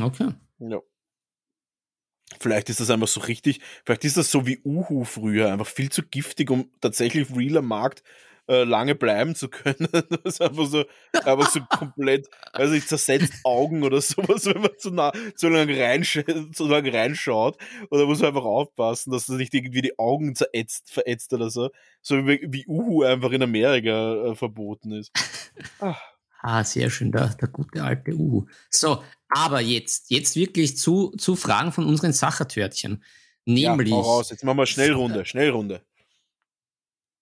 Okay. 0.00 0.30
Ja. 0.58 0.80
Vielleicht 2.40 2.70
ist 2.70 2.80
das 2.80 2.90
einfach 2.90 3.08
so 3.08 3.20
richtig, 3.20 3.60
vielleicht 3.84 4.04
ist 4.04 4.16
das 4.16 4.30
so 4.30 4.46
wie 4.46 4.60
Uhu 4.64 5.04
früher, 5.04 5.52
einfach 5.52 5.66
viel 5.66 5.90
zu 5.90 6.02
giftig, 6.02 6.50
um 6.50 6.70
tatsächlich 6.80 7.28
realer 7.36 7.62
Markt 7.62 8.02
äh, 8.48 8.64
lange 8.64 8.94
bleiben 8.94 9.34
zu 9.34 9.48
können. 9.50 9.88
Das 9.92 10.20
ist 10.24 10.42
einfach 10.42 10.66
so, 10.66 10.84
einfach 11.24 11.50
so 11.50 11.60
komplett, 11.68 12.28
also 12.52 12.74
ich 12.74 12.86
zersetzt 12.86 13.32
Augen 13.44 13.84
oder 13.84 14.00
sowas, 14.00 14.46
wenn 14.46 14.60
man 14.62 14.70
zu, 14.78 14.90
nah, 14.90 15.12
zu 15.36 15.48
lange 15.48 15.78
reinsch 15.78 16.20
zu 16.52 16.66
lange 16.66 16.92
reinschaut. 16.92 17.56
Oder 17.90 18.06
muss 18.06 18.20
man 18.20 18.28
einfach 18.28 18.44
aufpassen, 18.44 19.12
dass 19.12 19.26
das 19.26 19.36
nicht 19.36 19.54
irgendwie 19.54 19.82
die 19.82 19.98
Augen 19.98 20.34
zerätzt, 20.34 20.90
verätzt 20.90 21.32
oder 21.32 21.50
so. 21.50 21.70
So 22.02 22.26
wie, 22.26 22.46
wie 22.48 22.66
Uhu 22.66 23.04
einfach 23.04 23.30
in 23.30 23.42
Amerika 23.42 24.30
äh, 24.30 24.34
verboten 24.34 24.92
ist. 24.92 25.12
Ah, 26.42 26.64
sehr 26.64 26.90
schön, 26.90 27.12
der, 27.12 27.28
der 27.34 27.48
gute 27.48 27.82
alte 27.82 28.14
Uhu. 28.14 28.46
So, 28.70 29.02
aber 29.28 29.60
jetzt, 29.60 30.10
jetzt 30.10 30.36
wirklich 30.36 30.76
zu, 30.76 31.10
zu 31.18 31.36
Fragen 31.36 31.72
von 31.72 31.86
unseren 31.86 32.12
Sachertörtchen. 32.12 33.04
Nämlich. 33.44 33.90
Ja, 33.90 33.96
raus, 33.96 34.30
jetzt 34.30 34.44
machen 34.44 34.58
wir 34.58 34.66
Schnellrunde, 34.66 35.24
Schnellrunde. 35.24 35.82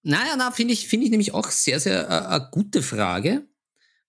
Naja, 0.03 0.35
na, 0.37 0.51
finde 0.53 0.75
ich, 0.75 0.89
finde 0.89 1.05
ich 1.05 1.11
nämlich 1.11 1.35
auch 1.35 1.49
sehr, 1.51 1.81
sehr 1.81 2.09
äh, 2.09 2.27
eine 2.27 2.49
gute 2.51 2.83
Frage. 2.83 3.47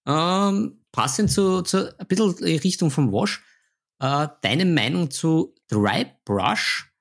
Ähm, 0.06 0.86
passend 0.92 1.32
zu, 1.32 1.62
zu 1.62 1.98
ein 2.00 2.08
bisschen 2.08 2.32
Richtung 2.44 2.92
vom 2.92 3.12
Wash. 3.12 3.44
Äh, 4.00 4.28
deine 4.42 4.66
Meinung 4.66 5.12
zu 5.12 5.56
Dry 5.68 6.06
Brush? 6.24 6.92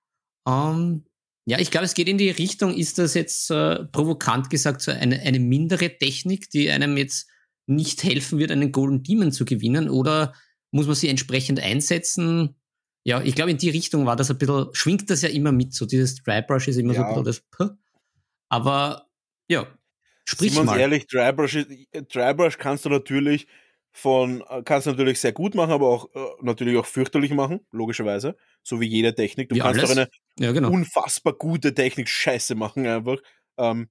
Ähm, 0.46 1.04
ja, 1.44 1.58
ich 1.58 1.70
glaube, 1.70 1.84
es 1.84 1.94
geht 1.94 2.08
in 2.08 2.18
die 2.18 2.30
Richtung, 2.30 2.74
ist 2.74 2.98
das 2.98 3.14
jetzt 3.14 3.50
äh, 3.50 3.84
provokant 3.84 4.50
gesagt 4.50 4.82
so 4.82 4.90
eine, 4.90 5.20
eine 5.20 5.38
mindere 5.38 5.96
Technik, 5.96 6.50
die 6.50 6.70
einem 6.70 6.96
jetzt 6.96 7.28
nicht 7.68 8.02
helfen 8.04 8.38
wird, 8.38 8.50
einen 8.50 8.72
Golden 8.72 9.02
Demon 9.02 9.32
zu 9.32 9.44
gewinnen? 9.44 9.88
Oder 9.88 10.34
muss 10.70 10.86
man 10.86 10.94
sie 10.96 11.08
entsprechend 11.08 11.60
einsetzen? 11.60 12.56
Ja, 13.04 13.22
ich 13.22 13.34
glaube, 13.34 13.50
in 13.52 13.58
die 13.58 13.70
Richtung 13.70 14.04
war 14.06 14.16
das 14.16 14.30
ein 14.30 14.38
bisschen, 14.38 14.68
schwingt 14.72 15.08
das 15.10 15.22
ja 15.22 15.28
immer 15.28 15.52
mit, 15.52 15.72
so 15.72 15.86
dieses 15.86 16.22
Dry 16.22 16.42
Brush 16.42 16.68
ist 16.68 16.76
immer 16.76 16.94
so 16.94 17.00
Ja. 17.00 17.08
ein 17.08 17.22
bisschen 17.24 17.42
das. 17.58 17.76
Aber 18.48 19.08
ja, 19.48 19.66
sprich 20.26 20.52
Sind 20.52 20.62
wir 20.62 20.72
mal. 20.72 20.80
ehrlich, 20.80 21.06
Drybrush, 21.06 21.66
Drybrush 22.12 22.58
kannst 22.58 22.84
du 22.84 22.88
natürlich 22.90 23.46
von, 23.92 24.44
kannst 24.64 24.86
du 24.86 24.90
natürlich 24.90 25.20
sehr 25.20 25.32
gut 25.32 25.54
machen, 25.54 25.72
aber 25.72 25.88
auch 25.88 26.14
äh, 26.14 26.20
natürlich 26.42 26.76
auch 26.76 26.86
fürchterlich 26.86 27.32
machen, 27.32 27.60
logischerweise. 27.72 28.36
So 28.62 28.80
wie 28.80 28.86
jede 28.86 29.14
Technik. 29.14 29.48
Du 29.48 29.56
Wie 29.56 29.60
kannst 29.60 29.80
alles. 29.80 29.90
auch 29.90 29.96
eine 29.96 30.08
Ja, 30.38 30.52
genau. 30.52 30.70
unfassbar 30.70 31.32
gute 31.32 31.74
Technik 31.74 32.08
scheiße 32.08 32.54
machen 32.54 32.86
einfach. 32.86 33.18
Ähm, 33.56 33.88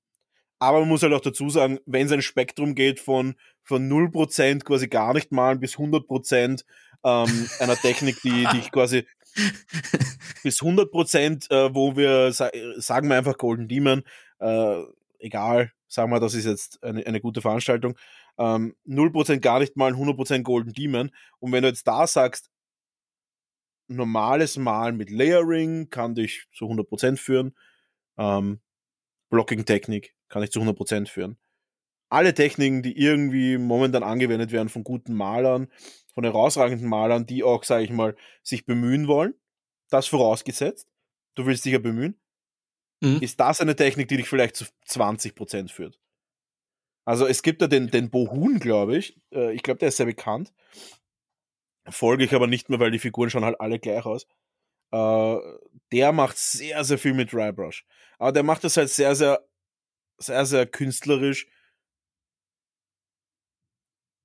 aber 0.60 0.80
man 0.80 0.90
muss 0.90 1.04
halt 1.04 1.14
auch 1.14 1.22
dazu 1.22 1.50
sagen, 1.50 1.80
wenn 1.86 2.08
es 2.08 2.12
ein 2.12 2.22
Spektrum 2.22 2.76
geht 2.76 3.00
von, 3.00 3.36
von 3.64 3.90
0% 3.90 4.64
quasi 4.64 4.88
gar 4.88 5.14
nicht 5.14 5.32
malen 5.32 5.60
bis 5.60 5.76
100% 5.76 6.64
ähm, 7.04 7.50
einer 7.60 7.76
Technik, 7.76 8.22
die, 8.24 8.48
die 8.52 8.60
ich 8.60 8.72
quasi 8.72 9.06
bis 10.44 10.62
100 10.62 10.92
Prozent, 10.92 11.52
äh, 11.52 11.74
wo 11.74 11.96
wir 11.96 12.32
sa 12.32 12.50
sagen 12.78 13.10
wir 13.10 13.18
einfach 13.18 13.38
Golden 13.38 13.68
Demon, 13.68 14.04
äh, 14.40 14.82
egal, 15.20 15.72
sagen 15.88 16.12
wir, 16.12 16.20
das 16.20 16.34
ist 16.34 16.46
jetzt 16.46 16.84
eine, 16.84 17.06
eine 17.06 17.22
gute 17.22 17.42
Veranstaltung, 17.42 17.96
ähm, 18.40 18.76
0% 18.88 19.40
gar 19.40 19.60
nicht 19.60 19.78
mal 19.78 19.94
100% 19.94 20.44
Golden 20.44 20.74
Demon. 20.74 21.12
Und 21.40 21.52
wenn 21.52 21.64
du 21.64 21.70
jetzt 21.70 21.88
da 21.88 22.08
sagst, 22.08 22.50
normales 23.88 24.58
Malen 24.58 24.98
mit 24.98 25.10
Layering 25.10 25.90
kann 25.90 26.16
dich 26.16 26.48
zu 26.52 26.66
100% 26.66 27.18
führen, 27.18 27.56
ähm, 28.18 28.60
Blocking-Technik 29.30 30.17
kann 30.30 30.44
ich 30.44 30.52
zu 30.52 30.60
100% 30.62 31.08
führen. 31.08 31.38
Alle 32.10 32.34
Techniken, 32.34 32.84
die 32.84 32.98
irgendwie 32.98 33.58
momentan 33.58 34.04
angewendet 34.04 34.52
werden 34.52 34.70
von 34.70 34.84
guten 34.84 35.14
Malern, 35.14 35.68
von 36.14 36.24
herausragenden 36.24 36.88
Malern, 36.88 37.26
die 37.26 37.44
auch, 37.44 37.64
sage 37.64 37.84
ich 37.84 37.92
mal, 37.92 38.16
sich 38.44 38.66
bemühen 38.66 39.08
wollen, 39.08 39.34
das 39.90 40.08
vorausgesetzt, 40.08 40.90
du 41.36 41.46
willst 41.46 41.66
dich 41.66 41.74
ja 41.74 41.80
bemühen, 41.80 42.20
mhm. 43.02 43.20
ist 43.22 43.40
das 43.40 43.62
eine 43.62 43.76
Technik, 43.76 44.08
die 44.08 44.18
dich 44.18 44.30
vielleicht 44.30 44.56
zu 44.56 44.66
20% 44.88 45.72
führt. 45.72 46.00
Also 47.06 47.26
es 47.26 47.42
gibt 47.42 47.62
ja 47.62 47.68
den, 47.68 47.88
den 47.88 48.10
Bohun, 48.10 48.60
glaube 48.60 48.98
ich. 48.98 49.18
Äh, 49.34 49.54
ich 49.54 49.64
glaube, 49.64 49.78
der 49.78 49.90
ist 49.90 49.98
sehr 49.98 50.06
bekannt. 50.06 50.54
Folge 51.90 52.26
ich 52.26 52.34
aber 52.34 52.48
nicht 52.48 52.70
mehr, 52.70 52.80
weil 52.80 52.92
die 52.92 53.00
Figuren 53.00 53.30
schauen 53.30 53.46
halt 53.46 53.62
alle 53.62 53.80
gleich 53.80 54.06
aus. 54.06 54.28
Äh, 54.92 55.38
der 55.94 56.12
macht 56.12 56.38
sehr, 56.38 56.84
sehr 56.84 56.98
viel 56.98 57.14
mit 57.14 57.32
Drybrush. 57.32 57.86
Aber 58.20 58.34
der 58.34 58.44
macht 58.44 58.66
das 58.66 58.76
halt 58.76 58.90
sehr, 58.90 59.16
sehr, 59.16 59.47
sehr, 60.18 60.46
sehr 60.46 60.66
künstlerisch 60.66 61.48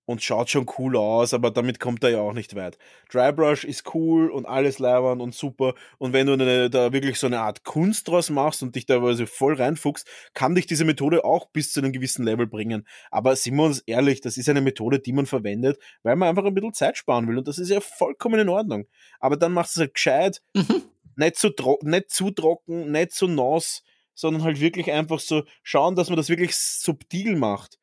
und 0.04 0.22
schaut 0.22 0.50
schon 0.50 0.66
cool 0.78 0.96
aus, 0.96 1.32
aber 1.32 1.50
damit 1.50 1.78
kommt 1.78 2.02
er 2.02 2.10
ja 2.10 2.20
auch 2.20 2.32
nicht 2.32 2.54
weit. 2.56 2.76
Drybrush 3.10 3.64
ist 3.64 3.94
cool 3.94 4.30
und 4.30 4.46
alles 4.46 4.78
leibern 4.78 5.20
und 5.20 5.34
super. 5.34 5.74
Und 5.98 6.12
wenn 6.12 6.26
du 6.26 6.32
eine, 6.34 6.70
da 6.70 6.92
wirklich 6.92 7.18
so 7.18 7.26
eine 7.28 7.40
Art 7.40 7.64
Kunst 7.64 8.08
draus 8.08 8.28
machst 8.28 8.62
und 8.62 8.74
dich 8.74 8.86
da 8.86 9.00
also 9.00 9.26
voll 9.26 9.54
reinfuchst, 9.54 10.06
kann 10.34 10.54
dich 10.54 10.66
diese 10.66 10.84
Methode 10.84 11.24
auch 11.24 11.46
bis 11.50 11.72
zu 11.72 11.80
einem 11.80 11.92
gewissen 11.92 12.24
Level 12.24 12.46
bringen. 12.46 12.86
Aber 13.10 13.36
sind 13.36 13.56
wir 13.56 13.64
uns 13.64 13.80
ehrlich, 13.80 14.20
das 14.20 14.36
ist 14.36 14.48
eine 14.48 14.60
Methode, 14.60 14.98
die 14.98 15.12
man 15.12 15.26
verwendet, 15.26 15.78
weil 16.02 16.16
man 16.16 16.28
einfach 16.28 16.44
ein 16.44 16.54
bisschen 16.54 16.74
Zeit 16.74 16.96
sparen 16.96 17.28
will. 17.28 17.38
Und 17.38 17.46
das 17.46 17.58
ist 17.58 17.70
ja 17.70 17.80
vollkommen 17.80 18.40
in 18.40 18.48
Ordnung. 18.48 18.86
Aber 19.20 19.36
dann 19.36 19.52
machst 19.52 19.76
du 19.76 19.80
es 19.80 19.82
halt 19.82 19.94
gescheit, 19.94 20.42
mhm. 20.54 20.82
nicht, 21.16 21.36
zu 21.36 21.50
nicht 21.82 22.10
zu 22.10 22.30
trocken, 22.32 22.90
nicht 22.90 23.12
zu 23.12 23.28
nass, 23.28 23.82
sondern 24.14 24.44
halt 24.44 24.60
wirklich 24.60 24.90
einfach 24.90 25.20
so 25.20 25.44
schauen, 25.62 25.96
dass 25.96 26.08
man 26.08 26.16
das 26.16 26.28
wirklich 26.28 26.54
subtil 26.56 27.36
macht 27.36 27.78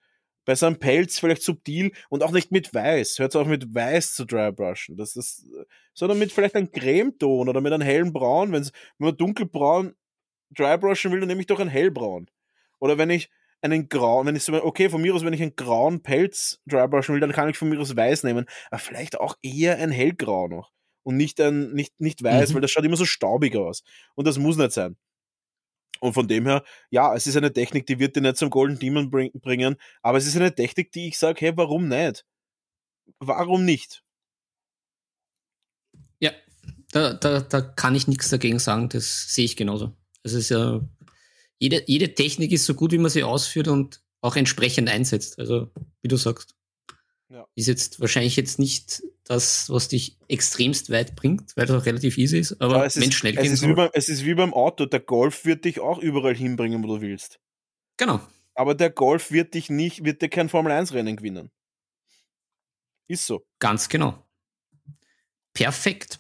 bei 0.50 0.56
so 0.56 0.66
einem 0.66 0.80
Pelz 0.80 1.20
vielleicht 1.20 1.44
subtil 1.44 1.92
und 2.10 2.24
auch 2.24 2.32
nicht 2.32 2.52
mit 2.52 2.74
Weiß. 2.74 3.20
Hört 3.20 3.36
auf 3.36 3.46
mit 3.46 3.76
Weiß 3.76 4.16
zu 4.16 4.26
drybrushen. 4.26 4.98
Das 4.98 5.16
ist, 5.16 5.46
sondern 5.94 6.18
mit 6.18 6.32
vielleicht 6.32 6.56
einem 6.56 6.72
Cremeton 6.72 7.48
oder 7.48 7.62
mit 7.62 7.72
einem 7.72 7.84
hellen 7.84 8.14
Braun. 8.14 8.52
Wenn's, 8.52 8.72
wenn 8.98 9.10
man 9.10 9.18
dunkelbraun 9.18 9.94
drybrushen 10.50 11.12
will, 11.12 11.20
dann 11.20 11.28
nehme 11.28 11.42
ich 11.42 11.46
doch 11.46 11.60
ein 11.60 11.68
hellbraun. 11.68 12.32
Oder 12.80 12.98
wenn 12.98 13.12
ich 13.12 13.30
einen 13.62 13.90
grauen, 13.90 14.26
wenn 14.26 14.36
ich 14.36 14.44
so, 14.44 14.54
okay, 14.64 14.90
von 14.90 15.04
mir 15.04 15.14
aus, 15.14 15.24
wenn 15.24 15.34
ich 15.34 15.42
einen 15.44 15.56
grauen 15.56 16.02
Pelz 16.02 16.60
drybrushen 16.66 17.14
will, 17.14 17.22
dann 17.22 17.32
kann 17.32 17.50
ich 17.50 17.58
von 17.58 17.70
mir 17.70 17.80
aus 17.80 17.96
weiß 17.96 18.24
nehmen. 18.24 18.46
Aber 18.72 18.80
vielleicht 18.80 19.20
auch 19.20 19.36
eher 19.44 19.78
ein 19.78 19.92
hellgrau 19.92 20.48
noch. 20.48 20.72
Und 21.04 21.16
nicht 21.16 21.40
ein, 21.40 21.74
nicht, 21.74 22.02
nicht 22.02 22.24
weiß, 22.24 22.50
mhm. 22.50 22.54
weil 22.56 22.62
das 22.62 22.72
schaut 22.72 22.86
immer 22.86 22.98
so 22.98 23.06
staubig 23.06 23.56
aus. 23.56 23.84
Und 24.16 24.26
das 24.26 24.40
muss 24.40 24.58
nicht 24.58 24.72
sein. 24.72 24.98
Und 26.00 26.14
von 26.14 26.28
dem 26.28 26.46
her, 26.46 26.64
ja, 26.90 27.14
es 27.16 27.28
ist 27.28 27.36
eine 27.36 27.52
Technik, 27.54 27.86
die 27.86 28.00
wird 28.00 28.16
dir 28.16 28.22
nicht 28.22 28.38
zum 28.38 28.50
Golden 28.50 28.80
Demon 28.80 29.10
bring 29.10 29.32
bringen, 29.34 29.76
aber 30.02 30.18
es 30.18 30.26
ist 30.26 30.36
eine 30.36 30.54
Technik, 30.54 30.92
die 30.92 31.08
ich 31.10 31.18
sage, 31.18 31.40
hey, 31.42 31.58
warum 31.58 31.88
nicht? 31.88 32.26
Warum 33.20 33.66
nicht? 33.66 34.04
Ja, 36.20 36.32
da, 36.92 37.14
da, 37.14 37.42
da 37.42 37.62
kann 37.62 37.96
ich 37.96 38.08
nichts 38.08 38.30
dagegen 38.30 38.60
sagen, 38.60 38.90
das 38.90 39.34
sehe 39.34 39.46
ich 39.46 39.56
genauso. 39.58 39.94
Es 40.24 40.34
ist 40.34 40.50
ja, 40.50 40.82
jede, 41.60 41.84
jede 41.88 42.14
Technik 42.14 42.52
ist 42.52 42.66
so 42.66 42.74
gut, 42.74 42.92
wie 42.92 42.98
man 42.98 43.12
sie 43.12 43.24
ausführt 43.24 43.68
und 43.68 44.02
auch 44.22 44.36
entsprechend 44.36 44.90
einsetzt. 44.90 45.40
Also, 45.40 45.72
wie 46.02 46.08
du 46.08 46.18
sagst. 46.18 46.56
Ja. 47.30 47.48
Ist 47.56 47.68
jetzt 47.68 48.00
wahrscheinlich 48.00 48.36
jetzt 48.36 48.58
nicht 48.58 49.04
das, 49.24 49.70
was 49.70 49.88
dich 49.88 50.18
extremst 50.28 50.90
weit 50.90 51.16
bringt, 51.16 51.56
weil 51.56 51.68
das 51.68 51.80
auch 51.80 51.86
relativ 51.86 52.18
easy 52.18 52.40
ist, 52.40 52.60
aber 52.60 52.88
ja, 52.88 52.96
wenn 53.02 53.12
schnell 53.12 53.36
gehen 53.36 53.46
es 53.46 53.62
ist, 53.62 53.76
beim, 53.76 53.90
es 53.94 54.10
ist 54.10 54.26
wie 54.26 54.34
beim 54.34 54.54
Auto, 54.54 54.88
der 54.88 55.00
Golf 55.00 55.46
wird 55.46 55.66
dich 55.66 55.80
auch 55.80 56.00
überall 56.00 56.36
hinbringen, 56.36 56.84
wo 56.84 56.96
du 56.96 57.02
willst. 57.02 57.40
Genau. 57.98 58.20
Aber 58.56 58.74
der 58.74 58.90
Golf 58.90 59.32
wird 59.32 59.54
dich 59.54 59.70
nicht, 59.70 60.04
wird 60.04 60.24
dir 60.24 60.30
kein 60.30 60.50
Formel-1-Rennen 60.50 61.18
gewinnen. 61.18 61.52
Ist 63.08 63.28
so. 63.28 63.46
Ganz 63.60 63.90
genau. 63.90 64.26
Perfekt. 65.54 66.20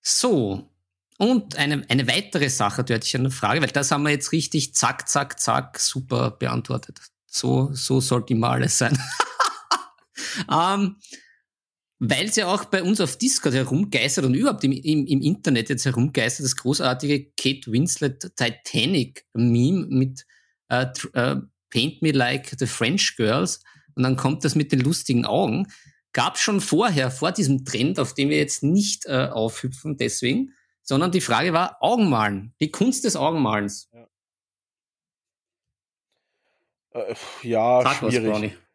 So, 0.00 0.70
und 1.18 1.56
eine, 1.56 1.84
eine 1.88 2.06
weitere 2.08 2.50
Sache, 2.50 2.84
da 2.84 2.94
hatte 2.94 3.06
ich 3.06 3.16
eine 3.16 3.30
Frage, 3.30 3.62
weil 3.62 3.68
das 3.68 3.90
haben 3.90 4.02
wir 4.02 4.10
jetzt 4.10 4.32
richtig 4.32 4.74
zack, 4.74 5.08
zack, 5.08 5.40
zack, 5.40 5.80
super 5.80 6.30
beantwortet. 6.30 7.00
So, 7.26 7.70
so 7.72 8.00
sollte 8.00 8.34
mal 8.34 8.50
alles 8.50 8.78
sein. 8.78 8.98
ähm, 10.50 10.96
weil 11.98 12.26
es 12.26 12.36
ja 12.36 12.46
auch 12.46 12.66
bei 12.66 12.82
uns 12.82 13.00
auf 13.00 13.16
Discord 13.16 13.54
herumgeistert 13.54 14.24
und 14.24 14.34
überhaupt 14.34 14.64
im, 14.64 14.72
im, 14.72 15.06
im 15.06 15.20
Internet 15.22 15.70
jetzt 15.70 15.86
herumgeistert, 15.86 16.44
das 16.44 16.56
großartige 16.56 17.30
Kate 17.38 17.72
Winslet 17.72 18.36
Titanic-Meme 18.36 19.86
mit 19.86 20.26
äh, 20.68 20.86
äh, 21.14 21.36
Paint 21.70 22.02
Me 22.02 22.12
Like 22.12 22.54
the 22.58 22.66
French 22.66 23.16
Girls 23.16 23.60
und 23.94 24.02
dann 24.02 24.16
kommt 24.16 24.44
das 24.44 24.54
mit 24.54 24.72
den 24.72 24.80
lustigen 24.80 25.24
Augen. 25.24 25.68
Gab 26.12 26.38
schon 26.38 26.60
vorher, 26.60 27.10
vor 27.10 27.32
diesem 27.32 27.64
Trend, 27.64 27.98
auf 27.98 28.14
den 28.14 28.28
wir 28.30 28.36
jetzt 28.36 28.62
nicht 28.62 29.06
äh, 29.06 29.28
aufhüpfen, 29.30 29.96
deswegen, 29.96 30.52
sondern 30.82 31.12
die 31.12 31.20
Frage 31.20 31.52
war 31.52 31.78
Augenmalen, 31.80 32.54
die 32.60 32.70
Kunst 32.70 33.04
des 33.04 33.16
Augenmalens. 33.16 33.90
Ja, 33.92 34.06
äh, 36.92 37.14
ja 37.42 37.94
schwierig. 37.94 38.52
Was, 38.52 38.65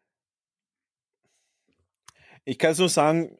ich 2.44 2.58
kann 2.58 2.72
es 2.72 2.78
nur 2.78 2.88
sagen, 2.88 3.36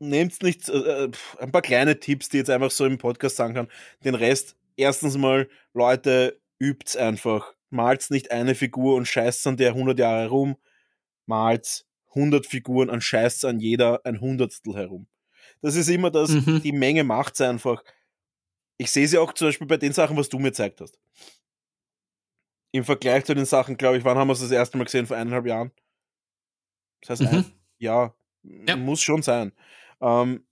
nehmt 0.00 0.42
nicht 0.42 0.68
äh, 0.68 1.04
äh 1.04 1.10
ein 1.38 1.52
paar 1.52 1.62
kleine 1.62 2.00
Tipps, 2.00 2.28
die 2.28 2.38
jetzt 2.38 2.50
einfach 2.50 2.70
so 2.70 2.86
im 2.86 2.98
Podcast 2.98 3.36
sagen 3.36 3.54
kann. 3.54 3.68
Den 4.04 4.14
Rest, 4.14 4.56
erstens 4.76 5.16
mal, 5.16 5.48
Leute, 5.74 6.40
übt's 6.58 6.96
einfach. 6.96 7.54
Malt's 7.70 8.10
nicht 8.10 8.32
eine 8.32 8.54
Figur 8.54 8.96
und 8.96 9.06
scheißt 9.06 9.46
an 9.46 9.56
der 9.56 9.70
100 9.70 9.98
Jahre 9.98 10.28
rum. 10.28 10.56
Malt's 11.26 11.86
100 12.10 12.46
Figuren 12.46 12.90
und 12.90 13.02
scheißt 13.02 13.44
an 13.44 13.60
jeder 13.60 14.04
ein 14.04 14.20
Hundertstel 14.20 14.74
herum. 14.74 15.06
Das 15.62 15.76
ist 15.76 15.88
immer 15.88 16.10
das, 16.10 16.30
mhm. 16.30 16.62
die 16.62 16.72
Menge 16.72 17.04
macht's 17.04 17.40
einfach. 17.40 17.84
Ich 18.78 18.90
sehe 18.90 19.06
sie 19.06 19.18
auch 19.18 19.32
zum 19.34 19.48
Beispiel 19.48 19.66
bei 19.66 19.76
den 19.76 19.92
Sachen, 19.92 20.16
was 20.16 20.28
du 20.28 20.38
mir 20.38 20.50
gezeigt 20.50 20.80
hast. 20.80 20.98
Im 22.72 22.84
Vergleich 22.84 23.24
zu 23.24 23.34
den 23.34 23.44
Sachen, 23.44 23.76
glaube 23.76 23.98
ich, 23.98 24.04
wann 24.04 24.16
haben 24.16 24.28
wir 24.28 24.32
es 24.32 24.40
das 24.40 24.50
erste 24.50 24.78
Mal 24.78 24.84
gesehen? 24.84 25.06
Vor 25.06 25.16
eineinhalb 25.16 25.46
Jahren? 25.46 25.70
Das 27.00 27.20
heißt, 27.20 27.32
mhm. 27.32 27.38
ein, 27.38 27.44
ja, 27.78 28.14
ja, 28.42 28.76
muss 28.76 29.00
schon 29.00 29.22
sein. 29.22 29.52
Ähm, 30.00 30.44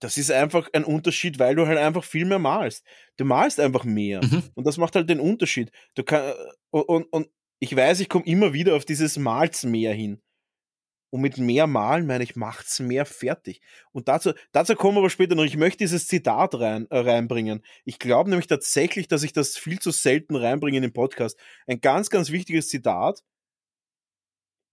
das 0.00 0.16
ist 0.16 0.30
einfach 0.30 0.68
ein 0.72 0.84
Unterschied, 0.84 1.38
weil 1.38 1.54
du 1.54 1.66
halt 1.66 1.78
einfach 1.78 2.04
viel 2.04 2.24
mehr 2.24 2.38
malst. 2.38 2.84
Du 3.18 3.24
malst 3.24 3.60
einfach 3.60 3.84
mehr. 3.84 4.24
Mhm. 4.24 4.44
Und 4.54 4.66
das 4.66 4.78
macht 4.78 4.96
halt 4.96 5.10
den 5.10 5.20
Unterschied. 5.20 5.70
Du 5.94 6.02
kann, 6.02 6.22
äh, 6.22 6.34
und, 6.70 6.82
und, 6.88 7.04
und 7.12 7.28
ich 7.58 7.76
weiß, 7.76 8.00
ich 8.00 8.08
komme 8.08 8.24
immer 8.24 8.52
wieder 8.54 8.74
auf 8.74 8.86
dieses 8.86 9.18
Malz 9.18 9.64
mehr 9.64 9.92
hin. 9.92 10.22
Und 11.12 11.22
mit 11.22 11.38
mehr 11.38 11.66
Malen 11.66 12.06
meine 12.06 12.22
ich, 12.22 12.36
macht's 12.36 12.78
mehr 12.78 13.04
fertig. 13.04 13.60
Und 13.90 14.06
dazu, 14.06 14.32
dazu 14.52 14.76
kommen 14.76 14.94
wir 14.94 15.00
aber 15.00 15.10
später 15.10 15.34
noch. 15.34 15.44
Ich 15.44 15.56
möchte 15.56 15.78
dieses 15.78 16.06
Zitat 16.06 16.54
rein, 16.54 16.86
äh, 16.90 16.98
reinbringen. 16.98 17.62
Ich 17.84 17.98
glaube 17.98 18.30
nämlich 18.30 18.46
tatsächlich, 18.46 19.08
dass 19.08 19.24
ich 19.24 19.32
das 19.32 19.58
viel 19.58 19.80
zu 19.80 19.90
selten 19.90 20.36
reinbringe 20.36 20.76
in 20.76 20.82
den 20.82 20.92
Podcast. 20.92 21.36
Ein 21.66 21.80
ganz, 21.80 22.10
ganz 22.10 22.30
wichtiges 22.30 22.68
Zitat, 22.68 23.22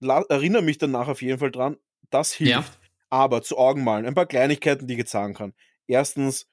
erinnere 0.01 0.61
mich 0.61 0.77
danach 0.77 1.07
auf 1.07 1.21
jeden 1.21 1.39
Fall 1.39 1.51
dran, 1.51 1.77
das 2.09 2.33
hilft. 2.33 2.51
Ja. 2.51 2.65
Aber 3.09 3.41
zu 3.41 3.57
Augenmalen, 3.57 4.05
ein 4.05 4.15
paar 4.15 4.25
Kleinigkeiten, 4.25 4.87
die 4.87 4.93
ich 4.93 4.99
jetzt 4.99 5.11
sagen 5.11 5.33
kann. 5.33 5.53
Erstens, 5.87 6.47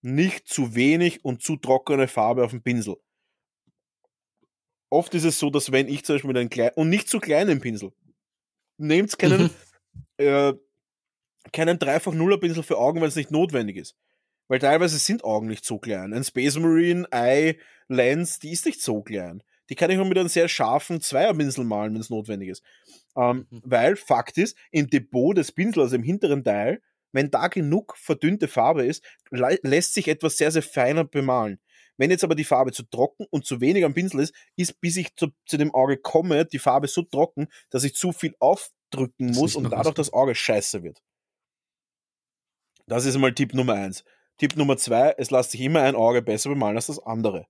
nicht 0.00 0.48
zu 0.48 0.74
wenig 0.74 1.24
und 1.24 1.42
zu 1.42 1.56
trockene 1.56 2.08
Farbe 2.08 2.44
auf 2.44 2.50
dem 2.50 2.62
Pinsel. 2.62 2.96
Oft 4.90 5.14
ist 5.14 5.24
es 5.24 5.38
so, 5.38 5.48
dass 5.48 5.72
wenn 5.72 5.88
ich 5.88 6.04
zum 6.04 6.16
Beispiel 6.16 6.28
mit 6.28 6.36
einem 6.38 6.50
kleinen, 6.50 6.74
und 6.74 6.90
nicht 6.90 7.08
zu 7.08 7.20
kleinen 7.20 7.60
Pinsel, 7.60 7.92
nehmt 8.76 9.16
keinen, 9.18 9.42
mhm. 9.42 9.50
äh, 10.16 10.54
keinen 11.52 11.78
dreifach 11.78 12.12
Nuller 12.12 12.38
Pinsel 12.38 12.62
für 12.62 12.78
Augen, 12.78 13.00
wenn 13.00 13.08
es 13.08 13.16
nicht 13.16 13.30
notwendig 13.30 13.76
ist. 13.76 13.96
Weil 14.48 14.58
teilweise 14.58 14.98
sind 14.98 15.24
Augen 15.24 15.46
nicht 15.46 15.64
so 15.64 15.78
klein. 15.78 16.12
Ein 16.12 16.24
Space 16.24 16.56
Marine 16.56 17.06
Eye 17.10 17.58
Lens, 17.88 18.38
die 18.38 18.52
ist 18.52 18.66
nicht 18.66 18.82
so 18.82 19.02
klein. 19.02 19.42
Die 19.68 19.74
kann 19.74 19.90
ich 19.90 19.98
auch 19.98 20.04
mit 20.04 20.18
einem 20.18 20.28
sehr 20.28 20.48
scharfen 20.48 21.00
Zweierpinsel 21.00 21.64
malen, 21.64 21.94
wenn 21.94 22.00
es 22.00 22.10
notwendig 22.10 22.48
ist. 22.48 22.62
Ähm, 23.16 23.46
mhm. 23.50 23.62
Weil 23.64 23.96
Fakt 23.96 24.38
ist, 24.38 24.56
im 24.70 24.88
Depot 24.88 25.36
des 25.36 25.52
Pinsels, 25.52 25.84
also 25.84 25.96
im 25.96 26.02
hinteren 26.02 26.44
Teil, 26.44 26.82
wenn 27.12 27.30
da 27.30 27.48
genug 27.48 27.96
verdünnte 27.96 28.48
Farbe 28.48 28.86
ist, 28.86 29.04
lässt 29.30 29.94
sich 29.94 30.08
etwas 30.08 30.36
sehr, 30.38 30.50
sehr 30.50 30.62
feiner 30.62 31.04
bemalen. 31.04 31.60
Wenn 31.98 32.10
jetzt 32.10 32.24
aber 32.24 32.34
die 32.34 32.44
Farbe 32.44 32.72
zu 32.72 32.84
trocken 32.84 33.26
und 33.30 33.44
zu 33.44 33.60
wenig 33.60 33.84
am 33.84 33.92
Pinsel 33.92 34.20
ist, 34.20 34.34
ist, 34.56 34.80
bis 34.80 34.96
ich 34.96 35.14
zu, 35.14 35.28
zu 35.44 35.58
dem 35.58 35.74
Auge 35.74 35.98
komme, 35.98 36.46
die 36.46 36.58
Farbe 36.58 36.88
so 36.88 37.02
trocken, 37.02 37.48
dass 37.68 37.84
ich 37.84 37.94
zu 37.94 38.12
viel 38.12 38.34
auf, 38.38 38.70
abdrücken 38.92 39.28
Das 39.28 39.36
muss 39.36 39.56
und 39.56 39.70
dadurch 39.70 39.94
das 39.94 40.12
Auge 40.12 40.34
scheiße 40.34 40.82
wird. 40.82 41.02
Das 42.86 43.04
ist 43.04 43.16
mal 43.16 43.32
Tipp 43.32 43.54
Nummer 43.54 43.74
eins. 43.74 44.04
Tipp 44.38 44.56
Nummer 44.56 44.76
zwei, 44.76 45.14
es 45.18 45.30
lässt 45.30 45.52
sich 45.52 45.60
immer 45.60 45.82
ein 45.82 45.94
Auge 45.94 46.22
besser 46.22 46.50
bemalen 46.50 46.76
als 46.76 46.86
das 46.86 46.98
andere. 46.98 47.46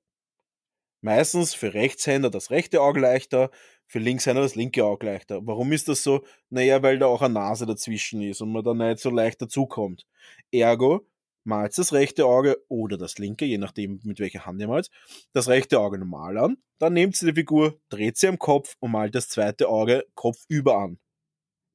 Meistens 1.03 1.53
für 1.53 1.74
Rechtshänder 1.74 2.31
das 2.31 2.51
rechte 2.51 2.81
Auge 2.81 3.01
leichter, 3.01 3.51
für 3.87 3.99
Linkshänder 3.99 4.43
das 4.43 4.55
linke 4.55 4.85
Auge 4.85 5.07
leichter. 5.07 5.41
Warum 5.47 5.73
ist 5.73 5.89
das 5.89 6.03
so? 6.03 6.24
Naja, 6.49 6.83
weil 6.83 6.99
da 6.99 7.07
auch 7.07 7.23
eine 7.23 7.35
Nase 7.35 7.66
dazwischen 7.66 8.23
ist 8.23 8.41
und 8.41 8.53
man 8.53 8.65
da 8.65 8.73
nicht 8.73 9.01
so 9.01 9.11
leicht 9.11 9.43
dazukommt. 9.43 10.07
Ergo, 10.51 11.07
malt 11.45 11.77
das 11.77 11.93
rechte 11.93 12.24
Auge 12.24 12.62
oder 12.69 12.97
das 12.97 13.19
linke, 13.19 13.45
je 13.45 13.59
nachdem 13.59 14.01
mit 14.05 14.20
welcher 14.20 14.47
Hand 14.47 14.61
ihr 14.61 14.69
malt, 14.69 14.91
das 15.33 15.49
rechte 15.49 15.81
Auge 15.81 15.99
normal 15.99 16.39
an, 16.39 16.57
dann 16.79 16.93
nehmt 16.93 17.20
ihr 17.20 17.33
die 17.33 17.41
Figur, 17.41 17.81
dreht 17.89 18.16
sie 18.16 18.29
am 18.29 18.39
Kopf 18.39 18.77
und 18.81 18.93
malt 18.93 19.15
das 19.15 19.29
zweite 19.29 19.69
Auge 19.69 20.07
kopfüber 20.15 20.79
an. 20.79 20.99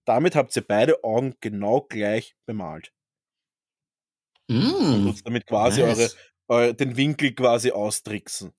Damit 0.06 0.36
habt 0.36 0.56
ihr 0.56 0.66
beide 0.66 1.04
Augen 1.04 1.36
genau 1.42 1.82
gleich 1.82 2.36
bemalt. 2.46 2.94
Mm, 4.48 5.08
Tut's 5.08 5.24
damit 5.24 5.46
quasi 5.46 5.82
nice. 5.82 5.98
eure, 5.98 6.10
eure, 6.48 6.74
den 6.74 6.96
Winkel 6.96 7.34
quasi 7.34 7.72
austricksen. 7.72 8.54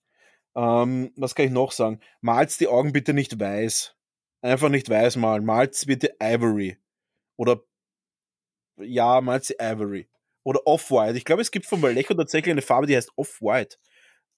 Ähm, 0.58 1.12
was 1.16 1.34
kann 1.36 1.46
ich 1.46 1.52
noch 1.52 1.72
sagen? 1.72 2.00
Malt 2.20 2.58
die 2.60 2.66
Augen 2.68 2.92
bitte 2.92 3.14
nicht 3.14 3.38
weiß. 3.38 3.94
Einfach 4.42 4.68
nicht 4.70 4.90
weiß 4.90 5.16
malen. 5.16 5.44
Malt 5.44 5.80
bitte 5.86 6.16
Ivory. 6.20 6.76
Oder 7.36 7.62
ja, 8.80 9.20
malt 9.20 9.44
sie 9.44 9.56
Ivory. 9.60 10.08
Oder 10.44 10.66
Off-White. 10.66 11.16
Ich 11.18 11.24
glaube, 11.24 11.42
es 11.42 11.50
gibt 11.50 11.66
von 11.66 11.82
Vallejo 11.82 12.14
tatsächlich 12.14 12.52
eine 12.52 12.62
Farbe, 12.62 12.86
die 12.86 12.96
heißt 12.96 13.12
Off-White. 13.16 13.76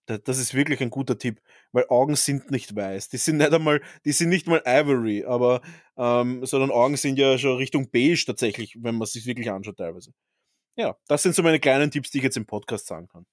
Da- 0.06 0.18
Das 0.18 0.38
ist 0.38 0.55
wirklich 0.55 0.80
ein 0.80 0.90
guter 0.90 1.18
Tipp, 1.18 1.40
weil 1.72 1.86
Augen 1.88 2.16
sind 2.16 2.51
nicht 2.51 2.74
weiß. 2.74 3.09
Die 3.10 3.16
sind 3.18 3.38
nicht 3.38 3.52
einmal, 3.52 3.80
die 4.05 4.12
sind 4.12 4.28
nicht 4.30 4.47
mal 4.47 4.62
Ivory, 4.66 5.24
aber 5.24 5.62
ähm, 5.97 6.44
sondern 6.47 6.70
Augen 6.70 6.97
sind 6.97 7.18
ja 7.18 7.38
schon 7.38 7.56
Richtung 7.56 7.90
beige 7.90 8.24
tatsächlich, 8.26 8.76
wenn 8.82 8.97
man 8.97 9.05
es 9.05 9.12
sich 9.12 9.26
wirklich 9.26 9.51
anschaut 9.51 9.76
teilweise. 9.78 10.12
Ja, 10.76 10.97
das 11.09 11.22
sind 11.22 11.34
so 11.34 11.42
meine 11.42 11.60
kleinen 11.60 11.90
Tipps, 11.90 12.10
die 12.10 12.18
ich 12.18 12.24
jetzt 12.24 12.36
im 12.36 12.47
Podcast 12.47 12.86
sagen 12.86 13.09
kann. 13.09 13.26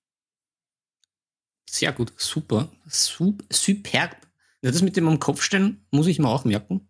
Sehr 1.69 1.91
gut, 1.91 2.13
super, 2.15 2.71
Sup 2.87 3.43
superb. 3.51 4.15
Ja, 4.61 4.71
das 4.71 4.81
mit 4.81 4.95
dem 4.95 5.07
am 5.07 5.19
Kopf 5.19 5.41
stellen 5.41 5.85
muss 5.91 6.07
ich 6.07 6.17
mir 6.17 6.29
auch 6.29 6.45
merken. 6.45 6.87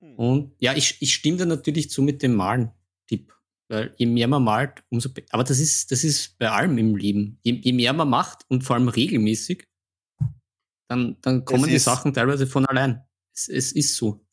Hm. 0.00 0.14
Und 0.14 0.54
ja, 0.58 0.74
ich, 0.74 1.02
ich 1.02 1.12
stimme 1.14 1.36
da 1.36 1.44
natürlich 1.44 1.90
zu 1.90 2.02
mit 2.02 2.22
dem 2.22 2.34
Malen-Tipp. 2.34 3.34
Weil 3.68 3.94
je 3.98 4.06
mehr 4.06 4.28
man 4.28 4.42
malt, 4.44 4.82
umso 4.88 5.10
besser. 5.12 5.26
Aber 5.32 5.44
das 5.44 5.58
ist, 5.58 5.90
das 5.92 6.02
ist 6.02 6.38
bei 6.38 6.48
allem 6.48 6.78
im 6.78 6.96
Leben. 6.96 7.38
Je, 7.42 7.52
je 7.52 7.72
mehr 7.72 7.92
man 7.92 8.08
macht 8.08 8.46
und 8.48 8.64
vor 8.64 8.76
allem 8.76 8.88
regelmäßig, 8.88 9.64
dann, 10.88 11.18
dann 11.20 11.44
kommen 11.44 11.64
die 11.68 11.74
ist- 11.74 11.84
Sachen 11.84 12.14
teilweise 12.14 12.46
von 12.46 12.64
allein. 12.64 13.02
Es, 13.34 13.48
es 13.48 13.72
ist 13.72 13.96
so. 13.96 14.24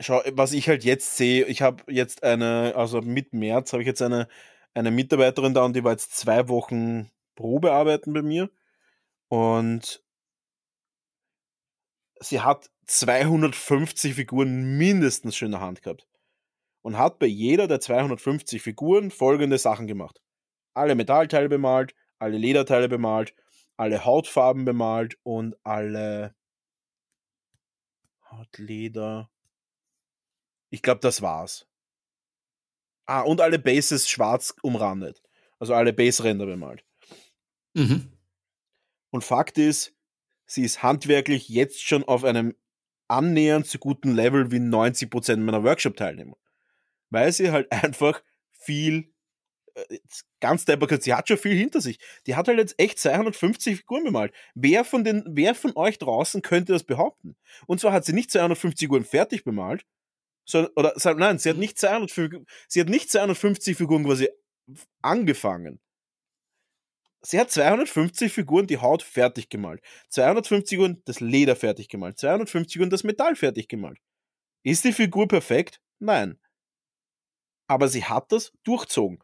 Schau, 0.00 0.20
was 0.32 0.52
ich 0.52 0.66
halt 0.68 0.82
jetzt 0.82 1.16
sehe, 1.16 1.44
ich 1.44 1.62
habe 1.62 1.84
jetzt 1.92 2.24
eine, 2.24 2.74
also 2.74 3.02
mit 3.02 3.32
März 3.34 3.72
habe 3.72 3.82
ich 3.82 3.86
jetzt 3.86 4.02
eine, 4.02 4.26
eine 4.74 4.90
Mitarbeiterin 4.90 5.54
da 5.54 5.62
und 5.64 5.76
die 5.76 5.84
war 5.84 5.92
jetzt 5.92 6.16
zwei 6.16 6.48
Wochen 6.48 7.10
Probearbeiten 7.36 8.12
bei 8.12 8.22
mir 8.22 8.50
und 9.30 10.04
sie 12.18 12.40
hat 12.40 12.68
250 12.86 14.14
Figuren 14.14 14.76
mindestens 14.76 15.36
schon 15.36 15.46
in 15.46 15.52
der 15.52 15.60
Hand 15.60 15.82
gehabt 15.82 16.06
und 16.82 16.98
hat 16.98 17.20
bei 17.20 17.26
jeder 17.26 17.68
der 17.68 17.80
250 17.80 18.60
Figuren 18.60 19.10
folgende 19.12 19.56
Sachen 19.58 19.86
gemacht. 19.86 20.20
Alle 20.74 20.96
Metallteile 20.96 21.48
bemalt, 21.48 21.94
alle 22.18 22.38
Lederteile 22.38 22.88
bemalt, 22.88 23.34
alle 23.76 24.04
Hautfarben 24.04 24.64
bemalt 24.64 25.16
und 25.22 25.56
alle 25.64 26.34
Hautleder. 28.30 29.30
Ich 30.70 30.82
glaube, 30.82 31.00
das 31.00 31.22
war's. 31.22 31.68
Ah, 33.06 33.22
und 33.22 33.40
alle 33.40 33.60
Bases 33.60 34.08
schwarz 34.08 34.54
umrandet. 34.62 35.22
Also 35.60 35.74
alle 35.74 35.92
Base-Ränder 35.92 36.46
bemalt. 36.46 36.84
Mhm. 37.74 38.19
Und 39.10 39.24
Fakt 39.24 39.58
ist, 39.58 39.92
sie 40.46 40.62
ist 40.62 40.82
handwerklich 40.82 41.48
jetzt 41.48 41.82
schon 41.82 42.04
auf 42.04 42.24
einem 42.24 42.54
annähernd 43.08 43.66
so 43.66 43.78
guten 43.78 44.14
Level 44.14 44.50
wie 44.52 44.58
90% 44.58 45.36
meiner 45.38 45.64
Workshop-Teilnehmer. 45.64 46.36
Weil 47.10 47.32
sie 47.32 47.50
halt 47.50 47.70
einfach 47.72 48.22
viel, 48.50 49.12
äh, 49.74 49.98
ganz 50.40 50.64
deppert, 50.64 51.02
sie 51.02 51.14
hat 51.14 51.28
schon 51.28 51.38
viel 51.38 51.56
hinter 51.56 51.80
sich. 51.80 51.98
Die 52.26 52.36
hat 52.36 52.48
halt 52.48 52.58
jetzt 52.58 52.78
echt 52.78 52.98
250 52.98 53.78
Figuren 53.78 54.04
bemalt. 54.04 54.32
Wer 54.54 54.84
von, 54.84 55.04
den, 55.04 55.24
wer 55.26 55.54
von 55.54 55.76
euch 55.76 55.98
draußen 55.98 56.42
könnte 56.42 56.72
das 56.72 56.84
behaupten? 56.84 57.36
Und 57.66 57.80
zwar 57.80 57.92
hat 57.92 58.04
sie 58.04 58.12
nicht 58.12 58.30
250 58.30 58.86
Figuren 58.86 59.04
fertig 59.04 59.44
bemalt, 59.44 59.84
sondern, 60.44 60.72
oder, 60.76 60.94
nein, 61.14 61.38
sie 61.38 61.50
hat 61.50 61.56
nicht 61.56 61.78
250, 61.78 62.46
sie 62.68 62.80
hat 62.80 62.88
nicht 62.88 63.10
250 63.10 63.76
Figuren 63.76 64.04
quasi 64.04 64.28
angefangen. 65.02 65.80
Sie 67.22 67.38
hat 67.38 67.50
250 67.50 68.32
Figuren 68.32 68.66
die 68.66 68.78
Haut 68.78 69.02
fertig 69.02 69.50
gemalt. 69.50 69.82
250 70.08 70.76
Figuren 70.76 71.02
das 71.04 71.20
Leder 71.20 71.54
fertig 71.54 71.88
gemalt. 71.88 72.18
250 72.18 72.72
Figuren 72.72 72.90
das 72.90 73.04
Metall 73.04 73.36
fertig 73.36 73.68
gemalt. 73.68 73.98
Ist 74.62 74.84
die 74.84 74.92
Figur 74.92 75.28
perfekt? 75.28 75.80
Nein. 75.98 76.38
Aber 77.66 77.88
sie 77.88 78.04
hat 78.04 78.32
das 78.32 78.52
durchzogen. 78.64 79.18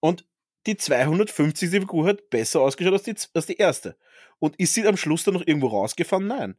Und 0.00 0.26
die 0.66 0.76
250. 0.76 1.70
Figur 1.70 2.06
hat 2.06 2.30
besser 2.30 2.60
ausgeschaut 2.60 2.94
als 2.94 3.02
die, 3.02 3.16
als 3.34 3.46
die 3.46 3.56
erste. 3.56 3.96
Und 4.38 4.58
ist 4.58 4.74
sie 4.74 4.86
am 4.86 4.96
Schluss 4.96 5.24
dann 5.24 5.34
noch 5.34 5.46
irgendwo 5.46 5.68
rausgefahren? 5.68 6.26
Nein. 6.26 6.56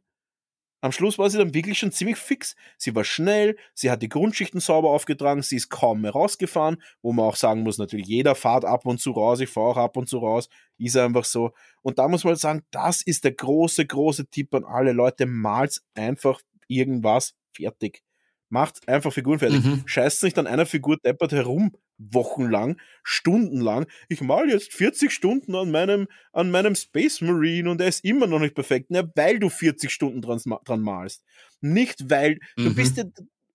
Am 0.80 0.92
Schluss 0.92 1.18
war 1.18 1.30
sie 1.30 1.38
dann 1.38 1.54
wirklich 1.54 1.78
schon 1.78 1.90
ziemlich 1.90 2.16
fix. 2.16 2.54
Sie 2.76 2.94
war 2.94 3.04
schnell, 3.04 3.56
sie 3.74 3.90
hat 3.90 4.02
die 4.02 4.08
Grundschichten 4.08 4.60
sauber 4.60 4.90
aufgetragen, 4.90 5.42
sie 5.42 5.56
ist 5.56 5.68
kaum 5.68 6.02
mehr 6.02 6.12
rausgefahren, 6.12 6.82
wo 7.02 7.12
man 7.12 7.24
auch 7.24 7.36
sagen 7.36 7.62
muss, 7.62 7.78
natürlich 7.78 8.06
jeder 8.06 8.34
fahrt 8.34 8.64
ab 8.64 8.84
und 8.86 9.00
zu 9.00 9.12
raus, 9.12 9.40
ich 9.40 9.48
fahre 9.48 9.68
auch 9.68 9.76
ab 9.78 9.96
und 9.96 10.08
zu 10.08 10.18
raus, 10.18 10.48
ist 10.78 10.96
einfach 10.96 11.24
so. 11.24 11.52
Und 11.82 11.98
da 11.98 12.08
muss 12.08 12.24
man 12.24 12.32
halt 12.32 12.40
sagen, 12.40 12.62
das 12.70 13.02
ist 13.02 13.24
der 13.24 13.32
große, 13.32 13.86
große 13.86 14.26
Tipp 14.28 14.54
an 14.54 14.64
alle 14.64 14.92
Leute, 14.92 15.26
malt 15.26 15.80
einfach 15.94 16.40
irgendwas 16.68 17.34
fertig. 17.52 18.02
Macht 18.48 18.86
einfach 18.88 19.12
Figuren 19.12 19.38
fertig. 19.38 19.64
Mhm. 19.64 19.82
Scheißt 19.86 20.22
nicht 20.22 20.38
an 20.38 20.46
einer 20.46 20.66
Figur 20.66 20.98
deppert 20.98 21.32
herum, 21.32 21.72
wochenlang, 21.98 22.78
stundenlang. 23.02 23.86
Ich 24.08 24.20
mal 24.20 24.48
jetzt 24.50 24.72
40 24.72 25.12
Stunden 25.12 25.54
an 25.54 25.70
meinem, 25.70 26.08
an 26.32 26.50
meinem 26.50 26.74
Space 26.74 27.20
Marine 27.20 27.70
und 27.70 27.80
er 27.80 27.88
ist 27.88 28.04
immer 28.04 28.26
noch 28.26 28.38
nicht 28.40 28.54
perfekt. 28.54 28.86
Na, 28.90 29.02
weil 29.14 29.38
du 29.38 29.48
40 29.48 29.90
Stunden 29.90 30.22
dran, 30.22 30.40
dran 30.64 30.80
malst. 30.82 31.24
Nicht 31.60 32.10
weil, 32.10 32.38
du 32.62 32.70
Mhm. 32.70 32.74
bist 32.74 32.96
ja, 32.98 33.04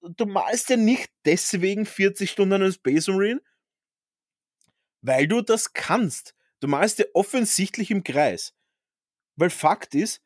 du 0.02 0.26
malst 0.26 0.70
ja 0.70 0.78
nicht 0.78 1.10
deswegen 1.26 1.86
40 1.86 2.32
Stunden 2.32 2.54
an 2.54 2.64
einem 2.64 2.72
Space 2.74 3.08
Marine, 3.08 3.42
weil 5.02 5.28
du 5.28 5.42
das 5.42 5.74
kannst. 5.74 6.36
Du 6.60 6.68
malst 6.68 7.00
ja 7.00 7.06
offensichtlich 7.14 7.92
im 7.92 8.04
Kreis. 8.04 8.54
Weil 9.38 9.50
Fakt 9.50 9.96
ist, 9.96 10.22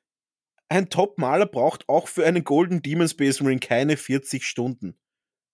ein 0.70 0.90
Top-Maler 0.90 1.48
braucht 1.48 1.90
auch 1.90 2.08
für 2.08 2.26
einen 2.26 2.44
Golden 2.44 2.82
Demon 2.82 3.10
Space 3.10 3.42
Marine 3.42 3.60
keine 3.62 3.98
40 3.98 4.46
Stunden. 4.46 4.98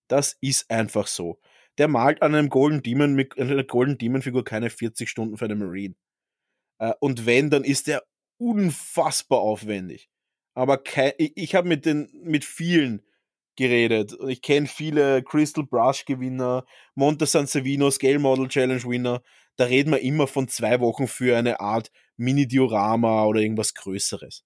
Das 0.07 0.37
ist 0.41 0.71
einfach 0.71 1.07
so. 1.07 1.39
Der 1.77 1.87
malt 1.87 2.21
an 2.21 2.35
einem 2.35 2.49
Golden 2.49 2.83
Demon 2.83 3.13
mit 3.15 3.37
einer 3.39 3.63
Golden 3.63 3.97
Demon 3.97 4.21
Figur 4.21 4.43
keine 4.43 4.69
40 4.69 5.09
Stunden 5.09 5.37
für 5.37 5.45
einen 5.45 5.59
Marine. 5.59 5.95
Äh, 6.79 6.93
und 6.99 7.25
wenn, 7.25 7.49
dann 7.49 7.63
ist 7.63 7.87
der 7.87 8.03
unfassbar 8.39 9.39
aufwendig. 9.39 10.09
Aber 10.55 10.77
kei- 10.77 11.15
ich, 11.17 11.33
ich 11.35 11.55
habe 11.55 11.67
mit 11.69 11.85
mit 12.13 12.45
vielen 12.45 13.03
geredet 13.57 14.15
ich 14.27 14.41
kenne 14.41 14.67
viele 14.67 15.23
Crystal 15.23 15.65
Brush 15.65 16.05
Gewinner, 16.05 16.65
Monte 16.95 17.25
San 17.25 17.47
Savino 17.47 17.91
Scale 17.91 18.19
Model 18.19 18.47
Challenge 18.47 18.83
Winner. 18.83 19.21
Da 19.57 19.65
reden 19.65 19.91
wir 19.91 19.99
immer 20.01 20.27
von 20.27 20.47
zwei 20.47 20.79
Wochen 20.79 21.07
für 21.07 21.37
eine 21.37 21.59
Art 21.59 21.91
Mini-Diorama 22.17 23.25
oder 23.25 23.41
irgendwas 23.41 23.73
Größeres. 23.73 24.43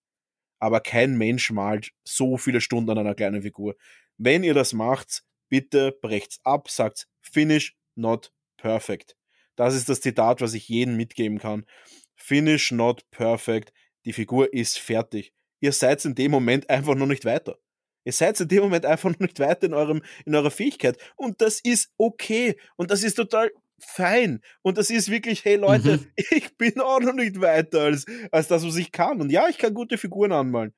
Aber 0.60 0.80
kein 0.82 1.18
Mensch 1.18 1.52
malt 1.52 1.92
so 2.04 2.38
viele 2.38 2.62
Stunden 2.62 2.90
an 2.92 2.98
einer 3.00 3.16
kleinen 3.16 3.42
Figur. 3.44 3.76
Wenn 4.18 4.44
ihr 4.44 4.54
das 4.54 4.74
macht, 4.74 5.24
bitte 5.50 5.92
brecht's 5.92 6.40
ab, 6.44 6.70
sagt 6.70 7.08
finish, 7.22 7.76
not 7.96 8.32
perfect. 8.58 9.16
Das 9.56 9.76
ist 9.76 9.90
das 9.90 10.02
Zitat, 10.02 10.42
was 10.42 10.54
ich 10.54 10.68
jedem 10.68 10.98
mitgeben 10.98 11.40
kann. 11.40 11.66
Finish, 12.16 12.72
not 12.72 13.10
perfect. 13.12 13.74
Die 14.06 14.14
Figur 14.14 14.54
ist 14.54 14.78
fertig. 14.80 15.34
Ihr 15.62 15.72
seid 15.72 16.04
in 16.06 16.16
dem 16.16 16.32
Moment 16.32 16.70
einfach 16.70 16.96
noch 16.96 17.06
nicht 17.08 17.26
weiter. 17.26 17.58
Ihr 18.04 18.14
seid 18.14 18.40
in 18.40 18.48
dem 18.48 18.64
Moment 18.64 18.86
einfach 18.86 19.10
noch 19.10 19.20
nicht 19.20 19.40
weiter 19.40 19.66
in, 19.66 19.74
eurem, 19.74 20.04
in 20.26 20.36
eurer 20.36 20.52
Fähigkeit. 20.52 20.98
Und 21.16 21.42
das 21.42 21.60
ist 21.60 21.92
okay. 21.98 22.56
Und 22.76 22.92
das 22.92 23.04
ist 23.04 23.16
total 23.16 23.52
fein. 23.80 24.42
Und 24.62 24.78
das 24.78 24.90
ist 24.90 25.10
wirklich, 25.10 25.44
hey 25.44 25.56
Leute, 25.56 25.98
Mhm. 25.98 26.12
ich 26.32 26.56
bin 26.58 26.80
auch 26.80 27.00
noch 27.00 27.14
nicht 27.14 27.42
weiter 27.42 27.82
als, 27.82 28.06
als 28.32 28.48
das, 28.48 28.66
was 28.66 28.76
ich 28.76 28.92
kann. 28.92 29.22
Und 29.22 29.32
ja, 29.32 29.48
ich 29.50 29.58
kann 29.58 29.74
gute 29.74 29.98
Figuren 29.98 30.32
anmalen. 30.32 30.74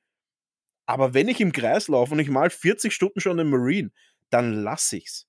Aber 0.86 1.12
wenn 1.12 1.28
ich 1.28 1.40
im 1.40 1.52
Kreis 1.52 1.88
laufe 1.88 2.12
und 2.14 2.18
ich 2.18 2.30
mal 2.30 2.48
40 2.48 2.94
Stunden 2.94 3.20
schon 3.20 3.36
den 3.36 3.50
Marine, 3.50 3.90
dann 4.30 4.52
lass 4.52 4.92
ich's. 4.92 5.26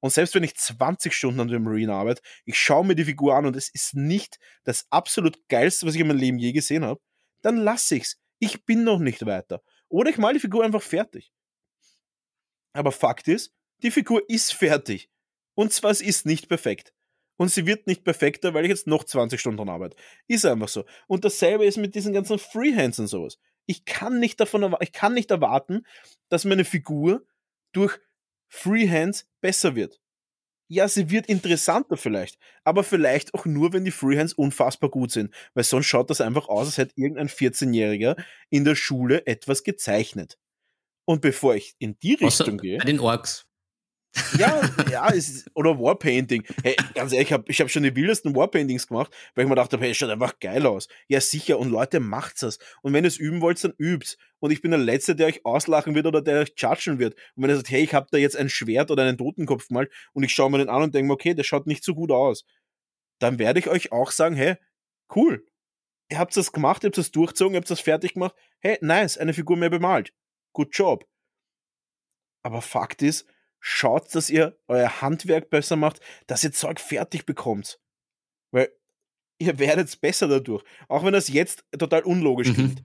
Und 0.00 0.10
selbst 0.10 0.34
wenn 0.34 0.44
ich 0.44 0.54
20 0.54 1.14
Stunden 1.14 1.40
an 1.40 1.48
dem 1.48 1.62
Marine 1.62 1.94
arbeite, 1.94 2.20
ich 2.44 2.58
schaue 2.58 2.84
mir 2.84 2.94
die 2.94 3.06
Figur 3.06 3.34
an 3.34 3.46
und 3.46 3.56
es 3.56 3.70
ist 3.70 3.94
nicht 3.94 4.38
das 4.64 4.86
absolut 4.90 5.48
geilste, 5.48 5.86
was 5.86 5.94
ich 5.94 6.00
in 6.02 6.08
meinem 6.08 6.18
Leben 6.18 6.38
je 6.38 6.52
gesehen 6.52 6.84
habe, 6.84 7.00
dann 7.40 7.56
lass 7.56 7.90
ich's. 7.90 8.20
Ich 8.38 8.66
bin 8.66 8.84
noch 8.84 8.98
nicht 8.98 9.24
weiter. 9.24 9.62
Oder 9.88 10.10
ich 10.10 10.18
male 10.18 10.34
die 10.34 10.40
Figur 10.40 10.64
einfach 10.64 10.82
fertig. 10.82 11.32
Aber 12.74 12.92
Fakt 12.92 13.28
ist, 13.28 13.54
die 13.82 13.90
Figur 13.90 14.28
ist 14.28 14.52
fertig. 14.52 15.08
Und 15.54 15.72
zwar, 15.72 15.90
es 15.90 16.00
ist 16.00 16.26
nicht 16.26 16.48
perfekt. 16.48 16.92
Und 17.36 17.50
sie 17.50 17.66
wird 17.66 17.86
nicht 17.86 18.04
perfekter, 18.04 18.54
weil 18.54 18.64
ich 18.64 18.70
jetzt 18.70 18.86
noch 18.86 19.04
20 19.04 19.40
Stunden 19.40 19.58
dran 19.58 19.68
arbeite. 19.68 19.96
Ist 20.28 20.44
einfach 20.44 20.68
so. 20.68 20.84
Und 21.06 21.24
dasselbe 21.24 21.64
ist 21.64 21.78
mit 21.78 21.94
diesen 21.94 22.12
ganzen 22.12 22.38
Freehands 22.38 22.98
und 22.98 23.06
sowas. 23.06 23.38
Ich 23.66 23.84
kann 23.84 24.20
nicht 24.20 24.38
davon, 24.40 24.76
ich 24.80 24.92
kann 24.92 25.14
nicht 25.14 25.30
erwarten, 25.30 25.86
dass 26.28 26.44
meine 26.44 26.64
Figur 26.64 27.26
durch 27.72 27.98
Freehands 28.54 29.26
besser 29.40 29.74
wird. 29.74 30.00
Ja, 30.68 30.88
sie 30.88 31.10
wird 31.10 31.26
interessanter 31.26 31.96
vielleicht, 31.96 32.38
aber 32.62 32.84
vielleicht 32.84 33.34
auch 33.34 33.44
nur, 33.44 33.72
wenn 33.72 33.84
die 33.84 33.90
Freehands 33.90 34.32
unfassbar 34.32 34.90
gut 34.90 35.10
sind, 35.10 35.34
weil 35.54 35.64
sonst 35.64 35.86
schaut 35.86 36.08
das 36.08 36.20
einfach 36.20 36.48
aus, 36.48 36.66
als 36.66 36.78
hätte 36.78 36.94
irgendein 36.96 37.28
14-Jähriger 37.28 38.16
in 38.50 38.64
der 38.64 38.76
Schule 38.76 39.26
etwas 39.26 39.64
gezeichnet. 39.64 40.38
Und 41.04 41.20
bevor 41.20 41.54
ich 41.56 41.74
in 41.78 41.98
die 41.98 42.12
Richtung 42.12 42.28
Außer 42.28 42.56
gehe. 42.56 42.78
bei 42.78 42.84
den 42.84 43.00
Orks. 43.00 43.46
Ja, 44.38 44.60
ja, 44.90 45.08
ist, 45.08 45.50
oder 45.54 45.78
Warpainting. 45.78 46.44
Hey, 46.62 46.76
ganz 46.94 47.12
ehrlich, 47.12 47.28
ich 47.28 47.32
habe 47.32 47.44
ich 47.48 47.60
hab 47.60 47.70
schon 47.70 47.82
die 47.82 47.94
wildesten 47.96 48.34
Warpaintings 48.34 48.86
gemacht, 48.86 49.12
weil 49.34 49.44
ich 49.44 49.48
mir 49.48 49.56
dachte, 49.56 49.78
hey, 49.78 49.90
es 49.90 49.96
schaut 49.96 50.10
einfach 50.10 50.38
geil 50.38 50.66
aus. 50.66 50.88
Ja, 51.08 51.20
sicher, 51.20 51.58
und 51.58 51.70
Leute, 51.70 52.00
macht's 52.00 52.40
das. 52.40 52.58
Und 52.82 52.92
wenn 52.92 53.04
ihr 53.04 53.08
es 53.08 53.16
üben 53.16 53.40
wollt, 53.40 53.62
dann 53.64 53.74
übt's. 53.76 54.16
Und 54.38 54.50
ich 54.50 54.62
bin 54.62 54.70
der 54.70 54.80
Letzte, 54.80 55.16
der 55.16 55.26
euch 55.26 55.44
auslachen 55.44 55.94
wird 55.94 56.06
oder 56.06 56.22
der 56.22 56.40
euch 56.40 56.52
judgen 56.56 56.98
wird. 56.98 57.14
Und 57.34 57.42
wenn 57.42 57.50
ihr 57.50 57.56
sagt, 57.56 57.70
hey, 57.70 57.82
ich 57.82 57.94
habe 57.94 58.06
da 58.10 58.18
jetzt 58.18 58.36
ein 58.36 58.48
Schwert 58.48 58.90
oder 58.90 59.02
einen 59.02 59.18
Totenkopf 59.18 59.68
gemalt 59.68 59.90
und 60.12 60.22
ich 60.22 60.32
schaue 60.32 60.50
mir 60.50 60.58
den 60.58 60.68
an 60.68 60.82
und 60.82 60.94
denke 60.94 61.08
mir, 61.08 61.14
okay, 61.14 61.34
der 61.34 61.44
schaut 61.44 61.66
nicht 61.66 61.82
so 61.82 61.94
gut 61.94 62.10
aus, 62.10 62.44
dann 63.20 63.38
werde 63.38 63.58
ich 63.58 63.68
euch 63.68 63.90
auch 63.90 64.10
sagen, 64.10 64.36
hey, 64.36 64.56
cool. 65.14 65.44
Ihr 66.10 66.18
habt 66.18 66.36
das 66.36 66.52
gemacht, 66.52 66.84
ihr 66.84 66.88
habt 66.88 66.98
das 66.98 67.10
durchzogen, 67.10 67.54
ihr 67.54 67.58
habt 67.58 67.70
das 67.70 67.80
fertig 67.80 68.14
gemacht. 68.14 68.34
Hey, 68.60 68.78
nice, 68.80 69.18
eine 69.18 69.32
Figur 69.32 69.56
mehr 69.56 69.70
bemalt. 69.70 70.12
Good 70.52 70.76
job. 70.76 71.06
Aber 72.42 72.60
Fakt 72.60 73.00
ist, 73.02 73.26
schaut, 73.66 74.14
dass 74.14 74.28
ihr 74.28 74.58
euer 74.68 75.00
Handwerk 75.00 75.48
besser 75.48 75.76
macht, 75.76 76.00
dass 76.26 76.44
ihr 76.44 76.52
Zeug 76.52 76.78
fertig 76.78 77.24
bekommt. 77.24 77.80
Weil 78.50 78.68
ihr 79.38 79.58
werdet 79.58 79.98
besser 80.02 80.28
dadurch. 80.28 80.62
Auch 80.88 81.02
wenn 81.02 81.14
das 81.14 81.28
jetzt 81.28 81.64
total 81.78 82.02
unlogisch 82.02 82.48
Mhm. 82.48 82.54
klingt. 82.54 82.84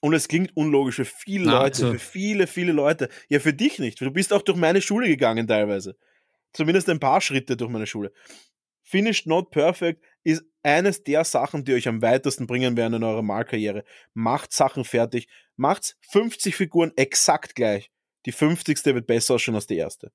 Und 0.00 0.14
es 0.14 0.28
klingt 0.28 0.56
unlogisch 0.56 0.96
für 0.96 1.04
viele 1.04 1.46
Na, 1.46 1.62
Leute, 1.62 1.86
also- 1.86 1.92
für 1.94 1.98
viele, 1.98 2.46
viele 2.46 2.72
Leute. 2.72 3.08
Ja, 3.28 3.40
für 3.40 3.52
dich 3.54 3.78
nicht. 3.80 4.00
Du 4.00 4.10
bist 4.12 4.32
auch 4.32 4.42
durch 4.42 4.56
meine 4.58 4.80
Schule 4.80 5.08
gegangen 5.08 5.48
teilweise. 5.48 5.96
Zumindest 6.52 6.88
ein 6.88 7.00
paar 7.00 7.20
Schritte 7.20 7.56
durch 7.56 7.70
meine 7.70 7.86
Schule. 7.88 8.12
Finished 8.82 9.26
Not 9.26 9.50
Perfect 9.50 10.04
ist 10.22 10.44
eines 10.62 11.02
der 11.02 11.24
Sachen, 11.24 11.64
die 11.64 11.72
euch 11.74 11.88
am 11.88 12.02
weitesten 12.02 12.46
bringen 12.46 12.76
werden 12.76 12.94
in 12.94 13.02
eurer 13.02 13.22
Malkarriere. 13.22 13.84
Macht 14.12 14.52
Sachen 14.52 14.84
fertig. 14.84 15.26
Macht 15.56 15.96
50 16.02 16.54
Figuren 16.54 16.92
exakt 16.96 17.54
gleich. 17.56 17.90
Die 18.26 18.32
50. 18.32 18.94
wird 18.94 19.06
besser 19.06 19.34
ausschauen 19.34 19.54
als 19.54 19.66
die 19.66 19.76
erste. 19.76 20.12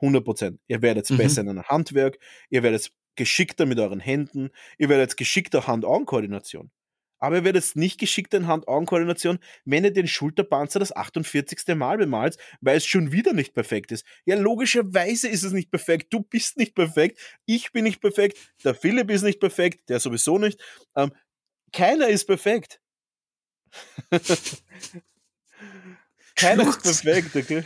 100 0.00 0.24
Prozent. 0.24 0.60
Ihr 0.66 0.82
werdet 0.82 1.08
Mhm. 1.10 1.16
besser 1.16 1.40
in 1.42 1.48
einem 1.48 1.62
Handwerk. 1.64 2.18
Ihr 2.50 2.62
werdet 2.62 2.90
geschickter 3.16 3.64
mit 3.66 3.78
euren 3.78 4.00
Händen. 4.00 4.50
Ihr 4.78 4.88
werdet 4.88 5.16
geschickter 5.16 5.66
Hand-Augen-Koordination. 5.66 6.70
Aber 7.18 7.36
ihr 7.36 7.44
werdet 7.44 7.74
nicht 7.76 7.98
geschickter 7.98 8.36
in 8.36 8.48
Hand-Augen-Koordination, 8.48 9.38
wenn 9.64 9.84
ihr 9.84 9.92
den 9.92 10.08
Schulterpanzer 10.08 10.78
das 10.80 10.94
48. 10.94 11.74
Mal 11.74 11.96
bemalt, 11.96 12.36
weil 12.60 12.76
es 12.76 12.84
schon 12.84 13.12
wieder 13.12 13.32
nicht 13.32 13.54
perfekt 13.54 13.92
ist. 13.92 14.04
Ja, 14.26 14.36
logischerweise 14.36 15.28
ist 15.28 15.42
es 15.44 15.52
nicht 15.52 15.70
perfekt. 15.70 16.12
Du 16.12 16.20
bist 16.20 16.58
nicht 16.58 16.74
perfekt. 16.74 17.18
Ich 17.46 17.72
bin 17.72 17.84
nicht 17.84 18.00
perfekt. 18.02 18.36
Der 18.64 18.74
Philipp 18.74 19.10
ist 19.10 19.22
nicht 19.22 19.40
perfekt. 19.40 19.88
Der 19.88 20.00
sowieso 20.00 20.38
nicht. 20.38 20.60
Ähm, 20.96 21.12
keiner 21.72 22.08
ist 22.08 22.26
perfekt. 22.26 22.80
Keiner 26.36 26.68
ist 26.68 26.82
perfekt, 26.82 27.36
okay? 27.36 27.62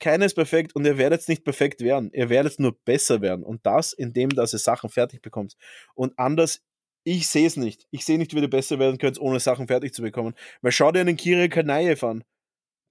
Keiner 0.00 0.26
ist 0.26 0.34
perfekt 0.34 0.74
und 0.74 0.84
ihr 0.84 0.98
werdet 0.98 1.26
nicht 1.28 1.44
perfekt 1.44 1.80
werden. 1.80 2.10
Ihr 2.12 2.28
werdet 2.28 2.60
nur 2.60 2.78
besser 2.84 3.20
werden. 3.20 3.44
Und 3.44 3.66
das, 3.66 3.92
indem 3.92 4.30
dass 4.30 4.52
ihr 4.52 4.58
Sachen 4.58 4.88
fertig 4.88 5.20
bekommt. 5.22 5.56
Und 5.94 6.18
anders, 6.18 6.60
ich 7.02 7.28
sehe 7.28 7.46
es 7.46 7.56
nicht. 7.56 7.86
Ich 7.90 8.04
sehe 8.04 8.18
nicht, 8.18 8.34
wie 8.34 8.40
ihr 8.40 8.50
besser 8.50 8.78
werden 8.78 8.98
könnt, 8.98 9.20
ohne 9.20 9.40
Sachen 9.40 9.66
fertig 9.66 9.94
zu 9.94 10.02
bekommen. 10.02 10.34
Weil 10.62 10.72
schau 10.72 10.92
dir 10.92 11.00
einen 11.00 11.16
Kirill 11.16 11.48
Kanaev 11.48 12.04
an. 12.04 12.24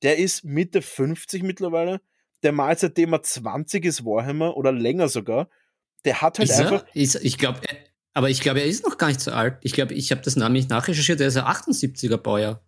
Der 0.04 0.18
ist 0.18 0.44
Mitte 0.44 0.82
50 0.82 1.44
mittlerweile. 1.44 2.02
Der 2.44 2.52
malt 2.52 2.80
seitdem 2.80 3.14
er 3.14 3.24
20 3.24 3.86
ist 3.86 4.06
Warhammer 4.06 4.58
oder 4.58 4.72
länger 4.72 5.10
sogar. 5.10 5.50
Der 6.04 6.22
hat 6.22 6.38
halt 6.38 6.50
Ist 6.50 6.60
einfach. 6.60 6.86
er? 6.86 6.96
Ist, 6.96 7.16
ich 7.16 7.38
glaube, 7.38 7.62
aber 8.14 8.30
ich 8.30 8.40
glaube, 8.40 8.62
er 8.62 8.66
ist 8.66 8.86
noch 8.86 8.98
gar 8.98 9.08
nicht 9.08 9.20
so 9.20 9.32
alt. 9.32 9.58
Ich 9.62 9.74
glaube, 9.74 9.94
ich 9.94 10.12
habe 10.12 10.22
das 10.22 10.36
nämlich 10.36 10.70
nachrecherchiert, 10.70 11.20
der 11.20 11.28
ist 11.28 11.38
ein 11.38 11.44
78er 11.44 12.18
Baujahr. 12.18 12.65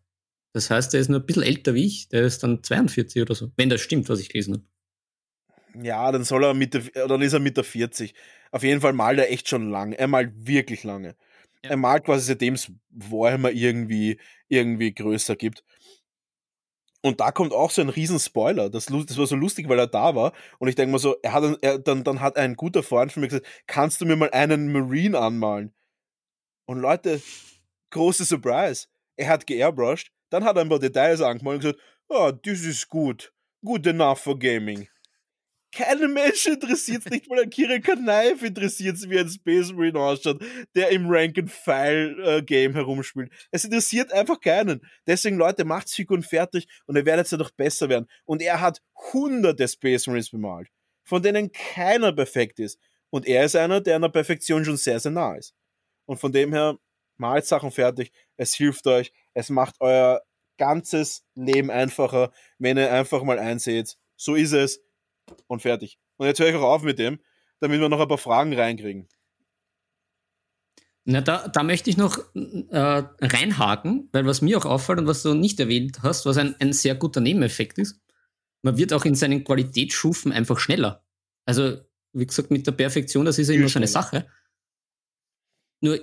Das 0.57 0.71
heißt, 0.71 0.91
der 0.91 1.01
ist 1.01 1.09
nur 1.09 1.19
ein 1.19 1.25
bisschen 1.27 1.43
älter 1.43 1.75
wie 1.75 1.85
ich. 1.85 2.09
Der 2.09 2.23
ist 2.23 2.41
dann 2.41 2.63
42 2.63 3.21
oder 3.21 3.35
so. 3.35 3.51
Wenn 3.57 3.69
das 3.69 3.79
stimmt, 3.79 4.09
was 4.09 4.19
ich 4.19 4.29
gelesen 4.29 4.55
habe. 4.55 5.85
Ja, 5.85 6.11
dann 6.11 6.23
soll 6.23 6.43
er 6.43 6.55
Mitte, 6.55 6.81
dann 6.95 7.21
ist 7.21 7.33
er 7.33 7.39
Mitte 7.39 7.63
40. 7.63 8.15
Auf 8.49 8.63
jeden 8.63 8.81
Fall 8.81 8.93
malt 8.93 9.19
er 9.19 9.31
echt 9.31 9.47
schon 9.47 9.69
lang. 9.69 9.91
Er 9.91 10.07
malt 10.07 10.31
wirklich 10.35 10.83
lange. 10.83 11.09
Ja. 11.63 11.69
Er 11.69 11.77
malt 11.77 12.05
quasi 12.05 12.25
seitdem 12.25 12.55
es 12.55 12.71
Warhammer 12.89 13.51
irgendwie, 13.51 14.19
irgendwie 14.47 14.95
größer 14.95 15.35
gibt. 15.35 15.63
Und 17.03 17.19
da 17.19 17.31
kommt 17.31 17.53
auch 17.53 17.69
so 17.69 17.83
ein 17.83 17.89
riesen 17.89 18.19
Spoiler. 18.19 18.71
Das, 18.71 18.87
das 18.87 19.17
war 19.19 19.27
so 19.27 19.35
lustig, 19.35 19.69
weil 19.69 19.77
er 19.77 19.85
da 19.85 20.15
war. 20.15 20.33
Und 20.57 20.69
ich 20.69 20.75
denke 20.75 20.93
mal 20.93 20.97
so, 20.97 21.17
er 21.21 21.33
hat, 21.33 21.59
er, 21.61 21.77
dann, 21.77 22.03
dann 22.03 22.19
hat 22.19 22.35
ein 22.35 22.55
guter 22.55 22.81
Freund 22.81 23.11
von 23.11 23.21
mir 23.21 23.27
gesagt, 23.27 23.45
kannst 23.67 24.01
du 24.01 24.07
mir 24.07 24.15
mal 24.15 24.31
einen 24.31 24.71
Marine 24.71 25.19
anmalen? 25.19 25.75
Und 26.65 26.79
Leute, 26.79 27.21
große 27.91 28.25
Surprise. 28.25 28.87
Er 29.17 29.29
hat 29.29 29.45
geairbrushed, 29.45 30.11
dann 30.29 30.43
hat 30.43 30.55
er 30.55 30.63
ein 30.63 30.69
paar 30.69 30.79
Details 30.79 31.21
angemalt 31.21 31.57
und 31.57 31.61
gesagt, 31.61 31.79
ah, 32.09 32.31
das 32.31 32.61
ist 32.61 32.87
gut. 32.87 33.33
Good 33.63 33.87
enough 33.87 34.19
for 34.19 34.37
gaming. 34.37 34.87
Keinen 35.73 36.13
Menschen 36.13 36.53
interessiert 36.53 37.03
es 37.05 37.11
nicht, 37.11 37.29
weil 37.29 37.43
ein 37.43 37.49
Kirill 37.49 37.81
Kanaev 37.81 38.41
interessiert 38.43 38.95
es, 38.95 39.09
wie 39.09 39.19
ein 39.19 39.29
Space 39.29 39.73
Marine 39.73 39.99
ausschaut, 39.99 40.41
der 40.75 40.89
im 40.89 41.07
Rank-and-File-Game 41.09 42.73
herumspielt. 42.73 43.31
Es 43.51 43.65
interessiert 43.65 44.13
einfach 44.13 44.39
keinen. 44.39 44.81
Deswegen, 45.05 45.37
Leute, 45.37 45.65
macht's 45.65 45.93
Figuren 45.93 46.23
fertig 46.23 46.67
und 46.85 46.95
ihr 46.95 47.05
werdet 47.05 47.31
dadurch 47.31 47.51
besser 47.51 47.89
werden. 47.89 48.07
Und 48.25 48.41
er 48.41 48.61
hat 48.61 48.81
hunderte 49.11 49.67
Space 49.67 50.07
Marines 50.07 50.31
bemalt, 50.31 50.69
von 51.03 51.21
denen 51.21 51.51
keiner 51.51 52.13
perfekt 52.13 52.59
ist. 52.59 52.79
Und 53.09 53.27
er 53.27 53.43
ist 53.43 53.55
einer, 53.55 53.81
der 53.81 53.99
der 53.99 54.09
Perfektion 54.09 54.63
schon 54.63 54.77
sehr, 54.77 54.99
sehr 54.99 55.11
nah 55.11 55.35
ist. 55.35 55.53
Und 56.05 56.17
von 56.17 56.31
dem 56.31 56.53
her, 56.53 56.77
malt 57.19 57.45
Sachen 57.45 57.71
fertig, 57.71 58.11
es 58.35 58.53
hilft 58.53 58.87
euch, 58.87 59.11
es 59.33 59.49
macht 59.49 59.75
euer 59.79 60.21
ganzes 60.57 61.25
Leben 61.35 61.69
einfacher, 61.69 62.31
wenn 62.57 62.77
ihr 62.77 62.91
einfach 62.91 63.23
mal 63.23 63.39
einseht, 63.39 63.97
so 64.15 64.35
ist 64.35 64.53
es 64.53 64.81
und 65.47 65.61
fertig. 65.61 65.99
Und 66.17 66.27
jetzt 66.27 66.39
höre 66.39 66.49
ich 66.49 66.55
auch 66.55 66.63
auf 66.63 66.83
mit 66.83 66.99
dem, 66.99 67.19
damit 67.59 67.79
wir 67.79 67.89
noch 67.89 67.99
ein 67.99 68.07
paar 68.07 68.17
Fragen 68.17 68.53
reinkriegen. 68.53 69.07
Na, 71.09 71.21
da, 71.21 71.47
da 71.47 71.63
möchte 71.63 71.89
ich 71.89 71.95
noch 71.95 72.17
äh, 72.35 73.03
reinhaken, 73.21 74.09
weil 74.11 74.25
was 74.25 74.41
mir 74.41 74.57
auch 74.57 74.65
auffällt 74.65 74.99
und 74.99 75.07
was 75.07 75.23
du 75.23 75.33
nicht 75.33 75.57
erwähnt 75.59 75.99
hast, 76.03 76.25
was 76.25 76.37
ein, 76.37 76.55
ein 76.59 76.73
sehr 76.73 76.95
guter 76.95 77.21
Nebeneffekt 77.21 77.77
ist, 77.77 78.01
man 78.61 78.77
wird 78.77 78.91
auch 78.91 79.05
in 79.05 79.15
seinen 79.15 79.45
Qualitätsstufen 79.45 80.33
einfach 80.33 80.59
schneller. 80.59 81.05
Also, 81.45 81.77
wie 82.11 82.27
gesagt, 82.27 82.51
mit 82.51 82.67
der 82.67 82.73
Perfektion, 82.73 83.23
das 83.23 83.39
ist 83.39 83.47
ja 83.47 83.55
immer 83.55 83.69
so 83.69 83.79
eine. 83.79 83.87
Sache. 83.87 84.27
Nur 85.79 85.97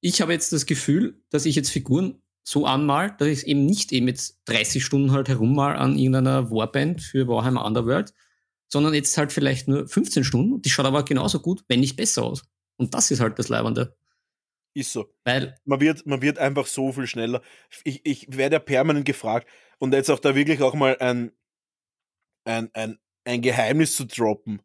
ich, 0.00 0.20
habe 0.20 0.32
jetzt 0.32 0.52
das 0.52 0.66
Gefühl, 0.66 1.22
dass 1.30 1.46
ich 1.46 1.56
jetzt 1.56 1.70
Figuren 1.70 2.22
so 2.44 2.66
anmal, 2.66 3.14
dass 3.18 3.28
ich 3.28 3.46
eben 3.46 3.66
nicht 3.66 3.92
eben 3.92 4.08
jetzt 4.08 4.40
30 4.46 4.84
Stunden 4.84 5.12
halt 5.12 5.28
herummal 5.28 5.76
an 5.76 5.98
irgendeiner 5.98 6.50
Warband 6.50 7.02
für 7.02 7.28
Warhammer 7.28 7.64
Underworld, 7.64 8.14
sondern 8.68 8.94
jetzt 8.94 9.16
halt 9.18 9.32
vielleicht 9.32 9.68
nur 9.68 9.86
15 9.86 10.24
Stunden. 10.24 10.62
Die 10.62 10.70
schaut 10.70 10.86
aber 10.86 11.04
genauso 11.04 11.40
gut, 11.40 11.64
wenn 11.68 11.80
nicht 11.80 11.96
besser 11.96 12.22
aus. 12.22 12.44
Und 12.76 12.94
das 12.94 13.10
ist 13.10 13.20
halt 13.20 13.38
das 13.38 13.48
Leibende. 13.48 13.96
Ist 14.74 14.92
so. 14.92 15.12
Weil 15.24 15.56
Man 15.64 15.80
wird, 15.80 16.06
man 16.06 16.22
wird 16.22 16.38
einfach 16.38 16.66
so 16.66 16.92
viel 16.92 17.06
schneller. 17.06 17.42
Ich, 17.84 18.00
ich 18.04 18.36
werde 18.36 18.56
ja 18.56 18.60
permanent 18.60 19.04
gefragt 19.04 19.48
und 19.78 19.92
jetzt 19.92 20.10
auch 20.10 20.20
da 20.20 20.34
wirklich 20.34 20.62
auch 20.62 20.74
mal 20.74 20.96
ein, 20.98 21.32
ein, 22.44 22.70
ein, 22.74 22.98
ein 23.24 23.42
Geheimnis 23.42 23.96
zu 23.96 24.06
droppen. 24.06 24.62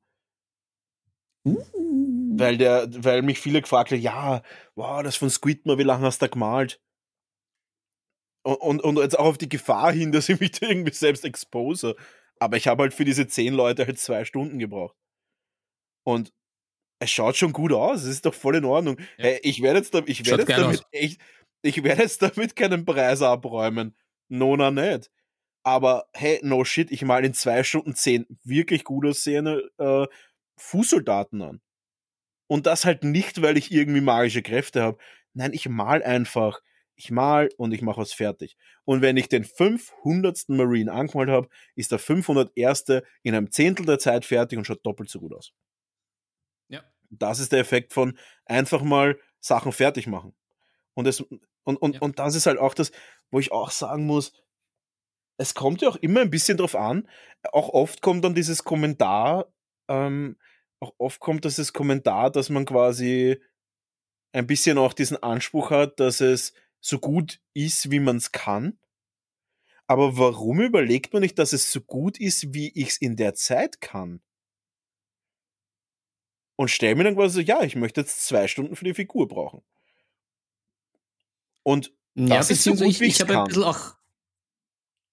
Weil, 2.39 2.57
der, 2.57 2.87
weil 3.03 3.21
mich 3.21 3.39
viele 3.39 3.61
gefragt 3.61 3.91
haben, 3.91 4.01
ja, 4.01 4.41
wow, 4.75 5.03
das 5.03 5.15
von 5.15 5.29
Squidman, 5.29 5.77
wie 5.77 5.83
lange 5.83 6.05
hast 6.05 6.21
du 6.21 6.25
da 6.25 6.31
gemalt? 6.31 6.81
Und, 8.45 8.57
und, 8.57 8.81
und 8.81 8.97
jetzt 8.97 9.17
auch 9.17 9.25
auf 9.25 9.37
die 9.37 9.49
Gefahr 9.49 9.91
hin, 9.91 10.11
dass 10.11 10.29
ich 10.29 10.39
mich 10.39 10.51
da 10.51 10.67
irgendwie 10.67 10.93
selbst 10.93 11.25
expose. 11.25 11.95
Aber 12.39 12.57
ich 12.57 12.67
habe 12.67 12.83
halt 12.83 12.93
für 12.93 13.05
diese 13.05 13.27
zehn 13.27 13.53
Leute 13.53 13.85
halt 13.85 13.99
zwei 13.99 14.25
Stunden 14.25 14.59
gebraucht. 14.59 14.95
Und 16.05 16.33
es 16.99 17.11
schaut 17.11 17.35
schon 17.35 17.53
gut 17.53 17.71
aus, 17.71 18.03
es 18.03 18.09
ist 18.09 18.25
doch 18.25 18.33
voll 18.33 18.55
in 18.55 18.65
Ordnung. 18.65 18.97
Ja. 19.17 19.25
Hey, 19.25 19.39
ich 19.43 19.61
werde 19.61 19.79
jetzt, 19.79 19.93
da, 19.93 20.01
ich 20.05 20.25
werde 20.25 20.43
jetzt 20.43 20.57
damit 20.57 20.79
aus. 20.79 20.85
echt, 20.91 21.21
ich 21.61 21.83
werde 21.83 22.01
jetzt 22.01 22.21
damit 22.21 22.55
keinen 22.55 22.85
Preis 22.85 23.21
abräumen. 23.21 23.95
Nona 24.29 24.71
nicht. 24.71 25.11
Aber 25.63 26.07
hey, 26.13 26.39
no 26.43 26.65
shit, 26.65 26.91
ich 26.91 27.03
mal 27.03 27.23
in 27.23 27.33
zwei 27.33 27.63
Stunden 27.63 27.95
zehn 27.95 28.25
wirklich 28.43 28.83
gut 28.83 29.05
aussehende 29.05 29.71
äh, 29.77 30.07
Fußsoldaten 30.57 31.41
an. 31.41 31.61
Und 32.47 32.65
das 32.65 32.85
halt 32.85 33.03
nicht, 33.03 33.41
weil 33.41 33.57
ich 33.57 33.71
irgendwie 33.71 34.01
magische 34.01 34.41
Kräfte 34.41 34.81
habe. 34.83 34.97
Nein, 35.33 35.53
ich 35.53 35.67
mal 35.69 36.03
einfach 36.03 36.61
Ich 36.95 37.09
mal 37.09 37.49
und 37.57 37.73
ich 37.73 37.81
mache 37.81 38.01
was 38.01 38.13
fertig. 38.13 38.55
Und 38.85 39.01
wenn 39.01 39.17
ich 39.17 39.27
den 39.27 39.43
500. 39.45 40.49
Marine 40.49 40.91
angemalt 40.91 41.29
habe, 41.29 41.49
ist 41.75 41.91
der 41.91 41.97
501. 41.99 42.85
in 43.23 43.33
einem 43.35 43.49
Zehntel 43.51 43.85
der 43.87 43.97
Zeit 43.97 44.25
fertig 44.25 44.57
und 44.59 44.65
schaut 44.65 44.85
doppelt 44.85 45.09
so 45.09 45.19
gut 45.19 45.33
aus. 45.33 45.53
Ja. 46.69 46.83
Das 47.09 47.39
ist 47.39 47.51
der 47.51 47.59
Effekt 47.59 47.93
von 47.93 48.17
einfach 48.45 48.83
mal 48.83 49.17
Sachen 49.39 49.71
fertig 49.71 50.05
machen. 50.07 50.35
Und, 50.93 51.07
es, 51.07 51.21
und, 51.63 51.77
und, 51.77 51.95
Ja. 51.95 52.01
und 52.01 52.19
das 52.19 52.35
ist 52.35 52.45
halt 52.45 52.59
auch 52.59 52.73
das, 52.75 52.91
wo 53.31 53.39
ich 53.39 53.51
auch 53.51 53.71
sagen 53.71 54.05
muss, 54.05 54.33
es 55.37 55.53
kommt 55.55 55.81
ja 55.81 55.89
auch 55.89 55.95
immer 55.97 56.21
ein 56.21 56.29
bisschen 56.29 56.57
drauf 56.57 56.75
an. 56.75 57.07
Auch 57.51 57.69
oft 57.69 58.01
kommt 58.01 58.23
dann 58.23 58.35
dieses 58.35 58.63
Kommentar, 58.63 59.47
ähm, 59.87 60.37
auch 60.83 60.93
oft 60.97 61.19
kommt 61.19 61.45
dieses 61.45 61.73
Kommentar, 61.73 62.29
dass 62.29 62.49
man 62.49 62.65
quasi 62.65 63.41
ein 64.33 64.47
bisschen 64.47 64.77
auch 64.77 64.93
diesen 64.93 65.21
Anspruch 65.21 65.71
hat, 65.71 65.99
dass 65.99 66.19
es 66.21 66.53
so 66.79 66.99
gut 66.99 67.39
ist, 67.53 67.91
wie 67.91 67.99
man 67.99 68.17
es 68.17 68.31
kann. 68.31 68.77
Aber 69.87 70.17
warum 70.17 70.59
überlegt 70.59 71.13
man 71.13 71.21
nicht, 71.21 71.37
dass 71.39 71.53
es 71.53 71.71
so 71.71 71.81
gut 71.81 72.19
ist, 72.19 72.53
wie 72.53 72.69
ich 72.69 72.89
es 72.89 72.97
in 72.97 73.15
der 73.15 73.33
Zeit 73.35 73.79
kann? 73.79 74.21
Und 76.55 76.69
stell 76.69 76.95
mir 76.95 77.03
dann 77.03 77.15
quasi 77.15 77.35
so, 77.35 77.41
ja, 77.41 77.63
ich 77.63 77.75
möchte 77.75 78.01
jetzt 78.01 78.25
zwei 78.25 78.47
Stunden 78.47 78.75
für 78.75 78.85
die 78.85 78.93
Figur 78.93 79.27
brauchen. 79.27 79.61
Und 81.63 81.93
Ja, 82.15 82.37
Das 82.37 82.51
ist 82.51 82.63
so 82.63 82.71
gut, 82.71 82.99
wie 82.99 83.05
ich, 83.05 83.15
ich 83.15 83.21
habe 83.21 83.39
ein 83.39 83.45
bisschen 83.45 83.63
auch, 83.63 83.95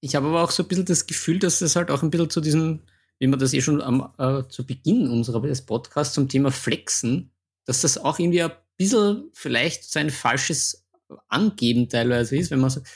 ich 0.01 0.15
habe 0.15 0.29
aber 0.29 0.43
auch 0.45 0.51
so 0.51 0.63
ein 0.63 0.69
bisschen 0.69 0.85
das 0.85 1.07
Gefühl, 1.07 1.39
dass 1.39 1.61
das 1.61 1.77
halt 1.77 1.91
auch 1.91 2.03
ein 2.03 2.11
bisschen 2.11 2.31
zu 2.31 2.41
diesem, 2.41 2.83
wie 3.21 3.29
man 3.29 3.39
das 3.39 3.53
eh 3.55 3.61
schon 3.63 3.81
am, 3.83 4.13
äh, 4.19 4.49
zu 4.49 4.67
Beginn 4.67 5.09
unserer 5.09 5.41
des 5.43 5.65
Podcasts 5.67 6.15
zum 6.15 6.29
Thema 6.29 6.51
Flexen, 6.51 7.33
dass 7.67 7.83
das 7.83 7.99
auch 7.99 8.19
irgendwie 8.19 8.43
ein 8.43 8.53
bisschen 8.77 9.31
vielleicht 9.35 9.85
so 9.85 10.01
ein 10.01 10.11
falsches 10.11 10.89
Angeben 11.29 11.89
teilweise 11.89 12.37
ist, 12.37 12.51
wenn 12.51 12.61
man 12.61 12.71
sagt, 12.71 12.89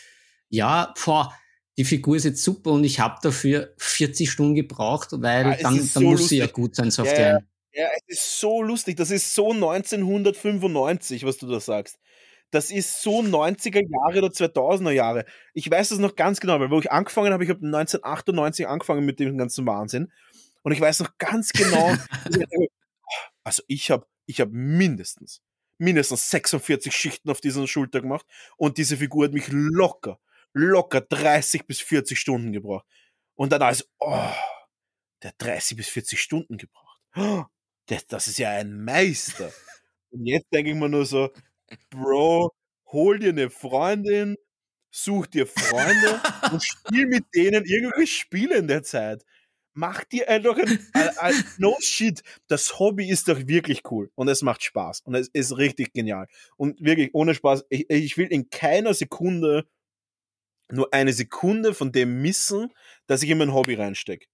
ja, 0.49 0.95
boah, 1.05 1.33
die 1.77 1.85
Figur 1.85 2.17
ist 2.17 2.25
jetzt 2.25 2.43
super 2.45 2.73
und 2.73 2.85
ich 2.85 3.01
habe 3.01 3.19
dafür 3.23 3.75
40 3.79 4.31
Stunden 4.31 4.55
gebraucht, 4.57 5.11
weil 5.13 5.47
Ja, 5.47 5.53
es 5.55 5.63
dann, 5.63 5.77
dann 5.79 5.85
so 5.87 6.01
muss 6.01 6.29
sie 6.29 6.39
ja 6.39 6.47
lustig. 6.47 6.53
gut 6.55 6.75
sein, 6.77 6.91
so 6.91 7.03
auf 7.03 7.13
Ja. 7.13 7.39
Ja, 7.73 7.89
es 7.97 8.03
ist 8.19 8.41
so 8.41 8.63
lustig. 8.63 8.97
Das 8.97 9.11
ist 9.11 9.35
so 9.35 9.53
1995, 9.53 11.25
was 11.25 11.39
du 11.39 11.47
da 11.49 11.61
sagst. 11.61 11.99
Das 12.55 12.70
ist 12.70 13.02
so 13.02 13.20
90er 13.20 13.82
Jahre 13.82 14.18
oder 14.18 14.28
2000er 14.28 14.93
Jahre. 14.93 15.24
Ich 15.55 15.68
weiß 15.68 15.89
das 15.89 15.98
noch 15.98 16.14
ganz 16.14 16.39
genau, 16.39 16.60
weil 16.60 16.70
wo 16.70 16.78
ich 16.78 16.93
angefangen 16.93 17.32
habe, 17.32 17.43
ich 17.43 17.51
habe 17.51 17.66
1998 17.66 18.68
angefangen 18.68 19.05
mit 19.05 19.18
dem 19.18 19.36
ganzen 19.36 19.66
Wahnsinn. 19.66 20.12
Und 20.62 20.70
ich 20.70 20.81
weiß 20.81 21.01
noch 21.01 21.18
ganz 21.18 21.51
genau, 21.52 21.93
also 23.44 23.60
ich 23.66 23.90
habe 23.90 24.06
ich 24.26 24.40
hab 24.40 24.51
mindestens, 24.52 25.43
mindestens 25.78 26.31
46 26.31 26.94
Schichten 26.94 27.28
auf 27.28 27.40
dieser 27.40 27.66
Schulter 27.66 28.01
gemacht 28.01 28.24
und 28.56 28.78
diese 28.78 28.98
Figur 28.98 29.24
hat 29.24 29.32
mich 29.32 29.48
locker, 29.51 30.20
locker 30.52 31.01
30 31.01 31.66
bis 31.66 31.81
40 31.81 32.20
Stunden 32.20 32.52
gebraucht. 32.52 32.86
Und 33.35 33.51
dann 33.51 33.62
also, 33.62 33.85
oh, 33.98 34.31
der 35.24 35.31
hat 35.31 35.35
30 35.39 35.76
bis 35.76 35.89
40 35.89 36.20
Stunden 36.20 36.56
gebraucht. 36.56 37.01
Oh, 37.16 37.47
das, 37.86 38.06
das 38.06 38.28
ist 38.28 38.39
ja 38.39 38.51
ein 38.51 38.85
Meister. 38.85 39.52
Und 40.10 40.24
jetzt 40.24 40.47
denke 40.52 40.70
ich 40.70 40.76
mir 40.76 40.89
nur 40.89 41.05
so, 41.05 41.32
Bro, 41.91 42.53
hol 42.87 43.19
dir 43.19 43.31
eine 43.31 43.51
Freundin, 43.51 44.37
such 44.91 45.27
dir 45.27 45.47
Freunde 45.47 46.21
und 46.53 46.63
spiel 46.65 47.07
mit 47.07 47.25
denen 47.35 47.65
irgendwelche 47.65 48.13
Spiele 48.13 48.57
in 48.57 48.69
der 48.69 48.83
Zeit. 48.83 49.25
Mach 49.77 50.05
dir 50.05 50.29
einfach 50.29 50.57
ein, 50.57 50.79
ein, 50.93 51.19
ein 51.19 51.45
No 51.59 51.77
shit. 51.81 52.23
Das 52.47 52.79
Hobby 52.79 53.09
ist 53.09 53.29
doch 53.29 53.49
wirklich 53.49 53.83
cool 53.91 54.11
und 54.15 54.29
es 54.29 54.43
macht 54.43 54.63
Spaß 54.63 55.01
und 55.01 55.15
es 55.17 55.29
ist 55.29 55.57
richtig 55.57 55.93
genial. 55.93 56.29
Und 56.57 56.81
wirklich, 56.81 57.11
ohne 57.13 57.35
Spaß, 57.35 57.65
ich, 57.71 57.91
ich 57.91 58.17
will 58.17 58.29
in 58.29 58.51
keiner 58.51 58.95
Sekunde 58.95 59.67
nur 60.71 60.93
eine 60.93 61.13
Sekunde 61.13 61.75
von 61.75 61.93
dem 61.93 62.23
missen, 62.23 62.73
dass 63.07 63.23
ich 63.23 63.31
in 63.31 63.39
mein 63.39 63.53
Hobby 63.53 63.75
reinstecke. 63.75 64.27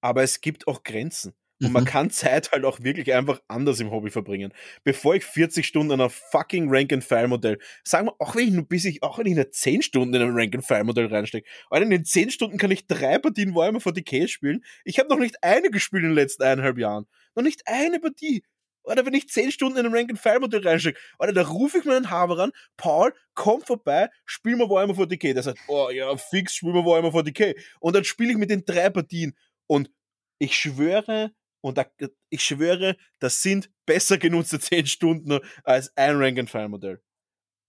Aber 0.00 0.22
es 0.22 0.40
gibt 0.40 0.66
auch 0.68 0.82
Grenzen. 0.82 1.34
Und 1.62 1.72
man 1.72 1.84
Mhm. 1.84 1.86
kann 1.86 2.10
Zeit 2.10 2.52
halt 2.52 2.64
auch 2.64 2.80
wirklich 2.82 3.12
einfach 3.14 3.40
anders 3.48 3.80
im 3.80 3.90
Hobby 3.90 4.10
verbringen. 4.10 4.52
Bevor 4.84 5.14
ich 5.14 5.24
40 5.24 5.66
Stunden 5.66 5.92
an 5.92 6.00
einem 6.00 6.10
fucking 6.10 6.66
Rank-and-File-Modell, 6.68 7.58
sagen 7.84 8.06
wir, 8.08 8.14
auch 8.20 8.36
wenn 8.36 8.48
ich 8.48 8.54
nur 8.54 8.68
bis 8.68 8.84
ich, 8.84 9.02
auch 9.02 9.18
wenn 9.18 9.26
ich 9.26 9.34
nur 9.34 9.50
10 9.50 9.82
Stunden 9.82 10.14
in 10.14 10.22
ein 10.22 10.34
Rank-and-File-Modell 10.36 11.06
reinstecke, 11.06 11.48
aber 11.70 11.82
in 11.82 11.90
den 11.90 12.04
10 12.04 12.30
Stunden 12.30 12.58
kann 12.58 12.70
ich 12.70 12.86
drei 12.86 13.18
Partien 13.18 13.54
Warhammer 13.54 13.80
40k 13.80 14.28
spielen. 14.28 14.64
Ich 14.84 14.98
habe 14.98 15.08
noch 15.08 15.18
nicht 15.18 15.42
eine 15.42 15.70
gespielt 15.70 16.02
in 16.02 16.10
den 16.10 16.14
letzten 16.14 16.42
eineinhalb 16.42 16.78
Jahren. 16.78 17.06
Noch 17.34 17.42
nicht 17.42 17.62
eine 17.66 17.98
Partie. 18.00 18.44
Oder 18.84 19.04
wenn 19.04 19.14
ich 19.14 19.28
10 19.28 19.50
Stunden 19.50 19.78
in 19.78 19.86
ein 19.86 19.94
Rank-and-File-Modell 19.94 20.60
reinstecke, 20.66 20.98
oder 21.18 21.32
da 21.32 21.42
rufe 21.42 21.78
ich 21.78 21.84
meinen 21.84 22.08
Haber 22.10 22.38
an, 22.38 22.52
Paul, 22.76 23.12
komm 23.34 23.60
vorbei, 23.62 24.08
spiel 24.26 24.56
mal 24.56 24.68
Warhammer 24.70 24.94
40k. 24.94 25.32
Der 25.34 25.42
sagt, 25.42 25.58
oh 25.66 25.90
ja, 25.90 26.16
fix, 26.16 26.54
spiel 26.54 26.72
mal 26.72 26.84
Warhammer 26.84 27.12
40k. 27.12 27.56
Und 27.80 27.96
dann 27.96 28.04
spiele 28.04 28.30
ich 28.32 28.36
mit 28.38 28.50
den 28.50 28.64
drei 28.64 28.90
Partien. 28.90 29.34
Und 29.66 29.90
ich 30.38 30.54
schwöre, 30.56 31.32
und 31.66 31.78
da, 31.78 31.86
ich 32.30 32.44
schwöre, 32.44 32.96
das 33.18 33.42
sind 33.42 33.70
besser 33.86 34.18
genutzte 34.18 34.60
10 34.60 34.86
Stunden 34.86 35.40
als 35.64 35.94
ein 35.96 36.16
Rank-and-File-Modell. 36.16 37.02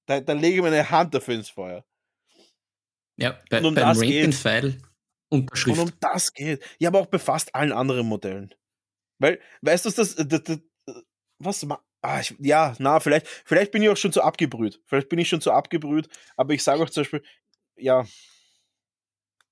Da, 0.06 0.22
da 0.22 0.34
lege 0.34 0.58
ich 0.58 0.62
meine 0.62 0.90
Hand 0.90 1.16
dafür 1.16 1.34
ins 1.34 1.50
Feuer. 1.50 1.84
Ja, 3.18 3.40
bei, 3.50 3.58
Und 3.58 3.66
um 3.66 3.76
beim 3.76 3.88
das 3.88 3.98
Rank 3.98 4.12
and 4.12 4.12
geht's. 4.12 4.40
File 4.40 4.78
Unterschrift. 5.30 5.80
Und 5.80 5.90
um 5.90 6.00
das 6.00 6.32
geht. 6.32 6.64
Ja, 6.78 6.90
aber 6.90 7.00
auch 7.00 7.08
bei 7.08 7.18
fast 7.18 7.54
allen 7.56 7.72
anderen 7.72 8.08
Modellen. 8.08 8.54
Weil, 9.20 9.42
weißt 9.62 9.86
du, 9.86 9.90
das, 9.90 10.16
das, 10.16 10.44
das 10.44 10.60
was, 11.40 11.68
ah, 12.02 12.20
ich, 12.20 12.36
ja, 12.40 12.76
na, 12.78 13.00
vielleicht, 13.00 13.28
vielleicht 13.46 13.72
bin 13.72 13.82
ich 13.82 13.90
auch 13.90 13.98
schon 13.98 14.14
zu 14.14 14.22
abgebrüht. 14.22 14.80
Vielleicht 14.86 15.10
bin 15.10 15.18
ich 15.18 15.28
schon 15.28 15.42
zu 15.42 15.52
abgebrüht, 15.52 16.08
aber 16.36 16.54
ich 16.54 16.64
sage 16.64 16.84
auch 16.84 16.90
zum 16.90 17.02
Beispiel, 17.02 17.24
ja, 17.76 18.06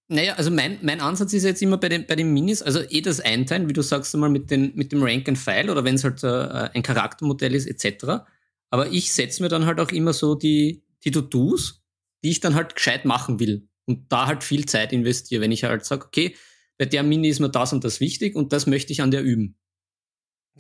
Naja, 0.08 0.36
also 0.36 0.52
mein, 0.52 0.78
mein 0.84 1.02
Ansatz 1.02 1.34
ist 1.34 1.44
jetzt 1.44 1.62
immer 1.64 1.78
bei 1.78 1.90
den, 1.90 2.06
bei 2.06 2.16
den 2.16 2.32
Minis, 2.32 2.62
also 2.62 2.82
eh 2.82 3.02
das 3.02 3.20
Einteilen, 3.20 3.68
wie 3.68 3.74
du 3.74 3.82
sagst 3.82 4.14
einmal 4.14 4.30
mit, 4.30 4.52
den, 4.52 4.72
mit 4.76 4.92
dem 4.92 5.02
Rank 5.02 5.28
and 5.28 5.38
File 5.38 5.72
oder 5.72 5.84
wenn 5.84 5.96
es 5.96 6.04
halt 6.04 6.24
äh, 6.24 6.70
ein 6.74 6.84
Charaktermodell 6.84 7.56
ist, 7.56 7.66
etc. 7.66 8.24
Aber 8.70 8.92
ich 8.92 9.14
setze 9.14 9.42
mir 9.42 9.50
dann 9.50 9.66
halt 9.66 9.80
auch 9.80 9.90
immer 9.90 10.14
so 10.14 10.36
die, 10.36 10.84
die 11.04 11.12
To-Dos, 11.12 11.84
die 12.24 12.30
ich 12.30 12.40
dann 12.40 12.54
halt 12.54 12.76
gescheit 12.76 13.06
machen 13.06 13.40
will 13.40 13.68
und 13.86 14.12
da 14.12 14.28
halt 14.28 14.44
viel 14.44 14.66
Zeit 14.68 14.94
investiere, 14.94 15.42
wenn 15.42 15.52
ich 15.52 15.64
halt 15.64 15.86
sage, 15.86 16.06
okay, 16.06 16.36
bei 16.78 16.86
der 16.86 17.02
Mini 17.02 17.30
ist 17.30 17.40
mir 17.40 17.50
das 17.50 17.74
und 17.74 17.84
das 17.84 18.00
wichtig 18.00 18.36
und 18.36 18.54
das 18.54 18.68
möchte 18.68 18.94
ich 18.94 19.02
an 19.02 19.12
der 19.12 19.24
üben. 19.24 19.58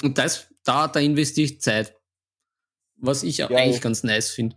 Und 0.02 0.18
das, 0.18 0.48
da, 0.64 0.88
da 0.88 1.00
investiere 1.00 1.46
ich 1.46 1.62
Zeit. 1.62 1.96
Was 2.98 3.24
ich 3.24 3.44
auch 3.44 3.50
Ja, 3.50 3.58
eigentlich 3.58 3.82
ganz 3.82 4.04
nice 4.04 4.32
finde. 4.32 4.56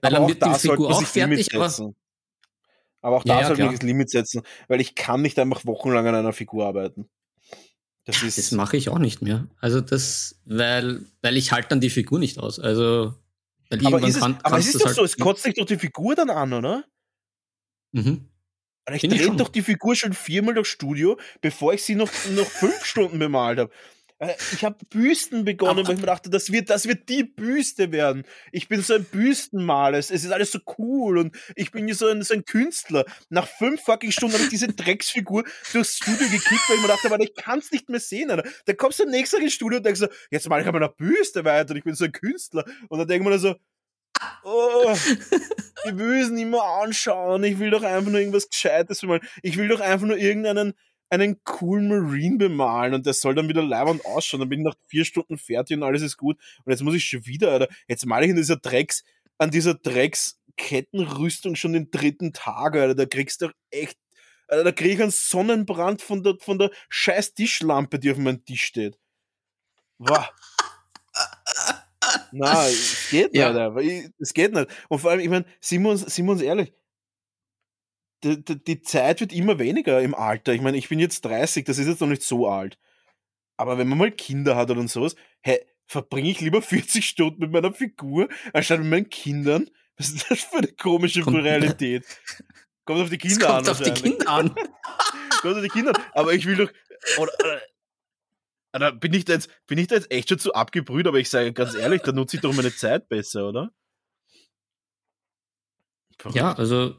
Weil 0.00 0.12
dann 0.12 0.28
wird 0.28 0.44
die 0.44 0.54
Figur 0.58 0.90
auch 0.90 1.02
fertig, 1.04 1.54
aber. 1.54 1.94
Aber 3.04 3.16
auch 3.16 3.24
Ja, 3.26 3.34
da 3.34 3.40
ja, 3.42 3.46
sollte 3.48 3.60
klar. 3.62 3.72
sich 3.72 3.82
Limit 3.82 4.08
setzen, 4.08 4.40
weil 4.66 4.80
ich 4.80 4.94
kann 4.94 5.20
nicht 5.20 5.38
einfach 5.38 5.66
wochenlang 5.66 6.06
an 6.06 6.14
einer 6.14 6.32
Figur 6.32 6.64
arbeiten. 6.66 7.06
Das 8.06 8.22
ist, 8.22 8.38
Das 8.38 8.50
mache 8.52 8.78
ich 8.78 8.88
auch 8.88 8.98
nicht 8.98 9.20
mehr. 9.20 9.46
Also 9.60 9.82
das, 9.82 10.40
weil, 10.46 11.04
weil 11.20 11.36
ich 11.36 11.52
halt 11.52 11.70
dann 11.70 11.80
die 11.80 11.90
Figur 11.90 12.18
nicht 12.18 12.38
aus. 12.38 12.58
Also 12.58 13.14
weil 13.68 13.86
aber, 13.86 14.00
ist 14.08 14.14
es, 14.14 14.20
kann, 14.22 14.38
aber 14.42 14.56
es 14.58 14.68
ist 14.68 14.80
doch 14.80 14.86
halt, 14.86 14.96
so, 14.96 15.04
es 15.04 15.18
kotzt 15.18 15.44
dich 15.44 15.52
doch 15.54 15.66
die 15.66 15.76
Figur 15.76 16.14
dann 16.14 16.30
an, 16.30 16.54
oder? 16.54 16.84
Mhm. 17.92 18.26
Weil 18.86 18.96
Ich 18.96 19.04
ich 19.04 19.10
drehe 19.10 19.36
doch 19.36 19.48
die 19.50 19.62
Figur 19.62 19.94
schon 19.96 20.14
viermal 20.14 20.54
durchs 20.54 20.70
Studio, 20.70 21.18
bevor 21.42 21.74
ich 21.74 21.82
sie 21.82 21.96
noch, 21.96 22.10
noch 22.34 22.46
fünf 22.46 22.86
Stunden 22.86 23.18
bemalt 23.18 23.58
habe. 23.58 23.70
Äh, 24.18 24.34
Ich 24.52 24.64
habe 24.64 24.76
Büsten 24.90 25.44
begonnen, 25.44 25.80
Aber- 25.80 25.88
weil 25.88 25.94
ich 25.96 26.00
mir 26.00 26.06
dachte, 26.06 26.30
das 26.30 26.52
wird, 26.52 26.70
das 26.70 26.86
wird 26.86 27.08
die 27.08 27.24
Büste 27.24 27.90
werden. 27.92 28.24
Ich 28.52 28.68
bin 28.68 28.80
so 28.80 28.94
ein 28.94 29.04
Büstenmaler, 29.04 29.98
es, 29.98 30.10
ist 30.10 30.30
alles 30.30 30.52
so 30.52 30.60
cool 30.78 31.18
und 31.18 31.36
ich 31.56 31.70
bin 31.72 31.92
so 31.92 32.06
ein, 32.06 32.22
so 32.22 32.34
ein 32.34 32.44
Künstler. 32.44 33.04
Nach 33.28 33.46
fünf 33.48 33.82
fucking 33.82 34.12
Stunden 34.12 34.34
habe 34.34 34.44
ich 34.44 34.50
diese 34.50 34.68
Drecksfigur 34.68 35.44
durchs 35.72 35.96
Studio 35.96 36.28
gekickt, 36.28 36.68
weil 36.68 36.76
ich 36.76 36.82
mir 36.82 36.88
dachte, 36.88 37.12
aber 37.12 37.22
ich 37.22 37.34
kann 37.34 37.58
es 37.58 37.70
nicht 37.72 37.88
mehr 37.88 38.00
sehen. 38.00 38.30
Alter. 38.30 38.48
Dann 38.66 38.76
kommst 38.76 39.00
du 39.00 39.04
nächstes 39.04 39.38
Mal 39.38 39.44
ins 39.44 39.54
Studio 39.54 39.78
und 39.78 39.86
denkst 39.86 40.00
so, 40.00 40.08
jetzt 40.30 40.48
mal 40.48 40.60
ich 40.60 40.66
aber 40.68 40.78
eine 40.78 40.88
Büste 40.90 41.44
weiter 41.44 41.72
und 41.72 41.78
ich 41.78 41.84
bin 41.84 41.94
so 41.94 42.04
ein 42.04 42.12
Künstler. 42.12 42.64
Und 42.88 42.98
dann 42.98 43.08
denkt 43.08 43.28
man 43.28 43.38
so, 43.38 43.56
oh, 44.44 44.94
die 45.86 45.92
müssen 45.92 46.38
immer 46.38 46.62
anschauen. 46.62 47.42
Ich 47.44 47.58
will 47.58 47.70
doch 47.70 47.82
einfach 47.82 48.10
nur 48.10 48.20
irgendwas 48.20 48.48
Gescheites 48.48 49.00
bemalen. 49.00 49.22
Ich 49.42 49.56
will 49.56 49.68
doch 49.68 49.80
einfach 49.80 50.06
nur 50.06 50.16
irgendeinen 50.16 50.74
einen 51.20 51.42
coolen 51.44 51.88
Marine 51.88 52.36
bemalen 52.38 52.94
und 52.94 53.06
der 53.06 53.12
soll 53.14 53.34
dann 53.34 53.48
wieder 53.48 53.62
leibend 53.62 54.04
ausschauen. 54.06 54.40
Dann 54.40 54.48
bin 54.48 54.60
ich 54.60 54.66
nach 54.66 54.76
vier 54.88 55.04
Stunden 55.04 55.38
fertig 55.38 55.76
und 55.76 55.82
alles 55.82 56.02
ist 56.02 56.16
gut. 56.16 56.38
Und 56.64 56.70
jetzt 56.72 56.82
muss 56.82 56.94
ich 56.94 57.04
schon 57.04 57.26
wieder, 57.26 57.52
Alter, 57.52 57.68
jetzt 57.88 58.06
male 58.06 58.24
ich 58.26 58.30
in 58.30 58.36
dieser 58.36 58.56
Drecks, 58.56 59.04
an 59.38 59.50
dieser 59.50 59.74
Drecks-Kettenrüstung 59.74 61.56
schon 61.56 61.72
den 61.72 61.90
dritten 61.90 62.32
Tag, 62.32 62.74
Alter. 62.76 62.94
Da 62.94 63.06
kriegst 63.06 63.42
du 63.42 63.48
echt, 63.70 63.98
Alter, 64.48 64.64
da 64.64 64.72
krieg 64.72 64.92
ich 64.94 65.02
einen 65.02 65.10
Sonnenbrand 65.10 66.02
von 66.02 66.22
der, 66.22 66.34
von 66.40 66.58
der 66.58 66.70
scheiß 66.88 67.34
Tischlampe, 67.34 67.98
die 67.98 68.10
auf 68.10 68.18
meinem 68.18 68.44
Tisch 68.44 68.64
steht. 68.64 68.98
Wow. 69.98 70.28
Nein, 72.32 72.68
es 72.72 73.08
geht 73.10 73.32
nicht, 73.32 73.40
Ja. 73.40 73.76
Ich- 73.78 74.10
Es 74.18 74.34
geht 74.34 74.52
nicht. 74.52 74.68
Und 74.88 74.98
vor 74.98 75.10
allem, 75.12 75.20
ich 75.20 75.28
meine, 75.28 75.46
sind 75.60 75.82
wir 75.82 75.90
uns, 75.90 76.02
sind 76.02 76.26
wir 76.26 76.32
uns 76.32 76.42
ehrlich, 76.42 76.72
die, 78.24 78.64
die, 78.64 78.80
Zeit 78.82 79.20
wird 79.20 79.32
immer 79.32 79.58
weniger 79.58 80.00
im 80.00 80.14
Alter. 80.14 80.52
Ich 80.52 80.60
meine, 80.60 80.76
ich 80.76 80.88
bin 80.88 80.98
jetzt 80.98 81.24
30, 81.24 81.64
das 81.64 81.78
ist 81.78 81.86
jetzt 81.86 82.00
noch 82.00 82.08
nicht 82.08 82.22
so 82.22 82.48
alt. 82.48 82.78
Aber 83.56 83.78
wenn 83.78 83.88
man 83.88 83.98
mal 83.98 84.10
Kinder 84.10 84.56
hat 84.56 84.70
oder 84.70 84.86
sowas, 84.88 85.14
hey, 85.42 85.64
verbringe 85.86 86.30
ich 86.30 86.40
lieber 86.40 86.62
40 86.62 87.06
Stunden 87.06 87.40
mit 87.40 87.52
meiner 87.52 87.72
Figur, 87.72 88.28
anstatt 88.52 88.80
mit 88.80 88.88
meinen 88.88 89.10
Kindern, 89.10 89.70
Was 89.96 90.10
ist 90.10 90.30
das 90.30 90.40
für 90.40 90.56
eine 90.58 90.72
komische 90.72 91.20
Kommt- 91.22 91.44
Realität? 91.44 92.04
Kommt 92.84 93.00
auf 93.00 93.10
die 93.10 93.18
Kinder 93.18 93.48
an. 93.48 93.64
kommt 93.64 93.68
auf 93.70 93.80
die. 93.80 93.90
Kinder 93.92 94.28
an. 94.28 94.54
Kommt 95.40 95.56
auf 95.56 95.62
die 95.62 95.68
Kinder 95.68 95.96
an. 95.96 96.02
Aber 96.12 96.32
ich 96.34 96.46
will 96.46 96.56
doch. 96.56 96.70
Oder, 97.18 97.32
oder 98.74 98.92
bin, 98.92 99.14
ich 99.14 99.24
da 99.24 99.34
jetzt, 99.34 99.48
bin 99.66 99.78
ich 99.78 99.86
da 99.86 99.94
jetzt 99.94 100.10
echt 100.10 100.28
schon 100.28 100.38
zu 100.38 100.52
abgebrüht, 100.52 101.06
aber 101.06 101.18
ich 101.18 101.30
sage 101.30 101.52
ganz 101.52 101.74
ehrlich, 101.74 102.02
da 102.02 102.12
nutze 102.12 102.36
ich 102.36 102.42
doch 102.42 102.52
meine 102.52 102.74
Zeit 102.74 103.08
besser, 103.08 103.48
oder? 103.48 103.70
Verrückt. 106.18 106.36
Ja, 106.36 106.52
also 106.54 106.96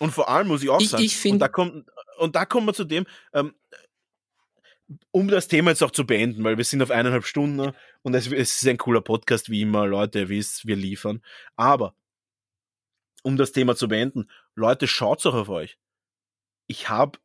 Und 0.00 0.12
vor 0.12 0.28
allem 0.28 0.48
muss 0.48 0.62
ich 0.62 0.68
auch 0.70 0.80
Ich- 0.80 0.90
sagen, 0.90 1.02
ich 1.04 1.24
und, 1.26 1.38
da 1.38 1.48
kommt, 1.48 1.86
und 2.18 2.36
da 2.36 2.44
kommen 2.44 2.66
wir 2.66 2.74
zu 2.74 2.84
dem, 2.84 3.06
ähm, 3.32 3.54
um 5.10 5.28
das 5.28 5.48
Thema 5.48 5.70
jetzt 5.70 5.82
auch 5.82 5.90
zu 5.90 6.06
beenden, 6.06 6.44
weil 6.44 6.56
wir 6.58 6.64
sind 6.64 6.82
auf 6.82 6.90
eineinhalb 6.90 7.24
Stunden 7.26 7.72
und 8.02 8.14
es, 8.14 8.26
es 8.30 8.62
ist 8.62 8.68
ein 8.68 8.76
cooler 8.78 9.00
Podcast, 9.00 9.50
wie 9.50 9.62
immer, 9.62 9.86
Leute, 9.86 10.20
ihr 10.20 10.28
wisst, 10.28 10.66
wir 10.66 10.76
liefern. 10.76 11.22
Aber, 11.56 11.94
um 13.22 13.36
das 13.36 13.52
Thema 13.52 13.74
zu 13.74 13.88
beenden, 13.88 14.30
Leute, 14.54 14.86
schaut's 14.86 15.26
auch 15.26 15.34
auf 15.34 15.48
euch. 15.48 15.78
Ich 16.68 16.88
habe 16.88 17.18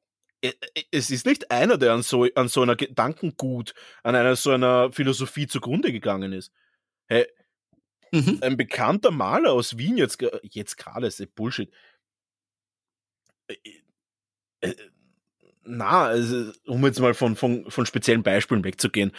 es 0.90 1.12
ist 1.12 1.28
nicht 1.28 1.52
einer, 1.52 1.78
der 1.78 1.94
an 1.94 2.02
so, 2.02 2.26
an 2.34 2.48
so 2.48 2.64
einer 2.64 2.76
Gedankengut, 2.76 3.76
an 4.02 4.16
einer 4.16 4.36
so 4.36 4.50
einer 4.50 4.92
Philosophie 4.92 5.46
zugrunde 5.46 5.92
gegangen 5.92 6.34
ist. 6.34 6.52
Hey, 7.06 7.28
mhm. 8.12 8.40
ein 8.42 8.58
bekannter 8.58 9.12
Maler 9.12 9.52
aus 9.52 9.78
Wien 9.78 9.98
jetzt, 9.98 10.18
ge- 10.18 10.32
jetzt 10.42 10.78
gerade, 10.78 11.06
ist 11.06 11.36
Bullshit. 11.36 11.72
Äh, 13.52 14.70
äh, 14.70 14.76
Na, 15.64 16.06
also, 16.06 16.52
um 16.66 16.86
jetzt 16.86 17.00
mal 17.00 17.14
von, 17.14 17.36
von, 17.36 17.70
von 17.70 17.86
speziellen 17.86 18.24
Beispielen 18.24 18.64
wegzugehen, 18.64 19.12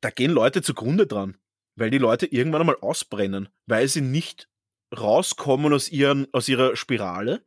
da 0.00 0.10
gehen 0.10 0.30
Leute 0.30 0.62
zugrunde 0.62 1.06
dran, 1.06 1.36
weil 1.76 1.90
die 1.90 1.98
Leute 1.98 2.26
irgendwann 2.26 2.62
einmal 2.62 2.78
ausbrennen, 2.80 3.48
weil 3.66 3.88
sie 3.88 4.00
nicht 4.00 4.48
rauskommen 4.96 5.72
aus, 5.72 5.88
ihren, 5.88 6.26
aus 6.32 6.48
ihrer 6.48 6.76
Spirale 6.76 7.42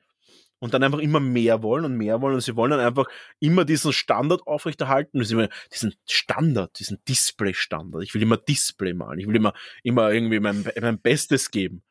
und 0.60 0.74
dann 0.74 0.84
einfach 0.84 1.00
immer 1.00 1.20
mehr 1.20 1.64
wollen 1.64 1.86
und 1.86 1.98
mehr 1.98 2.22
wollen 2.22 2.36
und 2.36 2.42
sie 2.42 2.56
wollen 2.56 2.72
dann 2.72 2.80
einfach 2.80 3.08
immer 3.40 3.66
diesen 3.66 3.94
Standard 3.94 4.46
aufrechterhalten, 4.46 5.22
immer 5.22 5.50
diesen 5.74 5.96
Standard, 6.08 6.78
diesen 6.80 7.04
Display-Standard. 7.08 8.04
Ich 8.04 8.14
will 8.14 8.22
immer 8.22 8.38
Display 8.38 8.94
malen, 8.94 9.20
ich 9.20 9.28
will 9.28 9.36
immer, 9.36 9.54
immer 9.84 10.12
irgendwie 10.12 10.40
mein, 10.40 10.66
mein 10.80 11.02
Bestes 11.02 11.50
geben. 11.52 11.84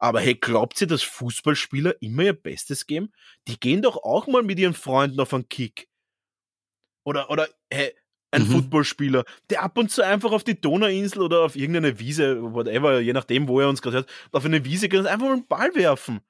Aber 0.00 0.20
hey, 0.20 0.34
glaubt 0.34 0.80
ihr, 0.80 0.86
dass 0.86 1.02
Fußballspieler 1.02 2.02
immer 2.02 2.24
ihr 2.24 2.32
Bestes 2.32 2.86
geben? 2.86 3.12
Die 3.48 3.60
gehen 3.60 3.82
doch 3.82 3.98
auch 3.98 4.26
mal 4.26 4.42
mit 4.42 4.58
ihren 4.58 4.74
Freunden 4.74 5.20
auf 5.20 5.34
einen 5.34 5.48
Kick. 5.48 5.88
Oder, 7.04 7.30
oder, 7.30 7.48
hey, 7.72 7.94
ein 8.32 8.42
Mhm. 8.42 8.46
Footballspieler, 8.46 9.24
der 9.50 9.62
ab 9.62 9.76
und 9.78 9.90
zu 9.90 10.02
einfach 10.04 10.32
auf 10.32 10.44
die 10.44 10.60
Donauinsel 10.60 11.22
oder 11.22 11.40
auf 11.40 11.56
irgendeine 11.56 11.98
Wiese, 11.98 12.40
whatever, 12.54 13.00
je 13.00 13.12
nachdem, 13.12 13.48
wo 13.48 13.60
er 13.60 13.68
uns 13.68 13.82
gerade 13.82 13.98
hört, 13.98 14.10
auf 14.32 14.44
eine 14.44 14.64
Wiese 14.64 14.88
geht 14.88 15.00
und 15.00 15.06
einfach 15.06 15.26
mal 15.26 15.32
einen 15.34 15.48
Ball 15.48 15.74
werfen. 15.74 16.20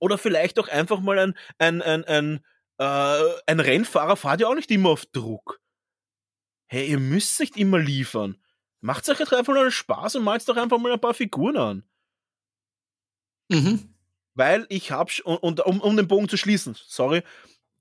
Oder 0.00 0.18
vielleicht 0.18 0.58
auch 0.58 0.68
einfach 0.68 1.00
mal 1.00 1.18
ein, 1.18 1.34
ein, 1.58 1.82
ein, 1.82 2.04
ein, 2.04 2.44
äh, 2.78 3.22
ein 3.46 3.60
Rennfahrer 3.60 4.16
fahrt 4.16 4.40
ja 4.40 4.48
auch 4.48 4.54
nicht 4.54 4.70
immer 4.70 4.90
auf 4.90 5.06
Druck. 5.06 5.60
Hey, 6.70 6.88
ihr 6.90 6.98
müsst 7.00 7.40
nicht 7.40 7.56
immer 7.56 7.78
liefern. 7.78 8.36
Macht 8.80 9.08
euch 9.08 9.18
halt 9.18 9.32
einfach 9.32 9.54
mal 9.54 9.62
einen 9.62 9.70
Spaß 9.72 10.16
und 10.16 10.24
malt 10.24 10.48
doch 10.48 10.56
einfach 10.56 10.78
mal 10.78 10.92
ein 10.92 11.00
paar 11.00 11.14
Figuren 11.14 11.56
an. 11.56 11.87
Mhm. 13.48 13.94
Weil 14.34 14.66
ich 14.68 14.92
hab, 14.92 15.08
sch- 15.08 15.22
und, 15.22 15.38
und 15.38 15.60
um, 15.66 15.80
um 15.80 15.96
den 15.96 16.08
Bogen 16.08 16.28
zu 16.28 16.36
schließen, 16.36 16.76
sorry, 16.86 17.22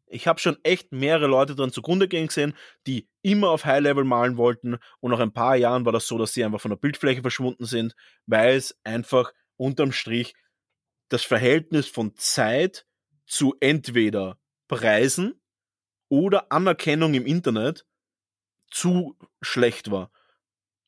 ich 0.07 0.27
habe 0.27 0.39
schon 0.39 0.57
echt 0.63 0.91
mehrere 0.91 1.27
Leute 1.27 1.55
dran 1.55 1.71
zugrunde 1.71 2.07
gehen 2.07 2.27
gesehen, 2.27 2.53
die 2.87 3.07
immer 3.21 3.49
auf 3.49 3.65
High-Level 3.65 4.05
malen 4.05 4.37
wollten 4.37 4.77
und 5.01 5.11
nach 5.11 5.19
ein 5.19 5.33
paar 5.33 5.55
Jahren 5.55 5.85
war 5.85 5.91
das 5.91 6.07
so, 6.07 6.17
dass 6.17 6.33
sie 6.33 6.43
einfach 6.43 6.61
von 6.61 6.71
der 6.71 6.77
Bildfläche 6.77 7.21
verschwunden 7.21 7.65
sind, 7.65 7.95
weil 8.25 8.55
es 8.55 8.77
einfach 8.83 9.33
unterm 9.57 9.91
Strich 9.91 10.33
das 11.09 11.23
Verhältnis 11.23 11.87
von 11.87 12.15
Zeit 12.15 12.85
zu 13.25 13.55
entweder 13.59 14.37
Preisen 14.67 15.39
oder 16.09 16.51
Anerkennung 16.51 17.13
im 17.13 17.25
Internet 17.25 17.85
zu 18.69 19.17
schlecht 19.41 19.91
war. 19.91 20.11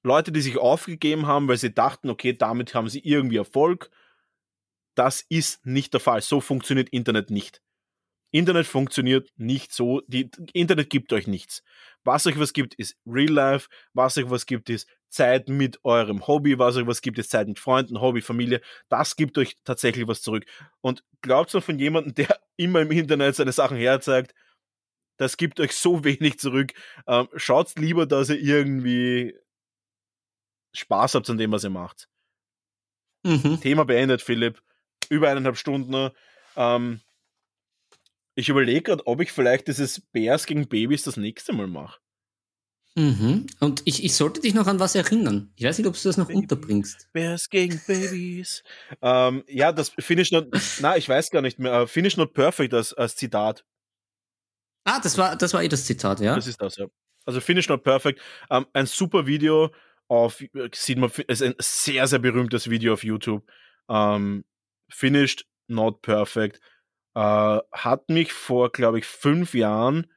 Leute, 0.03 0.31
die 0.31 0.41
sich 0.41 0.57
aufgegeben 0.57 1.27
haben, 1.27 1.47
weil 1.47 1.57
sie 1.57 1.73
dachten, 1.73 2.09
okay, 2.09 2.33
damit 2.33 2.73
haben 2.73 2.89
sie 2.89 2.99
irgendwie 2.99 3.37
Erfolg. 3.37 3.89
Das 4.99 5.25
ist 5.29 5.65
nicht 5.65 5.93
der 5.93 6.01
Fall. 6.01 6.21
So 6.21 6.41
funktioniert 6.41 6.89
Internet 6.89 7.29
nicht. 7.31 7.61
Internet 8.31 8.67
funktioniert 8.67 9.29
nicht 9.37 9.71
so. 9.71 10.01
Die, 10.07 10.29
Internet 10.51 10.89
gibt 10.89 11.13
euch 11.13 11.25
nichts. 11.25 11.63
Was 12.03 12.27
euch 12.27 12.37
was 12.37 12.51
gibt, 12.51 12.73
ist 12.73 12.97
Real 13.05 13.31
Life. 13.31 13.69
Was 13.93 14.17
euch 14.17 14.29
was 14.29 14.45
gibt, 14.45 14.69
ist 14.69 14.89
Zeit 15.07 15.47
mit 15.47 15.79
eurem 15.85 16.27
Hobby. 16.27 16.59
Was 16.59 16.75
euch 16.75 16.85
was 16.85 17.01
gibt, 17.01 17.17
ist 17.17 17.31
Zeit 17.31 17.47
mit 17.47 17.59
Freunden, 17.59 18.01
Hobby, 18.01 18.19
Familie. 18.19 18.59
Das 18.89 19.15
gibt 19.15 19.37
euch 19.37 19.55
tatsächlich 19.63 20.05
was 20.05 20.21
zurück. 20.21 20.45
Und 20.81 21.01
glaubt 21.21 21.53
noch 21.53 21.63
von 21.63 21.79
jemandem, 21.79 22.13
der 22.15 22.37
immer 22.57 22.81
im 22.81 22.91
Internet 22.91 23.37
seine 23.37 23.53
Sachen 23.53 23.77
herzeigt, 23.77 24.35
das 25.15 25.37
gibt 25.37 25.61
euch 25.61 25.71
so 25.77 26.03
wenig 26.03 26.39
zurück. 26.39 26.73
Ähm, 27.07 27.29
schaut 27.37 27.79
lieber, 27.79 28.05
dass 28.05 28.27
ihr 28.27 28.37
irgendwie 28.37 29.33
Spaß 30.73 31.15
habt 31.15 31.29
an 31.29 31.37
dem, 31.37 31.53
was 31.53 31.63
ihr 31.63 31.69
macht. 31.69 32.09
Mhm. 33.23 33.61
Thema 33.61 33.85
beendet, 33.85 34.21
Philipp. 34.21 34.61
Über 35.09 35.29
eineinhalb 35.29 35.57
Stunden. 35.57 36.11
Ähm, 36.55 37.01
ich 38.35 38.49
überlege 38.49 38.83
gerade, 38.83 39.05
ob 39.05 39.21
ich 39.21 39.31
vielleicht 39.31 39.67
dieses 39.67 39.99
Bears 39.99 40.45
gegen 40.45 40.67
Babys 40.67 41.03
das 41.03 41.17
nächste 41.17 41.51
Mal 41.51 41.67
mache. 41.67 41.99
Mhm. 42.95 43.47
Und 43.59 43.81
ich, 43.85 44.03
ich 44.03 44.15
sollte 44.15 44.41
dich 44.41 44.53
noch 44.53 44.67
an 44.67 44.79
was 44.79 44.95
erinnern. 44.95 45.51
Ich 45.55 45.65
weiß 45.65 45.77
nicht, 45.77 45.87
ob 45.87 45.93
du 45.93 45.99
das 46.03 46.17
noch 46.17 46.29
unterbringst. 46.29 47.09
Bears 47.13 47.49
gegen 47.49 47.79
Babys. 47.85 48.63
ähm, 49.01 49.43
ja, 49.47 49.71
das 49.71 49.89
Finish 49.99 50.31
Not. 50.31 50.47
na, 50.79 50.97
ich 50.97 51.07
weiß 51.07 51.29
gar 51.29 51.41
nicht 51.41 51.59
mehr. 51.59 51.81
Äh, 51.81 51.87
Finish 51.87 52.17
Not 52.17 52.33
Perfect 52.33 52.73
als, 52.73 52.93
als 52.93 53.15
Zitat. 53.15 53.63
Ah, 54.85 54.99
das 55.01 55.17
war, 55.17 55.35
das 55.35 55.53
war 55.53 55.63
eh 55.63 55.67
das 55.67 55.85
Zitat, 55.85 56.19
ja? 56.19 56.35
Das 56.35 56.47
ist 56.47 56.61
das, 56.61 56.77
ja. 56.77 56.87
Also 57.25 57.41
Finish 57.41 57.69
Not 57.69 57.83
Perfect. 57.83 58.19
Ähm, 58.49 58.65
ein 58.73 58.85
super 58.85 59.27
Video 59.27 59.71
auf, 60.07 60.41
äh, 60.41 60.69
sieht 60.73 60.97
man, 60.97 61.11
ist 61.27 61.43
ein 61.43 61.55
sehr, 61.59 62.07
sehr 62.07 62.19
berühmtes 62.19 62.69
Video 62.69 62.93
auf 62.93 63.03
YouTube. 63.03 63.47
Ähm, 63.87 64.43
Finished 64.89 65.45
Not 65.67 66.01
Perfect. 66.01 66.59
Äh, 67.15 67.59
hat 67.71 68.09
mich 68.09 68.33
vor, 68.33 68.71
glaube 68.71 68.99
ich, 68.99 69.05
fünf 69.05 69.53
Jahren 69.53 70.11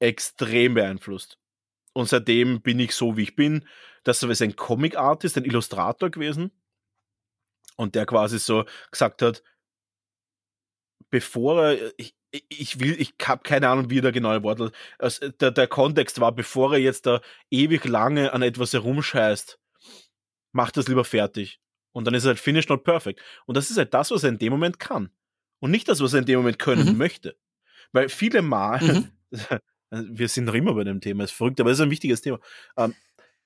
extrem 0.00 0.74
beeinflusst. 0.74 1.38
Und 1.92 2.08
seitdem 2.08 2.62
bin 2.62 2.78
ich 2.78 2.94
so, 2.94 3.16
wie 3.16 3.24
ich 3.24 3.36
bin. 3.36 3.66
Das 4.04 4.22
ist 4.22 4.42
ein 4.42 4.56
Comic-Artist, 4.56 5.36
ein 5.36 5.44
Illustrator 5.44 6.10
gewesen. 6.10 6.50
Und 7.76 7.94
der 7.94 8.06
quasi 8.06 8.38
so 8.38 8.64
gesagt 8.90 9.22
hat, 9.22 9.42
bevor 11.10 11.64
er, 11.64 11.92
ich, 11.98 12.14
ich 12.48 12.80
will, 12.80 13.00
ich 13.00 13.14
habe 13.22 13.42
keine 13.42 13.68
Ahnung, 13.68 13.90
wie 13.90 14.00
der 14.00 14.12
genaue 14.12 14.42
Wort 14.42 14.72
also 14.98 15.28
der, 15.28 15.50
der 15.50 15.66
Kontext 15.66 16.20
war, 16.20 16.32
bevor 16.32 16.74
er 16.74 16.78
jetzt 16.78 17.06
da 17.06 17.20
ewig 17.50 17.84
lange 17.84 18.32
an 18.32 18.42
etwas 18.42 18.72
herumscheißt, 18.72 19.58
macht 20.52 20.76
das 20.76 20.88
lieber 20.88 21.04
fertig. 21.04 21.60
Und 21.92 22.06
dann 22.06 22.14
ist 22.14 22.24
er 22.24 22.28
halt 22.28 22.40
finished 22.40 22.70
not 22.70 22.84
perfect. 22.84 23.20
Und 23.46 23.56
das 23.56 23.70
ist 23.70 23.76
halt 23.78 23.94
das, 23.94 24.10
was 24.10 24.22
er 24.22 24.30
in 24.30 24.38
dem 24.38 24.52
Moment 24.52 24.78
kann. 24.78 25.10
Und 25.60 25.70
nicht 25.70 25.88
das, 25.88 26.00
was 26.00 26.12
er 26.12 26.20
in 26.20 26.26
dem 26.26 26.38
Moment 26.38 26.58
können 26.58 26.92
Mhm. 26.92 26.98
möchte. 26.98 27.36
Weil 27.92 28.08
viele 28.08 28.42
Mal, 28.42 28.80
Mhm. 28.80 29.12
wir 29.90 30.28
sind 30.28 30.44
noch 30.44 30.54
immer 30.54 30.74
bei 30.74 30.84
dem 30.84 31.00
Thema, 31.00 31.24
ist 31.24 31.32
verrückt, 31.32 31.60
aber 31.60 31.70
es 31.70 31.78
ist 31.78 31.82
ein 31.82 31.90
wichtiges 31.90 32.20
Thema. 32.22 32.40
Ähm, 32.76 32.94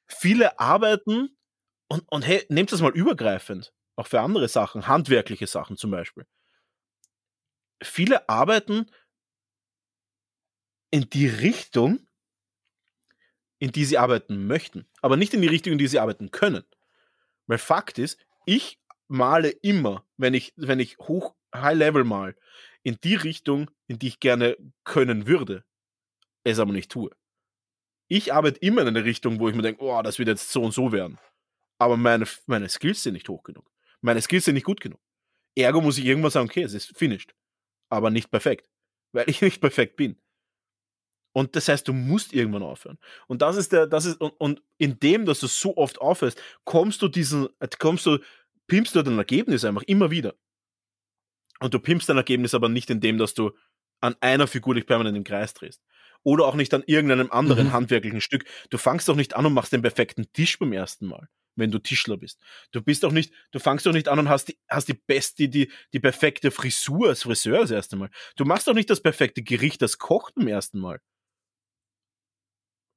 viele 0.09 0.59
arbeiten 0.59 1.37
und, 1.89 2.05
und 2.11 2.27
hey, 2.27 2.45
nehmt 2.49 2.73
das 2.73 2.83
mal 2.83 2.93
übergreifend, 2.93 3.73
auch 3.97 4.07
für 4.07 4.21
andere 4.21 4.49
Sachen, 4.49 4.89
handwerkliche 4.89 5.47
Sachen 5.47 5.77
zum 5.77 5.91
Beispiel. 5.91 6.27
Viele 7.83 8.29
arbeiten 8.29 8.87
in 10.91 11.09
die 11.11 11.27
Richtung, 11.27 12.07
in 13.59 13.73
die 13.73 13.85
sie 13.85 13.99
arbeiten 13.99 14.47
möchten, 14.47 14.87
aber 15.01 15.17
nicht 15.17 15.35
in 15.35 15.43
die 15.43 15.49
Richtung, 15.49 15.73
in 15.73 15.79
die 15.79 15.87
sie 15.89 15.99
arbeiten 15.99 16.31
können. 16.31 16.65
Weil 17.47 17.59
Fakt 17.59 17.99
ist, 17.99 18.19
ich 18.47 18.79
male 19.09 19.51
immer, 19.51 20.07
wenn 20.17 20.35
ich, 20.35 20.53
wenn 20.57 20.81
ich 20.81 20.99
hoch, 20.99 21.35
high 21.55 21.77
level 21.77 22.05
mal, 22.05 22.37
in 22.83 22.99
die 23.03 23.15
Richtung, 23.15 23.71
in 23.87 23.99
die 23.99 24.09
ich 24.09 24.21
gerne 24.21 24.57
können 24.85 25.27
würde, 25.27 25.65
es 26.45 26.59
aber 26.59 26.73
nicht 26.73 26.91
tue. 26.91 27.11
Ich 28.09 28.33
arbeite 28.33 28.61
immer 28.61 28.83
in 28.83 28.89
eine 28.89 29.05
Richtung, 29.05 29.41
wo 29.41 29.49
ich 29.49 29.55
mir 29.55 29.63
denke, 29.63 29.83
oh, 29.83 30.03
das 30.03 30.19
wird 30.19 30.29
jetzt 30.29 30.51
so 30.51 30.63
und 30.63 30.73
so 30.73 30.93
werden. 30.93 31.19
Aber 31.79 31.97
meine, 31.97 32.27
meine 32.47 32.69
Skills 32.69 33.03
sind 33.03 33.15
nicht 33.15 33.29
hoch 33.29 33.43
genug. 33.43 33.71
Meine 34.03 34.21
Skills 34.21 34.45
sind 34.45 34.55
nicht 34.55 34.67
gut 34.67 34.81
genug. 34.81 35.01
Ergo 35.57 35.81
muss 35.81 35.99
ich 35.99 36.05
irgendwann 36.05 36.31
sagen, 36.31 36.49
okay, 36.49 36.63
es 36.63 36.75
ist 36.75 36.97
finished. 36.97 37.35
Aber 37.89 38.11
nicht 38.11 38.31
perfekt. 38.31 38.69
Weil 39.13 39.25
ich 39.31 39.41
nicht 39.41 39.61
perfekt 39.61 39.97
bin. 39.97 40.17
Und 41.35 41.57
das 41.57 41.69
heißt, 41.69 41.87
du 41.89 41.93
musst 41.93 42.33
irgendwann 42.33 42.63
aufhören. 42.63 42.99
Und 43.29 43.43
das 43.43 43.57
ist 43.57 43.73
der, 43.73 43.87
das 43.89 44.07
ist, 44.07 44.21
und, 44.23 44.31
und 44.41 44.63
indem, 44.79 45.27
dass 45.27 45.41
du 45.41 45.49
so 45.49 45.77
oft 45.77 46.01
aufhörst, 46.01 46.41
kommst 46.65 47.03
du 47.03 47.09
diesen, 47.09 47.49
kommst 47.79 48.07
du, 48.07 48.19
pimpst 48.69 48.95
du 48.95 49.03
dein 49.03 49.19
Ergebnis 49.19 49.67
einfach 49.67 49.83
immer 49.83 50.11
wieder. 50.11 50.35
Und 51.61 51.75
du 51.75 51.79
pimpst 51.79 52.09
dein 52.09 52.17
Ergebnis 52.17 52.55
aber 52.55 52.69
nicht 52.69 52.91
indem, 52.91 53.19
dass 53.19 53.35
du 53.35 53.53
an 54.01 54.17
einer 54.21 54.47
Figur 54.47 54.75
dich 54.75 54.87
permanent 54.87 55.17
im 55.17 55.25
Kreis 55.25 55.55
drehst. 55.55 55.83
Oder 56.23 56.47
auch 56.47 56.55
nicht 56.55 56.73
an 56.75 56.83
irgendeinem 56.87 57.31
anderen 57.31 57.69
Mhm. 57.69 57.73
handwerklichen 57.73 58.21
Stück. 58.21 58.45
Du 58.71 58.79
fangst 58.79 59.09
doch 59.09 59.17
nicht 59.17 59.37
an 59.37 59.47
und 59.47 59.53
machst 59.55 59.73
den 59.73 59.83
perfekten 59.83 60.27
Tisch 60.33 60.59
beim 60.59 60.73
ersten 60.73 61.07
Mal. 61.07 61.29
wenn 61.57 61.71
du 61.71 61.79
Tischler 61.79 62.17
bist. 62.17 62.41
Du 62.73 62.83
bist 62.83 63.05
doch 63.05 63.13
nicht, 63.13 63.33
du 63.53 63.61
fangst 63.61 63.87
doch 63.87 63.93
nicht 63.93 64.09
an 64.09 64.19
und 64.19 64.29
hast 64.29 64.49
die, 64.49 64.59
hast 64.69 64.89
die 64.89 64.95
beste, 65.07 65.49
die, 65.49 65.71
die 65.93 66.01
perfekte 66.01 66.51
Frisur 66.51 67.11
als 67.11 67.23
Friseur 67.23 67.61
das 67.61 67.71
erste 67.71 67.95
Mal. 67.95 68.11
Du 68.35 68.45
machst 68.45 68.67
doch 68.67 68.75
nicht 68.75 68.91
das 68.91 69.01
perfekte 69.01 69.41
Gericht 69.45 69.81
als 69.81 69.99
Koch 69.99 70.33
beim 70.35 70.49
ersten 70.49 70.81
Mal. 70.81 71.01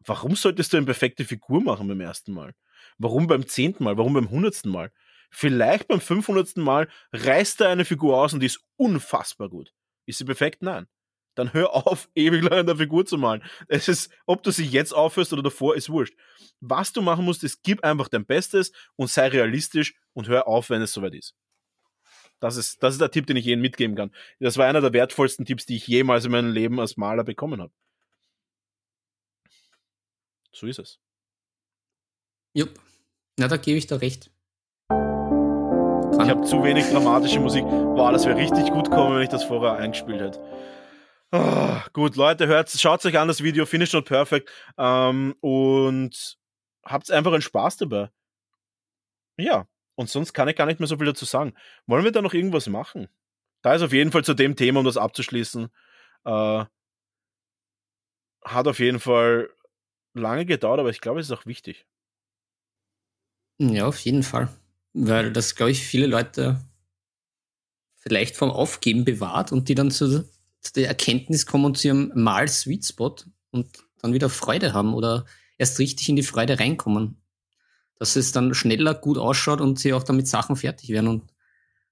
Warum 0.07 0.35
solltest 0.35 0.71
du 0.71 0.77
eine 0.77 0.85
perfekte 0.85 1.25
Figur 1.25 1.61
machen 1.61 1.87
beim 1.87 1.99
ersten 1.99 2.33
Mal? 2.33 2.53
Warum 2.97 3.27
beim 3.27 3.45
zehnten 3.45 3.83
Mal? 3.83 3.97
Warum 3.97 4.13
beim 4.13 4.29
hundertsten 4.29 4.71
Mal? 4.71 4.91
Vielleicht 5.29 5.89
beim 5.89 5.99
500. 5.99 6.57
Mal 6.57 6.87
reißt 7.11 7.61
er 7.61 7.69
eine 7.69 7.83
Figur 7.83 8.17
aus 8.17 8.33
und 8.33 8.39
die 8.39 8.45
ist 8.45 8.61
unfassbar 8.77 9.49
gut. 9.49 9.73
Ist 10.05 10.19
sie 10.19 10.25
perfekt? 10.25 10.61
Nein. 10.61 10.87
Dann 11.35 11.53
hör 11.53 11.73
auf, 11.75 12.09
ewig 12.15 12.41
lang 12.41 12.59
an 12.59 12.65
der 12.65 12.77
Figur 12.77 13.05
zu 13.05 13.17
malen. 13.17 13.43
Es 13.67 13.89
ist, 13.89 14.11
ob 14.25 14.43
du 14.43 14.51
sie 14.51 14.65
jetzt 14.65 14.93
aufhörst 14.93 15.33
oder 15.33 15.43
davor, 15.43 15.75
ist 15.75 15.89
wurscht. 15.89 16.15
Was 16.61 16.93
du 16.93 17.01
machen 17.01 17.25
musst, 17.25 17.43
ist, 17.43 17.61
gib 17.63 17.83
einfach 17.83 18.07
dein 18.07 18.25
Bestes 18.25 18.71
und 18.95 19.09
sei 19.09 19.27
realistisch 19.27 19.93
und 20.13 20.29
hör 20.29 20.47
auf, 20.47 20.69
wenn 20.69 20.81
es 20.81 20.93
soweit 20.93 21.13
ist. 21.13 21.35
Das 22.39 22.55
ist, 22.55 22.81
das 22.81 22.93
ist 22.93 23.01
der 23.01 23.11
Tipp, 23.11 23.27
den 23.27 23.37
ich 23.37 23.45
jedem 23.45 23.61
mitgeben 23.61 23.95
kann. 23.95 24.11
Das 24.39 24.57
war 24.57 24.67
einer 24.67 24.81
der 24.81 24.93
wertvollsten 24.93 25.45
Tipps, 25.45 25.65
die 25.65 25.75
ich 25.75 25.87
jemals 25.87 26.25
in 26.25 26.31
meinem 26.31 26.53
Leben 26.53 26.79
als 26.79 26.95
Maler 26.95 27.23
bekommen 27.23 27.61
habe. 27.61 27.73
So 30.51 30.67
ist 30.67 30.79
es. 30.79 30.99
Jupp. 32.53 32.79
Na, 33.37 33.47
da 33.47 33.57
gebe 33.57 33.77
ich 33.77 33.87
dir 33.87 34.01
recht. 34.01 34.31
Ich 34.89 36.29
habe 36.29 36.43
zu 36.43 36.63
wenig 36.63 36.85
dramatische 36.89 37.39
Musik. 37.39 37.63
Wow, 37.63 38.11
das 38.11 38.25
wäre 38.25 38.37
richtig 38.37 38.71
gut 38.71 38.89
kommen, 38.89 39.15
wenn 39.15 39.23
ich 39.23 39.29
das 39.29 39.43
vorher 39.43 39.73
eingespielt 39.73 40.19
hätte. 40.19 40.39
Oh, 41.31 41.77
gut, 41.93 42.15
Leute, 42.15 42.47
hört, 42.47 42.69
schaut 42.71 43.05
euch 43.05 43.17
an 43.17 43.27
das 43.27 43.43
Video, 43.43 43.65
Finish 43.65 43.93
Not 43.93 44.05
Perfect 44.05 44.49
ähm, 44.77 45.35
und 45.41 46.37
habt 46.85 47.11
einfach 47.11 47.33
einen 47.33 47.41
Spaß 47.41 47.77
dabei. 47.77 48.09
Ja, 49.37 49.67
und 49.95 50.09
sonst 50.09 50.33
kann 50.33 50.47
ich 50.47 50.55
gar 50.55 50.65
nicht 50.65 50.79
mehr 50.79 50.87
so 50.87 50.97
viel 50.97 51.05
dazu 51.05 51.25
sagen. 51.25 51.53
Wollen 51.85 52.03
wir 52.03 52.11
da 52.11 52.21
noch 52.21 52.33
irgendwas 52.33 52.67
machen? 52.67 53.07
Da 53.61 53.75
ist 53.75 53.81
auf 53.81 53.93
jeden 53.93 54.11
Fall 54.11 54.23
zu 54.23 54.33
dem 54.33 54.55
Thema, 54.55 54.79
um 54.79 54.85
das 54.85 54.97
abzuschließen, 54.97 55.69
äh, 56.25 56.65
hat 58.43 58.67
auf 58.67 58.79
jeden 58.79 58.99
Fall 58.99 59.49
lange 60.17 60.45
gedauert, 60.45 60.79
aber 60.79 60.89
ich 60.89 61.01
glaube, 61.01 61.19
es 61.19 61.27
ist 61.27 61.37
auch 61.37 61.45
wichtig. 61.45 61.85
Ja, 63.59 63.87
auf 63.87 63.99
jeden 63.99 64.23
Fall 64.23 64.49
weil 64.97 65.31
das, 65.31 65.55
glaube 65.55 65.71
ich, 65.71 65.85
viele 65.85 66.07
Leute 66.07 66.59
vielleicht 67.97 68.35
vom 68.35 68.49
Aufgeben 68.49 69.05
bewahrt 69.05 69.51
und 69.51 69.69
die 69.69 69.75
dann 69.75 69.91
zu, 69.91 70.23
zu 70.61 70.73
der 70.73 70.87
Erkenntnis 70.87 71.45
kommen 71.45 71.75
zu 71.75 71.87
ihrem 71.87 72.11
Mal-Sweet 72.15 72.85
Spot 72.85 73.15
und 73.51 73.67
dann 74.01 74.13
wieder 74.13 74.29
Freude 74.29 74.73
haben 74.73 74.93
oder 74.93 75.25
erst 75.57 75.79
richtig 75.79 76.09
in 76.09 76.15
die 76.15 76.23
Freude 76.23 76.59
reinkommen. 76.59 77.21
Dass 77.99 78.15
es 78.15 78.31
dann 78.31 78.53
schneller 78.53 78.93
gut 78.93 79.17
ausschaut 79.17 79.61
und 79.61 79.79
sie 79.79 79.93
auch 79.93 80.03
damit 80.03 80.27
Sachen 80.27 80.55
fertig 80.55 80.89
werden 80.89 81.07
und 81.07 81.33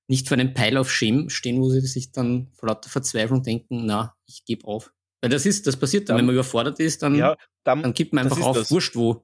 nicht 0.08 0.28
vor 0.28 0.38
einem 0.38 0.54
Pile 0.54 0.80
of 0.80 0.92
Shame 0.92 1.30
stehen, 1.30 1.60
wo 1.60 1.70
sie 1.70 1.82
sich 1.82 2.12
dann 2.12 2.52
vor 2.54 2.70
lauter 2.70 2.90
Verzweiflung 2.90 3.42
denken, 3.42 3.86
na, 3.86 4.16
ich 4.28 4.46
gebe 4.46 4.68
auf. 4.68 4.94
Weil 5.22 5.32
das 5.32 5.48
ist, 5.48 5.66
das 5.66 5.78
passiert 5.78 6.10
dann, 6.10 6.16
ja. 6.16 6.20
wenn 6.20 6.28
man 6.28 6.36
überfordert 6.36 6.80
ist, 6.80 7.02
dann, 7.02 7.16
ja, 7.16 7.36
dann, 7.66 7.82
dann 7.82 7.94
gibt 7.94 8.14
man 8.14 8.26
einfach 8.26 8.42
auf, 8.42 8.56
das. 8.56 8.72
wurscht 8.72 8.96
wo. 8.96 9.22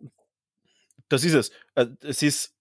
Das 1.08 1.24
ist 1.24 1.34
es. 1.34 1.52
Äh, 1.76 1.88
es 2.02 2.22
ist, 2.22 2.56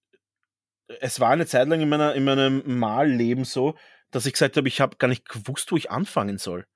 es 1.00 1.18
war 1.20 1.30
eine 1.30 1.46
Zeit 1.46 1.68
lang 1.68 1.80
in, 1.80 1.88
meiner, 1.88 2.14
in 2.14 2.24
meinem 2.24 2.78
Malleben 2.78 3.44
so, 3.44 3.76
dass 4.10 4.26
ich 4.26 4.34
gesagt 4.34 4.56
habe, 4.56 4.68
ich 4.68 4.80
habe 4.80 4.96
gar 4.96 5.08
nicht 5.08 5.28
gewusst, 5.28 5.72
wo 5.72 5.76
ich 5.76 5.90
anfangen 5.90 6.38
soll. 6.38 6.66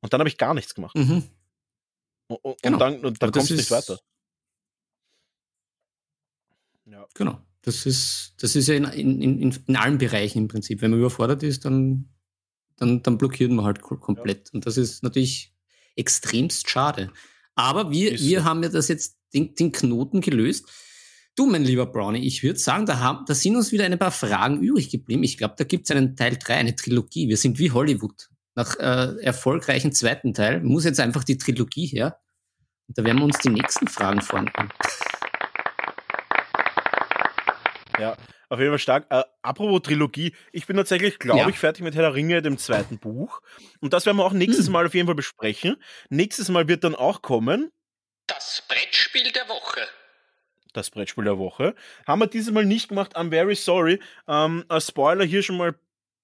Und 0.00 0.12
dann 0.12 0.20
habe 0.20 0.28
ich 0.28 0.38
gar 0.38 0.54
nichts 0.54 0.74
gemacht. 0.74 0.96
Mhm. 0.96 1.28
Und, 2.28 2.36
und, 2.44 2.62
genau. 2.62 2.78
dann, 2.78 3.04
und 3.04 3.22
dann 3.22 3.32
kommst 3.32 3.50
du 3.50 3.54
nicht 3.54 3.70
weiter. 3.70 3.98
Ja. 6.86 7.06
Genau. 7.14 7.42
Das 7.62 7.84
ist, 7.84 8.34
das 8.38 8.56
ist 8.56 8.68
ja 8.68 8.76
in, 8.76 8.84
in, 8.84 9.20
in, 9.20 9.64
in 9.66 9.76
allen 9.76 9.98
Bereichen 9.98 10.38
im 10.38 10.48
Prinzip. 10.48 10.80
Wenn 10.80 10.92
man 10.92 11.00
überfordert 11.00 11.42
ist, 11.42 11.64
dann, 11.64 12.08
dann, 12.76 13.02
dann 13.02 13.18
blockiert 13.18 13.50
man 13.50 13.66
halt 13.66 13.82
komplett. 13.82 14.48
Ja. 14.48 14.54
Und 14.54 14.66
das 14.66 14.76
ist 14.78 15.02
natürlich 15.02 15.52
extremst 15.96 16.70
schade. 16.70 17.12
Aber 17.58 17.90
wir, 17.90 18.12
wir 18.20 18.44
haben 18.44 18.62
ja 18.62 18.68
das 18.68 18.86
jetzt 18.86 19.18
den, 19.34 19.52
den 19.56 19.72
Knoten 19.72 20.20
gelöst. 20.20 20.64
Du, 21.34 21.44
mein 21.44 21.64
lieber 21.64 21.86
Brownie, 21.86 22.24
ich 22.24 22.44
würde 22.44 22.58
sagen, 22.58 22.86
da, 22.86 23.00
haben, 23.00 23.24
da 23.26 23.34
sind 23.34 23.56
uns 23.56 23.72
wieder 23.72 23.84
ein 23.84 23.98
paar 23.98 24.12
Fragen 24.12 24.62
übrig 24.62 24.90
geblieben. 24.90 25.24
Ich 25.24 25.38
glaube, 25.38 25.56
da 25.58 25.64
gibt 25.64 25.90
es 25.90 25.96
einen 25.96 26.14
Teil 26.14 26.36
3, 26.36 26.54
eine 26.54 26.76
Trilogie. 26.76 27.28
Wir 27.28 27.36
sind 27.36 27.58
wie 27.58 27.72
Hollywood. 27.72 28.28
Nach 28.54 28.78
äh, 28.78 29.20
erfolgreichen 29.22 29.90
zweiten 29.90 30.34
Teil 30.34 30.60
muss 30.60 30.84
jetzt 30.84 31.00
einfach 31.00 31.24
die 31.24 31.36
Trilogie 31.36 31.86
her. 31.86 32.20
Und 32.86 32.96
da 32.96 33.02
werden 33.02 33.18
wir 33.18 33.24
uns 33.24 33.38
die 33.38 33.50
nächsten 33.50 33.88
Fragen 33.88 34.22
vornehmen. 34.22 34.70
Ja, 37.98 38.16
auf 38.48 38.58
jeden 38.58 38.70
Fall 38.70 38.78
stark. 38.78 39.06
Äh, 39.10 39.22
apropos 39.42 39.82
Trilogie, 39.82 40.34
ich 40.52 40.66
bin 40.66 40.76
tatsächlich, 40.76 41.18
glaube 41.18 41.40
ja. 41.40 41.48
ich, 41.48 41.58
fertig 41.58 41.82
mit 41.82 41.94
Herr 41.94 42.02
der 42.02 42.14
Ringe, 42.14 42.42
dem 42.42 42.58
zweiten 42.58 42.98
Buch. 42.98 43.40
Und 43.80 43.92
das 43.92 44.06
werden 44.06 44.16
wir 44.16 44.24
auch 44.24 44.32
nächstes 44.32 44.66
hm. 44.66 44.72
Mal 44.72 44.86
auf 44.86 44.94
jeden 44.94 45.06
Fall 45.06 45.14
besprechen. 45.14 45.76
Nächstes 46.08 46.48
Mal 46.48 46.68
wird 46.68 46.84
dann 46.84 46.94
auch 46.94 47.22
kommen. 47.22 47.70
Das 48.26 48.62
Brettspiel 48.68 49.30
der 49.32 49.48
Woche 49.48 49.80
das 50.72 50.90
Brettspiel 50.90 51.24
der 51.24 51.38
Woche. 51.38 51.74
Haben 52.06 52.20
wir 52.20 52.26
dieses 52.26 52.52
Mal 52.52 52.64
nicht 52.64 52.88
gemacht, 52.88 53.16
I'm 53.16 53.30
very 53.30 53.54
sorry. 53.54 54.00
Ähm, 54.26 54.64
als 54.68 54.88
Spoiler 54.88 55.24
hier 55.24 55.42
schon 55.42 55.56
mal 55.56 55.74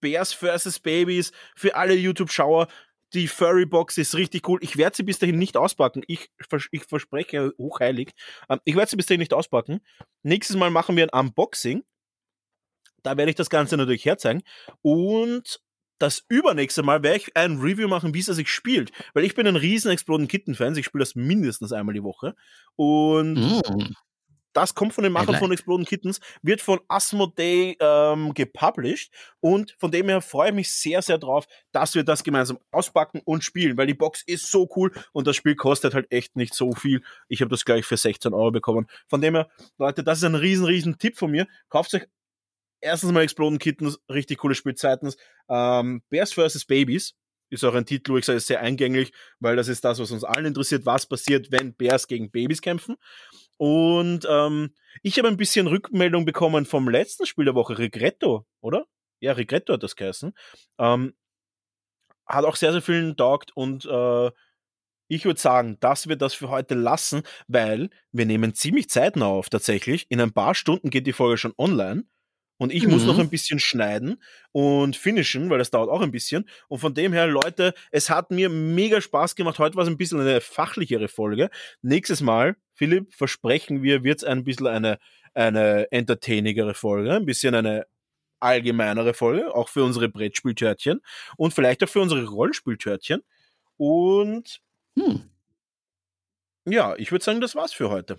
Bears 0.00 0.32
vs. 0.32 0.80
Babies 0.80 1.32
für 1.54 1.74
alle 1.74 1.94
YouTube-Schauer. 1.94 2.68
Die 3.12 3.28
Furry-Box 3.28 3.96
ist 3.98 4.14
richtig 4.16 4.48
cool. 4.48 4.58
Ich 4.62 4.76
werde 4.76 4.96
sie 4.96 5.02
bis 5.02 5.18
dahin 5.18 5.38
nicht 5.38 5.56
auspacken. 5.56 6.02
Ich, 6.08 6.30
ich 6.72 6.84
verspreche 6.84 7.52
hochheilig. 7.58 8.10
Ähm, 8.48 8.60
ich 8.64 8.76
werde 8.76 8.90
sie 8.90 8.96
bis 8.96 9.06
dahin 9.06 9.20
nicht 9.20 9.34
auspacken. 9.34 9.80
Nächstes 10.22 10.56
Mal 10.56 10.70
machen 10.70 10.96
wir 10.96 11.04
ein 11.04 11.26
Unboxing. 11.26 11.84
Da 13.04 13.16
werde 13.16 13.30
ich 13.30 13.36
das 13.36 13.50
Ganze 13.50 13.76
natürlich 13.76 14.04
herzeigen. 14.04 14.42
Und 14.82 15.60
das 15.98 16.24
übernächste 16.28 16.82
Mal 16.82 17.04
werde 17.04 17.18
ich 17.18 17.36
ein 17.36 17.58
Review 17.58 17.86
machen, 17.86 18.12
wie 18.14 18.18
es 18.20 18.26
sich 18.26 18.48
spielt. 18.48 18.90
Weil 19.14 19.24
ich 19.24 19.36
bin 19.36 19.46
ein 19.46 19.54
riesen 19.54 19.92
Exploding 19.92 20.26
Kitten-Fan. 20.26 20.76
Ich 20.76 20.86
spiele 20.86 21.02
das 21.02 21.14
mindestens 21.14 21.72
einmal 21.72 21.94
die 21.94 22.02
Woche. 22.02 22.34
Und 22.74 23.34
mm. 23.34 23.94
Das 24.54 24.74
kommt 24.74 24.94
von 24.94 25.02
den 25.02 25.12
Machern 25.12 25.34
von 25.34 25.50
Exploding 25.50 25.84
Kittens, 25.84 26.20
wird 26.42 26.62
von 26.62 26.78
Asmodee 26.86 27.76
ähm, 27.80 28.32
gepublished 28.34 29.12
und 29.40 29.74
von 29.80 29.90
dem 29.90 30.08
her 30.08 30.20
freue 30.20 30.50
ich 30.50 30.54
mich 30.54 30.70
sehr, 30.70 31.02
sehr 31.02 31.18
drauf, 31.18 31.46
dass 31.72 31.96
wir 31.96 32.04
das 32.04 32.22
gemeinsam 32.22 32.60
auspacken 32.70 33.20
und 33.24 33.42
spielen, 33.42 33.76
weil 33.76 33.88
die 33.88 33.94
Box 33.94 34.22
ist 34.24 34.50
so 34.50 34.68
cool 34.76 34.92
und 35.12 35.26
das 35.26 35.34
Spiel 35.34 35.56
kostet 35.56 35.92
halt 35.92 36.10
echt 36.12 36.36
nicht 36.36 36.54
so 36.54 36.72
viel. 36.72 37.02
Ich 37.28 37.40
habe 37.40 37.50
das 37.50 37.64
gleich 37.64 37.84
für 37.84 37.96
16 37.96 38.32
Euro 38.32 38.52
bekommen. 38.52 38.86
Von 39.08 39.20
dem 39.20 39.34
her, 39.34 39.48
Leute, 39.76 40.04
das 40.04 40.18
ist 40.18 40.24
ein 40.24 40.36
riesen, 40.36 40.66
riesen 40.66 40.98
Tipp 40.98 41.18
von 41.18 41.32
mir. 41.32 41.48
Kauft 41.68 41.92
euch 41.92 42.06
erstens 42.84 43.12
mal 43.12 43.22
Exploding 43.22 43.58
Kittens, 43.58 43.98
richtig 44.08 44.38
coole 44.38 44.54
Spiel. 44.54 44.74
Zweitens, 44.74 45.16
ähm, 45.48 46.02
Bears 46.10 46.32
vs. 46.32 46.64
Babies, 46.66 47.14
ist 47.50 47.64
auch 47.64 47.74
ein 47.74 47.86
Titel, 47.86 48.12
wo 48.12 48.18
ich 48.18 48.24
sage, 48.24 48.38
ist 48.38 48.46
sehr 48.46 48.60
eingänglich, 48.60 49.12
weil 49.38 49.56
das 49.56 49.68
ist 49.68 49.84
das, 49.84 49.98
was 49.98 50.10
uns 50.10 50.24
allen 50.24 50.46
interessiert, 50.46 50.86
was 50.86 51.06
passiert, 51.06 51.52
wenn 51.52 51.74
Bears 51.74 52.06
gegen 52.08 52.30
Babys 52.30 52.60
kämpfen. 52.60 52.96
Und 53.56 54.26
ähm, 54.28 54.74
ich 55.02 55.18
habe 55.18 55.28
ein 55.28 55.36
bisschen 55.36 55.66
Rückmeldung 55.66 56.24
bekommen 56.24 56.66
vom 56.66 56.88
letzten 56.88 57.26
Spiel 57.26 57.44
der 57.44 57.54
Woche, 57.54 57.78
Regretto, 57.78 58.46
oder? 58.60 58.86
Ja, 59.20 59.32
Regretto 59.32 59.74
hat 59.74 59.82
das 59.82 59.96
geheißen. 59.96 60.34
Ähm, 60.78 61.14
hat 62.26 62.44
auch 62.44 62.56
sehr, 62.56 62.72
sehr 62.72 62.82
vielen 62.82 63.16
taugt 63.16 63.52
und 63.54 63.84
äh, 63.84 64.30
ich 65.08 65.26
würde 65.26 65.38
sagen, 65.38 65.76
dass 65.80 66.08
wir 66.08 66.16
das 66.16 66.34
für 66.34 66.48
heute 66.48 66.74
lassen, 66.74 67.22
weil 67.46 67.90
wir 68.10 68.24
nehmen 68.24 68.54
ziemlich 68.54 68.88
zeitnah 68.88 69.26
auf 69.26 69.50
tatsächlich. 69.50 70.06
In 70.08 70.20
ein 70.20 70.32
paar 70.32 70.54
Stunden 70.54 70.88
geht 70.90 71.06
die 71.06 71.12
Folge 71.12 71.36
schon 71.36 71.54
online. 71.58 72.04
Und 72.56 72.72
ich 72.72 72.84
mhm. 72.84 72.92
muss 72.92 73.04
noch 73.04 73.14
mhm. 73.14 73.22
ein 73.22 73.30
bisschen 73.30 73.58
schneiden 73.58 74.22
und 74.52 74.96
finishen, 74.96 75.50
weil 75.50 75.58
das 75.58 75.70
dauert 75.70 75.90
auch 75.90 76.00
ein 76.00 76.12
bisschen. 76.12 76.48
Und 76.68 76.78
von 76.78 76.94
dem 76.94 77.12
her, 77.12 77.26
Leute, 77.26 77.74
es 77.90 78.10
hat 78.10 78.30
mir 78.30 78.48
mega 78.48 79.00
Spaß 79.00 79.34
gemacht. 79.34 79.58
Heute 79.58 79.76
war 79.76 79.82
es 79.82 79.88
ein 79.88 79.96
bisschen 79.96 80.20
eine 80.20 80.40
fachlichere 80.40 81.08
Folge. 81.08 81.50
Nächstes 81.82 82.20
Mal, 82.20 82.56
Philipp, 82.72 83.12
versprechen 83.12 83.82
wir, 83.82 84.04
wird 84.04 84.18
es 84.18 84.24
ein 84.24 84.44
bisschen 84.44 84.68
eine, 84.68 84.98
eine 85.34 85.90
entertainigere 85.90 86.74
Folge, 86.74 87.12
ein 87.12 87.26
bisschen 87.26 87.54
eine 87.54 87.86
allgemeinere 88.40 89.14
Folge, 89.14 89.54
auch 89.54 89.68
für 89.68 89.82
unsere 89.82 90.08
Brettspieltörtchen 90.08 91.00
und 91.36 91.54
vielleicht 91.54 91.82
auch 91.82 91.88
für 91.88 92.00
unsere 92.00 92.24
Rollenspieltörtchen. 92.24 93.22
Und 93.76 94.60
hm. 94.96 95.30
ja, 96.66 96.94
ich 96.96 97.10
würde 97.10 97.24
sagen, 97.24 97.40
das 97.40 97.56
war's 97.56 97.72
für 97.72 97.90
heute. 97.90 98.18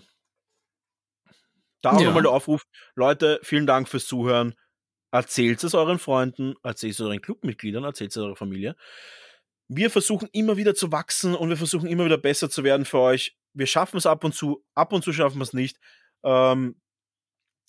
Da 1.86 1.92
auch 1.92 2.00
ja. 2.00 2.06
nochmal 2.06 2.24
der 2.24 2.32
Aufruf, 2.32 2.66
Leute, 2.96 3.38
vielen 3.44 3.64
Dank 3.64 3.88
fürs 3.88 4.06
Zuhören. 4.06 4.56
Erzählt 5.12 5.62
es 5.62 5.72
euren 5.72 6.00
Freunden, 6.00 6.56
erzählt 6.64 6.94
es 6.94 7.00
euren 7.00 7.20
Clubmitgliedern, 7.20 7.84
erzählt 7.84 8.10
es 8.10 8.16
eurer 8.16 8.34
Familie. 8.34 8.74
Wir 9.68 9.88
versuchen 9.88 10.28
immer 10.32 10.56
wieder 10.56 10.74
zu 10.74 10.90
wachsen 10.90 11.36
und 11.36 11.48
wir 11.48 11.56
versuchen 11.56 11.86
immer 11.86 12.04
wieder 12.04 12.18
besser 12.18 12.50
zu 12.50 12.64
werden 12.64 12.86
für 12.86 12.98
euch. 12.98 13.36
Wir 13.52 13.68
schaffen 13.68 13.98
es 13.98 14.06
ab 14.06 14.24
und 14.24 14.34
zu, 14.34 14.64
ab 14.74 14.92
und 14.92 15.04
zu 15.04 15.12
schaffen 15.12 15.38
wir 15.38 15.44
es 15.44 15.52
nicht. 15.52 15.78
Ähm, 16.24 16.74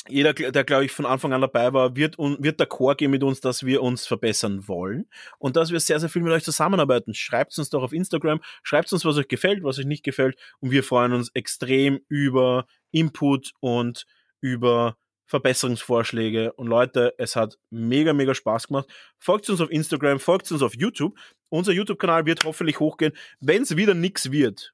jeder, 0.10 0.34
der, 0.34 0.64
glaube 0.64 0.86
ich, 0.86 0.92
von 0.92 1.06
Anfang 1.06 1.34
an 1.34 1.42
dabei 1.42 1.74
war, 1.74 1.96
wird, 1.96 2.18
wird 2.18 2.60
d'accord 2.60 2.96
gehen 2.96 3.12
mit 3.12 3.24
uns, 3.24 3.42
dass 3.42 3.66
wir 3.66 3.82
uns 3.82 4.06
verbessern 4.06 4.68
wollen 4.68 5.08
und 5.40 5.56
dass 5.56 5.72
wir 5.72 5.80
sehr, 5.80 6.00
sehr 6.00 6.10
viel 6.10 6.22
mit 6.22 6.34
euch 6.34 6.44
zusammenarbeiten. 6.44 7.14
Schreibt 7.14 7.58
uns 7.58 7.70
doch 7.70 7.84
auf 7.84 7.94
Instagram, 7.94 8.42
schreibt 8.64 8.92
uns, 8.94 9.06
was 9.06 9.18
euch 9.18 9.28
gefällt, 9.28 9.64
was 9.64 9.80
euch 9.80 9.86
nicht 9.86 10.04
gefällt 10.04 10.38
und 10.60 10.72
wir 10.72 10.84
freuen 10.84 11.14
uns 11.14 11.30
extrem 11.34 12.00
über 12.08 12.66
Input 12.92 13.54
und 13.60 14.06
über 14.42 14.98
Verbesserungsvorschläge. 15.28 16.54
Und 16.54 16.68
Leute, 16.68 17.14
es 17.18 17.36
hat 17.36 17.60
mega, 17.70 18.14
mega 18.14 18.34
Spaß 18.34 18.68
gemacht. 18.68 18.88
Folgt 19.20 19.50
uns 19.50 19.62
auf 19.62 19.70
Instagram, 19.70 20.20
folgt 20.20 20.52
uns 20.52 20.62
auf 20.62 20.76
YouTube. 20.76 21.18
Unser 21.50 21.74
YouTube-Kanal 21.74 22.26
wird 22.26 22.44
hoffentlich 22.46 22.80
hochgehen. 22.80 23.14
Wenn 23.40 23.64
es 23.64 23.76
wieder 23.76 23.94
nichts 23.94 24.32
wird, 24.32 24.74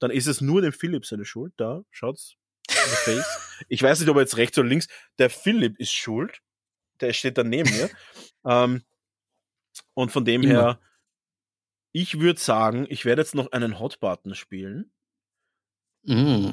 dann 0.00 0.10
ist 0.10 0.26
es 0.26 0.40
nur 0.40 0.60
dem 0.60 0.72
Philipp 0.72 1.06
seine 1.06 1.24
Schuld. 1.24 1.52
Da, 1.56 1.84
schaut's. 1.90 2.36
Face. 2.88 3.64
Ich 3.68 3.82
weiß 3.82 4.00
nicht, 4.00 4.08
ob 4.08 4.16
er 4.16 4.22
jetzt 4.22 4.36
rechts 4.36 4.58
oder 4.58 4.68
links. 4.68 4.88
Der 5.18 5.30
Philipp 5.30 5.78
ist 5.78 5.92
schuld. 5.92 6.40
Der 7.00 7.12
steht 7.12 7.38
da 7.38 7.44
neben 7.44 7.70
mir. 7.70 7.90
ähm, 8.44 8.82
und 9.94 10.12
von 10.12 10.24
dem 10.24 10.42
Immer. 10.42 10.52
her, 10.52 10.80
ich 11.92 12.20
würde 12.20 12.40
sagen, 12.40 12.86
ich 12.88 13.04
werde 13.04 13.22
jetzt 13.22 13.34
noch 13.34 13.52
einen 13.52 13.78
Hot-Button 13.78 14.34
spielen. 14.34 14.90
Mm. 16.04 16.50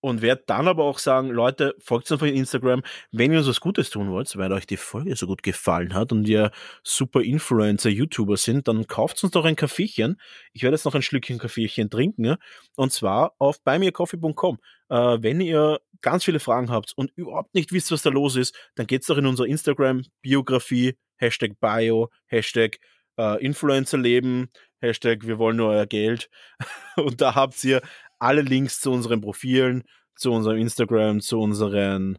Und 0.00 0.22
werde 0.22 0.44
dann 0.46 0.68
aber 0.68 0.84
auch 0.84 1.00
sagen, 1.00 1.30
Leute, 1.30 1.74
folgt 1.80 2.10
uns 2.10 2.22
auf 2.22 2.28
Instagram, 2.28 2.82
wenn 3.10 3.32
ihr 3.32 3.38
uns 3.38 3.48
was 3.48 3.60
Gutes 3.60 3.90
tun 3.90 4.10
wollt, 4.10 4.36
weil 4.36 4.52
euch 4.52 4.66
die 4.66 4.76
Folge 4.76 5.16
so 5.16 5.26
gut 5.26 5.42
gefallen 5.42 5.92
hat 5.92 6.12
und 6.12 6.28
ihr 6.28 6.52
super 6.84 7.20
Influencer, 7.20 7.90
YouTuber 7.90 8.36
sind, 8.36 8.68
dann 8.68 8.86
kauft 8.86 9.22
uns 9.24 9.32
doch 9.32 9.44
ein 9.44 9.56
Kaffeechen. 9.56 10.20
Ich 10.52 10.62
werde 10.62 10.76
jetzt 10.76 10.84
noch 10.84 10.94
ein 10.94 11.02
Schlückchen 11.02 11.38
Kaffeechen 11.38 11.90
trinken, 11.90 12.36
und 12.76 12.92
zwar 12.92 13.34
auf 13.38 13.60
beimircoffee.com. 13.64 14.58
Äh, 14.88 15.18
wenn 15.20 15.40
ihr 15.40 15.80
ganz 16.00 16.24
viele 16.24 16.40
Fragen 16.40 16.70
habt 16.70 16.92
und 16.96 17.10
überhaupt 17.16 17.54
nicht 17.54 17.72
wisst, 17.72 17.90
was 17.90 18.02
da 18.02 18.10
los 18.10 18.36
ist, 18.36 18.54
dann 18.76 18.86
geht's 18.86 19.06
doch 19.06 19.18
in 19.18 19.26
unser 19.26 19.46
Instagram-Biografie, 19.46 20.96
Hashtag 21.16 21.58
Bio, 21.60 22.10
Hashtag 22.26 22.78
äh, 23.18 23.44
Influencer-Leben, 23.44 24.50
Hashtag 24.80 25.26
wir 25.26 25.38
wollen 25.38 25.56
nur 25.56 25.70
euer 25.70 25.86
Geld. 25.86 26.30
und 26.96 27.20
da 27.20 27.34
habt 27.34 27.62
ihr 27.64 27.82
alle 28.18 28.42
Links 28.42 28.80
zu 28.80 28.90
unseren 28.92 29.20
Profilen, 29.20 29.84
zu 30.14 30.32
unserem 30.32 30.58
Instagram, 30.58 31.20
zu 31.20 31.40
unseren 31.40 32.18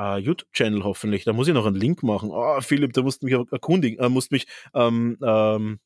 uh, 0.00 0.16
YouTube-Channel 0.16 0.84
hoffentlich. 0.84 1.24
Da 1.24 1.32
muss 1.32 1.48
ich 1.48 1.54
noch 1.54 1.66
einen 1.66 1.76
Link 1.76 2.02
machen. 2.02 2.30
Oh, 2.32 2.60
Philipp, 2.60 2.92
da 2.92 3.02
musst 3.02 3.22
du 3.22 3.26
mich 3.26 3.34
erkundigen, 3.52 3.98
äh, 4.02 4.08
musst 4.08 4.32
mich 4.32 4.46
ähm, 4.74 5.18
ähm, 5.22 5.80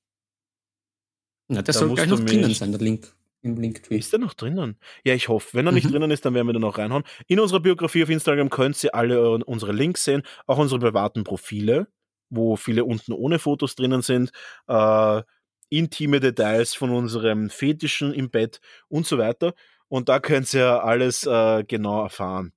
ja, 1.48 1.62
der 1.62 1.74
soll 1.74 1.94
gleich 1.94 2.08
noch 2.08 2.20
drinnen 2.20 2.54
sein, 2.54 2.72
der 2.72 2.80
Link 2.80 3.14
im 3.42 3.56
Linktree. 3.56 3.98
Ist 3.98 4.12
der 4.12 4.20
noch 4.20 4.34
drinnen? 4.34 4.78
Ja, 5.04 5.14
ich 5.14 5.28
hoffe. 5.28 5.54
Wenn 5.54 5.66
er 5.66 5.72
nicht 5.72 5.86
mhm. 5.86 5.92
drinnen 5.92 6.10
ist, 6.10 6.24
dann 6.24 6.34
werden 6.34 6.46
wir 6.46 6.52
den 6.52 6.62
noch 6.62 6.78
reinhauen. 6.78 7.02
In 7.26 7.40
unserer 7.40 7.60
Biografie 7.60 8.04
auf 8.04 8.10
Instagram 8.10 8.50
könnt 8.50 8.82
ihr 8.84 8.94
alle 8.94 9.44
unsere 9.44 9.72
Links 9.72 10.04
sehen, 10.04 10.22
auch 10.46 10.58
unsere 10.58 10.80
privaten 10.80 11.24
Profile, 11.24 11.88
wo 12.30 12.56
viele 12.56 12.84
unten 12.84 13.12
ohne 13.12 13.38
Fotos 13.38 13.74
drinnen 13.74 14.02
sind. 14.02 14.30
Äh, 14.68 15.22
intime 15.72 16.20
Details 16.20 16.74
von 16.74 16.90
unserem 16.90 17.50
Fetischen 17.50 18.12
im 18.12 18.30
Bett 18.30 18.60
und 18.88 19.06
so 19.06 19.18
weiter. 19.18 19.54
Und 19.88 20.08
da 20.08 20.20
könnt 20.20 20.52
ihr 20.54 20.84
alles 20.84 21.26
äh, 21.26 21.64
genau 21.64 22.02
erfahren. 22.02 22.52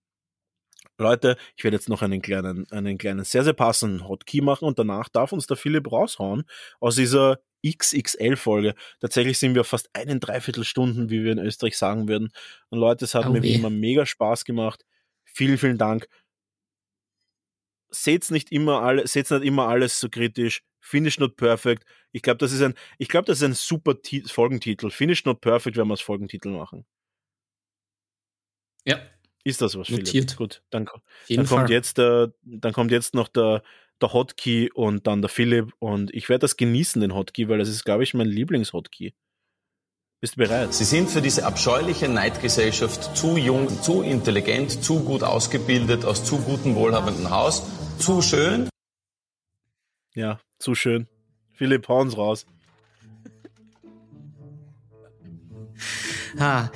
Leute, 0.98 1.36
ich 1.58 1.64
werde 1.64 1.76
jetzt 1.76 1.90
noch 1.90 2.02
einen 2.02 2.22
kleinen, 2.22 2.70
einen 2.72 2.98
kleinen, 2.98 3.26
sehr, 3.26 3.44
sehr 3.44 3.54
passenden 3.54 4.08
Hotkey 4.08 4.42
machen 4.42 4.66
und 4.66 4.80
danach 4.80 5.10
darf 5.10 5.34
uns 5.34 5.46
der 5.46 5.58
Philipp 5.58 5.92
raushauen 5.92 6.46
aus 6.80 6.96
dieser 6.96 7.40
XXL-Folge. 7.66 8.76
Tatsächlich 9.02 9.38
sind 9.38 9.56
wir 9.56 9.64
fast 9.64 9.90
einen 9.94 10.20
Dreiviertelstunden, 10.20 11.10
wie 11.10 11.24
wir 11.24 11.34
in 11.34 11.40
Österreich 11.40 11.78
sagen 11.78 12.08
würden. 12.08 12.32
Und 12.70 12.80
Leute, 12.80 13.06
es 13.06 13.16
hat 13.16 13.26
oh 13.26 13.32
mir 13.32 13.44
wie 13.44 13.54
immer 13.54 13.70
mega 13.70 14.06
Spaß 14.06 14.46
gemacht. 14.46 14.86
Vielen, 15.26 15.58
vielen 15.58 15.78
Dank. 15.78 16.08
Seht's 17.90 18.30
nicht 18.30 18.52
immer 18.52 18.82
alle, 18.82 19.08
seht's 19.08 19.32
nicht 19.32 19.44
immer 19.44 19.68
alles 19.68 20.00
so 20.00 20.10
kritisch. 20.10 20.62
Finish 20.86 21.20
not 21.20 21.36
perfect. 21.36 21.84
Ich 22.12 22.22
glaube, 22.22 22.38
das 22.38 22.52
ist 22.52 22.62
ein, 22.62 22.76
ich 23.00 23.08
glaube, 23.08 23.26
das 23.26 23.40
ist 23.40 23.44
ein 23.44 23.54
super 23.54 24.02
T 24.02 24.22
Folgentitel. 24.28 24.92
Finish 24.92 25.26
not 25.26 25.42
perfect, 25.42 25.78
wenn 25.78 25.88
wir 25.88 25.96
es 25.96 26.02
Folgentitel 26.02 26.50
machen. 26.50 26.86
Ja. 28.86 29.00
Ist 29.44 29.62
das 29.62 29.76
was, 29.78 29.90
Notiert. 29.90 30.10
Philipp? 30.10 30.36
Gut, 30.38 30.64
dann, 30.70 30.88
dann 31.28 31.46
kommt 31.48 31.70
jetzt 31.72 31.98
der, 31.98 32.34
dann 32.44 32.72
kommt 32.72 32.92
jetzt 32.92 33.16
noch 33.16 33.28
der, 33.28 33.64
der 34.00 34.14
Hotkey 34.14 34.72
und 34.72 35.08
dann 35.08 35.22
der 35.22 35.30
Philipp 35.30 35.74
und 35.80 36.14
ich 36.14 36.30
werde 36.30 36.42
das 36.42 36.56
genießen, 36.56 37.02
den 37.02 37.16
Hotkey, 37.16 37.50
weil 37.50 37.58
das 37.58 37.70
ist, 37.70 37.84
glaube 37.84 38.04
ich, 38.04 38.14
mein 38.14 38.28
Lieblings-Hotkey. 38.28 39.16
Bist 40.22 40.36
du 40.36 40.40
bereit? 40.40 40.74
Sie 40.74 40.84
sind 40.84 41.10
für 41.10 41.22
diese 41.22 41.46
abscheuliche 41.46 42.08
Neidgesellschaft 42.08 43.18
zu 43.18 43.38
jung, 43.38 43.70
zu 43.82 44.04
intelligent, 44.04 44.84
zu 44.84 45.04
gut 45.04 45.24
ausgebildet, 45.24 46.06
aus 46.06 46.24
zu 46.24 46.38
gutem, 46.38 46.76
wohlhabenden 46.76 47.32
Haus, 47.32 47.64
zu 48.00 48.22
schön. 48.22 48.70
Ja, 50.14 50.40
zu 50.60 50.76
schön. 50.76 51.08
Philipp, 51.54 51.88
hau 51.88 52.02
uns 52.02 52.18
raus. 52.18 52.46
Ha. 56.40 56.72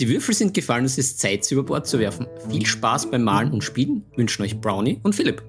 Die 0.00 0.08
Würfel 0.08 0.34
sind 0.34 0.54
gefallen, 0.54 0.84
es 0.84 0.96
ist 0.96 1.18
Zeit, 1.18 1.44
sie 1.44 1.54
über 1.54 1.64
Bord 1.64 1.86
zu 1.86 1.98
werfen. 1.98 2.26
Viel 2.48 2.64
Spaß 2.64 3.10
beim 3.10 3.24
Malen 3.24 3.52
und 3.52 3.64
Spielen 3.64 4.04
wünschen 4.16 4.42
euch 4.42 4.60
Brownie 4.60 5.00
und 5.02 5.14
Philipp. 5.14 5.42